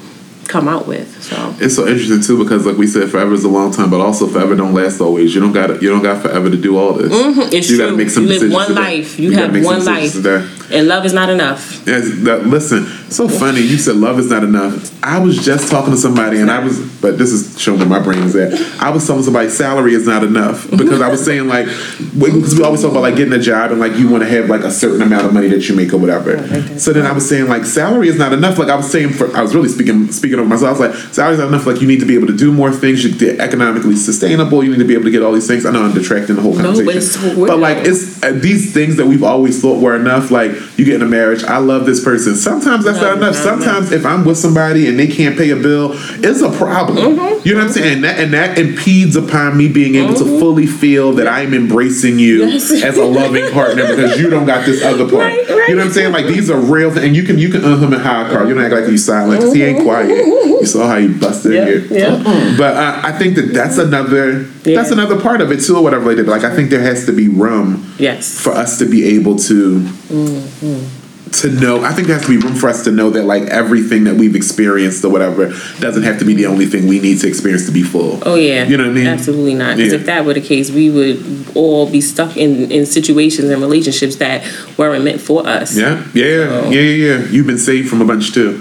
come 0.47 0.67
out 0.67 0.85
with. 0.87 1.23
So 1.23 1.55
It's 1.59 1.75
so 1.75 1.87
interesting 1.87 2.21
too 2.21 2.41
because, 2.43 2.65
like 2.65 2.77
we 2.77 2.87
said, 2.87 3.09
forever 3.09 3.33
is 3.33 3.43
a 3.43 3.49
long 3.49 3.71
time, 3.71 3.89
but 3.89 4.01
also 4.01 4.27
forever 4.27 4.55
don't 4.55 4.73
last 4.73 4.99
always. 5.01 5.33
You 5.33 5.39
don't 5.41 5.53
got 5.53 5.81
you 5.81 5.89
don't 5.89 6.03
got 6.03 6.21
forever 6.21 6.49
to 6.49 6.57
do 6.57 6.77
all 6.77 6.93
this. 6.93 7.11
Mm-hmm. 7.13 7.53
it's 7.53 7.69
you 7.69 7.77
true. 7.77 7.85
gotta 7.85 7.97
make 7.97 8.09
some 8.09 8.23
you 8.23 8.29
live 8.29 8.41
decisions 8.41 8.53
one 8.55 8.67
today. 8.67 8.81
life. 8.81 9.19
You, 9.19 9.31
gotta 9.31 9.53
have 9.53 9.65
one 9.65 9.85
life. 9.85 10.11
today. 10.11 10.47
And 10.73 10.87
love 10.87 11.05
is 11.05 11.13
not 11.13 11.29
enough. 11.29 11.83
That, 11.85 12.43
listen, 12.45 12.85
so 13.11 13.27
funny. 13.27 13.61
You 13.61 13.77
said 13.77 13.95
love 13.95 14.19
is 14.19 14.29
not 14.29 14.43
enough. 14.43 14.91
I 15.03 15.19
was 15.19 15.43
just 15.43 15.69
talking 15.69 15.91
to 15.91 15.97
somebody, 15.97 16.39
and 16.39 16.49
I 16.51 16.59
was, 16.63 16.79
but 17.01 17.17
this 17.17 17.31
is 17.31 17.59
showing 17.59 17.79
where 17.79 17.87
my 17.87 17.99
brain 17.99 18.19
is 18.23 18.35
at. 18.35 18.53
I 18.81 18.89
was 18.89 19.05
telling 19.05 19.23
somebody 19.23 19.49
salary 19.49 19.93
is 19.93 20.05
not 20.07 20.23
enough 20.23 20.69
because 20.71 21.01
I 21.01 21.09
was 21.09 21.23
saying 21.23 21.47
like, 21.47 21.65
because 21.65 22.55
we 22.55 22.63
always 22.63 22.81
talk 22.81 22.91
about 22.91 23.01
like 23.01 23.15
getting 23.15 23.33
a 23.33 23.39
job 23.39 23.71
and 23.71 23.79
like 23.79 23.95
you 23.95 24.09
want 24.09 24.23
to 24.23 24.29
have 24.29 24.49
like 24.49 24.61
a 24.61 24.71
certain 24.71 25.01
amount 25.01 25.25
of 25.25 25.33
money 25.33 25.47
that 25.49 25.67
you 25.67 25.75
make 25.75 25.93
or 25.93 25.97
whatever. 25.97 26.37
So 26.79 26.93
then 26.93 27.05
I 27.05 27.11
was 27.11 27.27
saying 27.27 27.47
like 27.47 27.65
salary 27.65 28.07
is 28.07 28.17
not 28.17 28.33
enough. 28.33 28.57
Like 28.57 28.69
I 28.69 28.75
was 28.75 28.89
saying 28.91 29.09
for, 29.09 29.35
I 29.35 29.41
was 29.41 29.55
really 29.55 29.69
speaking 29.69 30.11
speaking 30.11 30.39
of 30.39 30.47
myself. 30.47 30.79
I 30.79 30.87
was 30.87 30.95
like, 30.95 31.13
salary 31.13 31.33
is 31.33 31.39
not 31.39 31.47
enough. 31.49 31.65
Like 31.65 31.81
you 31.81 31.87
need 31.87 31.99
to 31.99 32.05
be 32.05 32.15
able 32.15 32.27
to 32.27 32.37
do 32.37 32.51
more 32.51 32.71
things. 32.71 33.03
You 33.03 33.13
get 33.17 33.39
economically 33.39 33.95
sustainable. 33.95 34.63
You 34.63 34.71
need 34.71 34.79
to 34.79 34.85
be 34.85 34.93
able 34.93 35.05
to 35.05 35.11
get 35.11 35.23
all 35.23 35.31
these 35.33 35.47
things. 35.47 35.65
I 35.65 35.71
know 35.71 35.83
I'm 35.83 35.93
detracting 35.93 36.35
the 36.35 36.41
whole 36.41 36.53
No, 36.53 36.73
conversation, 36.73 36.85
but 36.85 36.95
it's 36.95 37.49
but 37.49 37.59
like 37.59 37.77
it's 37.79 38.21
uh, 38.23 38.31
these 38.33 38.73
things 38.73 38.97
that 38.97 39.07
we've 39.07 39.23
always 39.23 39.61
thought 39.61 39.81
were 39.81 39.95
enough. 39.95 40.31
Like 40.31 40.51
you 40.77 40.85
get 40.85 40.95
in 40.95 41.01
a 41.01 41.05
marriage, 41.09 41.43
I 41.43 41.57
love 41.57 41.85
this 41.85 42.03
person. 42.03 42.35
Sometimes 42.35 42.85
that's 42.85 42.99
not 43.01 43.17
enough. 43.17 43.35
no, 43.35 43.41
Sometimes 43.41 43.91
if 43.91 44.05
I'm 44.05 44.25
with 44.25 44.37
somebody 44.37 44.87
and 44.87 44.97
they 44.99 45.07
can't 45.07 45.37
pay 45.37 45.49
a 45.51 45.55
bill, 45.55 45.91
it's 45.93 46.41
a 46.41 46.51
problem. 46.51 47.15
Mm-hmm. 47.17 47.47
You 47.47 47.53
know 47.55 47.59
what 47.61 47.67
I'm 47.67 47.73
saying? 47.73 47.93
And 47.95 48.03
that, 48.03 48.19
and 48.19 48.33
that 48.33 48.57
impedes 48.57 49.15
upon 49.15 49.57
me 49.57 49.67
being 49.67 49.95
able 49.95 50.13
to 50.15 50.25
fully 50.39 50.67
feel 50.67 51.13
that 51.13 51.27
I'm 51.27 51.53
embracing 51.53 52.19
you 52.19 52.45
Yes. 52.45 52.71
as 52.83 52.97
a 52.97 53.05
loving 53.05 53.51
partner 53.51 53.87
because 53.87 54.19
you 54.19 54.29
don't 54.29 54.45
got 54.45 54.65
this 54.65 54.83
other 54.83 55.03
part. 55.05 55.13
Right, 55.25 55.49
right. 55.49 55.69
You 55.69 55.75
know 55.75 55.81
what 55.81 55.87
I'm 55.87 55.93
saying? 55.93 56.11
Like 56.13 56.25
these 56.27 56.49
are 56.49 56.59
real 56.59 56.91
things. 56.91 57.05
And 57.05 57.15
you 57.15 57.23
can 57.23 57.37
you 57.39 57.49
can 57.49 57.63
uh 57.65 57.77
him 57.77 57.93
and 57.93 58.01
high 58.01 58.29
car. 58.31 58.47
You 58.47 58.53
don't 58.53 58.63
act 58.63 58.73
like 58.73 58.87
you 58.89 58.97
silent 58.97 59.41
'cause 59.41 59.53
he 59.53 59.63
ain't 59.63 59.83
quiet. 59.83 60.09
You 60.09 60.65
saw 60.65 60.87
how 60.87 60.97
he 60.97 61.07
busted 61.07 61.53
in 61.53 61.67
here. 61.67 61.79
yeah. 61.89 62.55
But 62.57 62.75
uh, 62.77 63.01
I 63.03 63.11
think 63.13 63.35
that 63.35 63.53
that's 63.53 63.77
another 63.77 64.45
Yeah. 64.63 64.75
that's 64.75 64.91
another 64.91 65.19
part 65.19 65.41
of 65.41 65.51
it 65.51 65.61
too, 65.61 65.77
or 65.77 65.83
whatever 65.83 66.09
they 66.09 66.15
did. 66.15 66.27
Like 66.27 66.43
I 66.43 66.55
think 66.55 66.69
there 66.69 66.81
has 66.81 67.05
to 67.07 67.11
be 67.11 67.27
room 67.27 67.91
Yes. 67.97 68.39
for 68.39 68.51
us 68.51 68.77
to 68.79 68.85
be 68.85 69.03
able 69.15 69.37
to 69.39 69.87
Mm-hmm. 70.11 71.31
to 71.31 71.49
know 71.61 71.81
i 71.83 71.93
think 71.93 72.07
there 72.07 72.17
has 72.17 72.25
to 72.27 72.37
be 72.37 72.45
room 72.45 72.55
for 72.55 72.67
us 72.67 72.83
to 72.83 72.91
know 72.91 73.09
that 73.11 73.23
like 73.23 73.43
everything 73.43 74.03
that 74.03 74.15
we've 74.15 74.35
experienced 74.35 75.05
or 75.05 75.09
whatever 75.09 75.47
doesn't 75.79 76.03
have 76.03 76.19
to 76.19 76.25
be 76.25 76.33
the 76.33 76.45
only 76.45 76.65
thing 76.65 76.87
we 76.87 76.99
need 76.99 77.19
to 77.21 77.27
experience 77.27 77.65
to 77.67 77.71
be 77.71 77.83
full 77.83 78.19
Oh 78.25 78.35
yeah, 78.35 78.65
you 78.65 78.75
know 78.75 78.83
what 78.83 78.91
i 78.91 78.93
mean 78.93 79.07
Absolutely 79.07 79.53
not. 79.55 79.77
Because 79.77 79.93
Yeah. 79.93 79.99
if 79.99 80.05
that 80.07 80.25
were 80.25 80.33
the 80.33 80.41
case, 80.41 80.69
we 80.71 80.89
would 80.89 81.23
all 81.55 81.89
be 81.89 82.01
stuck 82.01 82.35
in 82.35 82.69
in 82.71 82.85
situations 82.85 83.49
and 83.49 83.61
relationships 83.61 84.17
that 84.17 84.43
weren't 84.77 85.05
meant 85.05 85.21
for 85.21 85.47
us. 85.47 85.77
yeah 85.77 86.03
yeah 86.13 86.25
yeah 86.25 86.69
yeah 86.69 86.81
yeah 86.81 87.05
yeah 87.05 87.19
you've 87.31 87.47
been 87.47 87.57
saved 87.71 87.87
from 87.89 88.01
a 88.01 88.05
bunch 88.05 88.33
too 88.33 88.59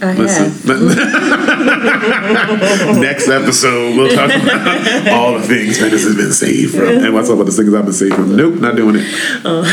I. 0.00 0.14
Listen. 0.14 0.52
Next 3.00 3.28
episode, 3.28 3.96
we'll 3.96 4.14
talk 4.14 4.30
about 4.30 5.08
all 5.08 5.38
the 5.38 5.46
things 5.46 5.78
Venice 5.78 6.04
has 6.04 6.16
been 6.16 6.32
saved 6.32 6.74
from. 6.76 6.88
And 7.04 7.14
what's 7.14 7.30
up 7.30 7.38
with 7.38 7.46
the 7.48 7.52
things 7.52 7.72
I've 7.74 7.84
been 7.84 7.92
saved 7.92 8.14
from? 8.14 8.36
Nope, 8.36 8.54
not 8.60 8.76
doing 8.76 8.96
it. 8.98 9.06
Uh, 9.44 9.64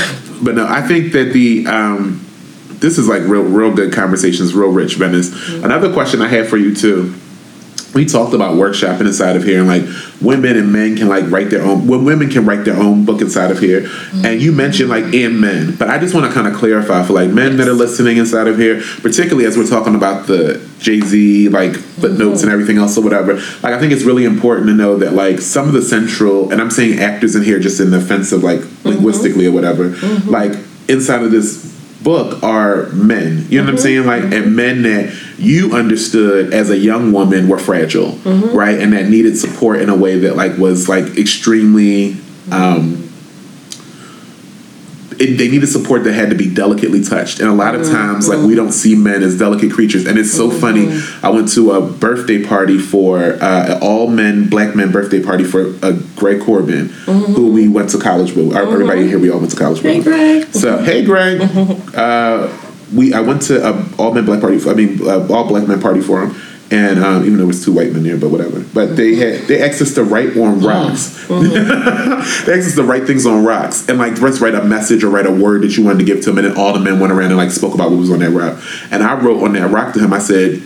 But 0.43 0.55
no, 0.55 0.67
I 0.67 0.81
think 0.81 1.13
that 1.13 1.33
the 1.33 1.67
um, 1.67 2.25
this 2.79 2.97
is 2.97 3.07
like 3.07 3.23
real, 3.23 3.43
real 3.43 3.73
good 3.73 3.93
conversations, 3.93 4.53
real 4.53 4.69
rich 4.69 4.95
Venice. 4.95 5.49
Another 5.49 5.91
question 5.93 6.21
I 6.21 6.27
have 6.27 6.47
for 6.47 6.57
you 6.57 6.75
too. 6.75 7.15
We 7.95 8.05
talked 8.05 8.33
about 8.33 8.55
workshopping 8.55 9.07
inside 9.07 9.37
of 9.37 9.43
here, 9.45 9.59
and 9.59 9.69
like 9.69 9.83
women 10.21 10.57
and 10.57 10.73
men 10.73 10.97
can 10.97 11.07
like 11.07 11.31
write 11.31 11.49
their 11.49 11.61
own. 11.61 11.87
When 11.87 12.03
women 12.03 12.29
can 12.29 12.45
write 12.45 12.65
their 12.65 12.75
own 12.75 13.05
book 13.05 13.21
inside 13.21 13.51
of 13.51 13.59
here, 13.59 13.89
and 14.15 14.41
you 14.41 14.51
mentioned 14.51 14.89
like 14.89 15.13
in 15.13 15.39
men, 15.39 15.77
but 15.77 15.89
I 15.89 15.97
just 15.97 16.13
want 16.13 16.27
to 16.27 16.33
kind 16.33 16.45
of 16.45 16.55
clarify 16.55 17.03
for 17.03 17.13
like 17.13 17.29
men 17.29 17.55
that 17.55 17.69
are 17.69 17.73
listening 17.73 18.17
inside 18.17 18.47
of 18.47 18.57
here, 18.57 18.81
particularly 19.01 19.45
as 19.45 19.57
we're 19.57 19.65
talking 19.65 19.95
about 19.95 20.27
the 20.27 20.69
Jay 20.79 20.99
Z 20.99 21.47
like 21.47 21.73
footnotes 21.73 22.41
and 22.41 22.51
mm-hmm. 22.51 22.51
everything 22.51 22.77
else 22.79 22.97
or 22.97 23.01
whatever. 23.01 23.35
Like 23.35 23.73
I 23.73 23.79
think 23.79 23.93
it's 23.93 24.03
really 24.03 24.25
important 24.25 24.67
to 24.67 24.73
know 24.73 24.97
that 24.97 25.13
like 25.13 25.39
some 25.39 25.67
of 25.67 25.73
the 25.73 25.81
central, 25.81 26.51
and 26.51 26.59
I'm 26.59 26.71
saying 26.71 26.99
actors 26.99 27.33
in 27.33 27.43
here 27.43 27.59
just 27.59 27.79
in 27.79 27.91
the 27.91 27.99
offense 27.99 28.33
of 28.33 28.43
like 28.43 28.59
mm-hmm. 28.59 28.89
linguistically 28.89 29.47
or 29.47 29.53
whatever, 29.53 29.91
mm-hmm. 29.91 30.29
like 30.29 30.51
inside 30.89 31.23
of 31.23 31.31
this 31.31 31.74
book 32.05 32.41
are 32.43 32.85
men. 32.91 33.47
You 33.49 33.57
know 33.57 33.65
what 33.65 33.69
I'm 33.71 33.75
mm-hmm. 33.75 33.83
saying? 33.83 34.05
Like, 34.05 34.23
and 34.31 34.55
men 34.55 34.83
that 34.83 35.13
you 35.37 35.73
understood 35.73 36.53
as 36.53 36.69
a 36.69 36.77
young 36.77 37.11
woman 37.11 37.49
were 37.49 37.59
fragile, 37.59 38.11
mm-hmm. 38.11 38.55
right? 38.55 38.79
And 38.79 38.93
that 38.93 39.09
needed 39.09 39.37
support 39.37 39.81
in 39.81 39.89
a 39.89 39.95
way 39.95 40.19
that 40.19 40.37
like 40.37 40.57
was 40.57 40.87
like 40.87 41.17
extremely. 41.17 42.15
Um, 42.51 43.01
it, 45.17 45.37
they 45.37 45.47
needed 45.47 45.67
support 45.67 46.03
that 46.03 46.13
had 46.13 46.29
to 46.29 46.35
be 46.35 46.53
delicately 46.53 47.01
touched, 47.01 47.39
and 47.39 47.47
a 47.47 47.53
lot 47.53 47.73
of 47.73 47.81
mm-hmm. 47.81 47.93
times, 47.93 48.27
like 48.27 48.45
we 48.45 48.53
don't 48.53 48.73
see 48.73 48.95
men 48.95 49.23
as 49.23 49.39
delicate 49.39 49.71
creatures. 49.71 50.05
And 50.05 50.19
it's 50.19 50.31
so 50.31 50.51
funny. 50.51 51.01
I 51.23 51.29
went 51.29 51.51
to 51.53 51.71
a 51.71 51.81
birthday 51.81 52.43
party 52.43 52.77
for 52.77 53.19
uh, 53.41 53.75
an 53.75 53.81
all 53.81 54.09
men, 54.09 54.49
black 54.49 54.75
men 54.75 54.91
birthday 54.91 55.23
party 55.23 55.45
for 55.45 55.73
uh, 55.81 55.93
Greg 56.17 56.41
Corbin, 56.41 56.89
who 56.89 57.49
we 57.51 57.69
went 57.69 57.91
to 57.91 57.97
college 57.97 58.33
with. 58.33 58.53
Everybody 58.55 59.07
here, 59.07 59.17
we 59.17 59.29
all 59.31 59.39
went 59.39 59.51
to 59.51 59.57
college 59.57 59.81
with. 59.81 59.85
Hey, 59.85 59.97
with. 59.99 60.05
Greg. 60.05 60.53
So 60.53 60.83
hey, 60.83 61.05
Greg. 61.05 61.39
uh, 61.95 62.55
we 62.93 63.13
I 63.13 63.21
went 63.21 63.41
to 63.43 63.67
a 63.67 63.85
all 63.97 64.13
men 64.13 64.25
black 64.25 64.41
party. 64.41 64.59
I 64.69 64.73
mean, 64.73 65.07
uh, 65.07 65.27
all 65.31 65.47
black 65.47 65.67
men 65.67 65.81
party 65.81 66.01
for 66.01 66.25
him. 66.25 66.35
And 66.71 67.03
um, 67.03 67.23
even 67.23 67.37
though 67.37 67.43
it 67.43 67.47
was 67.47 67.63
two 67.63 67.73
white 67.73 67.91
men 67.91 68.01
there, 68.01 68.17
but 68.17 68.29
whatever. 68.29 68.59
But 68.73 68.95
they 68.97 69.15
had 69.15 69.47
they 69.47 69.61
asked 69.61 69.81
us 69.81 69.93
to 69.95 70.03
write 70.03 70.35
on 70.35 70.61
rocks. 70.61 71.27
they 71.27 72.53
asked 72.53 72.75
the 72.75 72.85
right 72.85 73.05
things 73.05 73.25
on 73.27 73.45
rocks 73.45 73.87
and 73.87 73.99
like 73.99 74.15
just 74.15 74.41
write 74.41 74.55
a 74.55 74.63
message 74.63 75.03
or 75.03 75.09
write 75.09 75.27
a 75.27 75.31
word 75.31 75.61
that 75.61 75.77
you 75.77 75.85
wanted 75.85 75.99
to 75.99 76.05
give 76.05 76.23
to 76.23 76.31
him. 76.31 76.39
And 76.39 76.47
then 76.47 76.57
all 76.57 76.73
the 76.73 76.79
men 76.79 76.99
went 76.99 77.13
around 77.13 77.27
and 77.27 77.37
like 77.37 77.51
spoke 77.51 77.75
about 77.75 77.91
what 77.91 77.99
was 77.99 78.09
on 78.09 78.19
that 78.19 78.31
rock. 78.31 78.59
And 78.91 79.03
I 79.03 79.19
wrote 79.19 79.43
on 79.43 79.53
that 79.53 79.69
rock 79.69 79.93
to 79.93 79.99
him. 79.99 80.11
I 80.11 80.19
said, 80.19 80.63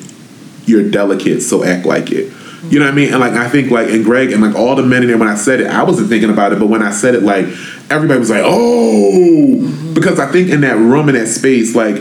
"You're 0.65 0.89
delicate, 0.89 1.41
so 1.41 1.65
act 1.65 1.85
like 1.85 2.11
it." 2.11 2.31
You 2.69 2.79
know 2.79 2.85
what 2.85 2.93
I 2.93 2.95
mean? 2.95 3.11
And 3.11 3.19
like 3.19 3.33
I 3.33 3.49
think 3.49 3.69
like 3.69 3.89
and 3.89 4.05
Greg 4.05 4.31
and 4.31 4.41
like 4.41 4.55
all 4.55 4.75
the 4.75 4.83
men 4.83 5.01
in 5.01 5.09
there 5.09 5.17
when 5.17 5.27
I 5.27 5.35
said 5.35 5.59
it, 5.59 5.67
I 5.67 5.83
wasn't 5.83 6.07
thinking 6.07 6.29
about 6.29 6.53
it, 6.53 6.59
but 6.59 6.67
when 6.67 6.81
I 6.81 6.91
said 6.91 7.13
it, 7.15 7.23
like 7.23 7.45
everybody 7.89 8.19
was 8.19 8.29
like, 8.29 8.43
"Oh," 8.43 9.91
because 9.93 10.19
I 10.19 10.31
think 10.31 10.49
in 10.49 10.61
that 10.61 10.77
room 10.77 11.09
in 11.09 11.15
that 11.15 11.27
space, 11.27 11.75
like 11.75 11.97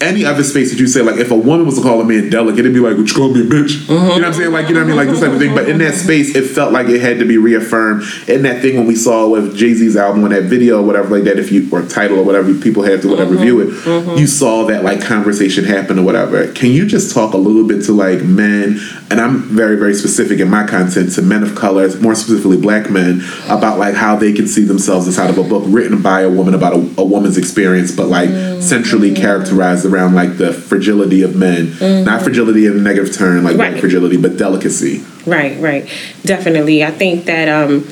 any 0.00 0.24
other 0.24 0.44
space 0.44 0.70
that 0.70 0.78
you 0.78 0.86
say, 0.86 1.02
like 1.02 1.16
if 1.16 1.30
a 1.30 1.36
woman 1.36 1.66
was 1.66 1.76
to 1.76 1.82
call 1.82 2.00
a 2.00 2.04
man 2.04 2.30
delicate, 2.30 2.60
it'd 2.60 2.74
be 2.74 2.80
like, 2.80 2.96
"Would 2.96 3.08
you 3.08 3.16
call 3.16 3.32
me 3.32 3.40
a 3.40 3.44
bitch?" 3.44 3.88
You 3.88 3.94
know 3.94 4.08
what 4.08 4.24
I'm 4.24 4.32
saying? 4.32 4.52
Like 4.52 4.68
you 4.68 4.74
know 4.74 4.80
what 4.80 4.84
I 4.84 4.88
mean? 4.88 4.96
Like 4.96 5.08
this 5.08 5.20
type 5.20 5.32
of 5.32 5.38
thing. 5.38 5.54
But 5.54 5.68
in 5.68 5.78
that 5.78 5.94
space, 5.94 6.34
it 6.36 6.42
felt 6.42 6.72
like 6.72 6.88
it 6.88 7.00
had 7.00 7.18
to 7.18 7.24
be 7.24 7.38
reaffirmed. 7.38 8.04
In 8.28 8.42
that 8.42 8.62
thing 8.62 8.76
when 8.76 8.86
we 8.86 8.94
saw 8.94 9.28
with 9.28 9.56
Jay 9.56 9.74
Z's 9.74 9.96
album, 9.96 10.22
when 10.22 10.32
that 10.32 10.44
video, 10.44 10.80
or 10.80 10.86
whatever 10.86 11.16
like 11.16 11.24
that, 11.24 11.38
if 11.38 11.50
you 11.50 11.68
or 11.72 11.82
title 11.82 12.18
or 12.18 12.24
whatever 12.24 12.54
people 12.54 12.82
have 12.82 13.02
to 13.02 13.08
whatever 13.08 13.34
mm-hmm. 13.34 13.42
view 13.42 13.60
it, 13.60 13.68
mm-hmm. 13.68 14.18
you 14.18 14.26
saw 14.26 14.64
that 14.66 14.84
like 14.84 15.02
conversation 15.02 15.64
happen 15.64 15.98
or 15.98 16.04
whatever. 16.04 16.52
Can 16.52 16.70
you 16.70 16.86
just 16.86 17.14
talk 17.14 17.34
a 17.34 17.38
little 17.38 17.66
bit 17.66 17.84
to 17.86 17.92
like 17.92 18.22
men? 18.22 18.78
And 19.10 19.20
I'm 19.20 19.42
very 19.42 19.76
very 19.76 19.94
specific 19.94 20.40
in 20.40 20.48
my 20.48 20.66
content 20.66 21.12
to 21.14 21.22
men 21.22 21.42
of 21.42 21.54
color, 21.54 21.88
more 22.00 22.14
specifically 22.14 22.60
black 22.60 22.90
men, 22.90 23.22
about 23.48 23.78
like 23.78 23.94
how 23.94 24.16
they 24.16 24.32
can 24.32 24.46
see 24.46 24.64
themselves 24.64 25.06
inside 25.06 25.30
of 25.30 25.38
a 25.38 25.44
book 25.44 25.64
written 25.66 26.00
by 26.00 26.20
a 26.20 26.30
woman 26.30 26.54
about 26.54 26.74
a, 26.74 26.94
a 26.98 27.04
woman's 27.04 27.36
experience, 27.36 27.90
but 27.90 28.06
like 28.06 28.28
mm-hmm. 28.28 28.60
centrally 28.60 29.12
characterized 29.14 29.63
around 29.72 30.14
like 30.14 30.36
the 30.38 30.52
fragility 30.52 31.22
of 31.22 31.34
men, 31.34 31.72
not 32.04 32.22
fragility 32.22 32.66
in 32.66 32.72
a 32.72 32.80
negative 32.80 33.14
term, 33.14 33.44
like 33.44 33.56
Right. 33.56 33.78
fragility, 33.80 34.16
but 34.16 34.36
delicacy. 34.36 35.02
Right, 35.26 35.58
right. 35.60 35.88
Definitely. 36.24 36.84
I 36.84 36.90
think 36.90 37.24
that 37.26 37.48
um 37.48 37.86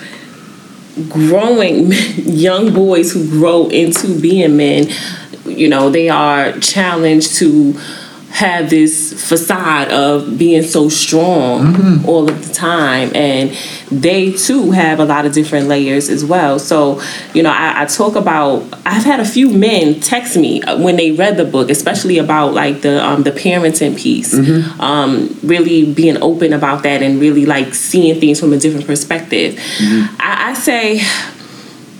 growing 1.09 1.91
young 2.17 2.73
boys 2.75 3.13
who 3.13 3.29
grow 3.29 3.69
into 3.69 4.21
being 4.21 4.57
men, 4.57 4.89
you 5.47 5.69
know, 5.69 5.89
they 5.91 6.09
are 6.09 6.53
challenged 6.61 7.37
to 7.37 7.75
have 8.33 8.71
this 8.71 9.13
facade 9.29 9.91
of 9.91 10.39
being 10.39 10.63
so 10.63 10.89
strong 10.89 12.03
all 12.07 12.29
of 12.31 12.49
the 12.49 12.55
time 12.55 13.15
and 13.15 13.55
they 13.91 14.33
too 14.33 14.71
have 14.71 14.99
a 14.99 15.05
lot 15.05 15.27
of 15.27 15.35
different 15.35 15.69
layers 15.69 16.09
as 16.09 16.25
well. 16.25 16.59
So 16.59 17.03
you 17.35 17.43
know 17.43 17.51
I, 17.51 17.83
I 17.83 17.87
talk 17.87 18.17
about 18.17 18.65
i've 18.87 19.05
had 19.05 19.21
a 19.21 19.25
few 19.25 19.51
men 19.51 20.01
text 20.01 20.37
me 20.37 20.63
when 20.79 20.97
they 20.97 21.13
read 21.13 21.37
the 21.37 21.45
book 21.45 21.69
especially 21.71 22.17
about 22.19 22.55
like 22.55 22.81
the 22.81 23.05
um, 23.05 23.23
the 23.23 23.33
parenting 23.33 23.99
piece. 23.99 24.33
Um, 24.81 25.39
really 25.43 25.93
being 25.93 26.17
open 26.23 26.53
about 26.55 26.83
that 26.85 27.03
and 27.03 27.21
really 27.21 27.45
like 27.45 27.75
seeing 27.75 28.19
things 28.19 28.41
from 28.41 28.53
a 28.53 28.57
different 28.59 28.87
perspective. 28.87 29.59
I, 30.19 30.51
I 30.51 30.55
say 30.55 31.01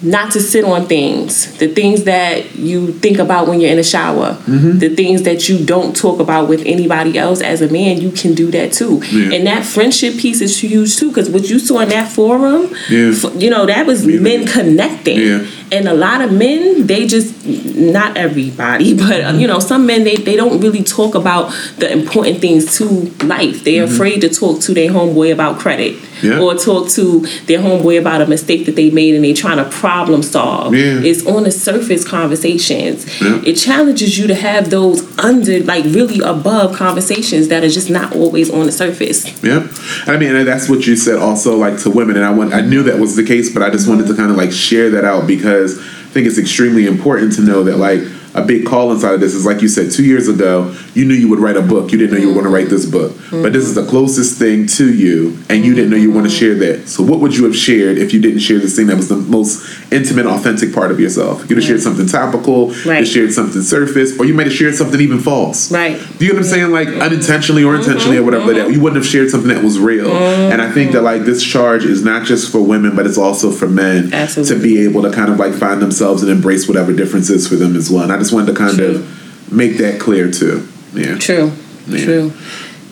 not 0.03 0.33
to 0.33 0.41
sit 0.41 0.65
on 0.65 0.87
things, 0.87 1.57
the 1.59 1.69
things 1.69 2.05
that 2.05 2.57
you 2.57 2.93
think 2.93 3.19
about 3.19 3.47
when 3.47 3.61
you're 3.61 3.71
in 3.71 3.79
a 3.79 3.85
shower, 3.85 4.33
the 4.47 4.89
things 4.97 5.23
that 5.23 5.49
you 5.49 5.65
don't 5.65 5.95
talk 5.97 6.19
about 6.21 6.49
with 6.49 6.63
anybody 6.67 7.17
else 7.17 7.41
as 7.41 7.63
a 7.63 7.69
man, 7.69 8.01
you 8.01 8.11
can 8.11 8.35
do 8.35 8.51
that 8.51 8.73
too. 8.73 9.01
Yeah. 9.11 9.35
And 9.37 9.47
that 9.47 9.65
friendship 9.65 10.17
piece 10.19 10.41
is 10.41 10.61
huge 10.63 10.97
too, 10.97 11.09
because 11.09 11.31
what 11.31 11.49
you 11.49 11.59
saw 11.59 11.81
in 11.81 11.89
that 11.91 12.11
forum, 12.11 12.75
Yeah. 12.91 13.13
f- 13.15 13.33
you 13.41 13.49
know, 13.51 13.65
that 13.67 13.87
was 13.87 14.05
men 14.07 14.47
connecting. 14.47 15.19
Yeah. 15.21 15.47
And 15.71 15.89
a 15.89 15.95
lot 15.95 16.21
of 16.21 16.33
men, 16.33 16.87
they 16.87 17.07
just, 17.07 17.47
not 17.47 18.17
everybody, 18.17 18.95
but 18.99 19.21
uh, 19.25 19.33
you 19.35 19.47
know, 19.47 19.59
some 19.61 19.87
men, 19.87 20.05
they, 20.05 20.17
they 20.17 20.37
don't 20.37 20.61
really 20.61 20.83
talk 20.83 21.15
about 21.15 21.53
the 21.79 21.91
important 21.93 22.41
things 22.41 22.77
to 22.79 22.85
life. 23.25 23.65
They're 23.65 23.85
afraid 23.85 24.21
to 24.23 24.29
talk 24.29 24.61
to 24.63 24.75
their 24.75 24.91
homeboy 24.91 25.33
about 25.33 25.59
credit 25.59 25.97
Yeah. 26.23 26.41
or 26.41 26.55
talk 26.55 26.89
to 26.91 27.21
their 27.47 27.59
homeboy 27.59 28.01
about 28.01 28.23
a 28.23 28.27
mistake 28.27 28.67
that 28.67 28.77
they 28.77 28.91
made 28.91 29.15
and 29.15 29.25
they're 29.25 29.35
trying 29.35 29.59
to 29.59 29.69
problem 29.71 30.23
solve. 30.23 30.75
Yeah. 30.75 31.01
It's 31.03 31.27
on 31.27 31.43
the 31.43 31.51
surface 31.51 32.07
conversations. 32.07 33.21
Yeah. 33.21 33.43
It 33.45 33.55
challenges 33.55 34.19
you 34.19 34.27
to 34.29 34.35
have 34.35 34.71
those 34.71 35.03
under, 35.19 35.61
like 35.65 35.85
really 35.85 36.21
above 36.21 36.77
conversations 36.77 37.49
that 37.49 37.65
are 37.65 37.69
just 37.69 37.91
not 37.91 38.15
always 38.15 38.51
on 38.51 38.67
the 38.67 38.73
surface. 38.73 39.43
Yeah, 39.43 39.67
I 40.07 40.17
mean, 40.17 40.45
that's 40.45 40.69
what 40.69 40.87
you 40.87 40.97
said 40.97 41.17
also, 41.17 41.57
like 41.57 41.79
to 41.83 41.91
women, 41.91 42.17
and 42.17 42.25
I 42.25 42.31
want, 42.31 42.55
I 42.55 42.61
knew 42.61 42.83
that 42.85 42.99
was 42.99 43.17
the 43.17 43.25
case, 43.25 43.53
but 43.53 43.63
I 43.63 43.71
just 43.71 43.89
wanted 43.89 44.07
to 44.07 44.15
kind 44.15 44.31
of 44.31 44.37
like 44.37 44.53
share 44.53 44.91
that 44.91 45.05
out 45.05 45.27
because 45.27 45.79
I 45.79 46.15
think 46.15 46.27
it's 46.27 46.39
extremely 46.39 46.87
important 46.87 47.33
to 47.35 47.43
know 47.43 47.65
that 47.65 47.77
like 47.79 48.01
a 48.35 48.43
big 48.43 48.67
call 48.67 48.93
inside 48.93 49.15
of 49.15 49.21
this 49.21 49.35
is 49.35 49.45
like 49.45 49.61
you 49.61 49.69
said 49.69 49.91
two 49.91 50.05
years 50.05 50.29
ago, 50.29 50.75
you 50.95 51.05
knew 51.07 51.15
you 51.15 51.29
would 51.29 51.39
write 51.39 51.57
a 51.57 51.63
book, 51.63 51.91
you 51.93 51.99
didn't 51.99 52.15
know 52.15 52.21
you 52.21 52.29
were 52.29 52.35
going 52.35 52.45
to 52.45 52.51
mm-hmm. 52.51 52.57
write 52.57 52.69
this 52.69 52.87
book, 52.87 53.17
but 53.31 53.53
this 53.53 53.65
is 53.65 53.75
the 53.75 53.81
mm-hmm. 53.81 53.91
closest 53.91 54.39
thing 54.39 54.67
to 54.67 54.93
you, 54.93 55.39
and 55.49 55.65
you 55.65 55.75
didn't 55.75 55.91
know 55.91 55.97
you 55.97 56.13
want 56.13 56.27
to 56.29 56.33
mm-hmm. 56.33 56.61
share 56.61 56.77
that. 56.77 56.89
So 56.89 57.03
what 57.03 57.21
would 57.21 57.37
you 57.37 57.45
have 57.45 57.57
shared 57.57 57.99
if 57.99 58.13
you 58.13 58.21
didn't 58.21 58.41
share 58.41 58.59
this 58.59 58.77
thing 58.77 58.89
that 58.89 58.97
was 58.97 59.09
the 59.09 59.17
most 59.17 59.93
intimate, 59.93 60.27
authentic 60.27 60.75
part 60.75 60.91
of 60.91 61.01
yourself? 61.01 61.49
You'd 61.49 61.57
have 61.57 61.65
shared 61.65 61.81
something 61.81 62.07
topical, 62.07 62.69
you'd 62.69 62.87
Right. 62.87 62.99
have 62.99 63.09
shared 63.09 63.33
something 63.33 63.63
surface, 63.63 64.19
or 64.19 64.27
you 64.27 64.35
might 64.35 64.47
have 64.47 64.55
shared 64.55 64.75
something 64.75 65.01
even 65.01 65.19
false. 65.19 65.71
Right. 65.73 65.99
Do 66.19 66.27
you 66.27 66.33
know 66.33 66.39
what 66.39 66.47
I'm 66.47 66.51
saying? 66.51 66.73
Like 66.73 66.89
unintentionally 66.89 67.65
or 67.65 67.75
intentionally 67.75 68.19
or 68.19 68.23
whatever, 68.23 68.53
that 68.53 68.73
you 68.73 68.81
wouldn't 68.81 69.03
have 69.03 69.11
shared 69.11 69.31
something 69.31 69.49
that 69.49 69.63
was 69.63 69.79
real. 69.79 70.13
And 70.13 70.61
I 70.61 70.71
think 70.71 70.93
that 70.93 71.03
like 71.03 71.23
this 71.23 71.43
charge 71.43 71.85
is 71.85 72.05
not 72.05 72.27
just 72.27 72.51
for 72.53 72.61
women, 72.61 72.95
but 72.95 73.07
it's 73.07 73.19
also 73.19 73.51
for 73.51 73.69
men 73.69 74.13
Absolutely. 74.13 74.57
to 74.57 74.63
be 74.63 74.85
able 74.85 75.03
to 75.03 75.11
kind 75.11 75.31
of 75.33 75.39
like 75.39 75.55
find 75.55 75.81
themselves 75.81 76.23
and 76.23 76.31
embrace 76.31 76.69
whatever 76.69 76.93
difference 76.93 77.31
is 77.31 77.49
for 77.49 77.57
them 77.57 77.77
as 77.77 77.91
well. 77.91 78.03
And 78.03 78.13
I 78.13 78.19
just 78.19 78.33
wanted 78.33 78.53
to 78.53 78.59
kind 78.59 78.77
True. 78.77 78.97
of 78.97 79.53
make 79.53 79.79
that 79.79 80.01
clear 80.01 80.31
too. 80.31 80.69
Yeah. 80.95 81.19
True. 81.19 81.53
Yeah. 81.87 82.05
True. 82.05 82.33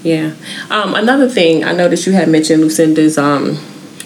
Yeah. 0.03 0.33
Um, 0.71 0.95
another 0.95 1.29
thing, 1.29 1.65
I 1.65 1.73
noticed 1.73 2.07
you 2.07 2.13
had 2.13 2.29
mentioned 2.29 2.63
Lucinda's 2.63 3.19
um, 3.19 3.59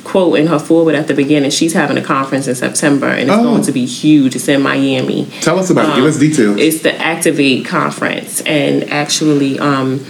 quote 0.03 0.39
in 0.39 0.49
her 0.49 0.59
forward 0.59 0.95
at 0.95 1.07
the 1.07 1.15
beginning. 1.15 1.51
She's 1.51 1.73
having 1.73 1.97
a 1.97 2.03
conference 2.03 2.47
in 2.49 2.55
September 2.55 3.07
and 3.07 3.31
it's 3.31 3.39
Oh. 3.39 3.43
going 3.45 3.63
to 3.63 3.73
be 3.73 3.87
huge. 3.87 4.35
It's 4.37 4.49
in 4.49 4.61
Miami. 4.63 5.29
Tell 5.41 5.59
us 5.59 5.71
about 5.71 5.91
it. 5.91 5.95
Give 5.97 6.05
Um, 6.05 6.11
us 6.11 6.19
details. 6.19 6.59
It's 6.61 6.81
the 6.81 6.95
Activate 7.01 7.65
conference, 7.65 8.41
and 8.43 8.91
actually, 8.91 9.59
um, 9.59 10.05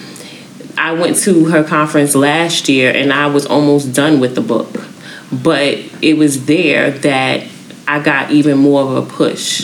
I 0.76 0.92
went 0.92 1.16
to 1.18 1.44
her 1.46 1.62
conference 1.62 2.14
last 2.14 2.68
year, 2.68 2.90
and 2.90 3.12
I 3.12 3.26
was 3.28 3.46
almost 3.46 3.92
done 3.92 4.18
with 4.20 4.34
the 4.34 4.40
book, 4.40 4.82
but 5.30 5.78
it 6.02 6.16
was 6.18 6.46
there 6.46 6.90
that 6.90 7.42
I 7.86 8.00
got 8.02 8.30
even 8.30 8.58
more 8.58 8.80
of 8.82 8.90
a 8.96 9.02
push 9.02 9.62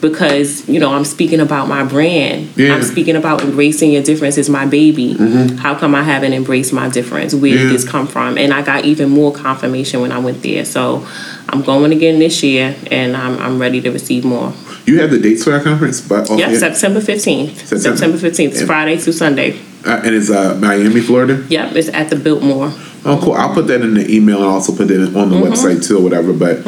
because 0.00 0.68
you 0.68 0.80
know 0.80 0.92
I'm 0.92 1.04
speaking 1.04 1.40
about 1.40 1.68
my 1.68 1.84
brand. 1.84 2.46
Mm-hmm. 2.48 2.60
Yeah. 2.60 2.66
Mm-hmm. 2.68 2.74
I'm 2.76 2.82
speaking 2.82 3.16
about 3.16 3.42
embracing 3.42 3.92
your 3.92 4.02
difference 4.02 4.36
is 4.38 4.48
my 4.50 4.66
baby. 4.66 5.14
How 5.58 5.74
come 5.74 5.94
I 5.94 6.02
haven't 6.02 6.32
embraced 6.32 6.72
my 6.72 6.88
difference? 6.88 7.34
Where 7.34 7.50
Yeah. 7.52 7.62
did 7.64 7.70
this 7.72 7.88
come 7.88 8.06
from? 8.06 8.36
And 8.38 8.52
I 8.52 8.62
got 8.62 8.84
even 8.84 9.10
more 9.10 9.32
confirmation 9.32 10.00
when 10.00 10.12
I 10.12 10.18
went 10.18 10.42
there. 10.42 10.64
So 10.64 11.06
I'm 11.48 11.62
going 11.62 11.92
again 11.92 12.18
this 12.18 12.42
year, 12.42 12.74
and 12.90 13.16
I'm 13.16 13.38
I'm 13.38 13.58
ready 13.60 13.80
to 13.82 13.90
receive 13.90 14.24
more. 14.24 14.52
you 14.86 15.00
have 15.00 15.10
the 15.10 15.18
dates 15.18 15.44
for 15.44 15.52
our 15.52 15.60
conference, 15.62 16.00
but 16.00 16.28
yeah. 16.30 16.52
September 16.56 17.00
15th. 17.00 17.56
September. 17.56 17.78
September 17.96 18.18
15th. 18.18 18.48
It's 18.50 18.60
Yeah. 18.60 18.66
Friday 18.66 18.96
through 18.96 19.12
Sunday. 19.12 19.58
Uh, 19.84 20.00
and 20.04 20.14
it's 20.14 20.30
uh, 20.30 20.56
Miami, 20.60 21.00
Florida. 21.00 21.44
Yep, 21.48 21.74
it's 21.76 21.88
at 21.88 22.08
the 22.10 22.16
Biltmore. 22.16 22.72
Oh, 23.04 23.18
cool. 23.20 23.32
I'll 23.32 23.52
put 23.52 23.66
that 23.66 23.80
in 23.80 23.94
the 23.94 24.08
email 24.14 24.36
and 24.36 24.46
also 24.46 24.72
put 24.76 24.88
it 24.88 25.00
on 25.16 25.28
the 25.28 25.34
Mm-hmm. 25.34 25.52
website 25.52 25.84
too 25.84 25.98
or 25.98 26.02
whatever. 26.02 26.32
But 26.32 26.62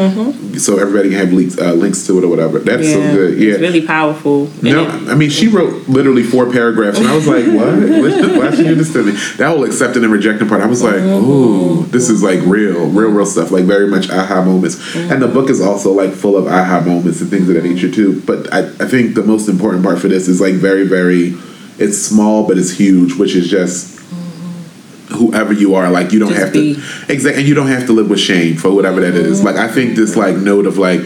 so 0.59 0.79
everybody 0.79 1.11
can 1.11 1.19
have 1.21 1.33
links, 1.33 1.57
uh, 1.57 1.75
links 1.75 2.05
to 2.09 2.19
it 2.19 2.25
or 2.25 2.29
whatever. 2.29 2.59
That's 2.59 2.91
so 2.93 3.01
good. 3.01 3.39
Yeah. 3.39 3.53
It's 3.53 3.61
really 3.61 3.87
powerful. 3.87 4.51
No, 4.61 4.83
it- 4.83 5.09
I 5.09 5.15
mean 5.15 5.31
she 5.31 5.47
wrote 5.47 5.87
literally 5.89 6.25
four 6.25 6.51
paragraphs, 6.51 6.99
and 6.99 7.07
I 7.07 7.15
was 7.15 7.29
like, 7.29 7.45
"What? 7.47 7.75
Why 8.37 8.49
you 8.51 8.65
do 8.65 8.75
this 8.75 8.93
to 8.95 9.05
me?" 9.05 9.13
That 9.37 9.47
whole 9.47 9.63
accepting 9.63 10.03
and 10.03 10.13
rejecting 10.13 10.49
part, 10.49 10.61
I 10.61 10.67
was 10.67 10.83
like, 10.83 10.97
"Ooh, 10.97 11.85
this 11.87 12.11
is 12.11 12.21
like 12.25 12.41
real, 12.41 12.87
real, 12.89 13.11
real 13.11 13.27
stuff. 13.27 13.53
Like 13.53 13.67
very 13.67 13.87
much 13.87 14.11
aha 14.11 14.43
moments." 14.45 14.77
And 14.97 15.23
the 15.23 15.29
book 15.29 15.51
is 15.51 15.61
also 15.61 15.93
like 15.93 16.11
full 16.15 16.37
of 16.37 16.49
aha 16.49 16.81
moments 16.85 17.21
and 17.21 17.31
things 17.31 17.49
of 17.49 17.55
that 17.55 17.63
nature 17.63 17.89
too. 17.91 18.21
But 18.27 18.53
I, 18.53 18.61
I 18.65 18.87
think 18.89 19.15
the 19.15 19.23
most 19.23 19.49
important 19.49 19.85
part 19.85 20.01
for 20.01 20.09
this 20.09 20.27
is 20.27 20.41
like 20.41 20.55
very, 20.55 20.85
very. 20.85 21.37
It's 21.79 21.99
small, 21.99 22.47
but 22.47 22.59
it's 22.59 22.71
huge, 22.71 23.15
which 23.15 23.35
is 23.35 23.49
just 23.49 23.95
whoever 25.15 25.53
you 25.53 25.75
are. 25.75 25.91
Like 25.91 26.13
you 26.13 26.19
don't 26.19 26.31
Just 26.31 26.41
have 26.41 26.53
be. 26.53 26.75
to 26.75 26.81
exactly, 27.09 27.41
and 27.41 27.49
you 27.49 27.55
don't 27.55 27.69
have 27.69 27.87
to 27.87 27.93
live 27.93 28.11
with 28.11 28.21
shame 28.21 28.57
for 28.57 28.73
whatever 28.75 29.01
that 29.01 29.15
is. 29.15 29.39
Mm-hmm. 29.39 29.47
Like 29.47 29.57
I 29.57 29.69
think 29.69 29.97
this 29.97 30.17
like 30.17 30.37
note 30.37 30.67
of 30.67 30.79
like 30.79 31.01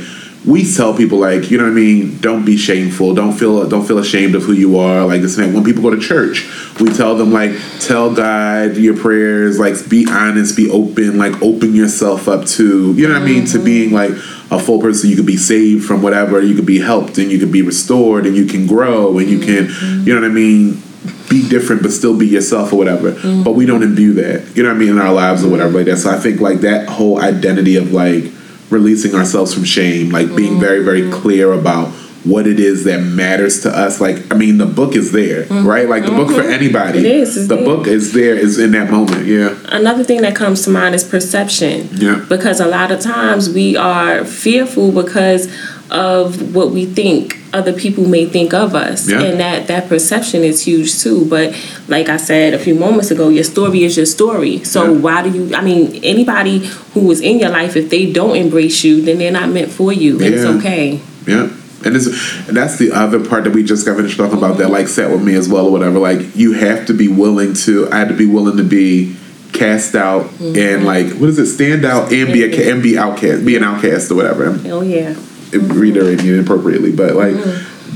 we 0.47 0.71
tell 0.73 0.97
people 0.97 1.19
like 1.19 1.51
you 1.51 1.59
know 1.59 1.65
what 1.65 1.71
I 1.71 1.75
mean. 1.75 2.19
Don't 2.19 2.45
be 2.45 2.57
shameful. 2.57 3.15
Don't 3.15 3.33
feel 3.33 3.69
don't 3.69 3.87
feel 3.87 3.99
ashamed 3.99 4.35
of 4.35 4.43
who 4.43 4.53
you 4.53 4.79
are. 4.79 5.07
Like 5.07 5.21
this 5.21 5.37
and 5.37 5.49
that. 5.49 5.55
When 5.55 5.65
people 5.65 5.83
go 5.83 5.91
to 5.91 6.01
church, 6.01 6.49
we 6.81 6.93
tell 6.93 7.17
them 7.17 7.33
like 7.33 7.53
tell 7.81 8.15
God 8.15 8.77
your 8.77 8.97
prayers. 8.97 9.59
Like 9.59 9.89
be 9.89 10.07
honest, 10.09 10.57
be 10.57 10.71
open. 10.71 11.19
Like 11.19 11.41
open 11.43 11.75
yourself 11.75 12.29
up 12.29 12.47
to 12.47 12.95
you 12.95 13.09
know 13.09 13.15
what 13.15 13.23
I 13.23 13.27
mean 13.27 13.47
to 13.47 13.59
being 13.59 13.93
like 13.93 14.13
a 14.51 14.59
full 14.59 14.81
person. 14.81 15.11
You 15.11 15.17
could 15.17 15.27
be 15.27 15.37
saved 15.37 15.85
from 15.85 16.03
whatever. 16.03 16.41
You 16.41 16.55
could 16.55 16.67
be 16.67 16.79
helped 16.79 17.19
and 17.19 17.31
you 17.31 17.39
could 17.39 17.53
be 17.53 17.63
restored 17.63 18.27
and 18.27 18.37
you 18.37 18.47
can 18.47 18.67
grow 18.67 19.19
and 19.19 19.29
you 19.29 19.39
can 19.39 19.67
mm-hmm. 19.67 20.07
you 20.07 20.15
know 20.15 20.21
what 20.21 20.31
I 20.31 20.33
mean 20.33 20.83
be 21.31 21.47
different 21.49 21.83
but 21.83 21.91
still 21.93 22.17
be 22.17 22.27
yourself 22.27 22.73
or 22.73 22.77
whatever. 22.77 23.13
Mm-hmm. 23.13 23.43
But 23.43 23.53
we 23.53 23.67
don't 23.67 23.83
imbue 23.83 24.15
that, 24.15 24.57
you 24.57 24.63
know 24.63 24.71
what 24.71 24.77
I 24.77 24.79
mean, 24.79 24.91
in 24.91 24.99
our 24.99 25.13
lives 25.13 25.45
or 25.45 25.51
whatever 25.51 25.73
like 25.73 25.87
that. 25.87 25.99
So 25.99 26.11
I 26.11 26.19
think 26.19 26.41
like 26.41 26.61
that 26.61 26.89
whole 26.89 27.21
identity 27.21 27.77
of 27.77 27.93
like 27.93 28.25
releasing 28.71 29.15
ourselves 29.15 29.55
from 29.55 29.65
shame, 29.65 30.11
like 30.11 30.35
being 30.35 30.53
mm-hmm. 30.53 30.61
very, 30.61 30.83
very 30.83 31.11
clear 31.11 31.53
about 31.53 31.93
what 32.29 32.47
it 32.47 32.61
is 32.61 32.85
that 32.85 33.01
matters 33.01 33.61
to 33.63 33.71
us. 33.71 34.01
Like, 34.01 34.33
I 34.33 34.37
mean, 34.37 34.59
the 34.59 34.67
book 34.67 34.95
is 34.95 35.13
there, 35.13 35.45
mm-hmm. 35.45 35.67
right? 35.67 35.89
Like 35.89 36.05
the 36.05 36.11
book 36.11 36.29
for 36.29 36.43
mm-hmm. 36.43 36.53
anybody. 36.53 37.01
It 37.01 37.07
is, 37.07 37.37
it's 37.37 37.49
the 37.49 37.57
there. 37.57 37.65
book 37.65 37.87
is 37.87 38.13
there, 38.13 38.35
is 38.35 38.59
in 38.59 38.73
that 38.73 38.91
moment. 38.91 39.27
Yeah. 39.27 39.59
Another 39.67 40.05
thing 40.05 40.21
that 40.23 40.37
comes 40.37 40.63
to 40.65 40.71
mind 40.71 40.95
is 40.95 41.05
perception. 41.05 41.89
Yeah. 41.93 42.25
Because 42.29 42.61
a 42.61 42.67
lot 42.67 42.91
of 42.91 43.01
times 43.01 43.49
we 43.49 43.77
are 43.77 44.25
fearful 44.25 44.93
because 44.93 45.49
of 45.91 46.55
what 46.55 46.71
we 46.71 46.85
think 46.85 47.39
other 47.53 47.73
people 47.73 48.07
may 48.07 48.27
think 48.27 48.53
of 48.53 48.75
us. 48.75 49.09
Yeah. 49.09 49.23
And 49.23 49.41
that, 49.41 49.69
that 49.69 49.89
perception 49.89 50.43
is 50.43 50.67
huge 50.67 51.01
too. 51.01 51.25
But 51.27 51.57
like 51.89 52.09
I 52.11 52.19
said 52.19 52.53
a 52.53 52.59
few 52.59 52.75
moments 52.75 53.11
ago, 53.11 53.31
your 53.31 53.45
story 53.45 53.85
is 53.85 53.97
your 53.97 54.05
story. 54.05 54.65
So 54.65 54.93
Yeah. 54.93 55.01
why 55.01 55.23
do 55.23 55.31
you 55.31 55.55
I 55.55 55.63
mean, 55.63 55.99
anybody 56.05 56.59
who 56.93 57.11
is 57.11 57.21
in 57.21 57.39
your 57.39 57.49
life, 57.49 57.75
if 57.75 57.89
they 57.89 58.13
don't 58.13 58.37
embrace 58.37 58.85
you, 58.85 59.01
then 59.01 59.19
they're 59.19 59.33
not 59.33 59.49
meant 59.49 59.71
for 59.71 59.93
you. 59.93 60.21
And 60.21 60.35
it's 60.35 60.45
okay. 60.45 61.01
Yeah. 61.27 61.49
And 61.85 61.95
this, 61.95 62.07
and 62.49 62.57
that's 62.57 62.77
the 62.77 62.91
other 62.91 63.25
part 63.25 63.45
that 63.45 63.53
we 63.55 63.63
just 63.63 63.87
got 63.87 63.97
finished 63.97 64.19
talking 64.19 64.37
about 64.37 64.59
that 64.59 64.71
like 64.71 64.89
sat 64.89 65.11
with 65.11 65.23
me 65.23 65.35
as 65.35 65.49
well 65.49 65.67
or 65.67 65.73
whatever. 65.73 65.99
Like 65.99 66.35
you 66.35 66.53
have 66.53 66.87
to 66.87 66.95
be 66.95 67.09
willing 67.09 67.55
to. 67.55 67.89
I 67.91 67.99
had 67.99 68.09
to 68.09 68.17
be 68.17 68.27
willing 68.27 68.57
to 68.57 68.65
be 68.65 69.17
cast 69.53 69.95
out 69.95 70.31
and 70.41 70.85
like 70.85 71.07
what 71.15 71.31
is 71.31 71.39
it? 71.39 71.47
Stand 71.47 71.85
out 71.85 72.13
and 72.13 72.33
be 72.33 72.45
a 72.45 72.73
and 72.73 72.83
be 72.83 72.99
outcast, 72.99 73.45
be 73.45 73.57
an 73.57 73.65
outcast 73.65 74.11
or 74.11 74.17
whatever. 74.17 74.59
Oh 74.67 74.83
yeah. 74.83 75.15
reiterating 75.53 76.27
it 76.27 76.39
appropriately, 76.41 76.93
but 76.93 77.15
like 77.15 77.35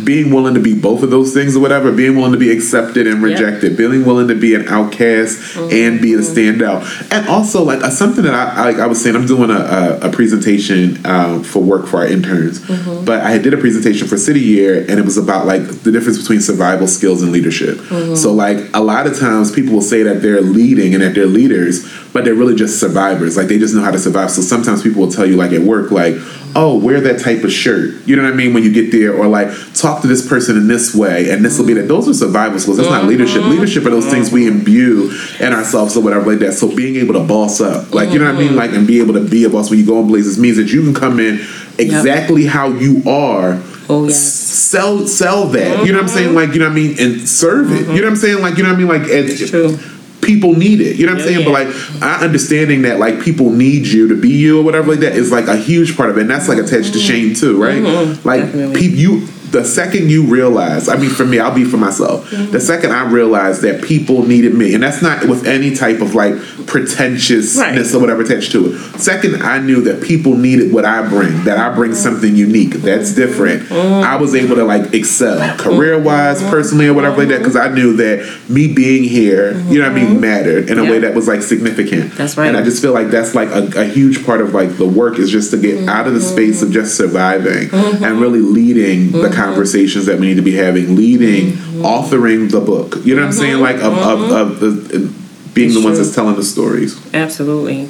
being 0.04 0.32
willing 0.32 0.54
to 0.54 0.60
be 0.60 0.74
both 0.74 1.02
of 1.02 1.10
those 1.10 1.32
things 1.34 1.56
or 1.56 1.60
whatever, 1.60 1.92
being 1.92 2.16
willing 2.16 2.32
to 2.32 2.38
be 2.38 2.50
accepted 2.50 3.06
and 3.06 3.22
rejected, 3.22 3.76
being 3.76 4.04
willing 4.04 4.28
to 4.28 4.34
be 4.34 4.54
an 4.54 4.66
outcast 4.68 5.56
and 5.56 6.00
be 6.00 6.14
a 6.14 6.18
standout, 6.18 6.82
and 7.12 7.28
also 7.28 7.62
like 7.62 7.82
uh, 7.82 7.90
something 7.90 8.24
that 8.24 8.34
I 8.34 8.64
like 8.64 8.76
I 8.76 8.86
was 8.86 9.02
saying, 9.02 9.16
I'm 9.16 9.26
doing 9.26 9.50
a, 9.50 9.54
a, 9.54 10.08
a 10.08 10.12
presentation 10.12 11.04
um, 11.06 11.42
for 11.44 11.60
work 11.62 11.86
for 11.86 11.98
our 11.98 12.06
interns, 12.06 12.60
but 13.04 13.20
I 13.22 13.38
did 13.38 13.52
a 13.54 13.58
presentation 13.58 14.08
for 14.08 14.16
City 14.16 14.40
Year, 14.40 14.80
and 14.88 14.98
it 14.98 15.04
was 15.04 15.16
about 15.16 15.46
like 15.46 15.62
the 15.82 15.92
difference 15.92 16.18
between 16.18 16.40
survival 16.40 16.86
skills 16.86 17.22
and 17.22 17.32
leadership. 17.32 17.78
So 18.16 18.32
like 18.32 18.58
a 18.74 18.80
lot 18.80 19.06
of 19.06 19.18
times 19.18 19.50
people 19.52 19.74
will 19.74 19.82
say 19.82 20.02
that 20.02 20.22
they're 20.22 20.40
leading 20.40 20.94
and 20.94 21.02
that 21.02 21.14
they're 21.14 21.26
leaders, 21.26 21.84
but 22.12 22.24
they're 22.24 22.34
really 22.34 22.54
just 22.54 22.78
survivors. 22.78 23.36
Like 23.36 23.48
they 23.48 23.58
just 23.58 23.74
know 23.74 23.82
how 23.82 23.90
to 23.90 23.98
survive. 23.98 24.30
So 24.30 24.42
sometimes 24.42 24.82
people 24.82 25.02
will 25.02 25.10
tell 25.10 25.26
you 25.26 25.36
like 25.36 25.52
at 25.52 25.62
work, 25.62 25.90
like, 25.90 26.14
oh, 26.54 26.78
wear 26.78 27.00
that 27.00 27.20
type 27.20 27.42
of 27.44 27.52
shirt. 27.52 28.06
You 28.06 28.16
know 28.16 28.22
what 28.22 28.32
I 28.32 28.36
mean? 28.36 28.52
When 28.52 28.62
you 28.62 28.72
get 28.72 28.92
there, 28.92 29.14
or 29.16 29.26
like 29.26 29.48
talk 29.74 30.02
to 30.02 30.06
this 30.06 30.26
person 30.26 30.56
in 30.56 30.68
this 30.68 30.94
way, 30.94 31.30
and 31.30 31.44
this 31.44 31.58
will 31.58 31.66
be 31.66 31.74
that. 31.74 31.88
Those 31.88 32.08
are 32.08 32.14
survival 32.14 32.58
skills. 32.58 32.76
That's 32.76 32.90
not 32.90 33.04
leadership. 33.04 33.42
Mm-hmm. 33.42 33.50
Leadership 33.50 33.86
are 33.86 33.90
those 33.90 34.06
things 34.06 34.30
we 34.30 34.46
imbue 34.46 35.10
in 35.40 35.52
ourselves 35.52 35.96
or 35.96 36.02
whatever 36.02 36.30
like 36.30 36.40
that. 36.40 36.52
So 36.52 36.74
being 36.74 36.96
able 36.96 37.14
to 37.14 37.24
boss 37.24 37.60
up, 37.60 37.94
like 37.94 38.10
you 38.10 38.18
know 38.18 38.26
what 38.26 38.34
I 38.34 38.38
mean, 38.38 38.48
mm-hmm. 38.48 38.58
like 38.58 38.72
and 38.72 38.86
be 38.86 39.00
able 39.00 39.14
to 39.14 39.26
be 39.26 39.44
a 39.44 39.50
boss 39.50 39.70
when 39.70 39.78
you 39.78 39.86
go 39.86 40.00
in 40.00 40.08
places 40.08 40.38
means 40.38 40.56
that 40.58 40.70
you 40.72 40.82
can 40.82 40.94
come 40.94 41.18
in 41.18 41.40
exactly 41.78 42.46
how 42.46 42.68
you 42.68 43.02
are. 43.08 43.60
Oh, 43.88 44.06
yes. 44.06 44.22
Sell 44.22 45.06
sell 45.06 45.46
that. 45.48 45.84
You 45.84 45.92
know 45.92 45.98
what 45.98 46.04
I'm 46.04 46.08
saying? 46.08 46.28
Mm-hmm. 46.28 46.36
Like 46.36 46.52
you 46.52 46.60
know 46.60 46.66
what 46.66 46.72
I 46.72 46.74
mean, 46.74 46.96
and 46.98 47.28
serve 47.28 47.72
it. 47.72 47.80
You 47.80 47.86
know 47.86 47.92
what 47.94 48.04
I'm 48.04 48.16
saying? 48.16 48.40
Like 48.40 48.56
you 48.56 48.62
know 48.62 48.70
what 48.70 48.76
I 48.76 48.78
mean? 48.78 48.88
Like 48.88 49.08
it's 49.08 49.50
True. 49.50 49.78
People 50.22 50.54
need 50.54 50.80
it. 50.80 50.96
You 50.96 51.06
know 51.06 51.12
what 51.12 51.22
I'm 51.22 51.28
Yeah, 51.28 51.34
saying? 51.34 51.44
But 51.44 51.52
like 51.52 52.02
I 52.02 52.24
understanding 52.24 52.82
that 52.82 52.98
like 52.98 53.20
people 53.20 53.50
need 53.50 53.86
you 53.86 54.08
to 54.08 54.14
be 54.14 54.30
you 54.30 54.60
or 54.60 54.62
whatever 54.62 54.90
like 54.90 55.00
that 55.00 55.12
is 55.12 55.30
like 55.30 55.48
a 55.48 55.56
huge 55.56 55.96
part 55.96 56.10
of 56.10 56.16
it. 56.16 56.22
And 56.22 56.30
that's 56.30 56.48
like 56.48 56.58
attached 56.58 56.94
to 56.94 56.98
mm-hmm. 56.98 57.06
shame 57.08 57.34
too, 57.34 57.60
right? 57.62 57.82
Mm-hmm. 57.82 58.26
Like 58.26 58.74
people 58.74 58.98
you 58.98 59.28
the 59.52 59.64
second 59.64 60.10
you 60.10 60.24
realize, 60.24 60.88
I 60.88 60.96
mean 60.96 61.10
for 61.10 61.24
me, 61.24 61.38
I'll 61.38 61.54
be 61.54 61.64
for 61.64 61.76
myself. 61.76 62.30
The 62.30 62.36
mm-hmm. 62.36 62.58
second 62.58 62.92
I 62.92 63.10
realized 63.10 63.62
that 63.62 63.84
people 63.84 64.26
needed 64.26 64.54
me, 64.54 64.74
and 64.74 64.82
that's 64.82 65.02
not 65.02 65.26
with 65.26 65.46
any 65.46 65.74
type 65.74 66.00
of 66.00 66.14
like 66.14 66.34
pretentiousness 66.66 67.58
Right. 67.58 67.94
or 67.94 68.00
whatever 68.00 68.22
attached 68.22 68.52
to 68.52 68.72
it. 68.72 68.78
Second, 68.98 69.42
I 69.42 69.58
knew 69.58 69.82
that 69.82 70.02
people 70.02 70.36
needed 70.36 70.72
what 70.72 70.84
I 70.84 71.06
bring, 71.06 71.44
that 71.44 71.58
I 71.58 71.74
bring 71.74 71.92
mm-hmm. 71.92 72.00
something 72.00 72.34
unique. 72.34 72.72
That's 72.72 73.14
different. 73.14 73.62
Mm-hmm. 73.64 74.04
I 74.04 74.16
was 74.16 74.34
able 74.34 74.56
to 74.56 74.64
like 74.64 74.94
excel 74.94 75.56
career 75.58 76.00
wise, 76.00 76.40
personally, 76.42 76.88
or 76.88 76.94
whatever 76.94 77.18
like 77.18 77.28
that, 77.28 77.38
because 77.38 77.56
I 77.56 77.68
knew 77.68 77.96
that 77.96 78.48
me 78.48 78.72
being 78.72 79.04
here, 79.04 79.58
you 79.68 79.80
know 79.80 79.90
what 79.90 79.98
I 79.98 80.04
mean, 80.04 80.20
mattered 80.20 80.70
in 80.70 80.78
a 80.78 80.84
way 80.84 80.98
that 81.00 81.14
was 81.14 81.28
like 81.28 81.42
significant. 81.42 82.12
That's 82.12 82.36
right. 82.36 82.48
And 82.48 82.56
I 82.56 82.62
just 82.62 82.80
feel 82.80 82.92
like 82.92 83.08
that's 83.08 83.34
like 83.34 83.48
a, 83.50 83.82
a 83.82 83.84
huge 83.84 84.24
part 84.24 84.40
of 84.40 84.54
like 84.54 84.76
the 84.76 84.88
work 84.88 85.18
is 85.18 85.30
just 85.30 85.50
to 85.50 85.56
get 85.56 85.88
out 85.88 86.06
of 86.06 86.14
the 86.14 86.20
space 86.20 86.62
of 86.62 86.70
just 86.70 86.96
surviving 86.96 87.68
and 87.72 88.20
really 88.20 88.40
leading 88.40 89.12
the 89.12 89.30
conversations 89.44 90.06
that 90.06 90.18
we 90.18 90.26
need 90.26 90.36
to 90.36 90.42
be 90.42 90.54
having, 90.54 90.96
leading, 90.96 91.52
mm-hmm. 91.52 91.82
authoring 91.82 92.50
the 92.50 92.60
book. 92.60 92.96
You 93.04 93.14
know 93.14 93.22
what 93.22 93.28
I'm 93.28 93.32
saying? 93.32 93.54
Mm-hmm. 93.54 93.62
Like 93.62 93.76
of, 93.76 93.94
of, 93.94 94.18
mm-hmm. 94.18 94.34
of 94.34 94.60
the 94.60 94.96
uh, 94.96 95.52
being 95.54 95.74
the 95.74 95.82
ones 95.82 95.96
true. 95.96 96.04
that's 96.04 96.14
telling 96.14 96.36
the 96.36 96.42
stories. 96.42 97.14
Absolutely. 97.14 97.88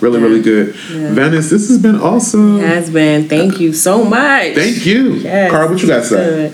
Really, 0.00 0.20
really 0.20 0.42
good. 0.42 0.74
Venice, 0.74 1.50
this 1.50 1.68
has 1.68 1.78
been 1.78 1.96
awesome. 1.96 2.60
Has 2.60 2.90
been. 2.90 3.28
Thank 3.28 3.58
you 3.58 3.72
so 3.72 4.04
much. 4.04 4.54
Thank 4.54 4.86
you. 4.86 5.14
Yes. 5.14 5.50
Carl, 5.50 5.68
what 5.68 5.82
you 5.82 5.88
got 5.88 5.98
to 5.98 6.04
say? 6.04 6.48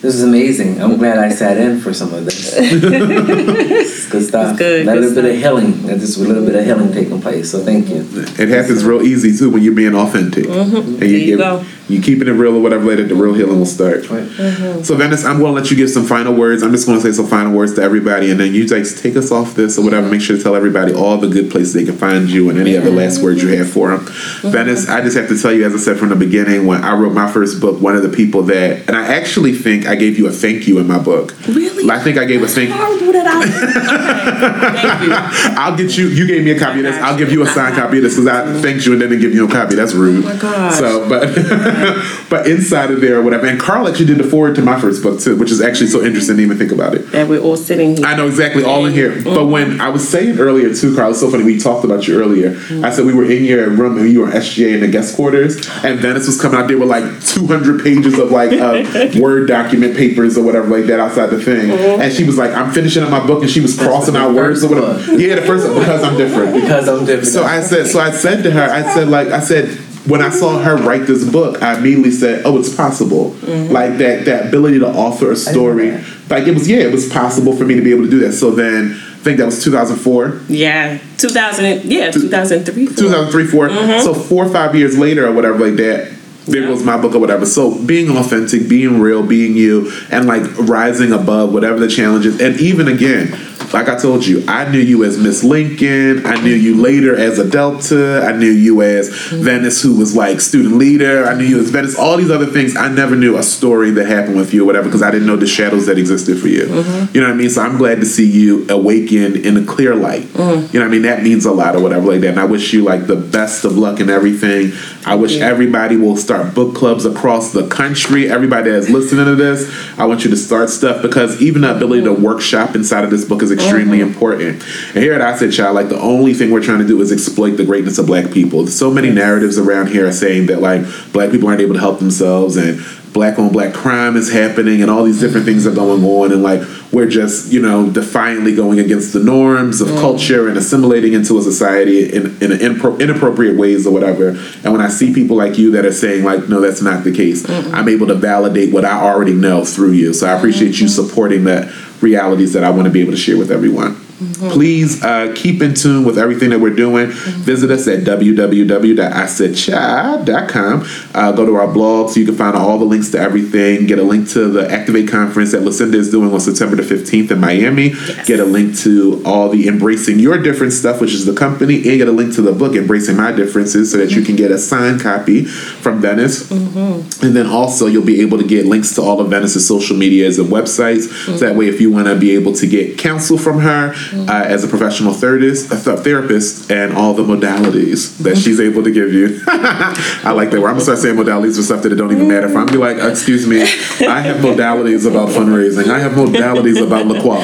This 0.00 0.14
is 0.14 0.22
amazing. 0.22 0.80
I'm 0.80 0.96
glad 0.96 1.18
I 1.18 1.28
sat 1.28 1.58
in 1.58 1.78
for 1.78 1.92
some 1.92 2.14
of 2.14 2.24
this. 2.24 2.56
It's 4.00 4.10
good 4.10 4.26
stuff. 4.26 4.50
It's 4.52 4.58
good, 4.58 4.80
a 4.80 4.84
good 4.84 5.00
little 5.00 5.14
bit 5.14 5.34
of 5.34 5.36
healing. 5.36 5.86
just 5.98 6.16
a 6.18 6.22
little 6.22 6.44
bit 6.44 6.54
of 6.54 6.64
healing 6.64 6.90
taking 6.92 7.20
place. 7.20 7.50
So 7.50 7.62
thank 7.62 7.88
you. 7.88 8.06
It 8.38 8.48
happens 8.48 8.82
real 8.82 9.02
easy 9.02 9.36
too 9.36 9.50
when 9.50 9.62
you're 9.62 9.74
being 9.74 9.94
authentic. 9.94 10.46
And 10.46 10.72
Mm-hmm. 10.72 10.96
There 10.96 11.08
you 11.08 11.36
go. 11.36 11.64
You 11.90 12.00
keeping 12.02 12.28
it 12.28 12.32
real 12.32 12.56
or 12.56 12.60
whatever 12.60 12.84
later, 12.84 13.04
the 13.04 13.14
real 13.14 13.34
healing 13.34 13.58
will 13.58 13.66
start. 13.66 14.08
Right. 14.08 14.24
Mm-hmm. 14.24 14.82
So 14.82 14.96
Venice, 14.96 15.24
I'm 15.24 15.38
gonna 15.38 15.52
let 15.52 15.70
you 15.70 15.76
give 15.76 15.90
some 15.90 16.04
final 16.04 16.34
words. 16.34 16.62
I'm 16.62 16.72
just 16.72 16.86
gonna 16.86 17.00
say 17.00 17.12
some 17.12 17.26
final 17.26 17.52
words 17.52 17.74
to 17.74 17.82
everybody 17.82 18.30
and 18.30 18.40
then 18.40 18.54
you 18.54 18.68
guys 18.68 19.00
take 19.00 19.16
us 19.16 19.30
off 19.30 19.54
this 19.54 19.78
or 19.78 19.84
whatever. 19.84 20.08
Make 20.08 20.20
sure 20.20 20.36
to 20.36 20.42
tell 20.42 20.56
everybody 20.56 20.92
all 20.94 21.18
the 21.18 21.28
good 21.28 21.50
places 21.50 21.74
they 21.74 21.84
can 21.84 21.96
find 21.96 22.30
you 22.30 22.50
and 22.50 22.58
any 22.58 22.76
other 22.76 22.90
last 22.90 23.22
words 23.22 23.42
you 23.42 23.48
have 23.56 23.70
for 23.70 23.90
them. 23.90 24.06
Mm-hmm. 24.06 24.50
Venice, 24.50 24.88
I 24.88 25.02
just 25.02 25.16
have 25.16 25.28
to 25.28 25.38
tell 25.38 25.52
you, 25.52 25.64
as 25.64 25.74
I 25.74 25.78
said 25.78 25.98
from 25.98 26.08
the 26.08 26.16
beginning, 26.16 26.66
when 26.66 26.82
I 26.82 26.94
wrote 26.94 27.12
my 27.12 27.30
first 27.30 27.60
book, 27.60 27.80
one 27.80 27.96
of 27.96 28.02
the 28.02 28.08
people 28.08 28.42
that 28.44 28.88
and 28.88 28.96
I 28.96 29.14
actually 29.14 29.52
think 29.52 29.86
I 29.86 29.94
gave 29.94 30.18
you 30.18 30.26
a 30.26 30.32
thank 30.32 30.66
you 30.66 30.78
in 30.78 30.86
my 30.86 30.98
book. 30.98 31.34
Really? 31.46 31.90
I 31.90 31.98
think 31.98 32.18
I 32.18 32.24
gave 32.24 32.42
a 32.42 32.48
thank 32.48 32.70
How 32.70 32.98
did 32.98 33.26
I? 33.26 33.46
Thank 34.80 35.02
you. 35.02 35.12
I'll 35.60 35.76
get 35.76 35.96
you. 35.96 36.08
You 36.08 36.26
gave 36.26 36.44
me 36.44 36.52
a 36.52 36.58
copy 36.58 36.78
of 36.78 36.84
this. 36.84 36.96
I'll 36.96 37.16
give 37.16 37.32
you 37.32 37.42
a 37.42 37.46
signed 37.46 37.76
copy 37.76 37.98
of 37.98 38.02
this 38.02 38.14
because 38.14 38.26
I 38.26 38.60
thanked 38.60 38.86
you 38.86 38.92
and 38.92 39.02
then 39.02 39.10
didn't 39.10 39.22
give 39.22 39.34
you 39.34 39.46
a 39.46 39.50
copy. 39.50 39.74
That's 39.74 39.94
rude. 39.94 40.24
Oh 40.24 40.28
my 40.28 40.36
gosh. 40.36 40.74
So, 40.74 41.08
but 41.08 41.22
but 42.30 42.46
inside 42.46 42.90
of 42.90 43.00
there 43.00 43.18
or 43.18 43.22
whatever. 43.22 43.46
And 43.46 43.60
Carl 43.60 43.88
actually 43.88 44.06
did 44.06 44.18
the 44.18 44.24
forward 44.24 44.54
to 44.56 44.62
my 44.62 44.80
first 44.80 45.02
book 45.02 45.20
too, 45.20 45.36
which 45.36 45.50
is 45.50 45.60
actually 45.60 45.88
so 45.88 46.04
interesting 46.04 46.36
to 46.36 46.42
even 46.42 46.58
think 46.58 46.72
about 46.72 46.94
it. 46.94 47.12
And 47.14 47.28
we're 47.28 47.40
all 47.40 47.56
sitting 47.56 47.96
here. 47.96 48.06
I 48.06 48.16
know 48.16 48.26
exactly 48.26 48.64
all 48.64 48.86
in 48.86 48.92
here. 48.92 49.22
But 49.22 49.46
when 49.46 49.80
I 49.80 49.88
was 49.88 50.08
saying 50.08 50.38
earlier 50.38 50.74
too, 50.74 50.94
Carl, 50.94 51.10
it's 51.10 51.20
so 51.20 51.30
funny. 51.30 51.44
We 51.44 51.58
talked 51.58 51.84
about 51.84 52.06
you 52.06 52.18
earlier. 52.18 52.50
I 52.84 52.90
said 52.90 53.04
we 53.06 53.14
were 53.14 53.30
in 53.30 53.44
your 53.44 53.68
room 53.70 53.98
and 53.98 54.10
you 54.10 54.20
were 54.20 54.28
SGA 54.28 54.74
in 54.74 54.80
the 54.80 54.88
guest 54.88 55.16
quarters, 55.16 55.56
and 55.84 55.98
Venice 56.00 56.26
was 56.26 56.40
coming 56.40 56.58
out 56.58 56.68
there 56.68 56.78
with 56.78 56.88
like 56.88 57.04
200 57.24 57.82
pages 57.82 58.18
of 58.18 58.30
like 58.30 58.52
uh, 58.52 59.10
word 59.20 59.48
document 59.48 59.96
papers 59.96 60.36
or 60.36 60.44
whatever 60.44 60.68
like 60.68 60.86
that 60.86 61.00
outside 61.00 61.26
the 61.26 61.40
thing. 61.40 61.70
And 61.70 62.12
she 62.12 62.24
was 62.24 62.38
like, 62.38 62.52
"I'm 62.52 62.72
finishing 62.72 63.02
up 63.02 63.10
my 63.10 63.24
book," 63.26 63.42
and 63.42 63.50
she 63.50 63.60
was 63.60 63.78
crossing 63.78 64.16
out 64.16 64.34
words 64.34 64.64
or 64.64 64.68
whatever. 64.68 65.16
Yeah, 65.16 65.36
the 65.36 65.42
first 65.42 65.66
because 65.66 66.02
I'm 66.02 66.16
different. 66.16 66.54
Because 66.54 66.88
I'm 66.88 67.04
different. 67.04 67.28
So 67.28 67.44
I 67.44 67.60
said, 67.60 67.86
so 67.86 68.00
I 68.00 68.10
said 68.10 68.42
to 68.42 68.50
her, 68.50 68.62
I 68.62 68.82
said, 68.94 69.08
like, 69.08 69.28
I 69.28 69.40
said, 69.40 69.68
when 70.06 70.22
I 70.22 70.30
saw 70.30 70.58
her 70.58 70.76
write 70.76 71.06
this 71.06 71.28
book, 71.30 71.62
I 71.62 71.78
immediately 71.78 72.10
said, 72.10 72.44
oh, 72.46 72.58
it's 72.58 72.74
possible. 72.74 73.32
Mm-hmm. 73.32 73.72
Like 73.72 73.98
that, 73.98 74.24
that 74.24 74.46
ability 74.46 74.78
to 74.80 74.88
author 74.88 75.30
a 75.30 75.36
story, 75.36 75.92
like 76.28 76.46
it 76.46 76.54
was, 76.54 76.68
yeah, 76.68 76.78
it 76.78 76.92
was 76.92 77.08
possible 77.08 77.54
for 77.56 77.64
me 77.64 77.74
to 77.74 77.82
be 77.82 77.92
able 77.92 78.04
to 78.04 78.10
do 78.10 78.20
that. 78.20 78.32
So 78.32 78.50
then, 78.50 78.92
I 78.92 79.22
think 79.22 79.36
that 79.36 79.44
was 79.44 79.62
2004, 79.62 80.40
yeah. 80.48 80.98
2000. 81.18 81.84
Yeah. 81.84 82.10
2003. 82.10 82.86
four. 82.86 82.96
2003, 82.96 83.46
4 83.46 83.68
mm-hmm. 83.68 84.02
So 84.02 84.14
four 84.14 84.46
or 84.46 84.48
five 84.48 84.74
years 84.74 84.96
later, 84.96 85.26
or 85.26 85.32
whatever, 85.32 85.58
like 85.58 85.76
that. 85.76 86.16
There 86.46 86.62
Yeah. 86.62 86.68
goes 86.68 86.82
my 86.82 86.96
book 86.96 87.14
or 87.14 87.18
whatever. 87.18 87.44
So 87.44 87.74
being 87.84 88.16
authentic, 88.16 88.66
being 88.66 88.98
real, 88.98 89.22
being 89.22 89.56
you, 89.56 89.92
and 90.10 90.26
like 90.26 90.42
rising 90.58 91.12
above 91.12 91.52
whatever 91.52 91.78
the 91.78 91.88
challenge 91.88 92.24
is. 92.24 92.40
And 92.40 92.58
even 92.58 92.88
again, 92.88 93.36
like 93.72 93.88
I 93.88 93.96
told 93.96 94.26
you, 94.26 94.44
I 94.48 94.68
knew 94.70 94.78
you 94.78 95.04
as 95.04 95.18
Miss 95.18 95.44
Lincoln. 95.44 96.26
I 96.26 96.40
knew 96.42 96.54
you 96.54 96.80
later 96.80 97.16
as 97.16 97.38
a 97.38 97.48
Delta. 97.48 98.24
I 98.26 98.32
knew 98.32 98.50
you 98.50 98.82
as 98.82 99.10
mm-hmm. 99.10 99.42
Venice, 99.42 99.82
who 99.82 99.96
was 99.96 100.16
like 100.16 100.40
student 100.40 100.76
leader. 100.76 101.26
I 101.26 101.34
knew 101.34 101.44
you 101.44 101.60
as 101.60 101.70
Venice. 101.70 101.96
All 101.96 102.16
these 102.16 102.30
other 102.30 102.46
things. 102.46 102.76
I 102.76 102.88
never 102.88 103.14
knew 103.14 103.36
a 103.36 103.42
story 103.42 103.90
that 103.92 104.06
happened 104.06 104.36
with 104.36 104.52
you 104.52 104.64
or 104.64 104.66
whatever 104.66 104.86
because 104.86 105.02
I 105.02 105.10
didn't 105.10 105.26
know 105.26 105.36
the 105.36 105.46
shadows 105.46 105.86
that 105.86 105.98
existed 105.98 106.38
for 106.38 106.48
you. 106.48 106.66
Mm-hmm. 106.66 107.14
You 107.14 107.20
know 107.20 107.28
what 107.28 107.34
I 107.34 107.36
mean? 107.36 107.50
So 107.50 107.62
I'm 107.62 107.78
glad 107.78 107.96
to 107.96 108.06
see 108.06 108.28
you 108.28 108.66
awaken 108.68 109.36
in 109.36 109.56
a 109.56 109.64
clear 109.64 109.94
light. 109.94 110.22
Mm-hmm. 110.22 110.72
You 110.72 110.80
know 110.80 110.86
what 110.86 110.90
I 110.90 110.92
mean? 110.92 111.02
That 111.02 111.22
means 111.22 111.44
a 111.44 111.52
lot 111.52 111.76
or 111.76 111.80
whatever 111.80 112.06
like 112.08 112.20
that. 112.22 112.30
And 112.30 112.40
I 112.40 112.44
wish 112.44 112.72
you 112.72 112.82
like 112.82 113.06
the 113.06 113.16
best 113.16 113.64
of 113.64 113.76
luck 113.78 114.00
and 114.00 114.10
everything. 114.10 114.72
I 115.06 115.14
wish 115.14 115.36
everybody 115.36 115.96
will 115.96 116.16
start 116.16 116.54
book 116.54 116.74
clubs 116.74 117.04
across 117.06 117.52
the 117.52 117.68
country. 117.68 118.30
Everybody 118.30 118.70
that's 118.70 118.90
listening 118.90 119.26
to 119.26 119.34
this, 119.34 119.70
I 119.98 120.06
want 120.06 120.24
you 120.24 120.30
to 120.30 120.36
start 120.36 120.70
stuff 120.70 121.02
because 121.02 121.40
even 121.40 121.62
the 121.62 121.74
ability 121.74 122.04
to 122.04 122.12
workshop 122.12 122.74
inside 122.74 123.04
of 123.04 123.10
this 123.10 123.24
book 123.24 123.42
is 123.42 123.49
extremely 123.50 123.98
mm-hmm. 123.98 124.08
important. 124.08 124.62
And 124.94 125.02
here 125.02 125.12
at 125.12 125.20
I 125.20 125.36
Said 125.36 125.52
Child, 125.52 125.74
like 125.74 125.88
the 125.88 126.00
only 126.00 126.34
thing 126.34 126.50
we're 126.50 126.62
trying 126.62 126.80
to 126.80 126.86
do 126.86 127.00
is 127.00 127.12
exploit 127.12 127.52
the 127.52 127.64
greatness 127.64 127.98
of 127.98 128.06
black 128.06 128.30
people. 128.30 128.66
So 128.66 128.90
many 128.90 129.10
narratives 129.10 129.58
around 129.58 129.88
here 129.88 130.06
are 130.06 130.12
saying 130.12 130.46
that 130.46 130.60
like 130.60 130.82
black 131.12 131.30
people 131.30 131.48
aren't 131.48 131.60
able 131.60 131.74
to 131.74 131.80
help 131.80 131.98
themselves 131.98 132.56
and 132.56 132.80
black 133.12 133.38
on 133.38 133.50
black 133.50 133.74
crime 133.74 134.16
is 134.16 134.32
happening 134.32 134.82
and 134.82 134.90
all 134.90 135.04
these 135.04 135.20
different 135.20 135.44
things 135.44 135.66
are 135.66 135.74
going 135.74 136.04
on 136.04 136.32
and 136.32 136.42
like 136.42 136.60
we're 136.92 137.08
just 137.08 137.52
you 137.52 137.60
know 137.60 137.90
defiantly 137.90 138.54
going 138.54 138.78
against 138.78 139.12
the 139.12 139.20
norms 139.20 139.80
of 139.80 139.88
mm. 139.88 140.00
culture 140.00 140.48
and 140.48 140.56
assimilating 140.56 141.12
into 141.12 141.38
a 141.38 141.42
society 141.42 142.12
in, 142.12 142.26
in 142.42 142.52
inappropriate 142.52 143.56
ways 143.56 143.86
or 143.86 143.92
whatever. 143.92 144.28
And 144.28 144.72
when 144.72 144.80
i 144.80 144.88
see 144.88 145.12
people 145.12 145.36
like 145.36 145.58
you 145.58 145.72
that 145.72 145.84
are 145.84 145.92
saying 145.92 146.24
like 146.24 146.48
no 146.48 146.60
that's 146.60 146.82
not 146.82 147.04
the 147.04 147.12
case 147.12 147.48
i'm 147.48 147.88
able 147.88 148.06
to 148.06 148.14
validate 148.14 148.72
what 148.72 148.84
i 148.84 149.00
already 149.00 149.34
know 149.34 149.64
through 149.64 149.92
you. 149.92 150.12
So 150.12 150.26
i 150.26 150.30
mm-hmm. 150.30 150.38
appreciate 150.38 150.80
you 150.80 150.88
supporting 150.88 151.44
that 151.44 151.72
realities 152.02 152.52
that 152.52 152.64
i 152.64 152.70
want 152.70 152.84
to 152.84 152.90
be 152.90 153.00
able 153.00 153.12
to 153.12 153.18
share 153.18 153.36
with 153.36 153.50
everyone 153.50 154.00
Please 154.20 155.02
uh, 155.02 155.32
keep 155.34 155.62
in 155.62 155.72
tune 155.72 156.04
with 156.04 156.18
everything 156.18 156.50
that 156.50 156.60
we're 156.60 156.74
doing. 156.74 157.06
Visit 157.06 157.70
us 157.70 157.88
at 157.88 158.00
www.isaidchild.com. 158.00 160.86
Uh, 161.14 161.32
go 161.32 161.46
to 161.46 161.54
our 161.54 161.72
blog 161.72 162.10
so 162.10 162.20
you 162.20 162.26
can 162.26 162.34
find 162.34 162.54
all 162.54 162.78
the 162.78 162.84
links 162.84 163.08
to 163.10 163.18
everything. 163.18 163.86
Get 163.86 163.98
a 163.98 164.02
link 164.02 164.28
to 164.30 164.50
the 164.50 164.70
Activate 164.70 165.08
conference 165.08 165.52
that 165.52 165.62
Lucinda 165.62 165.96
is 165.96 166.10
doing 166.10 166.34
on 166.34 166.40
September 166.40 166.76
the 166.76 166.82
15th 166.82 167.30
in 167.30 167.40
Miami. 167.40 167.94
Get 168.26 168.40
a 168.40 168.44
link 168.44 168.76
to 168.80 169.22
all 169.24 169.48
the 169.48 169.68
Embracing 169.68 170.18
Your 170.18 170.36
Difference 170.36 170.74
stuff, 170.74 171.00
which 171.00 171.14
is 171.14 171.24
the 171.24 171.32
company, 171.32 171.76
and 171.76 171.96
get 171.96 172.08
a 172.08 172.12
link 172.12 172.34
to 172.34 172.42
the 172.42 172.52
book 172.52 172.76
Embracing 172.76 173.16
My 173.16 173.32
Differences 173.32 173.90
so 173.90 173.96
that 173.96 174.10
you 174.10 174.20
can 174.22 174.36
get 174.36 174.50
a 174.50 174.58
signed 174.58 175.00
copy 175.00 175.46
from 175.80 176.00
Venice. 176.00 176.48
Mm-hmm. 176.50 177.24
And 177.24 177.36
then 177.36 177.46
also 177.46 177.86
you'll 177.86 178.04
be 178.04 178.20
able 178.20 178.38
to 178.38 178.44
get 178.46 178.66
links 178.66 178.94
to 178.94 179.02
all 179.02 179.20
of 179.20 179.28
Venice's 179.30 179.66
social 179.66 179.96
medias 179.96 180.38
and 180.38 180.48
websites. 180.48 181.08
So 181.24 181.38
that 181.38 181.56
way, 181.56 181.68
if 181.68 181.80
you 181.80 181.90
want 181.90 182.06
to 182.06 182.16
be 182.16 182.32
able 182.32 182.52
to 182.54 182.66
get 182.66 182.98
counsel 182.98 183.38
from 183.38 183.60
her 183.60 183.92
mm-hmm. 183.92 184.28
uh, 184.28 184.42
as 184.42 184.64
a 184.64 184.68
professional 184.68 185.14
therapist, 185.14 185.70
a 185.70 185.74
uh, 185.74 185.82
th- 185.82 186.04
therapist, 186.04 186.70
and 186.70 186.92
all 186.92 187.14
the 187.14 187.22
modalities 187.22 188.16
that 188.18 188.36
she's 188.36 188.60
able 188.60 188.82
to 188.84 188.90
give 188.90 189.12
you. 189.12 189.40
I 189.48 190.32
like 190.32 190.50
that. 190.50 190.60
Where 190.60 190.68
I'm 190.68 190.74
gonna 190.74 190.80
start 190.84 190.98
saying 190.98 191.16
modalities 191.16 191.56
for 191.56 191.62
stuff 191.62 191.82
that 191.82 191.92
it 191.92 191.96
don't 191.96 192.12
even 192.12 192.28
matter. 192.28 192.46
If 192.46 192.56
I'm 192.56 192.66
be 192.66 192.76
like, 192.76 192.98
uh, 192.98 193.08
excuse 193.08 193.46
me, 193.46 193.62
I 193.62 194.20
have 194.20 194.36
modalities 194.44 195.08
about 195.08 195.30
fundraising. 195.30 195.88
I 195.88 195.98
have 195.98 196.12
modalities 196.12 196.84
about 196.84 197.06
La 197.10 197.20
Croix. 197.20 197.38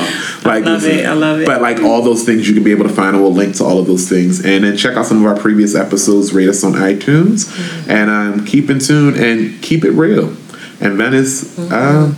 Like, 0.44 0.64
love 0.64 0.84
it. 0.84 1.06
I 1.06 1.12
love 1.12 1.40
it. 1.40 1.46
But 1.46 1.60
like 1.62 1.80
all 1.80 2.02
those 2.02 2.24
things, 2.24 2.48
you 2.48 2.54
can 2.54 2.62
be 2.64 2.70
able 2.70 2.84
to 2.84 2.92
find, 2.92 3.16
and 3.16 3.22
we'll 3.22 3.32
link 3.34 3.56
to 3.56 3.64
all 3.64 3.78
of 3.78 3.86
those 3.86 4.08
things. 4.08 4.44
And 4.44 4.64
then 4.64 4.76
check 4.76 4.96
out 4.96 5.06
some 5.06 5.24
of 5.24 5.26
our 5.26 5.40
previous 5.40 5.74
episodes. 5.74 6.32
Rate 6.32 6.48
us 6.48 6.62
on 6.64 6.72
iTunes, 6.72 7.46
Mm-hmm. 7.46 7.90
and 7.90 8.10
uh, 8.10 8.25
um, 8.26 8.44
keep 8.44 8.70
in 8.70 8.78
tune 8.78 9.14
and 9.14 9.62
keep 9.62 9.84
it 9.84 9.92
real. 9.92 10.28
And 10.80 10.96
Venice, 10.96 11.58
uh, 11.58 12.14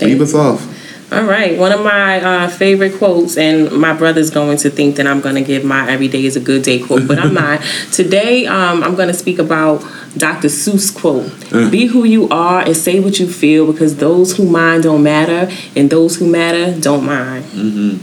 leave 0.00 0.20
us 0.20 0.34
off. 0.34 0.70
All 1.12 1.24
right, 1.24 1.56
one 1.58 1.70
of 1.70 1.84
my 1.84 2.20
uh, 2.20 2.48
favorite 2.48 2.96
quotes, 2.96 3.36
and 3.36 3.70
my 3.70 3.92
brother's 3.92 4.30
going 4.30 4.56
to 4.58 4.70
think 4.70 4.96
that 4.96 5.06
I'm 5.06 5.20
going 5.20 5.36
to 5.36 5.42
give 5.42 5.62
my 5.64 5.88
"Every 5.88 6.08
day 6.08 6.24
is 6.24 6.34
a 6.34 6.40
good 6.40 6.62
day" 6.62 6.80
quote, 6.80 7.06
but 7.06 7.18
I'm 7.18 7.34
not. 7.44 7.60
Today, 7.92 8.46
um, 8.46 8.82
I'm 8.82 8.96
going 8.96 9.08
to 9.08 9.14
speak 9.14 9.38
about 9.38 9.84
Dr. 10.16 10.48
Seuss 10.48 10.92
quote: 10.92 11.30
"Be 11.70 11.86
who 11.86 12.04
you 12.04 12.28
are 12.30 12.62
and 12.62 12.76
say 12.76 13.00
what 13.00 13.20
you 13.20 13.28
feel, 13.28 13.70
because 13.70 13.96
those 13.96 14.36
who 14.36 14.48
mind 14.48 14.84
don't 14.84 15.02
matter, 15.02 15.54
and 15.76 15.90
those 15.90 16.16
who 16.16 16.26
matter 16.28 16.78
don't 16.80 17.04
mind." 17.04 18.00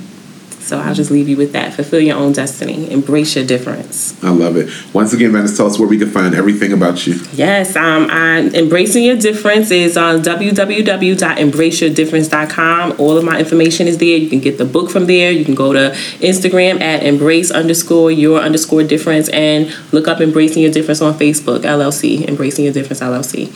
So 0.61 0.79
I'll 0.79 0.93
just 0.93 1.11
leave 1.11 1.27
you 1.27 1.35
with 1.38 1.51
that. 1.53 1.73
Fulfill 1.73 1.99
your 1.99 2.17
own 2.17 2.33
destiny. 2.33 2.91
Embrace 2.91 3.35
your 3.35 3.45
difference. 3.45 4.21
I 4.23 4.29
love 4.29 4.57
it. 4.57 4.69
Once 4.93 5.13
again, 5.13 5.31
Venice, 5.31 5.57
tell 5.57 5.65
us 5.67 5.79
where 5.79 5.88
we 5.88 5.97
can 5.97 6.09
find 6.09 6.35
everything 6.35 6.71
about 6.71 7.07
you. 7.07 7.19
Yes, 7.33 7.75
um, 7.75 8.07
I, 8.09 8.49
embracing 8.53 9.03
your 9.03 9.17
difference 9.17 9.71
is 9.71 9.97
on 9.97 10.21
www.embraceyourdifference.com. 10.21 12.95
All 12.99 13.17
of 13.17 13.23
my 13.23 13.39
information 13.39 13.88
is 13.88 13.97
there. 13.97 14.17
You 14.17 14.29
can 14.29 14.39
get 14.39 14.57
the 14.57 14.65
book 14.65 14.91
from 14.91 15.07
there. 15.07 15.31
You 15.31 15.43
can 15.43 15.55
go 15.55 15.73
to 15.73 15.91
Instagram 16.19 16.79
at 16.79 17.03
embrace 17.03 17.51
underscore 17.51 18.11
your 18.11 18.39
underscore 18.39 18.83
difference 18.83 19.27
and 19.29 19.75
look 19.91 20.07
up 20.07 20.21
embracing 20.21 20.61
your 20.63 20.71
difference 20.71 21.01
on 21.01 21.15
Facebook 21.15 21.61
LLC. 21.61 22.27
Embracing 22.27 22.65
your 22.65 22.73
difference 22.73 22.99
LLC. 23.01 23.51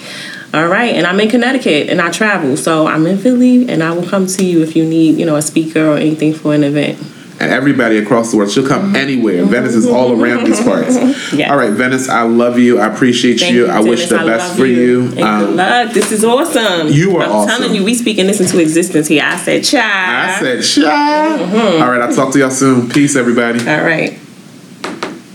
All 0.55 0.67
right, 0.69 0.95
and 0.95 1.05
I'm 1.05 1.19
in 1.19 1.29
Connecticut 1.29 1.89
and 1.89 1.99
I 1.99 2.11
travel, 2.11 2.55
so 2.55 2.87
I'm 2.87 3.05
in 3.07 3.17
Philly, 3.17 3.67
and 3.69 3.83
I 3.83 3.91
will 3.91 4.07
come 4.07 4.25
to 4.25 4.45
you 4.45 4.63
if 4.63 4.73
you 4.73 4.85
need, 4.85 5.17
you 5.17 5.25
know, 5.25 5.35
a 5.35 5.41
speaker 5.41 5.85
or 5.85 5.97
anything 5.97 6.33
for 6.33 6.53
an 6.53 6.63
event. 6.63 6.97
And 7.41 7.51
everybody 7.51 7.97
across 7.97 8.31
the 8.31 8.37
world, 8.37 8.49
she'll 8.49 8.65
come 8.65 8.83
mm-hmm. 8.83 8.95
anywhere. 8.95 9.41
Mm-hmm. 9.41 9.51
Venice 9.51 9.73
is 9.73 9.85
all 9.85 10.13
around 10.13 10.45
these 10.45 10.61
parts. 10.63 10.95
Yes. 11.33 11.51
All 11.51 11.57
right, 11.57 11.71
Venice, 11.73 12.07
I 12.07 12.21
love 12.21 12.57
you. 12.57 12.79
I 12.79 12.87
appreciate 12.87 13.41
Thank 13.41 13.53
you. 13.53 13.65
you, 13.65 13.69
I 13.71 13.81
wish 13.81 14.07
the 14.07 14.17
I 14.17 14.25
best 14.25 14.55
for 14.55 14.65
you. 14.65 15.07
And 15.07 15.13
good 15.15 15.23
Um, 15.23 15.55
luck. 15.57 15.91
This 15.91 16.13
is 16.13 16.23
awesome. 16.23 16.87
You 16.87 17.17
are 17.17 17.23
I'm 17.23 17.31
awesome. 17.33 17.49
telling 17.57 17.75
you, 17.75 17.83
we 17.83 17.93
speaking 17.93 18.25
this 18.25 18.39
into 18.39 18.57
existence 18.61 19.07
here. 19.09 19.23
I 19.25 19.35
said, 19.35 19.61
child. 19.65 20.29
I 20.29 20.39
said, 20.39 20.63
shy. 20.63 20.81
Mm-hmm. 20.83 21.83
All 21.83 21.91
right, 21.91 21.99
I'll 21.99 22.15
talk 22.15 22.31
to 22.31 22.39
y'all 22.39 22.49
soon. 22.49 22.87
Peace, 22.87 23.17
everybody. 23.17 23.59
All 23.59 23.83
right. 23.83 24.17